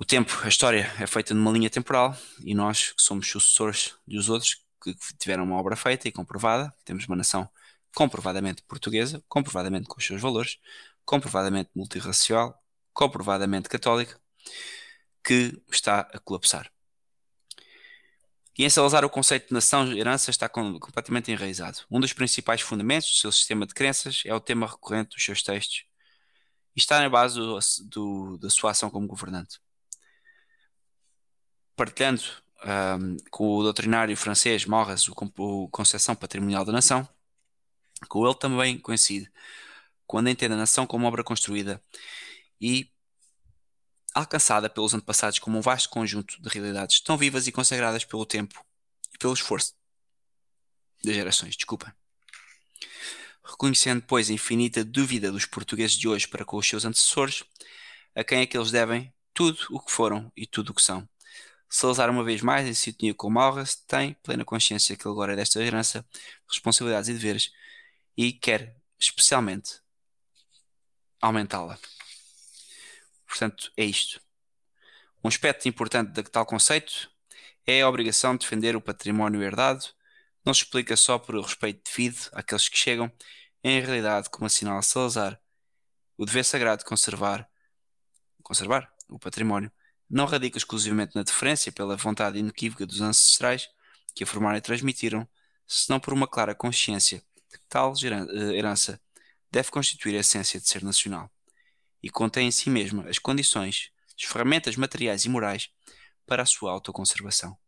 O 0.00 0.06
tempo, 0.06 0.40
a 0.42 0.48
história 0.48 0.90
é 0.98 1.06
feita 1.06 1.34
numa 1.34 1.52
linha 1.52 1.68
temporal 1.68 2.16
e 2.42 2.54
nós, 2.54 2.92
que 2.92 3.02
somos 3.02 3.28
sucessores 3.28 3.94
dos 4.08 4.30
outros, 4.30 4.64
que 4.82 4.96
tiveram 5.18 5.44
uma 5.44 5.56
obra 5.56 5.76
feita 5.76 6.08
e 6.08 6.12
comprovada, 6.12 6.74
temos 6.82 7.06
uma 7.06 7.16
nação 7.16 7.46
comprovadamente 7.94 8.62
portuguesa, 8.64 9.22
comprovadamente 9.28 9.86
com 9.86 9.98
os 9.98 10.06
seus 10.06 10.20
valores, 10.20 10.58
comprovadamente 11.04 11.70
multirracial, 11.74 12.60
comprovadamente 12.92 13.68
católica, 13.68 14.20
que 15.22 15.62
está 15.70 16.00
a 16.00 16.18
colapsar. 16.18 16.70
E 18.56 18.64
em 18.64 18.70
Salazar 18.70 19.04
o 19.04 19.10
conceito 19.10 19.48
de 19.48 19.54
nação 19.54 19.92
e 19.92 19.98
herança 19.98 20.30
está 20.30 20.48
completamente 20.48 21.30
enraizado. 21.30 21.80
Um 21.90 21.98
dos 21.98 22.12
principais 22.12 22.60
fundamentos 22.60 23.10
do 23.10 23.16
seu 23.16 23.32
sistema 23.32 23.66
de 23.66 23.74
crenças 23.74 24.22
é 24.24 24.34
o 24.34 24.40
tema 24.40 24.66
recorrente 24.66 25.16
dos 25.16 25.24
seus 25.24 25.42
textos 25.42 25.84
e 26.76 26.78
está 26.78 27.00
na 27.00 27.08
base 27.08 27.36
do, 27.36 27.58
do, 27.86 28.38
da 28.38 28.50
sua 28.50 28.70
ação 28.70 28.90
como 28.90 29.08
governante. 29.08 29.58
Partilhando 31.74 32.22
um, 32.64 33.16
com 33.30 33.56
o 33.56 33.62
doutrinário 33.64 34.16
francês 34.16 34.64
Morras 34.66 35.08
o, 35.08 35.14
o 35.38 35.68
Concepção 35.68 36.14
Patrimonial 36.14 36.64
da 36.64 36.72
Nação, 36.72 37.08
com 38.08 38.26
ele 38.26 38.34
também 38.34 38.78
coincide 38.78 39.30
quando 40.06 40.28
entende 40.28 40.54
a 40.54 40.56
nação 40.56 40.86
como 40.86 41.06
obra 41.06 41.24
construída 41.24 41.82
e 42.60 42.90
alcançada 44.14 44.70
pelos 44.70 44.94
antepassados 44.94 45.38
como 45.38 45.58
um 45.58 45.60
vasto 45.60 45.88
conjunto 45.88 46.40
de 46.40 46.48
realidades 46.48 47.00
tão 47.00 47.16
vivas 47.16 47.46
e 47.46 47.52
consagradas 47.52 48.04
pelo 48.04 48.24
tempo 48.24 48.64
e 49.12 49.18
pelo 49.18 49.34
esforço 49.34 49.74
das 51.02 51.14
gerações. 51.14 51.56
Desculpa. 51.56 51.94
Reconhecendo, 53.44 54.02
pois, 54.06 54.30
a 54.30 54.32
infinita 54.32 54.84
dúvida 54.84 55.30
dos 55.30 55.44
portugueses 55.44 55.96
de 55.96 56.08
hoje 56.08 56.26
para 56.28 56.44
com 56.44 56.56
os 56.56 56.66
seus 56.66 56.84
antecessores, 56.84 57.44
a 58.14 58.24
quem 58.24 58.40
é 58.40 58.46
que 58.46 58.56
eles 58.56 58.70
devem 58.70 59.12
tudo 59.34 59.58
o 59.70 59.80
que 59.80 59.90
foram 59.90 60.32
e 60.36 60.46
tudo 60.46 60.70
o 60.70 60.74
que 60.74 60.82
são. 60.82 61.06
Salazar, 61.68 62.08
uma 62.08 62.22
vez 62.22 62.40
mais, 62.40 62.66
em 62.66 62.72
sintonia 62.72 63.12
com 63.12 63.28
Malras, 63.28 63.74
tem 63.74 64.14
plena 64.22 64.44
consciência 64.44 64.96
que 64.96 65.06
ele 65.06 65.12
agora 65.12 65.32
é 65.32 65.36
desta 65.36 65.60
herança, 65.60 66.06
responsabilidades 66.48 67.08
e 67.08 67.12
deveres 67.12 67.50
e 68.16 68.32
quer 68.32 68.76
especialmente 68.98 69.80
aumentá-la. 71.20 71.78
Portanto, 73.26 73.72
é 73.76 73.84
isto. 73.84 74.20
Um 75.22 75.28
aspecto 75.28 75.68
importante 75.68 76.12
de 76.12 76.22
tal 76.24 76.46
conceito 76.46 77.10
é 77.66 77.80
a 77.82 77.88
obrigação 77.88 78.34
de 78.34 78.40
defender 78.40 78.76
o 78.76 78.80
património 78.80 79.42
herdado. 79.42 79.84
Não 80.44 80.52
se 80.52 80.62
explica 80.62 80.96
só 80.96 81.18
por 81.18 81.40
respeito 81.40 81.82
devido 81.90 82.28
àqueles 82.32 82.68
que 82.68 82.76
chegam, 82.76 83.10
em 83.62 83.80
realidade, 83.80 84.28
como 84.28 84.46
assinala 84.46 84.82
Salazar, 84.82 85.40
o 86.16 86.26
dever 86.26 86.44
sagrado 86.44 86.80
de 86.80 86.84
conservar, 86.84 87.48
conservar 88.42 88.92
o 89.08 89.18
património 89.18 89.72
não 90.08 90.26
radica 90.26 90.58
exclusivamente 90.58 91.16
na 91.16 91.22
deferência 91.22 91.72
pela 91.72 91.96
vontade 91.96 92.38
inequívoca 92.38 92.86
dos 92.86 93.00
ancestrais 93.00 93.68
que 94.14 94.22
a 94.22 94.26
formaram 94.26 94.58
e 94.58 94.60
transmitiram, 94.60 95.26
senão 95.66 95.98
por 95.98 96.12
uma 96.12 96.28
clara 96.28 96.54
consciência 96.54 97.24
Tal 97.74 97.92
eh, 98.04 98.56
herança 98.56 99.00
deve 99.50 99.68
constituir 99.68 100.14
a 100.14 100.20
essência 100.20 100.60
de 100.60 100.68
ser 100.68 100.84
nacional 100.84 101.28
e 102.00 102.08
contém 102.08 102.46
em 102.46 102.50
si 102.52 102.70
mesma 102.70 103.04
as 103.08 103.18
condições, 103.18 103.90
as 104.16 104.22
ferramentas 104.28 104.76
materiais 104.76 105.24
e 105.24 105.28
morais 105.28 105.70
para 106.24 106.44
a 106.44 106.46
sua 106.46 106.70
autoconservação, 106.70 107.58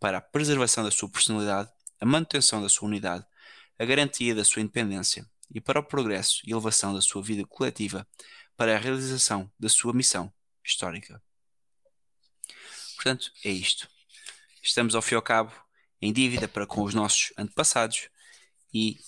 para 0.00 0.16
a 0.16 0.20
preservação 0.22 0.82
da 0.82 0.90
sua 0.90 1.10
personalidade, 1.10 1.70
a 2.00 2.06
manutenção 2.06 2.62
da 2.62 2.70
sua 2.70 2.88
unidade, 2.88 3.26
a 3.78 3.84
garantia 3.84 4.34
da 4.34 4.46
sua 4.46 4.62
independência 4.62 5.28
e 5.54 5.60
para 5.60 5.78
o 5.78 5.84
progresso 5.84 6.40
e 6.46 6.52
elevação 6.52 6.94
da 6.94 7.02
sua 7.02 7.22
vida 7.22 7.46
coletiva, 7.46 8.08
para 8.56 8.74
a 8.74 8.78
realização 8.78 9.52
da 9.60 9.68
sua 9.68 9.92
missão 9.92 10.32
histórica. 10.64 11.22
Portanto, 12.94 13.30
é 13.44 13.50
isto. 13.50 13.90
Estamos 14.62 14.94
ao 14.94 15.02
fim 15.02 15.16
e 15.16 15.16
ao 15.16 15.22
cabo 15.22 15.52
em 16.00 16.14
dívida 16.14 16.48
para 16.48 16.66
com 16.66 16.82
os 16.82 16.94
nossos 16.94 17.30
antepassados 17.36 18.08
e 18.72 18.98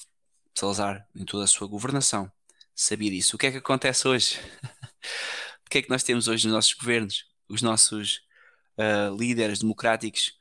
Salazar, 0.59 1.07
em 1.15 1.24
toda 1.24 1.45
a 1.45 1.47
sua 1.47 1.69
governação, 1.69 2.33
sabia 2.74 3.11
disso. 3.11 3.37
O 3.37 3.39
que 3.39 3.47
é 3.47 3.51
que 3.51 3.59
acontece 3.59 4.09
hoje? 4.09 4.41
o 5.66 5.70
que 5.70 5.78
é 5.78 5.83
que 5.83 5.91
nós 5.91 6.03
temos 6.03 6.28
hoje 6.28 6.47
nos 6.47 6.55
nossos 6.55 6.73
governos? 6.73 7.27
Os 7.47 7.61
nossos 7.61 8.23
uh, 8.78 9.15
líderes 9.15 9.59
democráticos 9.59 10.35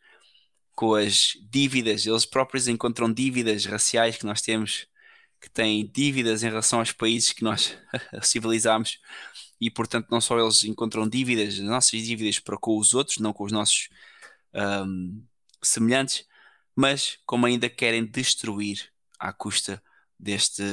com 0.73 0.95
as 0.95 1.33
dívidas, 1.49 2.05
eles 2.05 2.25
próprios 2.25 2.67
encontram 2.69 3.11
dívidas 3.11 3.65
raciais 3.65 4.17
que 4.17 4.25
nós 4.25 4.41
temos, 4.41 4.87
que 5.41 5.49
têm 5.49 5.85
dívidas 5.85 6.43
em 6.43 6.47
relação 6.47 6.79
aos 6.79 6.93
países 6.93 7.33
que 7.33 7.43
nós 7.43 7.77
civilizamos, 8.23 8.99
e 9.59 9.69
portanto 9.69 10.07
não 10.09 10.21
só 10.21 10.39
eles 10.39 10.63
encontram 10.63 11.07
dívidas, 11.07 11.59
nossas 11.59 12.01
dívidas 12.01 12.39
para 12.39 12.57
com 12.57 12.77
os 12.77 12.93
outros, 12.93 13.17
não 13.17 13.33
com 13.33 13.43
os 13.43 13.51
nossos 13.51 13.89
um, 14.53 15.23
semelhantes, 15.61 16.25
mas 16.73 17.19
como 17.25 17.45
ainda 17.45 17.69
querem 17.69 18.05
destruir 18.05 18.91
à 19.19 19.33
custa 19.33 19.81
deste 20.19 20.63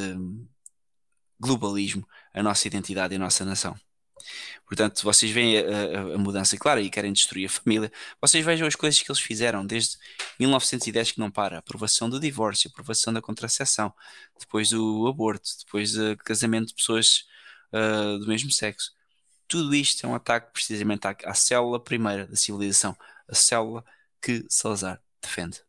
globalismo 1.39 2.07
a 2.33 2.43
nossa 2.43 2.67
identidade 2.67 3.15
e 3.15 3.17
a 3.17 3.19
nossa 3.19 3.45
nação. 3.45 3.77
Portanto, 4.67 5.03
vocês 5.03 5.31
veem 5.33 5.59
a, 5.59 6.15
a, 6.15 6.19
mudança, 6.19 6.57
claro, 6.57 6.81
e 6.81 6.89
querem 6.89 7.13
destruir 7.13 7.47
a 7.47 7.49
família. 7.49 7.93
Vocês 8.21 8.45
vejam 8.45 8.67
as 8.67 8.77
coisas 8.77 9.01
que 9.01 9.11
eles 9.11 9.21
fizeram 9.21 9.67
desde 9.67 9.99
1910 10.39 11.13
que 11.13 11.19
não 11.19 11.31
para. 11.31 11.59
Aprovação 11.59 12.09
do 12.09 12.21
divórcio, 12.21 12.71
aprovação 12.71 13.13
da 13.13 13.21
contracepção, 13.21 13.93
depois 14.39 14.71
do 14.71 15.07
aborto, 15.09 15.51
depois 15.65 15.93
do 15.93 16.17
casamento 16.19 16.69
de 16.69 16.75
pessoas 16.75 17.25
uh, 17.73 18.19
do 18.19 18.29
mesmo 18.29 18.51
sexo. 18.51 18.93
Tudo 19.49 19.75
isto 19.75 20.07
é 20.07 20.09
um 20.09 20.15
ataque 20.15 20.53
precisamente 20.53 21.07
à, 21.07 21.17
à 21.25 21.35
célula 21.35 21.83
primeira 21.83 22.27
da 22.27 22.37
civilização, 22.37 22.97
a 23.29 23.35
célula 23.35 23.85
que 24.23 24.47
Salazar 24.49 25.03
defende. 25.21 25.61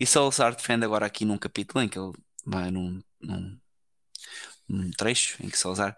E 0.00 0.06
Salazar 0.06 0.56
defende 0.56 0.84
agora 0.84 1.06
aqui 1.06 1.24
num 1.24 1.38
capítulo 1.38 1.84
em 1.84 1.88
que 1.88 1.98
ele 1.98 2.12
vai 2.44 2.70
num, 2.70 3.02
num, 3.20 3.60
num 4.68 4.90
trecho 4.92 5.42
em 5.42 5.48
que 5.48 5.58
Salazar 5.58 5.96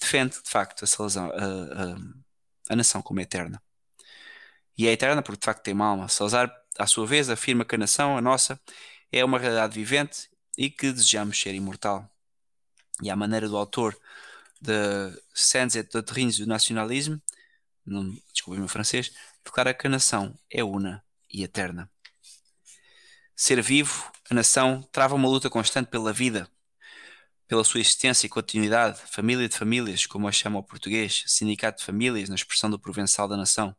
defende 0.00 0.40
de 0.42 0.50
facto 0.50 0.84
a, 0.84 0.86
Salazar, 0.86 1.30
a, 1.30 1.34
a, 1.34 1.96
a 2.70 2.76
nação 2.76 3.02
como 3.02 3.20
eterna. 3.20 3.62
E 4.76 4.86
é 4.86 4.92
eterna 4.92 5.22
porque 5.22 5.40
de 5.40 5.44
facto 5.44 5.62
tem 5.62 5.74
uma 5.74 5.86
alma. 5.86 6.08
Salazar, 6.08 6.52
à 6.78 6.86
sua 6.86 7.06
vez, 7.06 7.30
afirma 7.30 7.64
que 7.64 7.74
a 7.74 7.78
nação, 7.78 8.16
a 8.16 8.20
nossa, 8.20 8.60
é 9.10 9.24
uma 9.24 9.38
realidade 9.38 9.74
vivente 9.74 10.28
e 10.56 10.70
que 10.70 10.92
desejamos 10.92 11.40
ser 11.40 11.54
imortal. 11.54 12.10
E 13.02 13.10
à 13.10 13.16
maneira 13.16 13.48
do 13.48 13.56
autor 13.56 13.98
de 14.60 14.72
Sans 15.34 15.74
et 15.76 15.90
Doctrines 15.92 16.38
do 16.38 16.46
Nacionalisme, 16.46 17.20
desculpe 18.32 18.58
meu 18.58 18.68
francês, 18.68 19.12
declara 19.44 19.72
que 19.74 19.86
a 19.86 19.90
nação 19.90 20.38
é 20.50 20.64
una 20.64 21.04
e 21.32 21.42
eterna. 21.42 21.90
Ser 23.38 23.60
vivo, 23.60 24.10
a 24.30 24.34
nação 24.34 24.82
trava 24.90 25.14
uma 25.14 25.28
luta 25.28 25.50
constante 25.50 25.88
pela 25.88 26.10
vida, 26.10 26.50
pela 27.46 27.62
sua 27.64 27.80
existência 27.80 28.26
e 28.26 28.30
continuidade, 28.30 28.98
família 29.10 29.46
de 29.46 29.54
famílias, 29.54 30.06
como 30.06 30.26
a 30.26 30.32
chama 30.32 30.58
o 30.58 30.62
português, 30.62 31.22
sindicato 31.26 31.80
de 31.80 31.84
famílias, 31.84 32.30
na 32.30 32.34
expressão 32.34 32.70
do 32.70 32.78
provençal 32.78 33.28
da 33.28 33.36
nação. 33.36 33.76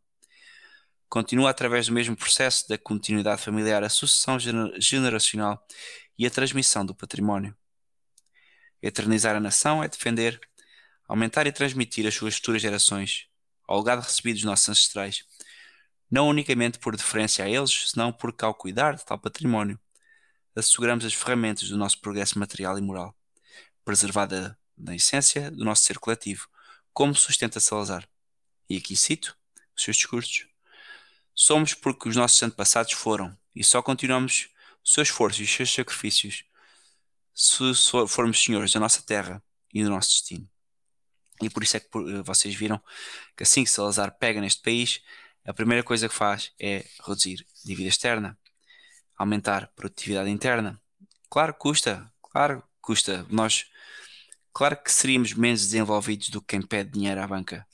Continua 1.10 1.50
através 1.50 1.88
do 1.88 1.94
mesmo 1.94 2.16
processo 2.16 2.70
da 2.70 2.78
continuidade 2.78 3.42
familiar 3.42 3.84
a 3.84 3.90
sucessão 3.90 4.38
generacional 4.80 5.66
e 6.20 6.28
a 6.28 6.30
transmissão 6.30 6.86
do 6.86 6.94
património. 6.94 7.58
Eternizar 8.80 9.36
a 9.36 9.40
nação 9.40 9.84
é 9.84 9.88
defender, 9.88 10.40
aumentar 11.08 11.48
e 11.48 11.52
transmitir 11.52 12.06
as 12.06 12.14
suas 12.14 12.36
futuras 12.36 12.62
gerações, 12.62 13.26
ao 13.68 13.80
legado 13.80 14.04
recebido 14.04 14.36
dos 14.36 14.44
nossos 14.44 14.70
ancestrais, 14.70 15.26
não 16.10 16.30
unicamente 16.30 16.80
por 16.80 16.96
deferência 16.96 17.46
a 17.46 17.50
eles, 17.50 17.92
senão 17.92 18.12
porque, 18.12 18.46
ao 18.46 18.54
cuidar 18.54 18.96
de 18.96 19.06
tal 19.06 19.20
património, 19.20 19.80
asseguramos 20.56 21.06
as 21.06 21.14
ferramentas 21.14 21.70
do 21.70 21.78
nosso 21.78 22.00
progresso 22.00 22.40
material 22.40 22.78
e 22.78 22.82
moral, 22.82 23.16
preservada 23.84 24.58
na 24.78 24.96
essência 24.96 25.52
do 25.52 25.64
nosso 25.64 25.84
ser 25.84 26.00
coletivo, 26.00 26.48
como 26.94 27.16
sustenta 27.16 27.60
Salazar. 27.60 28.08
E 28.70 28.78
aqui 28.78 28.96
cito 28.96 29.38
os 29.76 29.84
seus 29.84 29.98
discursos. 29.98 30.48
Somos 31.34 31.74
porque 31.74 32.10
os 32.10 32.16
nossos 32.16 32.42
antepassados 32.42 32.94
foram 32.94 33.38
e 33.56 33.64
só 33.64 33.82
continuamos 33.82 34.50
o 34.84 34.90
seu 34.90 35.04
esforço 35.04 35.42
e 35.42 35.46
os 35.46 35.52
seus 35.52 35.72
sacrifícios 35.72 36.44
se 37.34 37.64
formos 38.08 38.44
senhores 38.44 38.72
da 38.74 38.80
nossa 38.80 39.02
terra 39.04 39.44
e 39.72 39.84
do 39.84 39.90
nosso 39.92 40.10
destino. 40.10 40.50
E 41.42 41.50
por 41.50 41.62
isso 41.62 41.78
é 41.78 41.80
que 41.80 41.88
vocês 42.24 42.56
viram 42.56 42.82
que 43.36 43.44
assim 43.44 43.64
que 43.64 43.70
Salazar 43.70 44.18
pega 44.18 44.42
neste 44.42 44.62
país, 44.64 45.02
a 45.48 45.54
primeira 45.54 45.82
coisa 45.82 46.10
que 46.10 46.14
faz 46.14 46.52
é 46.60 46.86
reduzir 47.06 47.46
dívida 47.64 47.88
externa, 47.88 48.38
aumentar 49.16 49.72
produtividade 49.76 50.30
interna. 50.30 50.80
Claro 51.30 51.54
que 51.54 51.60
custa, 51.60 52.12
claro 52.22 52.62
que 52.62 52.68
custa. 52.82 53.26
Nós, 53.30 53.66
claro 54.54 54.76
que 54.76 54.92
seríamos 54.92 55.34
menos 55.34 55.62
desenvolvidos 55.62 56.30
do 56.30 56.42
que 56.42 56.48
quem 56.48 56.62
pede 56.62 56.92
dinheiro 56.92 57.22
à 57.22 57.26
banca. 57.26 57.66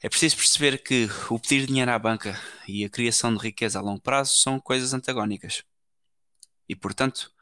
É 0.00 0.08
preciso 0.08 0.36
perceber 0.36 0.82
que 0.82 1.08
o 1.30 1.40
pedir 1.40 1.66
dinheiro 1.66 1.90
à 1.90 1.98
banca 1.98 2.38
e 2.68 2.84
a 2.84 2.90
criação 2.90 3.34
de 3.34 3.42
riqueza 3.42 3.78
a 3.78 3.82
longo 3.82 4.00
prazo 4.00 4.36
são 4.36 4.60
coisas 4.60 4.92
antagónicas. 4.92 5.64
E, 6.68 6.76
portanto, 6.76 7.32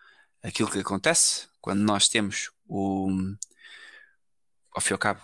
aquilo 0.42 0.70
que 0.70 0.78
acontece 0.78 1.48
quando 1.60 1.80
nós 1.80 2.08
temos 2.08 2.52
o. 2.68 3.10
Ao 4.72 4.80
fim 4.80 4.92
e 4.92 4.94
ao 4.94 4.98
cabo, 4.98 5.20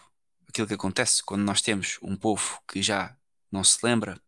aquilo 0.49 0.67
que 0.67 0.75
acontece 0.75 1.23
quando 1.23 1.43
nós 1.43 1.63
temos 1.63 1.99
um 2.03 2.17
povo 2.17 2.61
que 2.67 2.83
já 2.83 3.17
não 3.53 3.63
se 3.63 3.79
lembra 3.85 4.21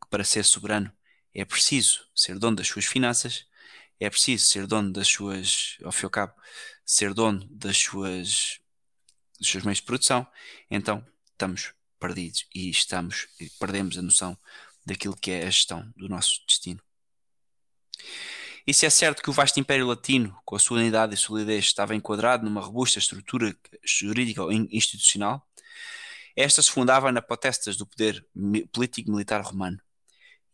que 0.00 0.08
para 0.10 0.24
ser 0.24 0.44
soberano 0.44 0.92
é 1.34 1.44
preciso 1.44 2.06
ser 2.14 2.38
dono 2.38 2.56
das 2.56 2.68
suas 2.68 2.84
finanças, 2.84 3.46
é 4.00 4.10
preciso 4.10 4.44
ser 4.46 4.66
dono 4.66 4.92
das 4.92 5.08
suas, 5.08 5.76
ao 5.84 5.92
fim 5.92 6.02
e 6.02 6.06
ao 6.06 6.10
cabo, 6.10 6.34
ser 6.84 7.14
dono 7.14 7.46
das 7.50 7.78
suas, 7.78 8.60
dos 9.38 9.48
seus 9.48 9.64
meios 9.64 9.78
de 9.78 9.84
produção, 9.84 10.26
então 10.70 11.06
estamos 11.30 11.72
perdidos 11.98 12.46
e 12.54 12.68
estamos 12.68 13.28
e 13.38 13.48
perdemos 13.50 13.96
a 13.96 14.02
noção 14.02 14.36
daquilo 14.84 15.16
que 15.16 15.30
é 15.30 15.42
a 15.42 15.50
gestão 15.50 15.92
do 15.96 16.08
nosso 16.08 16.44
destino. 16.46 16.80
E 18.66 18.72
se 18.72 18.86
é 18.86 18.90
certo 18.90 19.22
que 19.22 19.30
o 19.30 19.32
vasto 19.32 19.58
Império 19.58 19.86
Latino, 19.86 20.36
com 20.44 20.54
a 20.54 20.58
sua 20.58 20.78
unidade 20.78 21.14
e 21.14 21.16
solidez, 21.16 21.64
estava 21.64 21.94
enquadrado 21.94 22.44
numa 22.44 22.60
robusta 22.60 22.98
estrutura 22.98 23.56
jurídica 23.84 24.42
institucional, 24.70 25.44
esta 26.36 26.62
se 26.62 26.70
fundava 26.70 27.12
na 27.12 27.22
potestas 27.22 27.76
do 27.76 27.86
poder 27.86 28.26
político-militar 28.72 29.42
romano. 29.42 29.80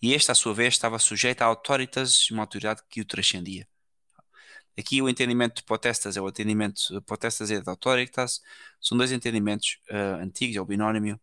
E 0.00 0.14
esta, 0.14 0.32
a 0.32 0.34
sua 0.34 0.54
vez, 0.54 0.74
estava 0.74 0.98
sujeita 0.98 1.44
a 1.44 1.48
autoritas, 1.48 2.30
uma 2.30 2.42
autoridade 2.42 2.82
que 2.88 3.00
o 3.00 3.04
transcendia. 3.04 3.66
Aqui 4.78 5.02
o 5.02 5.08
entendimento 5.08 5.56
de 5.56 5.64
potestas 5.64 6.16
é 6.16 6.20
o 6.20 6.28
entendimento 6.28 7.02
potestas 7.02 7.50
e 7.50 7.60
de 7.60 7.68
autoritas, 7.68 8.40
são 8.80 8.96
dois 8.96 9.10
entendimentos 9.10 9.80
uh, 9.90 10.22
antigos, 10.22 10.56
é 10.56 10.60
o 10.60 10.64
binónimo, 10.64 11.20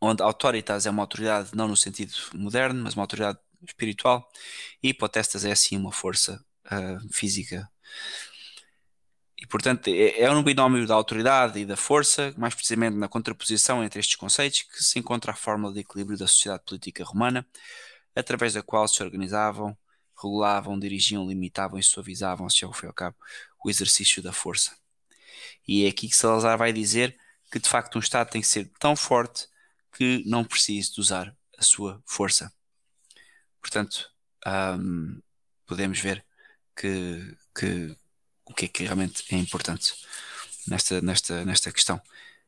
onde 0.00 0.22
autoritas 0.22 0.84
é 0.84 0.90
uma 0.90 1.04
autoridade 1.04 1.50
não 1.54 1.68
no 1.68 1.76
sentido 1.76 2.12
moderno, 2.34 2.82
mas 2.82 2.94
uma 2.94 3.04
autoridade 3.04 3.38
espiritual, 3.64 4.28
e 4.82 4.92
potestas 4.92 5.44
é 5.44 5.52
assim 5.52 5.76
uma 5.76 5.92
força 5.92 6.44
uh, 6.66 7.12
física 7.12 7.70
e, 9.42 9.46
portanto, 9.46 9.88
é, 9.88 10.20
é 10.20 10.30
um 10.30 10.40
binómio 10.40 10.86
da 10.86 10.94
autoridade 10.94 11.58
e 11.58 11.66
da 11.66 11.76
força, 11.76 12.32
mais 12.38 12.54
precisamente 12.54 12.96
na 12.96 13.08
contraposição 13.08 13.82
entre 13.82 13.98
estes 13.98 14.14
conceitos, 14.14 14.62
que 14.62 14.84
se 14.84 15.00
encontra 15.00 15.32
a 15.32 15.34
fórmula 15.34 15.74
de 15.74 15.80
equilíbrio 15.80 16.16
da 16.16 16.28
sociedade 16.28 16.62
política 16.64 17.02
romana, 17.02 17.44
através 18.14 18.52
da 18.54 18.62
qual 18.62 18.86
se 18.86 19.02
organizavam, 19.02 19.76
regulavam, 20.16 20.78
dirigiam, 20.78 21.26
limitavam 21.26 21.76
e 21.76 21.82
suavizavam, 21.82 22.48
se 22.48 22.64
ao 22.64 22.72
fim 22.72 22.86
e 22.86 22.88
ao 22.88 22.94
cabo, 22.94 23.16
o 23.64 23.68
exercício 23.68 24.22
da 24.22 24.32
força. 24.32 24.76
E 25.66 25.86
é 25.86 25.88
aqui 25.88 26.08
que 26.08 26.14
Salazar 26.14 26.56
vai 26.56 26.72
dizer 26.72 27.18
que, 27.50 27.58
de 27.58 27.68
facto, 27.68 27.96
um 27.96 28.00
Estado 28.00 28.30
tem 28.30 28.40
que 28.40 28.46
ser 28.46 28.70
tão 28.78 28.94
forte 28.94 29.48
que 29.96 30.22
não 30.24 30.44
precise 30.44 30.92
de 30.92 31.00
usar 31.00 31.36
a 31.58 31.62
sua 31.64 32.00
força. 32.06 32.52
Portanto, 33.60 34.08
um, 34.78 35.20
podemos 35.66 35.98
ver 35.98 36.24
que, 36.76 37.36
que 37.58 37.96
o 38.44 38.54
que 38.54 38.66
é 38.66 38.68
que 38.68 38.84
realmente 38.84 39.24
é 39.34 39.36
importante 39.36 39.94
nesta, 40.66 41.00
nesta, 41.00 41.44
nesta 41.44 41.72
questão, 41.72 42.00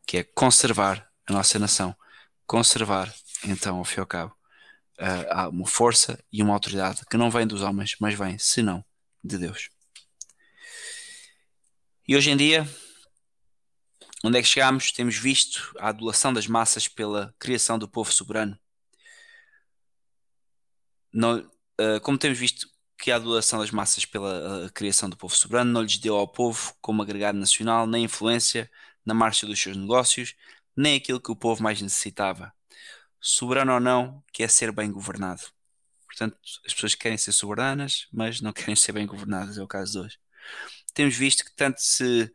que 0.07 0.19
é 0.19 0.25
conservar 0.25 1.09
a 1.27 1.33
nossa 1.33 1.59
nação, 1.59 1.97
conservar, 2.47 3.13
então, 3.45 3.79
ao 3.79 3.85
fim 3.85 3.97
e 3.97 4.01
ao 4.01 4.07
cabo, 4.07 4.37
uh, 4.99 5.49
uma 5.49 5.67
força 5.67 6.23
e 6.33 6.43
uma 6.43 6.53
autoridade 6.53 7.05
que 7.11 7.17
não 7.17 7.31
vem 7.31 7.47
dos 7.47 7.63
homens, 7.63 7.97
mas 8.01 8.15
vem, 8.15 8.39
senão, 8.39 8.85
de 9.23 9.39
Deus. 9.39 9.71
E 12.07 12.15
hoje 12.15 12.31
em 12.31 12.37
dia, 12.37 12.69
onde 14.23 14.39
é 14.39 14.43
que 14.43 14.49
chegamos? 14.49 14.93
Temos 14.93 15.17
visto 15.17 15.75
a 15.79 15.89
adulação 15.89 16.33
das 16.33 16.47
massas 16.47 16.87
pela 16.87 17.35
criação 17.39 17.79
do 17.79 17.89
povo 17.89 18.13
soberano. 18.13 18.59
Não, 21.13 21.39
uh, 21.39 22.01
como 22.03 22.19
temos 22.19 22.39
visto 22.39 22.69
que 23.05 23.13
a 23.13 23.17
adoração 23.17 23.59
das 23.59 23.71
massas 23.71 24.07
pela 24.07 24.71
criação 24.73 25.11
do 25.11 25.17
povo 25.17 25.37
soberano 25.37 25.71
não 25.71 25.83
lhes 25.83 25.99
deu 25.99 26.17
ao 26.17 26.27
povo, 26.27 26.75
como 26.81 27.03
agregado 27.03 27.37
nacional, 27.37 27.87
nem 27.87 28.05
influência 28.05 28.71
na 29.05 29.13
marcha 29.13 29.47
dos 29.47 29.61
seus 29.61 29.77
negócios, 29.77 30.35
nem 30.75 30.97
aquilo 30.97 31.21
que 31.21 31.31
o 31.31 31.37
povo 31.37 31.63
mais 31.63 31.83
necessitava. 31.83 32.51
Soberano 33.21 33.75
ou 33.75 33.81
não, 33.81 34.25
quer 34.33 34.49
ser 34.49 34.73
bem 34.73 34.91
governado. 34.91 35.43
Portanto, 36.07 36.39
as 36.67 36.73
pessoas 36.73 36.95
querem 36.95 37.19
ser 37.19 37.33
soberanas, 37.33 38.09
mas 38.11 38.41
não 38.41 38.55
querem 38.57 38.75
ser 38.75 38.93
bem 38.93 39.07
governadas, 39.07 39.59
é 39.59 39.63
o 39.63 39.69
caso 39.69 39.93
de 39.93 39.99
hoje. 39.99 40.19
Temos 40.95 41.15
visto 41.15 41.45
que 41.45 41.55
tanto 41.55 41.83
se 41.83 42.33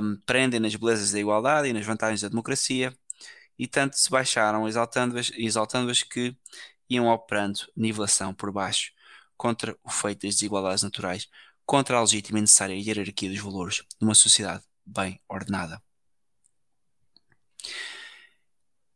um, 0.00 0.16
prendem 0.24 0.60
nas 0.60 0.76
belezas 0.76 1.10
da 1.10 1.18
igualdade 1.18 1.66
e 1.66 1.72
nas 1.72 1.84
vantagens 1.84 2.20
da 2.20 2.28
democracia, 2.28 2.96
e 3.58 3.66
tanto 3.66 3.98
se 3.98 4.08
baixaram, 4.10 4.68
exaltando-as 4.68 5.32
exaltando 5.34 5.92
que 6.08 6.36
iam 6.88 7.08
operando 7.08 7.58
nivelação 7.76 8.32
por 8.32 8.52
baixo 8.52 8.94
contra 9.36 9.76
o 9.82 9.90
feito 9.90 10.26
das 10.26 10.36
desigualdades 10.36 10.82
naturais, 10.82 11.28
contra 11.64 11.98
a 11.98 12.00
legítima 12.00 12.38
e 12.38 12.42
necessária 12.42 12.74
hierarquia 12.74 13.28
dos 13.28 13.40
valores 13.40 13.82
numa 14.00 14.14
sociedade 14.14 14.64
bem 14.84 15.20
ordenada. 15.28 15.82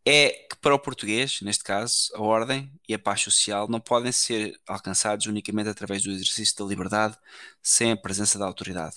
É 0.06 0.30
que 0.48 0.56
para 0.60 0.74
o 0.74 0.78
português, 0.78 1.40
neste 1.42 1.62
caso, 1.62 2.10
a 2.14 2.22
ordem 2.22 2.72
e 2.88 2.94
a 2.94 2.98
paz 2.98 3.20
social 3.20 3.68
não 3.68 3.80
podem 3.80 4.10
ser 4.12 4.58
alcançados 4.66 5.26
unicamente 5.26 5.68
através 5.68 6.02
do 6.02 6.10
exercício 6.10 6.56
da 6.56 6.64
liberdade 6.64 7.16
sem 7.62 7.92
a 7.92 7.96
presença 7.96 8.38
da 8.38 8.46
autoridade. 8.46 8.96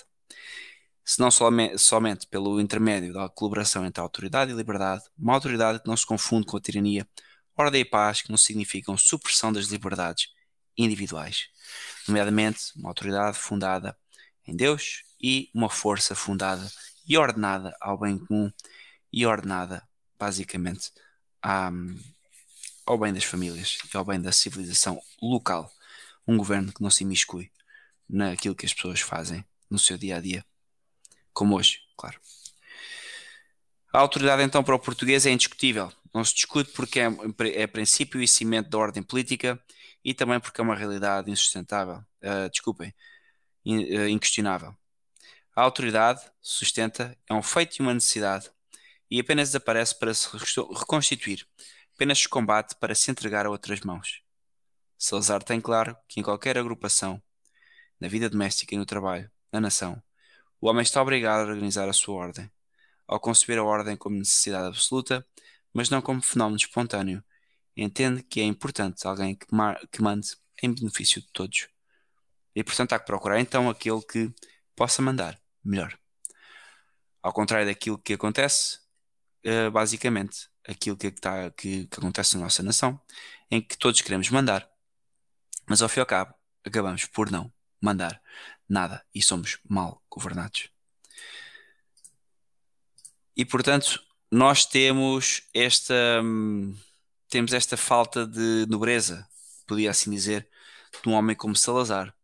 Senão 1.05 1.29
somente, 1.29 1.77
somente 1.77 2.27
pelo 2.27 2.61
intermédio 2.61 3.13
da 3.13 3.27
colaboração 3.27 3.85
entre 3.85 3.99
a 3.99 4.03
autoridade 4.03 4.51
e 4.51 4.53
a 4.53 4.57
liberdade, 4.57 5.03
uma 5.17 5.33
autoridade 5.33 5.79
que 5.81 5.87
não 5.87 5.97
se 5.97 6.05
confunde 6.05 6.45
com 6.45 6.55
a 6.55 6.61
tirania, 6.61 7.07
ordem 7.57 7.81
e 7.81 7.85
paz 7.85 8.21
que 8.21 8.29
não 8.29 8.37
significam 8.37 8.97
supressão 8.97 9.51
das 9.51 9.65
liberdades 9.65 10.32
individuais, 10.77 11.49
nomeadamente 12.07 12.71
uma 12.75 12.89
autoridade 12.89 13.37
fundada 13.37 13.97
em 14.45 14.55
Deus 14.55 15.03
e 15.21 15.49
uma 15.53 15.69
força 15.69 16.15
fundada 16.15 16.69
e 17.07 17.17
ordenada 17.17 17.75
ao 17.79 17.97
bem 17.97 18.17
comum 18.17 18.51
e 19.11 19.25
ordenada 19.25 19.87
basicamente 20.19 20.91
ao 22.85 22.97
bem 22.97 23.13
das 23.13 23.23
famílias 23.23 23.77
e 23.93 23.97
ao 23.97 24.05
bem 24.05 24.21
da 24.21 24.31
civilização 24.31 25.01
local. 25.21 25.71
Um 26.27 26.37
governo 26.37 26.71
que 26.71 26.81
não 26.81 26.89
se 26.89 27.03
imiscui 27.03 27.51
naquilo 28.09 28.55
que 28.55 28.65
as 28.65 28.73
pessoas 28.73 29.01
fazem 29.01 29.43
no 29.69 29.77
seu 29.77 29.97
dia 29.97 30.17
a 30.17 30.21
dia, 30.21 30.45
como 31.33 31.55
hoje, 31.55 31.79
claro. 31.97 32.19
A 33.91 33.99
autoridade 33.99 34.41
então 34.43 34.63
para 34.63 34.75
o 34.75 34.79
português 34.79 35.25
é 35.25 35.31
indiscutível. 35.31 35.91
Não 36.13 36.23
se 36.23 36.33
discute 36.33 36.71
porque 36.71 36.99
é, 36.99 37.07
é 37.55 37.67
princípio 37.67 38.21
e 38.21 38.27
cimento 38.27 38.69
da 38.69 38.77
ordem 38.77 39.03
política 39.03 39.61
e 40.03 40.13
também 40.13 40.39
porque 40.39 40.59
é 40.59 40.63
uma 40.63 40.75
realidade 40.75 41.31
insustentável, 41.31 42.03
uh, 42.23 42.49
desculpem, 42.49 42.93
in, 43.63 43.77
uh, 43.97 44.07
inquestionável. 44.09 44.75
A 45.55 45.61
autoridade 45.61 46.21
sustenta 46.41 47.17
é 47.29 47.33
um 47.33 47.43
feito 47.43 47.77
e 47.77 47.81
uma 47.81 47.93
necessidade 47.93 48.51
e 49.09 49.19
apenas 49.19 49.49
desaparece 49.49 49.97
para 49.97 50.13
se 50.13 50.27
reconstituir, 50.75 51.47
apenas 51.93 52.19
se 52.19 52.27
combate 52.27 52.75
para 52.75 52.95
se 52.95 53.11
entregar 53.11 53.45
a 53.45 53.49
outras 53.49 53.81
mãos. 53.81 54.23
Salazar 54.97 55.43
tem 55.43 55.61
claro 55.61 55.95
que 56.07 56.19
em 56.19 56.23
qualquer 56.23 56.57
agrupação, 56.57 57.21
na 57.99 58.07
vida 58.07 58.29
doméstica 58.29 58.73
e 58.73 58.77
no 58.77 58.85
trabalho, 58.85 59.29
na 59.51 59.61
nação, 59.61 60.01
o 60.59 60.67
homem 60.67 60.81
está 60.81 61.01
obrigado 61.01 61.41
a 61.41 61.51
organizar 61.51 61.87
a 61.87 61.93
sua 61.93 62.15
ordem, 62.15 62.49
ao 63.07 63.19
conceber 63.19 63.59
a 63.59 63.63
ordem 63.63 63.95
como 63.95 64.17
necessidade 64.17 64.67
absoluta, 64.67 65.25
mas 65.71 65.89
não 65.89 66.01
como 66.01 66.21
fenómeno 66.21 66.57
espontâneo 66.57 67.23
entende 67.75 68.23
que 68.23 68.39
é 68.39 68.43
importante 68.43 69.05
alguém 69.07 69.35
que, 69.35 69.47
que 69.91 70.01
mande 70.01 70.35
em 70.61 70.73
benefício 70.73 71.21
de 71.21 71.27
todos. 71.31 71.67
E 72.55 72.63
portanto 72.63 72.93
há 72.93 72.99
que 72.99 73.05
procurar 73.05 73.39
então 73.39 73.69
aquele 73.69 74.01
que 74.01 74.33
possa 74.75 75.01
mandar 75.01 75.39
melhor. 75.63 75.97
Ao 77.21 77.33
contrário 77.33 77.65
daquilo 77.65 77.97
que 77.97 78.13
acontece, 78.13 78.79
uh, 79.45 79.71
basicamente, 79.71 80.49
aquilo 80.67 80.97
que, 80.97 81.07
está, 81.07 81.49
que, 81.51 81.87
que, 81.87 81.99
acontece 81.99 82.35
na 82.35 82.43
nossa 82.43 82.61
nação, 82.61 82.99
em 83.49 83.61
que 83.61 83.77
todos 83.77 84.01
queremos 84.01 84.29
mandar, 84.29 84.69
mas 85.67 85.81
ao 85.81 85.89
fim 85.89 85.99
e 85.99 86.01
ao 86.01 86.05
cabo 86.05 86.33
acabamos 86.65 87.05
por 87.05 87.31
não 87.31 87.51
mandar 87.81 88.21
nada 88.67 89.05
e 89.13 89.21
somos 89.21 89.59
mal 89.67 90.01
governados. 90.09 90.69
E 93.35 93.43
portanto, 93.43 94.01
nós 94.31 94.65
temos 94.65 95.43
esta. 95.53 96.21
Hum, 96.23 96.75
temos 97.33 97.51
esta 97.51 97.75
falta 97.75 98.27
de 98.27 98.67
nobreza, 98.69 99.27
podia 99.65 99.89
assim 99.89 100.11
dizer, 100.11 100.47
de 101.01 101.09
um 101.09 101.13
homem 101.13 101.35
como 101.35 101.55
Salazar, 101.55 102.15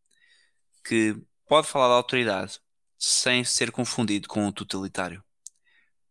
que 0.86 1.18
pode 1.48 1.66
falar 1.66 1.88
da 1.88 1.96
autoridade 1.96 2.60
sem 2.96 3.44
ser 3.44 3.72
confundido 3.72 4.28
com 4.28 4.46
um 4.46 4.52
totalitário. 4.52 5.24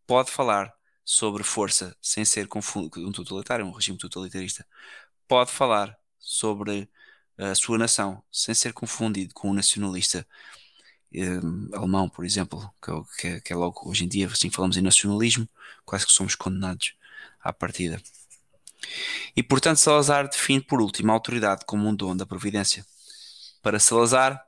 Pode 0.04 0.32
falar 0.32 0.74
sobre 1.04 1.44
força 1.44 1.96
sem 2.02 2.24
ser 2.24 2.48
confundido 2.48 2.90
com 2.90 3.00
um 3.02 3.12
totalitário, 3.12 3.64
um 3.64 3.70
regime 3.70 3.96
totalitarista. 3.96 4.66
Pode 5.28 5.52
falar 5.52 5.96
sobre 6.18 6.90
a 7.36 7.54
sua 7.54 7.78
nação 7.78 8.20
sem 8.32 8.52
ser 8.52 8.72
confundido 8.72 9.32
com 9.32 9.50
um 9.50 9.54
nacionalista 9.54 10.26
um, 11.14 11.68
alemão, 11.72 12.08
por 12.08 12.24
exemplo, 12.24 12.68
que, 13.16 13.28
é, 13.28 13.40
que, 13.40 13.52
é 13.52 13.56
logo 13.56 13.88
hoje 13.88 14.04
em 14.04 14.08
dia, 14.08 14.26
assim 14.26 14.50
falamos 14.50 14.76
em 14.76 14.82
nacionalismo, 14.82 15.48
quase 15.84 16.04
que 16.04 16.12
somos 16.12 16.34
condenados 16.34 16.96
à 17.38 17.52
partida. 17.52 18.02
E 19.36 19.42
portanto, 19.42 19.78
Salazar 19.78 20.28
define 20.28 20.60
por 20.60 20.80
último 20.80 21.10
a 21.10 21.14
autoridade 21.14 21.64
como 21.66 21.88
um 21.88 21.94
dom 21.94 22.16
da 22.16 22.26
providência. 22.26 22.84
Para 23.62 23.78
Salazar, 23.78 24.42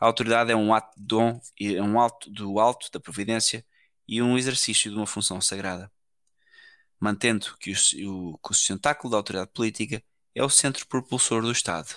a 0.00 0.06
autoridade 0.06 0.50
é 0.50 0.56
um 0.56 0.72
ato 0.72 0.98
de 0.98 1.06
dom, 1.06 1.40
é 1.60 1.82
um 1.82 2.00
ato 2.00 2.30
do 2.30 2.58
alto 2.58 2.90
da 2.90 2.98
providência 2.98 3.64
e 4.08 4.22
um 4.22 4.38
exercício 4.38 4.90
de 4.90 4.96
uma 4.96 5.06
função 5.06 5.40
sagrada. 5.40 5.92
Mantendo 6.98 7.56
que 7.58 7.72
o, 7.72 8.38
que 8.38 8.50
o 8.50 8.54
sustentáculo 8.54 9.10
da 9.10 9.18
autoridade 9.18 9.52
política 9.52 10.02
é 10.34 10.42
o 10.42 10.48
centro 10.48 10.86
propulsor 10.86 11.42
do 11.42 11.52
Estado. 11.52 11.94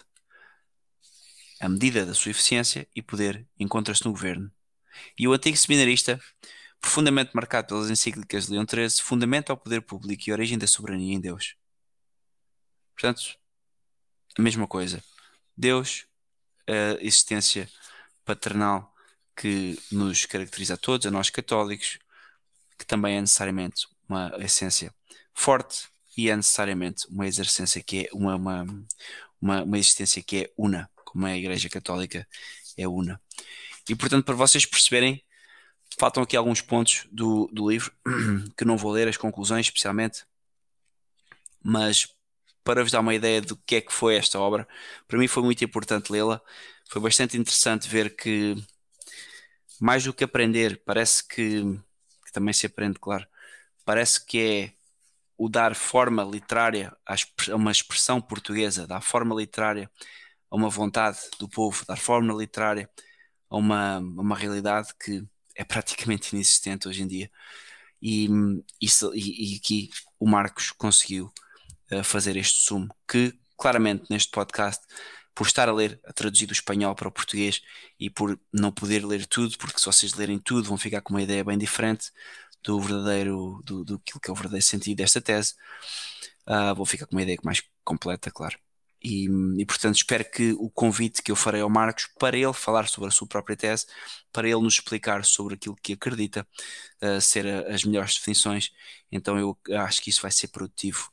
A 1.59 1.69
medida 1.69 2.05
da 2.05 2.13
sua 2.13 2.31
eficiência 2.31 2.87
e 2.95 3.01
poder 3.01 3.47
encontra-se 3.57 4.03
no 4.05 4.11
governo. 4.11 4.51
E 5.17 5.27
o 5.27 5.33
antigo 5.33 5.57
seminarista, 5.57 6.21
profundamente 6.81 7.31
marcado 7.33 7.69
pelas 7.69 7.89
encíclicas 7.89 8.45
de 8.45 8.51
Leão 8.51 8.65
XIII, 8.69 9.01
fundamenta 9.01 9.53
o 9.53 9.57
poder 9.57 9.81
público 9.81 10.23
e 10.27 10.33
origem 10.33 10.57
da 10.57 10.67
soberania 10.67 11.15
em 11.15 11.21
Deus. 11.21 11.55
Portanto, 12.93 13.37
a 14.37 14.41
mesma 14.41 14.67
coisa. 14.67 15.03
Deus, 15.55 16.05
a 16.67 17.01
existência 17.01 17.69
paternal 18.25 18.93
que 19.35 19.79
nos 19.91 20.25
caracteriza 20.25 20.75
a 20.75 20.77
todos, 20.77 21.05
a 21.05 21.11
nós 21.11 21.29
católicos, 21.29 21.99
que 22.77 22.85
também 22.85 23.17
é 23.17 23.21
necessariamente 23.21 23.87
uma 24.07 24.31
essência 24.39 24.93
forte 25.33 25.87
e 26.15 26.29
é 26.29 26.35
necessariamente 26.35 27.07
uma 27.07 27.27
exercência 27.27 27.81
que 27.81 28.05
é 28.05 28.09
uma, 28.13 28.35
uma, 28.35 28.65
uma, 29.41 29.63
uma 29.63 29.77
existência 29.77 30.21
que 30.21 30.43
é 30.43 30.51
una, 30.57 30.89
como 31.03 31.25
a 31.25 31.35
Igreja 31.35 31.69
Católica 31.69 32.27
é 32.77 32.87
una. 32.87 33.19
E 33.89 33.95
portanto, 33.95 34.25
para 34.25 34.35
vocês 34.35 34.65
perceberem, 34.65 35.23
faltam 35.97 36.23
aqui 36.23 36.37
alguns 36.37 36.61
pontos 36.61 37.07
do, 37.11 37.47
do 37.51 37.69
livro 37.69 37.91
que 38.57 38.65
não 38.65 38.77
vou 38.77 38.91
ler, 38.91 39.07
as 39.07 39.17
conclusões 39.17 39.65
especialmente, 39.67 40.25
mas 41.61 42.07
para 42.63 42.83
vos 42.83 42.91
dar 42.91 43.01
uma 43.01 43.15
ideia 43.15 43.41
do 43.41 43.57
que 43.57 43.75
é 43.75 43.81
que 43.81 43.93
foi 43.93 44.15
esta 44.15 44.39
obra, 44.39 44.67
para 45.07 45.17
mim 45.19 45.27
foi 45.27 45.43
muito 45.43 45.63
importante 45.63 46.11
lê-la. 46.11 46.41
Foi 46.89 47.01
bastante 47.01 47.37
interessante 47.37 47.87
ver 47.89 48.15
que, 48.15 48.55
mais 49.79 50.03
do 50.03 50.13
que 50.13 50.23
aprender, 50.23 50.81
parece 50.85 51.27
que, 51.27 51.63
que 52.25 52.31
também 52.31 52.53
se 52.53 52.65
aprende, 52.65 52.99
claro, 52.99 53.27
parece 53.85 54.25
que 54.25 54.39
é 54.39 54.73
o 55.37 55.49
dar 55.49 55.75
forma 55.75 56.23
literária 56.23 56.95
a 57.05 57.15
uma 57.55 57.71
expressão 57.71 58.21
portuguesa, 58.21 58.87
dar 58.87 59.01
forma 59.01 59.35
literária 59.35 59.89
a 60.49 60.55
uma 60.55 60.69
vontade 60.69 61.19
do 61.39 61.49
povo, 61.49 61.85
dar 61.87 61.97
forma 61.97 62.33
literária 62.33 62.89
a 63.49 63.57
uma, 63.57 63.97
a 63.97 63.99
uma 63.99 64.37
realidade 64.37 64.89
que 65.03 65.23
é 65.55 65.63
praticamente 65.63 66.33
inexistente 66.35 66.87
hoje 66.87 67.03
em 67.03 67.07
dia. 67.07 67.31
E, 68.01 68.27
e, 68.81 69.53
e 69.53 69.57
aqui 69.57 69.89
o 70.19 70.27
Marcos 70.27 70.71
conseguiu 70.71 71.31
fazer 72.01 72.37
este 72.37 72.61
sumo, 72.61 72.87
que 73.07 73.37
claramente 73.57 74.05
neste 74.09 74.31
podcast, 74.31 74.83
por 75.35 75.47
estar 75.47 75.67
a 75.67 75.73
ler, 75.73 75.99
a 76.05 76.13
traduzir 76.13 76.45
do 76.45 76.53
espanhol 76.53 76.95
para 76.95 77.07
o 77.07 77.11
português 77.11 77.61
e 77.99 78.09
por 78.09 78.39
não 78.51 78.71
poder 78.71 79.05
ler 79.05 79.25
tudo, 79.25 79.57
porque 79.57 79.79
se 79.79 79.85
vocês 79.85 80.13
lerem 80.13 80.39
tudo 80.39 80.69
vão 80.69 80.77
ficar 80.77 81.01
com 81.01 81.13
uma 81.13 81.21
ideia 81.21 81.43
bem 81.43 81.57
diferente 81.57 82.11
do 82.63 82.79
verdadeiro, 82.79 83.61
do, 83.65 83.83
do 83.83 83.99
que 83.99 84.29
é 84.29 84.31
o 84.31 84.35
verdadeiro 84.35 84.65
sentido 84.65 84.97
desta 84.97 85.21
tese, 85.21 85.55
uh, 86.47 86.75
vou 86.75 86.85
ficar 86.85 87.05
com 87.05 87.15
uma 87.15 87.23
ideia 87.23 87.37
mais 87.43 87.61
completa, 87.83 88.31
claro. 88.31 88.57
E, 89.03 89.27
e, 89.57 89.65
portanto 89.65 89.95
espero 89.97 90.23
que 90.23 90.53
o 90.53 90.69
convite 90.69 91.21
que 91.21 91.29
eu 91.29 91.35
farei 91.35 91.59
ao 91.59 91.69
Marcos 91.69 92.07
para 92.17 92.37
ele 92.37 92.53
falar 92.53 92.87
sobre 92.87 93.09
a 93.09 93.11
sua 93.11 93.27
própria 93.27 93.57
tese, 93.57 93.85
para 94.31 94.47
ele 94.47 94.61
nos 94.61 94.75
explicar 94.75 95.25
sobre 95.25 95.55
aquilo 95.55 95.75
que 95.75 95.93
acredita 95.93 96.47
uh, 97.01 97.19
ser 97.19 97.45
a, 97.45 97.73
as 97.73 97.83
melhores 97.83 98.13
definições, 98.15 98.71
então 99.11 99.37
eu 99.37 99.57
acho 99.79 100.01
que 100.01 100.09
isso 100.09 100.21
vai 100.21 100.31
ser 100.31 100.47
produtivo 100.49 101.11